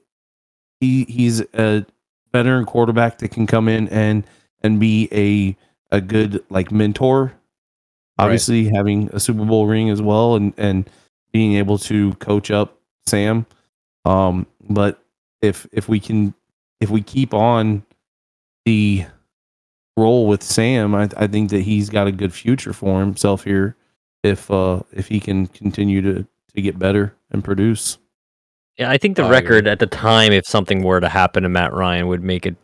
he 0.81 1.05
he's 1.05 1.41
a 1.55 1.87
veteran 2.33 2.67
quarterback 2.67 3.19
that 3.19 3.31
can 3.31 3.47
come 3.47 3.69
in 3.69 3.89
and 3.89 4.27
and 4.63 4.79
be 4.79 5.09
a 5.11 5.57
a 5.97 6.01
good 6.03 6.45
like 6.51 6.71
mentor. 6.71 7.33
Obviously, 8.19 8.69
having 8.69 9.09
a 9.13 9.21
Super 9.21 9.45
Bowl 9.45 9.67
ring 9.67 9.89
as 9.89 10.03
well, 10.03 10.35
and 10.35 10.53
and 10.59 10.91
being 11.33 11.55
able 11.55 11.79
to 11.79 12.13
coach 12.15 12.51
up 12.51 12.79
Sam. 13.07 13.47
Um, 14.05 14.47
but 14.69 15.03
if 15.41 15.67
if 15.73 15.89
we 15.89 16.01
can 16.01 16.35
if 16.81 16.91
we 16.91 17.03
keep 17.03 17.35
on 17.35 17.85
the 18.65 19.07
role 19.97 20.27
with 20.27 20.43
Sam, 20.43 20.95
I, 20.95 21.09
I 21.17 21.27
think 21.27 21.51
that 21.51 21.61
he's 21.63 21.91
got 21.91 22.07
a 22.07 22.13
good 22.13 22.33
future 22.33 22.73
for 22.73 23.01
himself 23.01 23.45
here. 23.45 23.77
If 24.23 24.51
uh 24.51 24.81
if 24.93 25.09
he 25.09 25.21
can 25.21 25.47
continue 25.47 26.03
to 26.03 26.27
to 26.55 26.63
get 26.63 26.79
better 26.79 27.15
and 27.31 27.45
produce. 27.45 27.99
Yeah, 28.77 28.91
I 28.91 28.99
think 28.99 29.17
the 29.17 29.25
I 29.25 29.31
record 29.31 29.67
at 29.67 29.79
the 29.81 29.87
time, 29.87 30.33
if 30.33 30.47
something 30.47 30.83
were 30.83 31.01
to 31.01 31.09
happen 31.09 31.43
to 31.43 31.49
Matt 31.49 31.73
Ryan, 31.73 32.09
would 32.09 32.23
make 32.23 32.47
it 32.47 32.57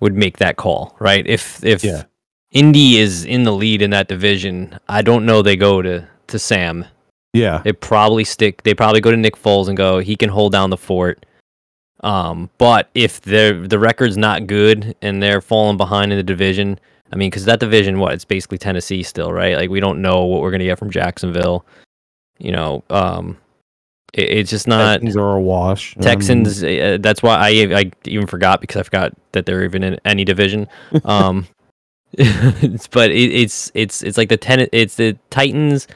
would 0.00 0.14
make 0.14 0.38
that 0.38 0.56
call, 0.56 0.96
right? 1.00 1.26
If 1.26 1.64
if 1.64 1.82
Yeah. 1.84 2.04
Indy 2.50 2.96
is 2.98 3.24
in 3.24 3.42
the 3.42 3.52
lead 3.52 3.82
in 3.82 3.90
that 3.90 4.08
division, 4.08 4.78
I 4.88 5.02
don't 5.02 5.26
know 5.26 5.42
they 5.42 5.56
go 5.56 5.82
to 5.82 6.06
to 6.28 6.38
Sam. 6.38 6.84
Yeah, 7.34 7.58
They 7.62 7.72
probably 7.72 8.24
stick. 8.24 8.62
They 8.62 8.72
probably 8.72 9.02
go 9.02 9.10
to 9.10 9.16
Nick 9.16 9.36
Foles 9.36 9.68
and 9.68 9.76
go. 9.76 9.98
He 9.98 10.16
can 10.16 10.30
hold 10.30 10.50
down 10.52 10.70
the 10.70 10.78
fort. 10.78 11.26
Um, 12.00 12.50
but 12.58 12.88
if 12.94 13.20
the 13.22 13.66
the 13.68 13.78
record's 13.78 14.16
not 14.16 14.46
good 14.46 14.94
and 15.02 15.22
they're 15.22 15.40
falling 15.40 15.76
behind 15.76 16.12
in 16.12 16.18
the 16.18 16.22
division, 16.22 16.78
I 17.12 17.16
mean, 17.16 17.30
because 17.30 17.44
that 17.46 17.60
division, 17.60 17.98
what 17.98 18.12
it's 18.12 18.24
basically 18.24 18.58
Tennessee 18.58 19.02
still, 19.02 19.32
right? 19.32 19.56
Like 19.56 19.70
we 19.70 19.80
don't 19.80 20.00
know 20.00 20.24
what 20.24 20.40
we're 20.40 20.50
gonna 20.50 20.64
get 20.64 20.78
from 20.78 20.90
Jacksonville. 20.90 21.64
You 22.38 22.52
know, 22.52 22.84
um, 22.90 23.36
it, 24.12 24.30
it's 24.30 24.50
just 24.50 24.68
not. 24.68 25.00
Texans 25.00 25.16
are 25.16 25.36
a 25.36 25.40
wash. 25.40 25.96
Um, 25.96 26.02
Texans. 26.02 26.62
Uh, 26.62 26.98
that's 27.00 27.22
why 27.22 27.36
I 27.36 27.48
I 27.80 27.90
even 28.04 28.26
forgot 28.26 28.60
because 28.60 28.76
I 28.76 28.82
forgot 28.84 29.12
that 29.32 29.46
they're 29.46 29.64
even 29.64 29.82
in 29.82 29.98
any 30.04 30.24
division. 30.24 30.68
Um, 31.04 31.46
but 32.16 33.10
it, 33.10 33.32
it's 33.32 33.70
it's 33.74 34.02
it's 34.02 34.16
like 34.16 34.28
the 34.28 34.36
ten. 34.36 34.66
It's 34.72 34.96
the 34.96 35.18
Titans, 35.30 35.88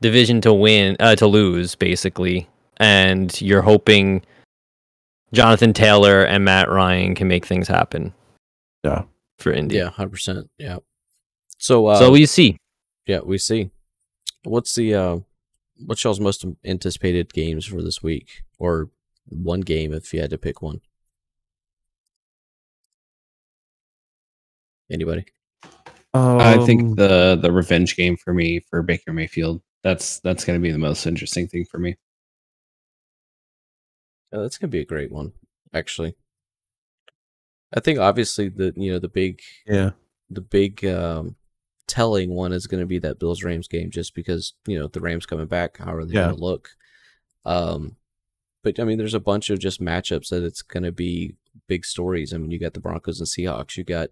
division 0.00 0.40
to 0.42 0.52
win, 0.52 0.96
uh, 0.98 1.14
to 1.16 1.26
lose, 1.26 1.74
basically, 1.74 2.48
and 2.78 3.38
you're 3.40 3.62
hoping 3.62 4.22
Jonathan 5.32 5.72
Taylor 5.72 6.22
and 6.24 6.44
Matt 6.44 6.70
Ryan 6.70 7.14
can 7.14 7.28
make 7.28 7.44
things 7.46 7.68
happen. 7.68 8.14
Yeah. 8.84 9.04
for 9.38 9.52
Indy. 9.52 9.76
Yeah, 9.76 9.90
hundred 9.90 10.10
percent. 10.12 10.50
Yeah. 10.58 10.78
So 11.58 11.86
uh, 11.86 11.98
so 11.98 12.10
we 12.10 12.26
see. 12.26 12.58
yeah, 13.06 13.20
we 13.24 13.38
see. 13.38 13.70
What's 14.44 14.74
the 14.74 14.94
uh, 14.94 15.18
what's 15.84 16.04
y'all's 16.04 16.20
most 16.20 16.44
anticipated 16.64 17.32
games 17.32 17.66
for 17.66 17.82
this 17.82 18.02
week, 18.02 18.42
or 18.58 18.90
one 19.28 19.60
game 19.62 19.92
if 19.92 20.12
you 20.14 20.20
had 20.20 20.30
to 20.30 20.38
pick 20.38 20.62
one? 20.62 20.80
Anybody? 24.90 25.24
I 26.14 26.64
think 26.64 26.82
Um, 26.82 26.94
the 26.94 27.38
the 27.40 27.52
revenge 27.52 27.96
game 27.96 28.16
for 28.16 28.32
me 28.32 28.60
for 28.60 28.82
Baker 28.82 29.12
Mayfield. 29.12 29.60
That's 29.82 30.20
that's 30.20 30.44
going 30.44 30.58
to 30.58 30.62
be 30.62 30.70
the 30.72 30.78
most 30.78 31.06
interesting 31.06 31.46
thing 31.48 31.64
for 31.64 31.78
me. 31.78 31.96
Yeah, 34.36 34.42
that's 34.42 34.58
gonna 34.58 34.70
be 34.70 34.80
a 34.80 34.84
great 34.86 35.10
one, 35.10 35.32
actually. 35.72 36.14
I 37.74 37.80
think 37.80 37.98
obviously 37.98 38.48
the 38.48 38.72
you 38.76 38.92
know 38.92 38.98
the 38.98 39.08
big 39.08 39.40
yeah. 39.66 39.90
the 40.30 40.40
big 40.40 40.84
um, 40.84 41.36
telling 41.86 42.30
one 42.30 42.52
is 42.52 42.66
going 42.66 42.80
to 42.80 42.86
be 42.86 42.98
that 43.00 43.18
Bills 43.18 43.42
Rams 43.42 43.68
game, 43.68 43.90
just 43.90 44.14
because 44.14 44.54
you 44.66 44.78
know 44.78 44.88
the 44.88 45.00
Rams 45.00 45.26
coming 45.26 45.46
back. 45.46 45.78
How 45.78 45.94
are 45.94 46.04
they 46.04 46.14
Yeah. 46.14 46.24
going 46.26 46.36
to 46.36 46.42
look? 46.42 46.70
Um, 47.44 47.96
but 48.62 48.78
I 48.78 48.84
mean, 48.84 48.98
there's 48.98 49.14
a 49.14 49.20
bunch 49.20 49.50
of 49.50 49.58
just 49.58 49.80
matchups 49.80 50.28
that 50.28 50.42
it's 50.42 50.62
going 50.62 50.82
to 50.82 50.92
be 50.92 51.34
big 51.66 51.84
stories. 51.84 52.32
I 52.32 52.38
mean, 52.38 52.50
you 52.50 52.58
got 52.58 52.74
the 52.74 52.80
Broncos 52.80 53.20
and 53.20 53.28
Seahawks. 53.28 53.76
You 53.76 53.84
got 53.84 54.10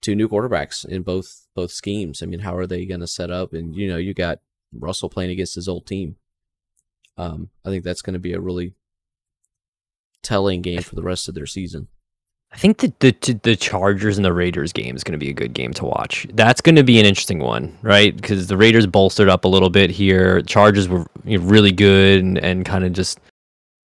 two 0.00 0.14
new 0.14 0.28
quarterbacks 0.28 0.84
in 0.84 1.02
both 1.02 1.46
both 1.54 1.70
schemes. 1.72 2.22
I 2.22 2.26
mean, 2.26 2.40
how 2.40 2.56
are 2.56 2.66
they 2.66 2.84
going 2.86 3.00
to 3.00 3.06
set 3.06 3.30
up? 3.30 3.52
And 3.52 3.74
you 3.74 3.88
know, 3.88 3.96
you 3.96 4.14
got 4.14 4.40
Russell 4.72 5.08
playing 5.08 5.30
against 5.30 5.54
his 5.54 5.68
old 5.68 5.86
team. 5.86 6.16
Um, 7.16 7.50
I 7.64 7.70
think 7.70 7.84
that's 7.84 8.02
going 8.02 8.14
to 8.14 8.20
be 8.20 8.32
a 8.32 8.40
really 8.40 8.74
telling 10.22 10.62
game 10.62 10.82
for 10.82 10.94
the 10.94 11.02
rest 11.02 11.28
of 11.28 11.34
their 11.34 11.46
season. 11.46 11.88
I 12.52 12.56
think 12.58 12.78
the, 12.78 12.92
the 13.00 13.40
the 13.42 13.56
Chargers 13.56 14.18
and 14.18 14.24
the 14.24 14.32
Raiders 14.32 14.74
game 14.74 14.94
is 14.94 15.02
going 15.02 15.18
to 15.18 15.24
be 15.24 15.30
a 15.30 15.34
good 15.34 15.54
game 15.54 15.72
to 15.74 15.86
watch. 15.86 16.26
That's 16.34 16.60
going 16.60 16.76
to 16.76 16.84
be 16.84 17.00
an 17.00 17.06
interesting 17.06 17.38
one, 17.38 17.76
right? 17.80 18.14
Because 18.14 18.46
the 18.46 18.58
Raiders 18.58 18.86
bolstered 18.86 19.30
up 19.30 19.46
a 19.46 19.48
little 19.48 19.70
bit 19.70 19.90
here. 19.90 20.42
Chargers 20.42 20.86
were 20.86 21.06
you 21.24 21.38
know, 21.38 21.44
really 21.44 21.72
good 21.72 22.22
and, 22.22 22.38
and 22.38 22.66
kind 22.66 22.84
of 22.84 22.92
just 22.92 23.20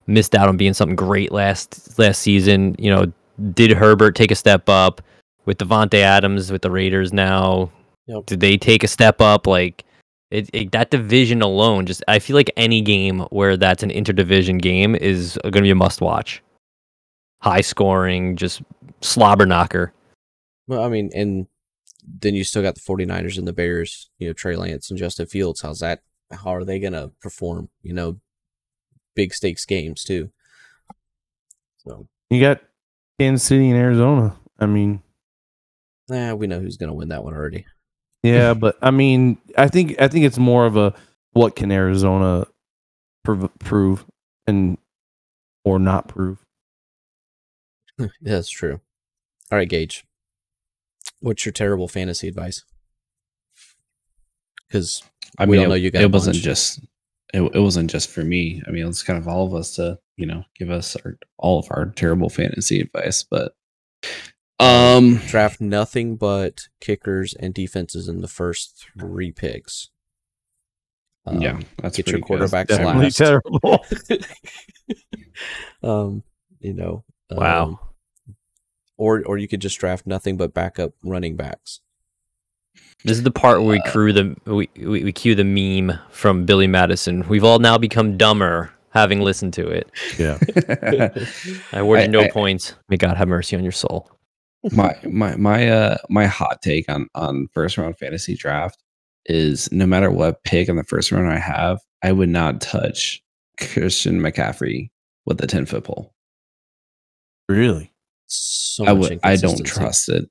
missed 0.07 0.35
out 0.35 0.49
on 0.49 0.57
being 0.57 0.73
something 0.73 0.95
great 0.95 1.31
last 1.31 1.97
last 1.97 2.21
season. 2.21 2.75
You 2.77 2.93
know, 2.93 3.13
did 3.53 3.71
Herbert 3.71 4.15
take 4.15 4.31
a 4.31 4.35
step 4.35 4.67
up 4.67 5.01
with 5.45 5.57
Davante 5.57 5.99
Adams 5.99 6.51
with 6.51 6.61
the 6.61 6.71
Raiders 6.71 7.13
now? 7.13 7.71
Yep. 8.07 8.25
Did 8.25 8.39
they 8.41 8.57
take 8.57 8.83
a 8.83 8.87
step 8.87 9.21
up? 9.21 9.47
Like 9.47 9.85
it, 10.31 10.49
it, 10.53 10.71
that 10.71 10.91
division 10.91 11.41
alone, 11.41 11.85
just 11.85 12.03
I 12.07 12.19
feel 12.19 12.35
like 12.35 12.51
any 12.55 12.81
game 12.81 13.21
where 13.31 13.57
that's 13.57 13.83
an 13.83 13.89
interdivision 13.89 14.61
game 14.61 14.95
is 14.95 15.39
going 15.43 15.53
to 15.53 15.61
be 15.61 15.71
a 15.71 15.75
must 15.75 16.01
watch 16.01 16.41
high 17.41 17.61
scoring, 17.61 18.35
just 18.35 18.61
slobber 19.01 19.45
knocker. 19.45 19.93
Well, 20.67 20.83
I 20.83 20.89
mean, 20.89 21.09
and 21.15 21.47
then 22.05 22.35
you 22.35 22.43
still 22.43 22.61
got 22.61 22.75
the 22.75 22.81
49ers 22.81 23.37
and 23.37 23.47
the 23.47 23.53
Bears, 23.53 24.09
you 24.17 24.27
know, 24.27 24.33
Trey 24.33 24.55
Lance 24.55 24.89
and 24.89 24.99
Justin 24.99 25.25
Fields. 25.25 25.61
How's 25.61 25.79
that? 25.79 26.01
How 26.31 26.53
are 26.53 26.63
they 26.63 26.79
going 26.79 26.93
to 26.93 27.11
perform? 27.21 27.69
You 27.81 27.93
know, 27.93 28.19
big 29.15 29.33
stakes 29.33 29.65
games 29.65 30.03
too. 30.03 30.29
So, 31.77 32.07
You 32.29 32.41
got 32.41 32.61
Kansas 33.19 33.47
City 33.47 33.69
and 33.69 33.79
Arizona. 33.79 34.35
I 34.59 34.65
mean, 34.65 35.01
yeah, 36.09 36.33
we 36.33 36.47
know 36.47 36.59
who's 36.59 36.77
going 36.77 36.89
to 36.89 36.93
win 36.93 37.09
that 37.09 37.23
one 37.23 37.33
already. 37.33 37.65
Yeah, 38.23 38.53
but 38.53 38.77
I 38.81 38.91
mean, 38.91 39.37
I 39.57 39.67
think 39.67 39.99
I 40.01 40.07
think 40.07 40.25
it's 40.25 40.37
more 40.37 40.65
of 40.65 40.75
a 40.77 40.93
what 41.33 41.55
can 41.55 41.71
Arizona 41.71 42.45
prov- 43.23 43.51
prove 43.59 44.05
and 44.47 44.77
or 45.63 45.79
not 45.79 46.07
prove. 46.07 46.39
yeah, 47.99 48.07
that's 48.21 48.49
true. 48.49 48.81
All 49.51 49.57
right, 49.57 49.69
Gage. 49.69 50.05
What's 51.21 51.45
your 51.45 51.53
terrible 51.53 51.87
fantasy 51.87 52.27
advice? 52.27 52.63
Because 54.67 55.03
I 55.37 55.45
We 55.45 55.51
mean, 55.51 55.59
all 55.59 55.65
it, 55.65 55.69
know 55.69 55.75
you 55.75 55.91
got 55.91 56.01
it 56.01 56.11
wasn't 56.11 56.35
bunch. 56.35 56.43
just 56.43 56.79
it, 57.33 57.41
it 57.41 57.59
wasn't 57.59 57.89
just 57.89 58.09
for 58.09 58.23
me. 58.23 58.61
I 58.67 58.71
mean, 58.71 58.87
it's 58.87 59.03
kind 59.03 59.19
of 59.19 59.27
all 59.27 59.45
of 59.45 59.53
us 59.53 59.75
to 59.75 59.99
you 60.17 60.25
know 60.25 60.43
give 60.57 60.69
us 60.69 60.95
our, 61.05 61.17
all 61.37 61.59
of 61.59 61.67
our 61.71 61.87
terrible 61.95 62.29
fantasy 62.29 62.79
advice. 62.81 63.23
But 63.23 63.53
um, 64.59 65.15
draft 65.27 65.61
nothing 65.61 66.15
but 66.15 66.67
kickers 66.81 67.33
and 67.33 67.53
defenses 67.53 68.07
in 68.07 68.21
the 68.21 68.27
first 68.27 68.85
three 68.99 69.31
picks. 69.31 69.89
Um, 71.25 71.41
yeah, 71.41 71.59
that's 71.77 71.97
get 71.97 72.07
your 72.07 72.19
pretty 72.21 72.47
good. 72.47 72.51
Last. 72.83 73.17
terrible. 73.17 73.85
um, 75.83 76.23
you 76.59 76.73
know. 76.73 77.03
Wow. 77.31 77.63
um, 77.63 77.79
or 78.97 79.23
or 79.25 79.37
you 79.37 79.47
could 79.47 79.61
just 79.61 79.79
draft 79.79 80.07
nothing 80.07 80.35
but 80.37 80.53
backup 80.53 80.93
running 81.03 81.35
backs. 81.35 81.79
This 83.05 83.17
is 83.17 83.23
the 83.23 83.31
part 83.31 83.59
where 83.61 83.69
we 83.69 83.79
Uh, 83.79 83.91
crew 83.91 84.11
the 84.11 84.35
we, 84.45 84.69
we, 84.75 85.03
we 85.05 85.11
cue 85.13 85.35
the 85.35 85.43
meme 85.43 85.97
from 86.09 86.45
Billy 86.45 86.67
Madison. 86.67 87.25
We've 87.29 87.43
all 87.43 87.59
now 87.59 87.77
become 87.77 88.17
dumber 88.17 88.71
having 88.91 89.21
listened 89.21 89.53
to 89.53 89.67
it. 89.67 89.89
yeah. 90.17 90.37
I 91.71 91.79
award 91.79 91.99
I- 91.99 92.07
no 92.07 92.21
I- 92.21 92.29
points. 92.31 92.73
May 92.89 92.97
God 92.97 93.15
have 93.17 93.27
mercy 93.27 93.55
on 93.55 93.63
your 93.63 93.71
soul. 93.71 94.09
My 94.71 94.95
my 95.03 95.35
my 95.35 95.69
uh 95.69 95.97
my 96.09 96.25
hot 96.25 96.61
take 96.61 96.89
on 96.89 97.07
on 97.15 97.47
first 97.53 97.77
round 97.77 97.97
fantasy 97.97 98.35
draft 98.35 98.77
is 99.25 99.71
no 99.71 99.85
matter 99.85 100.11
what 100.11 100.43
pick 100.43 100.67
in 100.69 100.75
the 100.75 100.83
first 100.83 101.11
round 101.11 101.31
I 101.31 101.37
have, 101.39 101.79
I 102.03 102.11
would 102.11 102.29
not 102.29 102.61
touch 102.61 103.21
Christian 103.59 104.19
McCaffrey 104.19 104.89
with 105.25 105.37
the 105.37 105.47
ten 105.47 105.65
foot 105.65 105.83
pole. 105.83 106.13
Really? 107.47 107.91
So 108.27 108.85
I 108.85 108.91
would 108.93 109.19
I 109.23 109.35
don't 109.35 109.65
trust 109.65 110.09
it. 110.09 110.29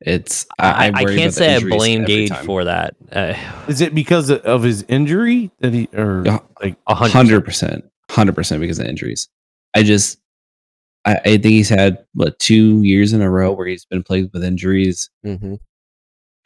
It's 0.00 0.46
I, 0.58 0.86
I, 0.88 0.92
I, 0.94 1.04
can't 1.06 1.34
say 1.34 1.56
I 1.56 1.60
blame 1.60 2.04
Gage 2.04 2.28
time. 2.30 2.44
for 2.46 2.64
that. 2.64 2.94
Uh, 3.10 3.34
Is 3.66 3.80
it 3.80 3.94
because 3.94 4.30
of- 4.30 4.40
of 4.42 4.62
his 4.62 4.84
injury 4.88 5.50
that 5.58 5.74
he 5.74 5.88
or 5.92 6.22
Yeah. 6.24 6.38
like 6.62 6.76
a 6.86 6.94
hundred 6.94 7.12
hundred 7.12 7.44
percent, 7.44 7.84
hundred 8.08 8.36
percent 8.36 8.60
because 8.60 8.78
of 8.78 8.86
injuries. 8.86 9.28
I 9.74 9.82
just, 9.82 10.18
I, 11.04 11.14
I 11.16 11.20
think 11.22 11.44
he's 11.44 11.68
had 11.68 12.04
what 12.14 12.38
two 12.38 12.82
years 12.82 13.12
in 13.12 13.22
a 13.22 13.30
row 13.30 13.52
where 13.52 13.66
he's 13.66 13.84
been 13.84 14.02
plagued 14.02 14.32
with 14.32 14.44
injuries. 14.44 15.10
Mm-hmm. 15.24 15.54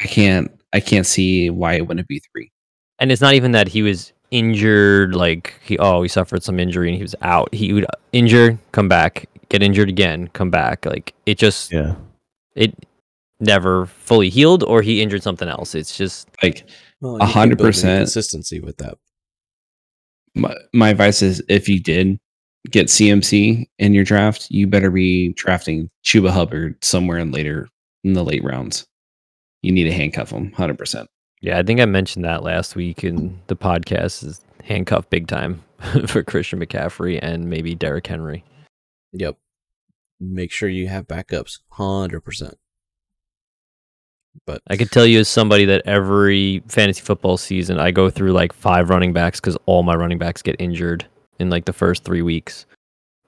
I 0.00 0.04
can't, 0.06 0.50
I 0.72 0.80
can't 0.80 1.06
see 1.06 1.50
why 1.50 1.74
it 1.74 1.86
wouldn't 1.86 2.08
be 2.08 2.20
three. 2.32 2.50
and 2.98 3.10
it's 3.12 3.20
not 3.22 3.34
even 3.34 3.52
that 3.52 3.68
he 3.68 3.82
was 3.82 4.12
injured 4.30 5.14
like 5.14 5.54
he 5.62 5.76
oh 5.78 6.00
he 6.00 6.08
suffered 6.08 6.42
some 6.42 6.58
injury 6.58 6.88
and 6.88 6.96
he 6.96 7.02
was 7.02 7.14
out 7.20 7.52
he 7.52 7.74
would 7.74 7.84
injure 8.12 8.58
come 8.72 8.88
back 8.88 9.28
get 9.50 9.62
injured 9.62 9.90
again 9.90 10.26
come 10.28 10.50
back 10.50 10.86
like 10.86 11.12
it 11.26 11.36
just 11.36 11.70
yeah. 11.70 11.94
it 12.54 12.74
never 13.40 13.84
fully 13.84 14.30
healed 14.30 14.62
or 14.64 14.80
he 14.80 15.02
injured 15.02 15.22
something 15.22 15.48
else 15.48 15.74
it's 15.74 15.94
just 15.98 16.30
Like 16.42 16.64
A 17.02 17.26
hundred 17.26 17.58
percent. 17.58 18.00
consistency 18.04 18.58
with 18.60 18.78
that. 18.78 18.96
my, 20.34 20.54
my 20.72 20.88
advice 20.88 21.20
is, 21.20 21.42
if 21.48 21.68
you 21.68 21.78
did 21.78 22.18
get 22.70 22.86
CMC 22.88 23.66
in 23.78 23.92
your 23.94 24.04
draft, 24.04 24.48
you 24.50 24.66
better 24.66 24.90
be 24.90 25.32
drafting 25.32 25.90
Chuba 26.04 26.30
Hubbard 26.30 26.82
somewhere 26.84 27.18
in 27.18 27.32
later 27.32 27.68
in 28.04 28.12
the 28.14 28.24
late 28.24 28.44
rounds. 28.44 28.86
You 29.62 29.72
need 29.72 29.84
to 29.84 29.92
handcuff 29.92 30.30
him, 30.30 30.52
hundred 30.52 30.76
percent. 30.78 31.08
yeah 31.40 31.58
i 31.58 31.62
think 31.62 31.80
i 31.80 31.84
mentioned 31.84 32.24
that 32.24 32.42
last 32.42 32.74
week 32.76 33.04
in 33.04 33.38
the 33.46 33.54
podcast 33.56 34.24
is 34.24 34.40
handcuff 34.64 35.08
big 35.10 35.26
time 35.28 35.62
for 36.06 36.22
christian 36.24 36.58
mccaffrey 36.60 37.18
and 37.22 37.48
maybe 37.48 37.74
Derrick 37.74 38.06
henry 38.06 38.44
Yep. 39.12 39.36
Make 40.20 40.50
sure 40.52 40.68
you 40.70 40.88
have 40.88 41.06
backups. 41.06 41.58
Hundred 41.70 42.20
percent. 42.22 42.56
But 44.46 44.62
i 44.68 44.76
could 44.76 44.90
tell 44.90 45.04
you 45.06 45.20
as 45.20 45.28
somebody 45.28 45.64
that 45.66 45.82
every 45.84 46.62
fantasy 46.68 47.02
football 47.02 47.36
season 47.36 47.78
i 47.78 47.90
go 47.90 48.08
through 48.10 48.32
like 48.32 48.52
five 48.52 48.88
running 48.88 49.12
backs 49.12 49.38
because 49.40 49.56
all 49.66 49.82
my 49.82 49.94
running 49.94 50.18
backs 50.18 50.42
get 50.42 50.56
injured 50.58 51.06
in 51.38 51.50
like 51.50 51.64
the 51.64 51.72
first 51.72 52.04
three 52.04 52.22
weeks 52.22 52.66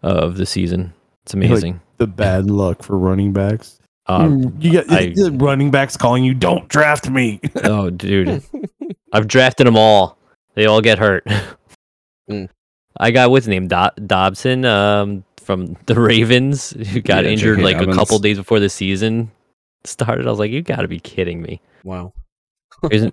of 0.02 0.36
the 0.36 0.46
season 0.46 0.92
it's 1.24 1.34
like- 1.34 1.44
amazing 1.46 1.80
The 1.98 2.06
bad 2.06 2.50
luck 2.50 2.82
for 2.82 2.98
running 2.98 3.32
backs. 3.32 3.78
um, 4.06 4.54
you 4.60 4.72
got 4.72 4.90
I- 4.90 5.12
the 5.14 5.30
running 5.38 5.70
backs 5.70 5.96
calling 5.96 6.24
you, 6.24 6.34
"Don't 6.34 6.68
draft 6.68 7.08
me." 7.08 7.40
oh 7.64 7.90
dude 7.90 8.42
I've 9.12 9.28
drafted 9.28 9.66
them 9.66 9.76
all. 9.76 10.18
They 10.54 10.66
all 10.66 10.80
get 10.80 10.98
hurt. 10.98 11.24
Mm. 12.30 12.48
I 12.98 13.10
got 13.10 13.30
what's 13.30 13.44
his 13.46 13.50
name 13.50 13.68
Do- 13.68 14.06
Dobson 14.06 14.64
um, 14.64 15.24
from 15.38 15.76
the 15.86 15.98
Ravens 16.00 16.70
who 16.70 17.00
got 17.00 17.24
Yeah, 17.24 17.30
injured 17.30 17.58
J.K. 17.58 17.74
like 17.78 17.88
a 17.88 17.92
couple 17.92 18.18
days 18.18 18.38
before 18.38 18.60
the 18.60 18.68
season 18.68 19.30
started. 19.84 20.26
I 20.26 20.30
was 20.30 20.38
like, 20.38 20.50
you 20.50 20.62
got 20.62 20.82
to 20.82 20.88
be 20.88 21.00
kidding 21.00 21.42
me. 21.42 21.60
wow. 21.84 22.12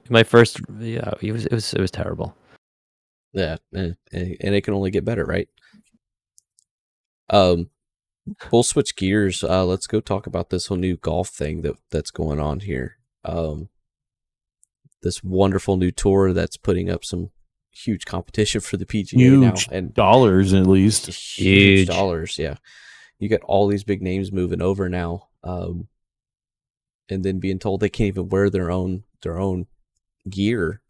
My 0.10 0.24
first. 0.24 0.60
Yeah, 0.80 1.14
it 1.22 1.32
was. 1.32 1.46
It 1.46 1.52
was. 1.54 1.74
It 1.74 1.80
was 1.82 1.92
terrible. 1.92 2.36
Yeah, 3.34 3.58
and, 3.74 3.96
and 4.12 4.56
it 4.56 4.62
can 4.64 4.74
only 4.74 4.92
get 4.92 5.06
better, 5.06 5.24
right? 5.26 5.48
Um, 7.30 7.70
we'll 8.52 8.64
switch 8.64 8.96
gears. 8.96 9.44
Uh, 9.44 9.66
let's 9.66 9.88
go 9.88 10.00
talk 10.02 10.28
about 10.28 10.50
this 10.50 10.68
whole 10.68 10.78
new 10.78 10.98
golf 10.98 11.30
thing 11.30 11.62
that 11.62 11.76
that's 11.90 12.12
going 12.12 12.40
on 12.40 12.60
here. 12.62 12.98
Um, 13.24 13.70
this 15.02 15.24
wonderful 15.24 15.78
new 15.78 15.92
tour 15.92 16.34
that's 16.34 16.58
putting 16.58 16.90
up 16.90 17.06
some 17.06 17.30
huge 17.72 18.04
competition 18.06 18.60
for 18.60 18.76
the 18.78 18.86
PGA 18.86 19.14
Huge 19.14 19.70
now 19.70 19.76
and 19.76 19.94
dollars 19.94 20.54
at 20.54 20.68
least. 20.68 21.08
huge 21.08 21.80
Huge. 21.80 21.88
dollars. 21.88 22.38
Yeah, 22.38 22.56
you 23.18 23.30
got 23.30 23.42
all 23.44 23.68
these 23.68 23.84
big 23.86 24.02
names 24.02 24.32
moving 24.32 24.62
over 24.62 24.90
now, 24.90 25.30
um, 25.44 25.88
and 27.10 27.24
then 27.24 27.40
being 27.40 27.60
told 27.60 27.80
they 27.80 27.90
can't 27.90 28.10
even 28.10 28.28
wear 28.30 28.50
their 28.50 28.70
own 28.70 29.04
their 29.22 29.40
own 29.40 29.68
gear, 30.30 30.81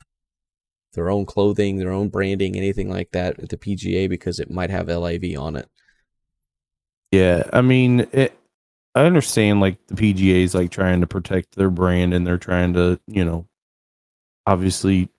their 0.94 1.10
own 1.10 1.26
clothing, 1.26 1.78
their 1.78 1.92
own 1.92 2.10
branding, 2.10 2.56
anything 2.56 2.90
like 2.90 3.12
that 3.12 3.40
at 3.40 3.50
the 3.50 3.58
PGA 3.58 4.10
because 4.10 4.40
it 4.40 4.50
might 4.50 4.70
have 4.70 4.88
LIV 4.88 5.38
on 5.38 5.56
it. 5.56 5.70
Yeah, 7.12 7.44
I 7.52 7.62
mean, 7.62 8.08
it, 8.12 8.38
I 8.96 9.04
understand 9.04 9.60
like 9.60 9.78
the 9.88 9.96
PGA 9.96 10.44
is 10.44 10.56
like 10.56 10.72
trying 10.72 11.02
to 11.02 11.08
protect 11.08 11.56
their 11.56 11.70
brand 11.70 12.14
and 12.14 12.26
they're 12.26 12.38
trying 12.38 12.74
to, 12.74 13.00
you 13.08 13.26
know, 13.26 13.48
obviously 14.46 15.10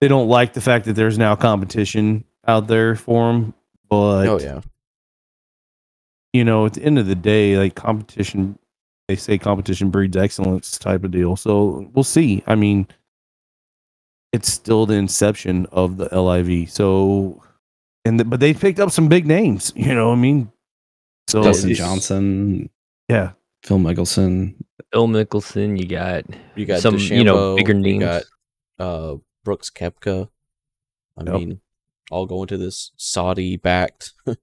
they 0.00 0.08
don't 0.08 0.28
like 0.28 0.52
the 0.52 0.60
fact 0.60 0.86
that 0.86 0.94
there's 0.94 1.18
now 1.18 1.34
competition 1.34 2.24
out 2.46 2.66
there 2.66 2.94
for 2.96 3.32
them. 3.32 3.54
But 3.88 4.26
oh 4.26 4.40
yeah, 4.40 4.60
you 6.32 6.44
know, 6.44 6.66
at 6.66 6.74
the 6.74 6.82
end 6.82 6.98
of 6.98 7.06
the 7.06 7.14
day, 7.14 7.56
like 7.56 7.74
competition, 7.74 8.58
they 9.08 9.16
say 9.16 9.38
competition 9.38 9.90
breeds 9.90 10.16
excellence 10.16 10.78
type 10.78 11.04
of 11.04 11.10
deal. 11.10 11.36
So 11.36 11.88
we'll 11.94 12.02
see. 12.02 12.42
I 12.46 12.54
mean, 12.54 12.88
it's 14.34 14.52
still 14.52 14.84
the 14.84 14.94
inception 14.94 15.66
of 15.70 15.96
the 15.96 16.08
LIV. 16.10 16.68
So, 16.70 17.40
and 18.04 18.18
the, 18.18 18.24
but 18.24 18.40
they 18.40 18.52
picked 18.52 18.80
up 18.80 18.90
some 18.90 19.06
big 19.08 19.26
names. 19.26 19.72
You 19.76 19.94
know, 19.94 20.08
what 20.08 20.18
I 20.18 20.20
mean, 20.20 20.50
so 21.28 21.42
Dustin 21.42 21.72
Johnson, 21.74 22.68
yeah, 23.08 23.32
Phil 23.62 23.78
Mickelson. 23.78 24.56
Phil 24.92 25.06
Mickelson, 25.08 25.78
you 25.80 25.86
got 25.86 26.24
you 26.56 26.66
got 26.66 26.80
some, 26.80 26.98
you 26.98 27.22
know, 27.22 27.54
DeChambeau, 27.54 27.56
bigger 27.56 27.72
You 27.74 27.80
names. 27.80 28.04
got 28.04 28.22
uh, 28.78 29.16
Brooks 29.44 29.70
Koepka. 29.70 30.28
I 31.16 31.22
Yep. 31.24 31.34
mean, 31.34 31.60
all 32.10 32.26
going 32.26 32.48
to 32.48 32.56
this 32.56 32.90
Saudi 32.96 33.56
backed. 33.56 34.12
uh, 34.26 34.34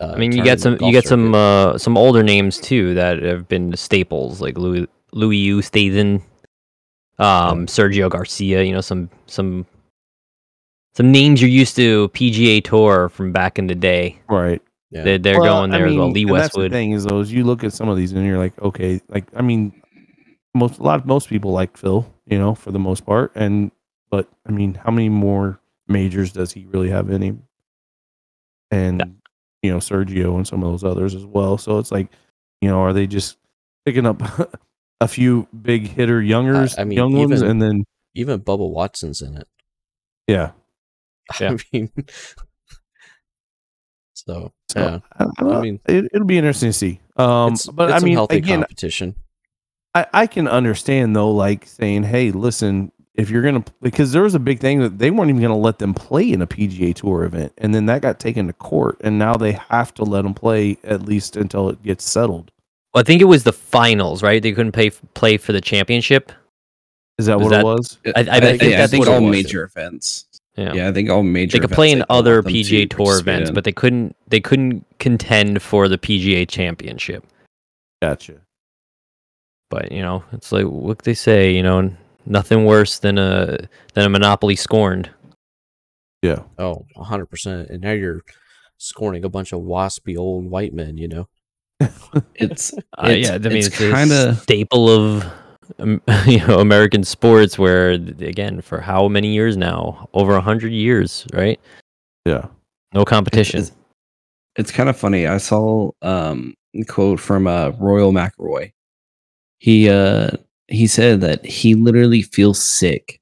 I 0.00 0.16
mean, 0.16 0.32
you 0.32 0.44
got 0.44 0.60
some, 0.60 0.76
you 0.80 0.92
got 0.92 1.04
some, 1.04 1.34
uh, 1.34 1.78
some 1.78 1.96
older 1.96 2.22
names 2.22 2.58
too 2.58 2.94
that 2.94 3.22
have 3.22 3.48
been 3.48 3.74
staples 3.76 4.40
like 4.42 4.58
Louis 4.58 4.86
Louis 5.12 5.48
Oosthuizen, 5.48 6.22
um, 7.18 7.66
Sergio 7.66 8.10
Garcia. 8.10 8.62
You 8.62 8.72
know, 8.74 8.80
some 8.80 9.10
some 9.26 9.66
some 10.94 11.12
names 11.12 11.40
you're 11.40 11.50
used 11.50 11.76
to 11.76 12.08
PGA 12.10 12.62
Tour 12.64 13.08
from 13.08 13.32
back 13.32 13.58
in 13.58 13.66
the 13.68 13.74
day. 13.74 14.18
right. 14.28 14.60
yeah. 14.90 15.02
They're, 15.04 15.18
they're 15.18 15.40
Well, 15.40 15.60
going 15.60 15.72
I 15.72 15.78
there 15.78 15.86
as 15.86 15.94
well. 15.96 16.10
Lee 16.10 16.22
and 16.22 16.30
that's 16.30 16.54
the 16.54 16.60
Westwood. 16.60 16.72
thing 16.72 16.92
is, 16.92 17.04
though, 17.04 17.20
is 17.20 17.32
you 17.32 17.44
look 17.44 17.62
at 17.62 17.72
some 17.72 17.88
of 17.88 17.96
these 17.96 18.12
and 18.12 18.26
you're 18.26 18.38
like, 18.38 18.60
okay, 18.60 19.00
like 19.08 19.24
I 19.36 19.42
mean, 19.42 19.80
most 20.54 20.78
a 20.78 20.82
lot 20.82 20.98
of 20.98 21.06
most 21.06 21.28
people 21.28 21.52
like 21.52 21.76
Phil, 21.76 22.12
you 22.26 22.38
know, 22.38 22.54
for 22.54 22.72
the 22.72 22.78
most 22.78 23.04
part, 23.06 23.32
and 23.34 23.70
but 24.10 24.28
I 24.46 24.50
mean, 24.50 24.74
how 24.74 24.90
many 24.90 25.08
more 25.08 25.60
majors 25.86 26.32
does 26.32 26.52
he 26.52 26.66
really 26.66 26.90
have 26.90 27.10
in 27.10 27.22
him? 27.22 27.42
And 28.70 29.16
you 29.62 29.70
know, 29.70 29.78
Sergio 29.78 30.36
and 30.36 30.46
some 30.46 30.62
of 30.62 30.70
those 30.70 30.84
others 30.84 31.14
as 31.14 31.24
well. 31.24 31.58
So 31.58 31.78
it's 31.78 31.90
like, 31.92 32.08
you 32.60 32.68
know, 32.68 32.80
are 32.80 32.92
they 32.92 33.06
just 33.06 33.36
picking 33.84 34.06
up 34.06 34.22
a 35.00 35.08
few 35.08 35.46
big 35.62 35.88
hitter 35.88 36.20
youngers, 36.22 36.76
I 36.78 36.84
mean, 36.84 36.96
young 36.96 37.12
ones, 37.14 37.40
and 37.42 37.60
then 37.62 37.84
even 38.14 38.40
Bubba 38.40 38.68
Watson's 38.70 39.22
in 39.22 39.36
it. 39.36 39.48
yeah. 40.26 40.52
Yeah. 41.40 41.50
I 41.52 41.58
mean, 41.72 41.90
so, 44.14 44.52
So 44.70 44.80
yeah, 44.80 44.98
I, 45.18 45.24
I, 45.24 45.26
don't 45.40 45.52
I 45.52 45.54
know. 45.54 45.60
mean, 45.60 45.80
it, 45.86 46.06
it'll 46.12 46.26
be 46.26 46.38
interesting 46.38 46.70
to 46.70 46.72
see. 46.72 47.00
Um, 47.16 47.52
it's, 47.52 47.66
but 47.66 47.90
it's 47.90 48.02
I 48.02 48.04
mean, 48.04 48.14
healthy 48.14 48.36
again, 48.38 48.60
competition. 48.60 49.14
I, 49.94 50.06
I 50.12 50.26
can 50.26 50.48
understand 50.48 51.14
though, 51.14 51.30
like 51.30 51.66
saying, 51.66 52.04
"Hey, 52.04 52.30
listen, 52.30 52.92
if 53.14 53.30
you're 53.30 53.42
gonna," 53.42 53.64
because 53.82 54.12
there 54.12 54.22
was 54.22 54.34
a 54.34 54.38
big 54.40 54.60
thing 54.60 54.80
that 54.80 54.98
they 54.98 55.10
weren't 55.10 55.30
even 55.30 55.42
gonna 55.42 55.56
let 55.56 55.78
them 55.78 55.94
play 55.94 56.30
in 56.32 56.42
a 56.42 56.46
PGA 56.46 56.94
Tour 56.94 57.24
event, 57.24 57.52
and 57.58 57.74
then 57.74 57.86
that 57.86 58.02
got 58.02 58.18
taken 58.18 58.46
to 58.48 58.52
court, 58.52 58.98
and 59.02 59.18
now 59.18 59.34
they 59.36 59.52
have 59.52 59.92
to 59.94 60.04
let 60.04 60.22
them 60.22 60.34
play 60.34 60.78
at 60.84 61.02
least 61.02 61.36
until 61.36 61.68
it 61.68 61.82
gets 61.82 62.04
settled. 62.04 62.50
Well, 62.94 63.00
I 63.00 63.04
think 63.04 63.20
it 63.20 63.26
was 63.26 63.44
the 63.44 63.52
finals, 63.52 64.22
right? 64.22 64.42
They 64.42 64.52
couldn't 64.52 64.72
play 64.72 64.90
play 65.14 65.36
for 65.36 65.52
the 65.52 65.60
championship. 65.60 66.32
Is 67.18 67.26
that 67.26 67.38
Was 67.38 67.44
what 67.44 67.50
that- 67.50 67.60
it 67.60 67.64
was? 67.64 67.98
I- 68.06 68.36
I 68.36 68.40
think 68.40 68.62
yeah, 68.62 68.78
that's 68.78 68.82
I 68.82 68.86
think 68.96 69.06
what 69.06 69.12
it 69.12 69.14
all 69.16 69.22
was. 69.22 69.32
major 69.32 69.64
events. 69.64 70.26
Yeah. 70.56 70.72
Yeah, 70.72 70.88
I 70.88 70.92
think 70.92 71.08
all 71.10 71.22
major. 71.22 71.56
they 71.56 71.60
could 71.60 71.70
play 71.74 71.92
in 71.92 72.04
other 72.10 72.36
want 72.36 72.46
to 72.48 72.52
PGA 72.52 72.86
Tour 72.90 73.18
events, 73.20 73.50
in. 73.50 73.54
but 73.54 73.64
they 73.64 73.72
couldn't 73.72 74.16
they 74.26 74.40
couldn't 74.40 74.84
contend 74.98 75.62
for 75.62 75.88
the 75.88 75.98
PGA 75.98 76.48
Championship. 76.48 77.24
Gotcha. 78.02 78.40
But 79.70 79.92
you 79.92 80.02
know, 80.02 80.24
it's 80.32 80.50
like 80.50 80.64
what 80.66 81.00
they 81.00 81.14
say. 81.14 81.52
You 81.54 81.62
know, 81.62 81.92
nothing 82.26 82.64
worse 82.64 82.98
than 82.98 83.18
a 83.18 83.58
than 83.94 84.06
a 84.06 84.08
monopoly 84.08 84.56
scorned. 84.56 85.10
Yeah. 86.22 86.42
Oh, 86.58 86.84
100%. 86.96 87.70
And 87.70 87.80
now 87.82 87.92
you're 87.92 88.22
scorning 88.78 89.24
a 89.24 89.28
bunch 89.28 89.52
of 89.52 89.60
waspy 89.60 90.16
old 90.18 90.50
white 90.50 90.74
men, 90.74 90.98
you 90.98 91.06
know? 91.06 91.28
It's 91.80 92.72
Uh, 92.98 93.08
It's- 93.08 93.26
yeah, 93.28 93.34
I 93.34 93.38
mean, 93.38 93.56
it's 93.58 93.66
it's, 93.68 93.80
a 93.80 93.92
kinda- 93.92 94.34
staple 94.36 94.88
of 94.88 95.24
um, 95.78 96.00
you 96.26 96.44
know 96.46 96.58
American 96.60 97.04
sports. 97.04 97.58
Where 97.58 97.90
again, 97.92 98.60
for 98.60 98.80
how 98.80 99.08
many 99.08 99.32
years 99.32 99.56
now? 99.56 100.08
Over 100.14 100.34
a 100.36 100.40
hundred 100.40 100.72
years, 100.72 101.26
right? 101.32 101.60
Yeah. 102.24 102.46
No 102.94 103.04
competition. 103.04 103.60
It's, 103.60 103.72
it's 104.56 104.72
kind 104.72 104.88
of 104.88 104.96
funny. 104.96 105.26
I 105.26 105.38
saw 105.38 105.90
um 106.02 106.54
a 106.74 106.84
quote 106.84 107.20
from 107.20 107.46
uh, 107.46 107.70
Rory 107.78 108.02
McIlroy. 108.02 108.72
He 109.58 109.88
uh 109.90 110.30
he 110.68 110.86
said 110.86 111.20
that 111.20 111.44
he 111.44 111.74
literally 111.74 112.22
feels 112.22 112.62
sick 112.62 113.20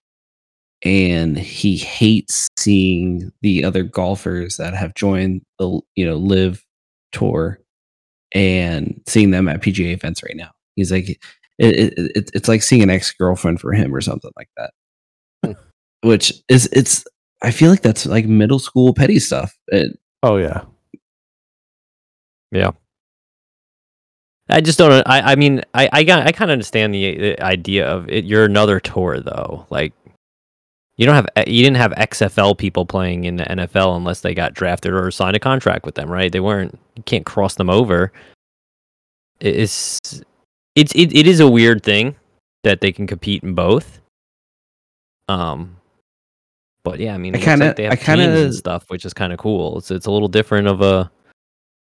and 0.85 1.37
he 1.39 1.77
hates 1.77 2.49
seeing 2.59 3.33
the 3.43 3.65
other 3.65 3.83
golfers 3.83 4.57
that 4.57 4.75
have 4.75 4.95
joined 4.95 5.43
the 5.59 5.81
you 5.97 6.07
know 6.07 6.17
LIV 6.17 6.65
tour 7.13 7.59
and 8.37 9.01
seeing 9.07 9.31
them 9.31 9.49
at 9.49 9.61
PGA 9.63 9.93
events 9.93 10.23
right 10.23 10.37
now. 10.37 10.51
He's 10.77 10.93
like 10.93 11.09
it, 11.09 11.19
it, 11.59 11.95
it 11.97 12.31
it's 12.35 12.49
like 12.49 12.63
seeing 12.63 12.83
an 12.83 12.91
ex-girlfriend 12.91 13.61
for 13.61 13.73
him 13.73 13.95
or 13.95 14.01
something 14.01 14.31
like 14.37 14.51
that. 14.57 14.71
Hmm. 15.45 15.53
Which 16.03 16.33
is 16.49 16.69
it's 16.73 17.05
I 17.43 17.51
feel 17.51 17.71
like 17.71 17.83
that's 17.83 18.07
like 18.07 18.27
middle 18.27 18.59
school 18.59 18.95
petty 18.95 19.19
stuff. 19.19 19.57
It, 19.69 19.99
Oh 20.23 20.37
yeah. 20.39 20.63
Yeah. 22.51 22.73
I 24.49 24.61
just 24.61 24.79
don't. 24.79 25.07
I. 25.07 25.33
I 25.33 25.35
mean, 25.37 25.63
I. 25.75 25.89
I 25.93 26.03
got. 26.05 26.27
I 26.27 26.33
kind 26.33 26.51
of 26.51 26.55
understand 26.55 26.95
the, 26.95 27.17
the 27.17 27.43
idea 27.43 27.87
of 27.87 28.09
it. 28.09 28.25
You're 28.25 28.45
another 28.45 28.79
tour, 28.79 29.21
though. 29.21 29.67
Like, 29.71 29.93
you 30.97 31.07
don't 31.07 31.15
have. 31.15 31.29
You 31.47 31.63
didn't 31.63 31.77
have 31.77 31.93
XFL 31.93 32.57
people 32.57 32.87
playing 32.87 33.25
in 33.25 33.37
the 33.37 33.45
NFL 33.45 33.97
unless 33.97 34.21
they 34.21 34.35
got 34.35 34.55
drafted 34.55 34.93
or 34.93 35.11
signed 35.11 35.37
a 35.37 35.41
contract 35.41 35.85
with 35.85 35.95
them, 35.95 36.11
right? 36.11 36.33
They 36.33 36.41
weren't. 36.41 36.79
You 36.97 37.03
can't 37.03 37.27
cross 37.27 37.57
them 37.57 37.69
over. 37.69 38.13
It's. 39.41 40.01
It's. 40.75 40.95
It, 40.95 41.15
it 41.15 41.27
is 41.27 41.41
a 41.41 41.49
weird 41.49 41.83
thing 41.83 42.17
that 42.65 42.81
they 42.81 42.93
can 42.93 43.07
compete 43.07 43.43
in 43.43 43.55
both. 43.55 44.01
Um. 45.29 45.77
But 46.83 47.01
yeah, 47.01 47.15
I 47.15 47.19
mean, 47.19 47.35
I 47.35 47.39
it 47.39 47.47
looks 47.47 47.61
like 47.61 47.77
they 47.77 47.83
have 47.85 47.93
I 47.93 47.97
kinda- 47.97 48.27
teams 48.27 48.41
and 48.41 48.55
stuff, 48.55 48.85
which 48.89 49.05
is 49.05 49.13
kind 49.13 49.33
of 49.33 49.39
cool. 49.39 49.79
It's 49.79 49.91
it's 49.91 50.07
a 50.07 50.11
little 50.11 50.29
different 50.29 50.69
of 50.69 50.81
a 50.81 51.11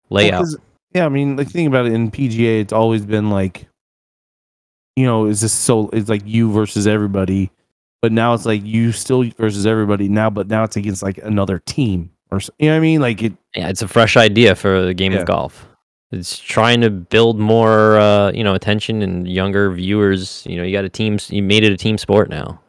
Well, 0.10 0.46
yeah, 0.94 1.06
I 1.06 1.10
mean, 1.10 1.38
like 1.38 1.50
think 1.50 1.68
about 1.68 1.86
it 1.86 1.94
in 1.94 2.10
PGA, 2.10 2.62
it's 2.62 2.74
always 2.74 3.06
been 3.06 3.30
like, 3.30 3.68
you 4.96 5.06
know, 5.06 5.28
is 5.28 5.42
this 5.42 5.54
so? 5.54 5.90
It's 5.94 6.10
like 6.10 6.24
you 6.26 6.52
versus 6.52 6.88
everybody, 6.88 7.52
but 8.02 8.12
now 8.12 8.34
it's 8.34 8.46
like 8.46 8.64
you 8.66 8.92
still 8.92 9.24
versus 9.38 9.66
everybody 9.66 10.08
now, 10.10 10.30
but 10.30 10.48
now 10.48 10.64
it's 10.64 10.76
against 10.78 11.04
like 11.04 11.18
another 11.20 11.60
team 11.60 12.12
or 12.32 12.38
s- 12.38 12.50
you 12.60 12.68
know 12.68 12.74
what 12.74 12.78
I 12.78 12.82
mean? 12.82 13.02
Like 13.02 13.24
it. 13.24 13.34
Yeah, 13.56 13.70
it's 13.70 13.82
a 13.82 13.88
fresh 13.88 14.16
idea 14.18 14.56
for 14.56 14.82
the 14.86 14.94
game 14.94 15.12
Yeah. 15.14 15.20
of 15.20 15.26
golf. 15.28 15.66
It's 16.12 16.40
trying 16.40 16.82
to 16.82 16.90
build 16.90 17.38
more, 17.40 18.00
uh, 18.00 18.32
you 18.32 18.44
know, 18.44 18.56
attention 18.56 19.02
and 19.04 19.28
younger 19.28 19.72
viewers. 19.72 20.44
You 20.48 20.58
know, 20.58 20.64
you 20.64 20.72
got 20.72 20.84
a 20.86 20.90
team. 20.90 21.18
You 21.30 21.44
made 21.44 21.64
it 21.64 21.72
a 21.72 21.78
team 21.78 21.98
sport 22.00 22.30
now. 22.30 22.60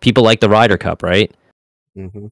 People 0.00 0.22
like 0.24 0.40
the 0.40 0.48
Ryder 0.48 0.76
Cup, 0.78 1.02
right? 1.02 1.30
hmm 1.94 2.26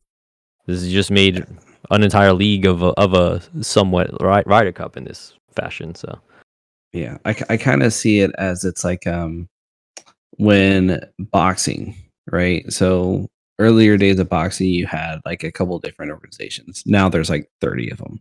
This 0.67 0.83
has 0.83 0.93
just 0.93 1.11
made 1.11 1.47
an 1.91 2.03
entire 2.03 2.33
league 2.33 2.67
of 2.67 2.83
a, 2.83 2.89
of 3.01 3.15
a 3.15 3.41
somewhat 3.63 4.11
Ry- 4.21 4.43
Ryder 4.45 4.73
Cup 4.73 4.97
in 4.97 5.05
this 5.05 5.33
fashion. 5.57 5.95
So 5.95 6.19
Yeah, 6.93 7.17
I, 7.25 7.35
I 7.49 7.57
kind 7.57 7.83
of 7.83 7.93
see 7.95 8.21
it 8.21 8.31
as 8.37 8.65
it's 8.65 8.85
like 8.85 9.07
um 9.07 9.49
when 10.37 11.01
boxing, 11.19 11.95
right? 12.31 12.71
So 12.73 13.29
earlier 13.59 13.97
days 13.97 14.19
of 14.19 14.29
boxing, 14.29 14.69
you 14.69 14.87
had 14.87 15.21
like 15.25 15.45
a 15.45 15.53
couple 15.53 15.79
different 15.79 16.13
organizations. 16.13 16.83
Now 16.87 17.09
there's 17.09 17.31
like 17.31 17.51
30 17.61 17.91
of 17.91 17.99
them. 17.99 18.21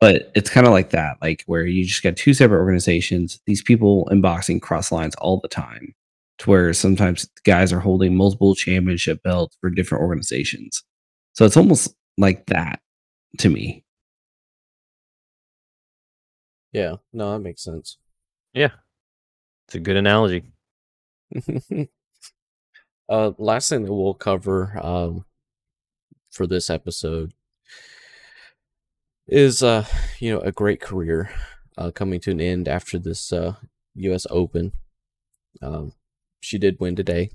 But 0.00 0.32
it's 0.34 0.48
kind 0.48 0.66
of 0.66 0.72
like 0.72 0.90
that, 0.90 1.18
like 1.20 1.44
where 1.46 1.66
you 1.66 1.84
just 1.84 2.02
got 2.02 2.16
two 2.16 2.32
separate 2.32 2.58
organizations. 2.58 3.38
These 3.46 3.62
people 3.62 4.08
in 4.08 4.22
boxing 4.22 4.58
cross 4.58 4.90
lines 4.90 5.14
all 5.16 5.40
the 5.40 5.48
time, 5.48 5.94
to 6.38 6.50
where 6.50 6.72
sometimes 6.72 7.28
guys 7.44 7.70
are 7.70 7.80
holding 7.80 8.16
multiple 8.16 8.54
championship 8.54 9.22
belts 9.22 9.58
for 9.60 9.68
different 9.68 10.02
organizations. 10.02 10.82
So 11.34 11.44
it's 11.44 11.56
almost 11.56 11.94
like 12.16 12.46
that 12.46 12.80
to 13.38 13.50
me. 13.50 13.84
Yeah, 16.72 16.96
no, 17.12 17.32
that 17.32 17.40
makes 17.40 17.62
sense. 17.62 17.98
Yeah, 18.54 18.70
it's 19.66 19.74
a 19.74 19.80
good 19.80 19.96
analogy. 19.96 20.44
Uh, 23.10 23.32
last 23.38 23.68
thing 23.68 23.82
that 23.84 23.92
we'll 23.92 24.14
cover 24.14 24.78
um, 24.80 25.24
for 26.30 26.46
this 26.46 26.70
episode 26.70 27.32
is 29.26 29.62
uh, 29.64 29.84
you 30.20 30.32
know 30.32 30.38
a 30.40 30.52
great 30.52 30.80
career 30.80 31.30
uh, 31.76 31.90
coming 31.90 32.20
to 32.20 32.30
an 32.30 32.40
end 32.40 32.68
after 32.68 32.98
this 33.00 33.32
uh, 33.32 33.54
U.S. 33.96 34.26
Open. 34.30 34.72
Um, 35.60 35.92
she 36.40 36.56
did 36.56 36.78
win 36.78 36.94
today. 36.94 37.30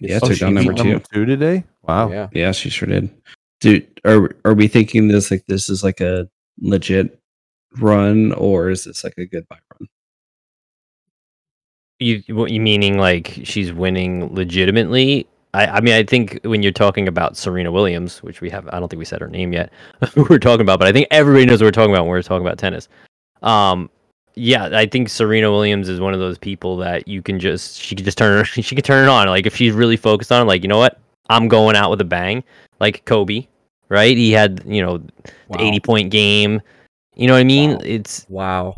Yeah, 0.00 0.18
Oh, 0.20 0.26
took 0.28 0.36
she 0.36 0.40
down 0.40 0.54
number 0.54 0.72
beat 0.72 0.82
two. 0.82 1.00
two 1.12 1.24
today. 1.26 1.64
Wow. 1.82 2.10
Yeah, 2.10 2.28
Yeah, 2.32 2.52
she 2.52 2.70
sure 2.70 2.88
did. 2.88 3.10
Dude, 3.60 4.00
are 4.04 4.30
are 4.44 4.54
we 4.54 4.66
thinking 4.66 5.08
this 5.08 5.30
like 5.30 5.44
this 5.46 5.70
is 5.70 5.84
like 5.84 6.00
a 6.00 6.28
legit 6.58 7.20
run, 7.78 8.32
or 8.32 8.70
is 8.70 8.84
this 8.84 9.04
like 9.04 9.14
a 9.18 9.26
goodbye 9.26 9.58
run? 9.78 9.88
You 12.00 12.22
what 12.28 12.50
you 12.50 12.60
meaning 12.60 12.98
like 12.98 13.40
she's 13.44 13.72
winning 13.72 14.34
legitimately? 14.34 15.26
I, 15.54 15.66
I 15.66 15.80
mean 15.80 15.94
I 15.94 16.02
think 16.02 16.40
when 16.44 16.62
you're 16.62 16.72
talking 16.72 17.06
about 17.06 17.36
Serena 17.36 17.70
Williams, 17.70 18.22
which 18.22 18.40
we 18.40 18.50
have 18.50 18.68
I 18.72 18.80
don't 18.80 18.88
think 18.88 18.98
we 18.98 19.04
said 19.04 19.20
her 19.20 19.28
name 19.28 19.52
yet. 19.52 19.72
we're 20.16 20.38
talking 20.38 20.62
about, 20.62 20.78
but 20.78 20.88
I 20.88 20.92
think 20.92 21.08
everybody 21.10 21.46
knows 21.46 21.60
what 21.60 21.66
we're 21.66 21.72
talking 21.72 21.92
about 21.92 22.02
when 22.02 22.10
we're 22.10 22.22
talking 22.22 22.46
about 22.46 22.58
tennis. 22.58 22.88
Um 23.42 23.90
yeah, 24.34 24.70
I 24.72 24.86
think 24.86 25.08
Serena 25.08 25.50
Williams 25.50 25.88
is 25.88 26.00
one 26.00 26.14
of 26.14 26.20
those 26.20 26.38
people 26.38 26.76
that 26.78 27.06
you 27.06 27.20
can 27.20 27.38
just 27.38 27.80
she 27.80 27.94
can 27.94 28.04
just 28.04 28.18
turn 28.18 28.38
her, 28.38 28.44
she 28.62 28.74
can 28.74 28.82
turn 28.82 29.04
it 29.04 29.10
on. 29.10 29.28
Like 29.28 29.46
if 29.46 29.56
she's 29.56 29.72
really 29.72 29.96
focused 29.96 30.32
on 30.32 30.42
it, 30.42 30.44
like, 30.46 30.62
you 30.62 30.68
know 30.68 30.78
what? 30.78 30.98
I'm 31.28 31.48
going 31.48 31.76
out 31.76 31.90
with 31.90 32.00
a 32.00 32.04
bang. 32.04 32.42
Like 32.80 33.04
Kobe, 33.04 33.46
right? 33.88 34.16
He 34.16 34.32
had, 34.32 34.62
you 34.66 34.82
know, 34.82 34.98
the 35.50 35.60
80 35.60 35.80
point 35.80 36.10
game. 36.10 36.62
You 37.14 37.26
know 37.26 37.34
what 37.34 37.40
I 37.40 37.44
mean? 37.44 37.72
Wow. 37.72 37.78
It's 37.84 38.26
Wow. 38.28 38.76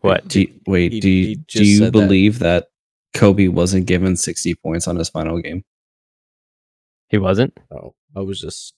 What? 0.00 0.26
Do 0.28 0.40
you, 0.42 0.60
wait, 0.66 0.92
He- 0.92 1.00
do 1.00 1.10
you, 1.10 1.36
do 1.36 1.64
you 1.64 1.78
said 1.78 1.86
that. 1.88 1.92
believe 1.92 2.38
that. 2.40 2.66
Kobe 3.12 3.48
wasn't 3.48 3.86
given 3.86 4.14
60 4.16 4.54
points 4.54 4.86
on 4.86 4.94
his 4.94 5.08
final 5.08 5.40
game? 5.40 5.64
He 7.08 7.18
wasn't? 7.18 7.58
Oh, 7.72 7.94
I 8.16 8.20
was 8.20 8.40
just 8.40 8.72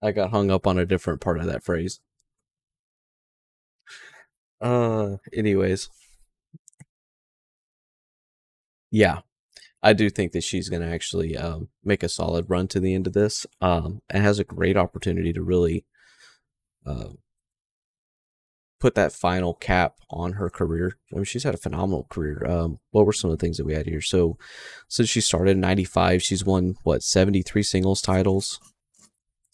I 0.00 0.12
got 0.12 0.30
hung 0.30 0.50
up 0.52 0.64
on 0.66 0.78
a 0.78 0.86
different 0.86 1.20
part 1.20 1.40
of 1.40 1.46
that 1.46 1.64
phrase. 1.64 1.98
Uh 4.60 5.16
anyways. 5.32 5.88
Yeah. 8.92 9.20
I 9.82 9.92
do 9.94 10.10
think 10.10 10.32
that 10.32 10.44
she's 10.44 10.68
going 10.68 10.82
to 10.82 10.88
actually 10.88 11.36
um, 11.38 11.68
make 11.82 12.02
a 12.02 12.08
solid 12.08 12.44
run 12.50 12.68
to 12.68 12.80
the 12.80 12.94
end 12.94 13.06
of 13.06 13.14
this 13.14 13.46
um, 13.62 14.02
and 14.10 14.22
has 14.22 14.38
a 14.38 14.44
great 14.44 14.76
opportunity 14.76 15.32
to 15.32 15.42
really 15.42 15.86
uh, 16.86 17.08
put 18.80 18.94
that 18.94 19.12
final 19.12 19.54
cap 19.54 19.96
on 20.08 20.32
her 20.32 20.50
career. 20.50 20.96
I 21.12 21.16
mean, 21.16 21.24
she's 21.24 21.44
had 21.44 21.54
a 21.54 21.58
phenomenal 21.58 22.06
career. 22.08 22.44
Um, 22.46 22.78
what 22.90 23.06
were 23.06 23.12
some 23.12 23.30
of 23.30 23.38
the 23.38 23.44
things 23.44 23.58
that 23.58 23.66
we 23.66 23.74
had 23.74 23.86
here? 23.86 24.00
So, 24.00 24.38
since 24.88 25.08
she 25.08 25.20
started 25.20 25.52
in 25.52 25.60
95, 25.60 26.22
she's 26.22 26.44
won, 26.44 26.76
what, 26.82 27.02
73 27.02 27.62
singles 27.62 28.02
titles, 28.02 28.58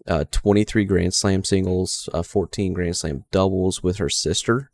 uh, 0.06 0.24
23 0.30 0.84
Grand 0.84 1.12
Slam 1.12 1.44
singles, 1.44 2.08
uh, 2.14 2.22
14 2.22 2.72
Grand 2.72 2.96
Slam 2.96 3.24
doubles 3.30 3.82
with 3.82 3.96
her 3.96 4.08
sister. 4.08 4.70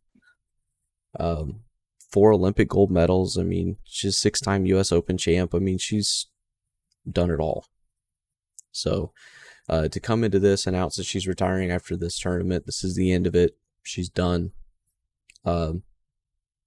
Um, 1.19 1.63
four 2.11 2.33
Olympic 2.33 2.69
gold 2.69 2.91
medals. 2.91 3.39
I 3.39 3.43
mean, 3.43 3.79
she's 3.85 4.17
six 4.17 4.41
time 4.41 4.67
US 4.67 4.93
Open 4.93 5.17
champ. 5.17 5.55
I 5.55 5.59
mean, 5.59 5.79
she's 5.79 6.27
done 7.11 7.31
it 7.31 7.41
all. 7.41 7.67
So 8.71 9.13
uh, 9.69 9.89
to 9.89 10.01
come 10.01 10.25
into 10.25 10.39
this, 10.39 10.67
announce 10.67 10.97
that 10.97 11.07
she's 11.07 11.27
retiring 11.27 11.71
after 11.71 11.97
this 11.97 12.19
tournament, 12.19 12.67
this 12.67 12.85
is 12.85 12.95
the 12.95 13.13
end 13.13 13.27
of 13.27 13.35
it. 13.35 13.57
She's 13.83 14.09
done. 14.09 14.53
Um, 15.45 15.83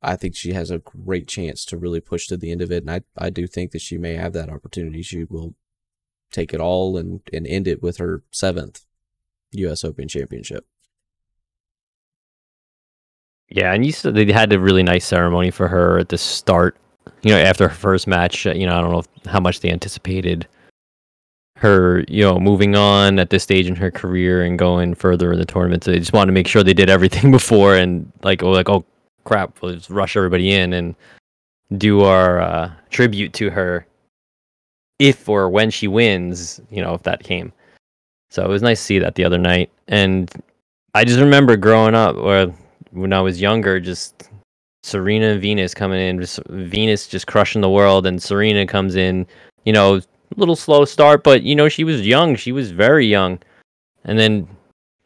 I 0.02 0.16
think 0.16 0.36
she 0.36 0.54
has 0.54 0.70
a 0.70 0.80
great 0.80 1.28
chance 1.28 1.66
to 1.66 1.78
really 1.78 2.00
push 2.00 2.28
to 2.28 2.38
the 2.38 2.52
end 2.52 2.62
of 2.62 2.72
it, 2.72 2.84
and 2.84 2.92
I 2.92 3.02
I 3.18 3.30
do 3.30 3.48
think 3.48 3.72
that 3.72 3.82
she 3.82 3.98
may 3.98 4.14
have 4.14 4.34
that 4.34 4.50
opportunity. 4.50 5.02
She 5.02 5.24
will 5.24 5.56
take 6.32 6.54
it 6.54 6.60
all 6.60 6.98
and 6.98 7.22
and 7.34 7.48
end 7.48 7.68
it 7.68 7.82
with 7.82 7.98
her 7.98 8.24
seventh 8.32 8.86
U.S. 9.52 9.84
Open 9.84 10.08
championship. 10.08 10.66
Yeah, 13.50 13.74
and 13.74 13.86
you 13.86 13.92
said 13.92 14.16
they 14.16 14.32
had 14.32 14.52
a 14.52 14.60
really 14.60 14.84
nice 14.84 15.06
ceremony 15.06 15.52
for 15.52 15.68
her 15.68 16.00
at 16.00 16.10
the 16.10 16.18
start. 16.18 16.78
You 17.22 17.32
know, 17.32 17.38
after 17.38 17.68
her 17.68 17.76
first 17.76 18.08
match, 18.08 18.46
you 18.46 18.66
know, 18.66 18.78
I 18.78 18.82
don't 18.82 18.92
know 18.92 19.32
how 19.32 19.40
much 19.40 19.60
they 19.60 19.70
anticipated 19.70 20.48
her, 21.57 22.03
you 22.07 22.22
know, 22.22 22.38
moving 22.40 22.76
on 22.76 23.18
at 23.19 23.30
this 23.30 23.44
stage 23.44 23.68
in 23.68 23.76
her 23.76 23.91
career 23.91 24.44
and 24.44 24.60
going 24.60 24.94
further 24.94 25.32
in 25.32 25.40
the 25.40 25.45
tournament. 25.45 25.84
So 25.84 25.91
they 25.91 25.99
just 25.99 26.14
wanted 26.14 26.27
to 26.27 26.34
make 26.34 26.48
sure 26.48 26.64
they 26.64 26.73
did 26.73 26.90
everything 26.90 27.32
before 27.40 27.76
and 27.76 28.11
like, 28.23 28.44
oh, 28.44 28.52
like, 28.52 28.69
oh 28.69 28.86
crap, 29.23 29.61
let's 29.61 29.90
rush 29.90 30.15
everybody 30.15 30.53
in 30.53 30.73
and 30.73 30.95
do 31.77 32.02
our 32.02 32.40
uh, 32.40 32.72
tribute 32.90 33.34
to 33.34 33.49
her 33.49 33.86
if 34.99 35.27
or 35.27 35.49
when 35.49 35.69
she 35.69 35.88
wins. 35.88 36.60
You 36.69 36.82
know, 36.82 36.94
if 36.94 37.03
that 37.03 37.23
came. 37.23 37.52
So 38.30 38.44
it 38.44 38.49
was 38.49 38.61
nice 38.61 38.80
to 38.80 38.86
see 38.86 38.99
that 38.99 39.15
the 39.15 39.23
other 39.23 39.38
night, 39.38 39.69
and 39.88 40.32
I 40.94 41.06
just 41.06 41.19
remember 41.19 41.56
growing 41.56 41.95
up, 41.95 42.18
or 42.18 42.53
when 42.91 43.14
I 43.14 43.22
was 43.22 43.40
younger, 43.40 43.80
just 43.80 44.30
Serena 44.84 45.27
and 45.27 45.41
Venus 45.41 45.73
coming 45.73 46.02
in, 46.02 46.19
just 46.19 46.40
Venus 46.49 47.07
just 47.07 47.27
crushing 47.27 47.61
the 47.61 47.69
world, 47.69 48.06
and 48.06 48.22
Serena 48.22 48.65
comes 48.65 48.95
in, 48.95 49.26
you 49.64 49.72
know, 49.72 50.02
little 50.38 50.56
slow 50.56 50.86
start, 50.86 51.24
but 51.24 51.44
you 51.44 51.56
know 51.56 51.70
she 51.70 51.84
was 51.84 52.06
young, 52.06 52.36
she 52.36 52.52
was 52.52 52.72
very 52.72 53.06
young, 53.06 53.40
and 54.03 54.18
then 54.18 54.48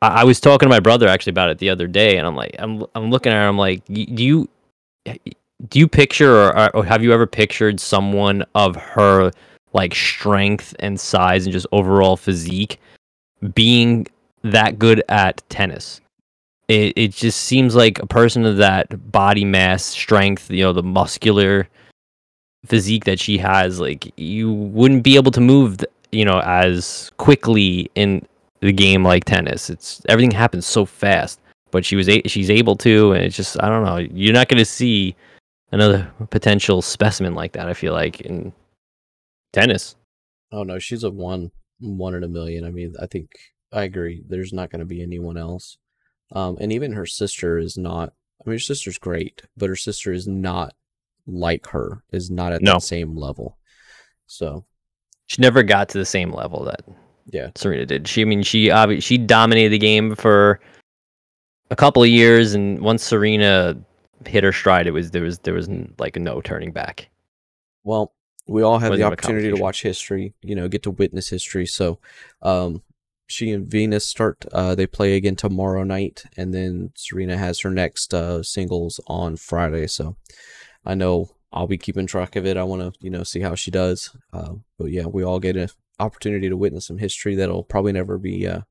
I, 0.01 0.22
I 0.22 0.23
was 0.23 0.39
talking 0.39 0.65
to 0.65 0.69
my 0.69 0.80
brother 0.80 1.07
actually 1.07 1.31
about 1.31 1.49
it 1.49 1.57
the 1.57 1.69
other 1.69 1.88
day, 1.88 2.18
and 2.18 2.27
I'm 2.27 2.35
like, 2.35 2.56
I'm 2.60 2.84
I'm 2.95 3.10
looking 3.10 3.31
at 3.31 3.35
her, 3.35 3.47
I'm 3.47 3.57
like, 3.57 3.85
do 3.85 4.23
you 4.23 4.49
do 5.06 5.80
you 5.80 5.88
picture 5.88 6.35
or, 6.35 6.76
or 6.76 6.85
have 6.85 7.03
you 7.03 7.14
ever 7.14 7.27
pictured 7.27 7.80
someone 7.80 8.43
of 8.56 8.76
her 8.76 9.31
like 9.73 9.93
strength 9.93 10.76
and 10.80 10.99
size 10.99 11.45
and 11.45 11.53
just 11.53 11.68
overall 11.72 12.18
physique 12.18 12.80
being 13.53 14.07
that 14.43 14.80
good 14.80 15.03
at 15.10 15.43
tennis? 15.49 16.01
it, 16.69 16.93
it 16.95 17.11
just 17.11 17.41
seems 17.43 17.76
like 17.76 17.99
a 17.99 18.06
person 18.06 18.45
of 18.45 18.57
that 18.57 19.11
body 19.11 19.43
mass 19.43 19.84
strength 19.84 20.49
you 20.49 20.64
know 20.64 20.72
the 20.72 20.84
muscular 20.84 21.68
physique 22.65 23.06
that 23.06 23.19
she 23.19 23.38
has 23.38 23.80
like 23.80 24.11
you 24.18 24.52
wouldn't 24.52 25.03
be 25.03 25.15
able 25.15 25.31
to 25.31 25.40
move 25.41 25.77
you 26.11 26.26
know 26.26 26.40
as 26.41 27.11
quickly 27.18 27.90
in 27.95 28.26
the 28.61 28.72
game 28.73 29.03
like 29.03 29.23
tennis 29.26 29.69
it's 29.69 30.02
everything 30.10 30.31
happens 30.31 30.65
so 30.65 30.86
fast 30.86 31.40
but 31.72 31.86
she 31.86 31.95
was 31.95 32.10
a- 32.10 32.22
she's 32.27 32.49
able 32.49 32.76
to 32.76 33.14
and 33.14 33.23
it's 33.23 33.36
just 33.38 33.61
i 33.64 33.69
don't 33.69 33.86
know 33.86 33.98
you're 33.98 34.34
not 34.34 34.49
going 34.49 34.57
to 34.57 34.65
see 34.65 35.15
another 35.72 36.11
potential 36.31 36.81
specimen 36.81 37.34
like 37.34 37.53
that 37.53 37.69
i 37.69 37.73
feel 37.73 37.94
like 37.94 38.19
in 38.22 38.52
tennis 39.53 39.95
Oh 40.52 40.64
no, 40.64 40.80
she's 40.80 41.03
a 41.03 41.11
one 41.11 41.52
one 41.80 42.15
in 42.15 42.23
a 42.23 42.27
million. 42.27 42.65
I 42.65 42.72
mean, 42.72 42.95
I 42.99 43.06
think 43.06 43.30
I 43.72 43.84
agree. 43.84 44.23
There's 44.27 44.52
not 44.52 44.72
going 44.72 44.80
to 44.80 44.86
be 44.86 45.03
anyone 45.03 45.38
else. 45.38 45.77
Um, 46.31 46.57
and 46.60 46.73
even 46.73 46.94
her 46.94 47.06
sister 47.06 47.60
is 47.60 47.77
not. 47.77 48.14
I 48.44 48.49
mean, 48.49 48.56
her 48.56 48.60
sister's 48.60 48.98
great, 48.98 49.44
but 49.56 49.69
her 49.69 49.76
sister 49.76 50.11
is 50.11 50.27
not 50.27 50.73
like 51.31 51.68
her. 51.68 52.03
Is 52.11 52.30
not 52.30 52.53
at 52.53 52.61
No. 52.61 52.73
that 52.73 52.84
same 52.84 53.15
level. 53.15 53.57
So 54.27 54.65
she 55.26 55.41
never 55.41 55.64
got 55.64 55.89
to 55.89 55.97
the 55.97 56.06
same 56.06 56.31
level 56.31 56.64
that 56.65 56.81
yeah, 57.31 57.51
Serena 57.56 57.85
did. 57.85 58.07
She, 58.07 58.22
I 58.22 58.26
mean, 58.26 58.43
she 58.43 58.68
obvi- 58.68 59.03
she 59.03 59.18
dominated 59.18 59.69
the 59.69 59.77
game 59.77 60.15
for 60.15 60.60
a 61.69 61.76
couple 61.76 62.01
of 62.01 62.10
years, 62.10 62.53
and 62.53 62.80
once 62.80 63.03
Serena 63.03 63.76
hit 64.26 64.43
her 64.43 64.51
stride, 64.51 64.88
it 64.88 64.91
was 64.91 65.11
there 65.11 65.23
was 65.23 65.39
there 65.39 65.53
was 65.53 65.69
like 65.97 66.15
no 66.15 66.41
turning 66.41 66.72
back. 66.72 67.10
Well, 67.84 68.14
we 68.47 68.64
all 68.64 68.80
have 68.80 68.95
the 68.95 69.03
opportunity 69.03 69.49
to 69.49 69.61
watch 69.61 69.84
history, 69.84 70.34
you 70.41 70.56
know, 70.56 70.68
get 70.68 70.84
to 70.84 70.91
witness 70.91 71.30
history. 71.30 71.65
So, 71.68 71.99
um, 72.41 72.81
she 73.27 73.51
and 73.51 73.68
Venus 73.68 74.07
start. 74.07 74.45
Uh, 74.51 74.73
they 74.73 74.88
play 74.88 75.15
again 75.15 75.35
tomorrow 75.35 75.84
night, 75.84 76.23
and 76.35 76.53
then 76.53 76.91
Serena 76.95 77.38
has 77.38 77.60
her 77.60 77.69
next 77.69 78.14
uh, 78.14 78.41
singles 78.41 78.99
on 79.07 79.38
Friday. 79.38 79.85
So, 79.88 80.18
I 80.85 80.95
know 80.95 81.30
I'll 81.51 81.68
be 81.68 81.77
keeping 81.77 82.07
track 82.07 82.35
of 82.35 82.45
it. 82.45 82.57
I 82.57 82.64
want 82.64 82.81
to, 82.81 82.93
you 82.99 83.10
know, 83.10 83.23
see 83.23 83.39
how 83.41 83.56
she 83.56 83.72
does. 83.72 84.15
Uh, 84.31 84.56
but 84.77 84.91
yeah, 84.91 85.06
we 85.06 85.23
all 85.23 85.39
get 85.39 85.57
an 85.57 85.69
opportunity 85.99 86.49
to 86.49 86.57
witness 86.57 86.88
some 86.88 86.97
history 86.97 87.35
that'll 87.35 87.64
probably 87.64 87.91
never 87.91 88.18
be, 88.18 88.47
uh, 88.47 88.61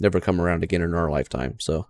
never 0.00 0.20
come 0.20 0.40
around 0.40 0.62
again 0.62 0.82
in 0.82 0.94
our 0.94 1.10
lifetime. 1.10 1.56
So, 1.60 1.86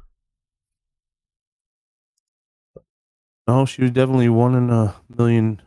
No, 3.47 3.65
she 3.65 3.81
was 3.81 3.93
definitely 3.93 4.29
one 4.29 4.55
in 4.55 4.69
a 4.69 4.95
million 5.09 5.63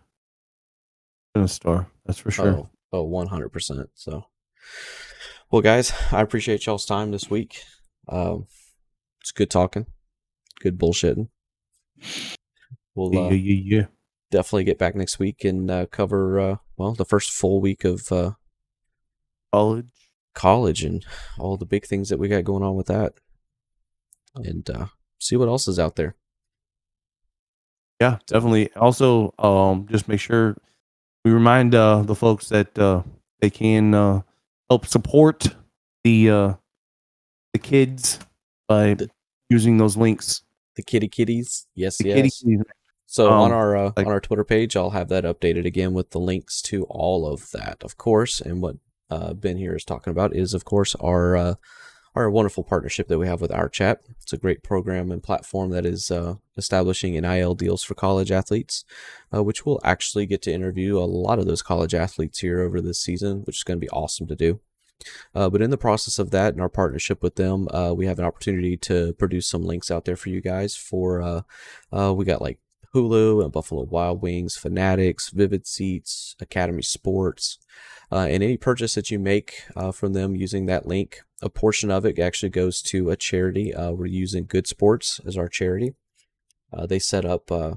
in 1.34 1.42
a 1.42 1.48
star. 1.48 1.88
That's 2.06 2.20
for 2.20 2.30
sure. 2.30 2.48
oh 2.48 2.70
Oh, 2.94 3.00
oh, 3.00 3.04
one 3.04 3.28
hundred 3.28 3.50
percent. 3.50 3.90
So, 3.96 4.26
well, 5.50 5.62
guys, 5.64 5.92
I 6.12 6.22
appreciate 6.22 6.66
y'all's 6.66 6.86
time 6.86 7.12
this 7.12 7.30
week. 7.30 7.64
Um, 8.08 8.46
it's 9.22 9.32
good 9.32 9.50
talking, 9.50 9.88
good 10.60 10.78
bullshitting. 10.78 11.30
We'll 13.10 13.14
yeah, 13.14 13.28
uh, 13.28 13.30
yeah, 13.32 13.36
yeah, 13.36 13.78
yeah. 13.80 13.86
definitely 14.30 14.66
get 14.66 14.78
back 14.78 14.96
next 14.96 15.18
week 15.20 15.44
and 15.44 15.70
uh, 15.72 15.86
cover 15.88 16.40
uh, 16.40 16.56
well 16.78 16.94
the 16.94 17.06
first 17.06 17.32
full 17.32 17.60
week 17.62 17.84
of 17.84 18.12
uh, 18.12 18.32
College. 19.52 19.88
college 20.34 20.84
and 20.84 21.06
all 21.38 21.58
the 21.58 21.66
big 21.66 21.86
things 21.86 22.10
that 22.10 22.18
we 22.20 22.28
got 22.30 22.44
going 22.46 22.64
on 22.64 22.76
with 22.76 22.88
that, 22.88 23.14
and 24.36 24.70
uh, 24.70 24.86
see 25.20 25.36
what 25.36 25.50
else 25.50 25.68
is 25.68 25.78
out 25.80 25.96
there. 25.98 26.16
Yeah, 28.00 28.18
definitely. 28.28 28.72
Also, 28.76 29.34
um, 29.38 29.88
just 29.92 30.08
make 30.08 30.20
sure 30.20 30.56
we 31.24 31.32
remind 31.32 31.76
uh, 31.76 32.02
the 32.02 32.16
folks 32.16 32.50
that 32.50 32.78
uh, 32.80 33.04
they 33.42 33.50
can 33.50 33.94
uh, 33.94 34.22
help 34.70 34.86
support 34.88 35.48
the 36.04 36.30
uh, 36.30 36.54
the 37.54 37.60
kids 37.60 38.20
by 38.68 38.94
The- 38.96 39.10
using 39.50 39.78
those 39.78 39.98
links. 39.98 40.44
The 40.78 40.82
kitty 40.84 41.10
kitties. 41.10 41.68
Yes, 41.76 41.98
The 41.98 42.06
yes. 42.08 42.16
kitty 42.16 42.30
kitties. 42.30 42.64
So 43.12 43.30
on 43.30 43.52
Um, 43.52 43.58
our 43.58 43.76
uh, 43.76 43.92
like- 43.98 44.08
on 44.08 44.14
our 44.14 44.22
Twitter 44.22 44.46
page, 44.46 44.78
I'll 44.78 44.92
have 44.92 45.10
that 45.10 45.26
updated 45.26 45.66
again 45.66 45.92
with 45.94 46.12
the 46.12 46.20
links 46.20 46.62
to 46.64 46.86
all 46.86 47.28
of 47.28 47.52
that, 47.52 47.84
of 47.84 47.98
course. 47.98 48.40
And 48.40 48.62
what 48.62 48.78
uh, 49.10 49.34
Ben 49.34 49.58
here 49.58 49.76
is 49.76 49.84
talking 49.84 50.12
about 50.12 50.34
is, 50.34 50.54
of 50.54 50.64
course, 50.64 50.96
our 50.96 51.36
uh, 51.36 51.56
our 52.16 52.30
wonderful 52.30 52.64
partnership 52.64 53.10
that 53.10 53.20
we 53.20 53.28
have 53.28 53.42
with 53.42 53.52
our 53.52 53.68
chat. 53.68 54.00
It's 54.22 54.32
a 54.32 54.38
great 54.38 54.64
program 54.64 55.12
and 55.12 55.22
platform 55.22 55.72
that 55.72 55.86
is 55.86 56.10
uh, 56.10 56.36
establishing 56.56 57.20
NIL 57.20 57.54
deals 57.54 57.84
for 57.84 57.96
college 57.96 58.32
athletes, 58.32 58.86
uh, 59.34 59.44
which 59.44 59.66
we'll 59.66 59.82
actually 59.84 60.26
get 60.26 60.42
to 60.44 60.54
interview 60.54 60.98
a 60.98 61.04
lot 61.04 61.38
of 61.38 61.48
those 61.48 61.62
college 61.62 61.94
athletes 61.94 62.40
here 62.40 62.62
over 62.62 62.80
this 62.80 63.02
season, 63.02 63.42
which 63.44 63.58
is 63.58 63.64
going 63.64 63.78
to 63.78 63.86
be 63.86 63.90
awesome 63.90 64.28
to 64.28 64.36
do. 64.38 64.62
Uh, 65.36 65.50
but 65.50 65.62
in 65.62 65.70
the 65.70 65.78
process 65.78 66.18
of 66.18 66.32
that 66.32 66.54
and 66.54 66.62
our 66.62 66.70
partnership 66.70 67.22
with 67.22 67.36
them, 67.36 67.68
uh, 67.74 67.92
we 67.94 68.06
have 68.06 68.20
an 68.20 68.26
opportunity 68.26 68.78
to 68.78 69.12
produce 69.14 69.48
some 69.48 69.64
links 69.66 69.92
out 69.92 70.06
there 70.06 70.16
for 70.18 70.30
you 70.30 70.40
guys. 70.40 70.78
For 70.78 71.22
uh, 71.22 71.42
uh, 71.92 72.14
we 72.14 72.24
got 72.24 72.42
like 72.42 72.60
Hulu 72.94 73.44
and 73.44 73.52
Buffalo 73.52 73.84
Wild 73.84 74.22
Wings, 74.22 74.56
Fanatics, 74.56 75.30
Vivid 75.30 75.66
Seats, 75.66 76.36
Academy 76.40 76.82
Sports, 76.82 77.58
uh, 78.12 78.28
and 78.30 78.44
any 78.44 78.58
purchase 78.58 78.96
that 78.96 79.10
you 79.10 79.18
make 79.18 79.64
uh, 79.76 79.92
from 79.92 80.14
them 80.14 80.36
using 80.36 80.66
that 80.66 80.86
link, 80.86 81.22
a 81.42 81.50
portion 81.50 81.90
of 81.90 82.06
it 82.06 82.20
actually 82.20 82.50
goes 82.50 82.82
to 82.82 83.10
a 83.10 83.16
charity. 83.16 83.74
Uh, 83.74 83.92
we're 83.92 84.06
using 84.06 84.46
Good 84.46 84.68
Sports 84.68 85.22
as 85.26 85.38
our 85.38 85.48
charity. 85.48 85.94
Uh, 86.74 86.86
they 86.86 87.00
set 87.00 87.24
up 87.24 87.52
uh, 87.52 87.76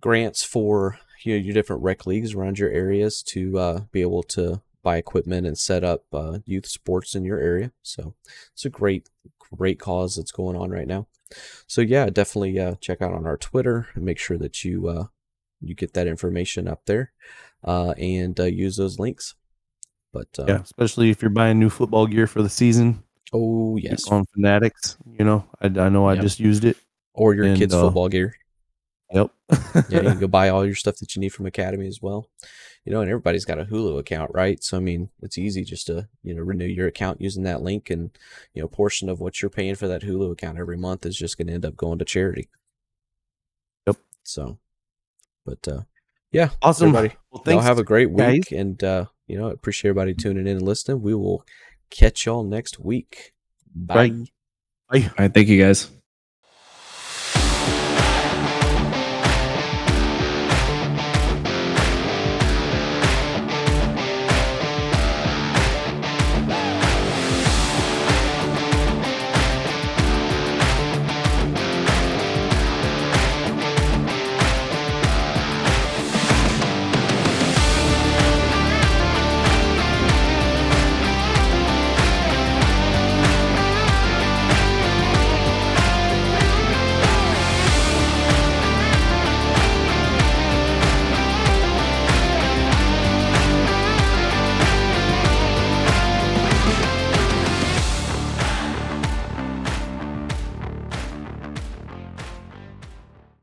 grants 0.00 0.44
for 0.44 0.98
you 1.24 1.34
know, 1.34 1.40
your 1.40 1.54
different 1.54 1.82
rec 1.82 2.06
leagues 2.06 2.34
around 2.34 2.58
your 2.58 2.70
areas 2.70 3.22
to 3.22 3.58
uh, 3.58 3.80
be 3.92 4.02
able 4.02 4.22
to 4.22 4.60
buy 4.82 4.96
equipment 4.96 5.46
and 5.46 5.58
set 5.58 5.82
up 5.82 6.04
youth 6.44 6.66
sports 6.66 7.14
in 7.14 7.24
your 7.24 7.38
area. 7.38 7.72
So 7.82 8.14
it's 8.52 8.64
a 8.64 8.70
great, 8.70 9.08
great 9.56 9.78
cause 9.78 10.16
that's 10.16 10.32
going 10.32 10.56
on 10.56 10.70
right 10.70 10.86
now. 10.86 11.06
So 11.66 11.80
yeah, 11.80 12.06
definitely 12.10 12.58
uh, 12.58 12.74
check 12.80 13.02
out 13.02 13.12
on 13.12 13.26
our 13.26 13.36
Twitter 13.36 13.88
and 13.94 14.04
make 14.04 14.18
sure 14.18 14.38
that 14.38 14.64
you 14.64 14.88
uh, 14.88 15.06
you 15.60 15.74
get 15.74 15.92
that 15.94 16.06
information 16.06 16.66
up 16.68 16.82
there 16.86 17.12
uh, 17.64 17.90
and 17.98 18.38
uh, 18.40 18.44
use 18.44 18.76
those 18.76 18.98
links. 18.98 19.34
But 20.12 20.28
uh, 20.38 20.46
Yeah, 20.48 20.60
especially 20.62 21.10
if 21.10 21.20
you're 21.20 21.30
buying 21.30 21.58
new 21.58 21.68
football 21.70 22.06
gear 22.06 22.26
for 22.26 22.42
the 22.42 22.48
season. 22.48 23.02
oh 23.32 23.76
yes, 23.76 24.06
on 24.08 24.24
Fanatics. 24.34 24.96
You 25.18 25.24
know, 25.24 25.44
I, 25.60 25.66
I 25.66 25.88
know 25.88 26.06
I 26.06 26.14
Yep. 26.14 26.22
just 26.22 26.40
used 26.40 26.64
it. 26.64 26.76
or 27.12 27.34
your 27.34 27.44
and, 27.46 27.58
kids' 27.58 27.74
uh, 27.74 27.82
football 27.82 28.08
gear. 28.08 28.34
Yep. 29.12 29.30
Yeah, 29.88 30.00
you 30.02 30.10
can 30.10 30.18
go 30.18 30.26
buy 30.38 30.48
all 30.50 30.64
your 30.64 30.74
stuff 30.74 30.96
that 30.98 31.14
you 31.16 31.20
need 31.20 31.30
from 31.30 31.46
Academy 31.46 31.86
as 31.86 32.00
well. 32.00 32.28
You 32.88 32.94
know, 32.94 33.02
and 33.02 33.10
everybody's 33.10 33.44
got 33.44 33.58
a 33.58 33.66
Hulu 33.66 33.98
account, 33.98 34.30
right? 34.32 34.64
So 34.64 34.78
I 34.78 34.80
mean, 34.80 35.10
it's 35.20 35.36
easy 35.36 35.62
just 35.62 35.88
to 35.88 36.08
you 36.22 36.34
know 36.34 36.40
renew 36.40 36.64
your 36.64 36.86
account 36.86 37.20
using 37.20 37.42
that 37.42 37.60
link, 37.60 37.90
and 37.90 38.10
you 38.54 38.62
know, 38.62 38.68
portion 38.68 39.10
of 39.10 39.20
what 39.20 39.42
you're 39.42 39.50
paying 39.50 39.74
for 39.74 39.86
that 39.88 40.00
Hulu 40.00 40.32
account 40.32 40.56
every 40.56 40.78
month 40.78 41.04
is 41.04 41.14
just 41.14 41.36
going 41.36 41.48
to 41.48 41.52
end 41.52 41.66
up 41.66 41.76
going 41.76 41.98
to 41.98 42.06
charity. 42.06 42.48
Yep. 43.86 43.96
So, 44.22 44.58
but 45.44 45.68
uh, 45.68 45.82
yeah, 46.32 46.48
awesome. 46.62 46.88
everybody, 46.96 47.08
Well, 47.30 47.42
y'all 47.44 47.44
thanks. 47.44 47.64
have 47.66 47.78
a 47.78 47.84
great 47.84 48.16
guys. 48.16 48.32
week, 48.32 48.52
and 48.52 48.82
uh, 48.82 49.04
you 49.26 49.36
know, 49.36 49.48
appreciate 49.48 49.90
everybody 49.90 50.14
tuning 50.14 50.46
in 50.46 50.56
and 50.56 50.62
listening. 50.64 51.02
We 51.02 51.14
will 51.14 51.44
catch 51.90 52.24
y'all 52.24 52.42
next 52.42 52.78
week. 52.80 53.34
Bye. 53.74 54.08
Bye. 54.08 54.24
Bye. 54.88 55.04
All 55.04 55.14
right, 55.18 55.34
thank 55.34 55.48
you 55.48 55.62
guys. 55.62 55.90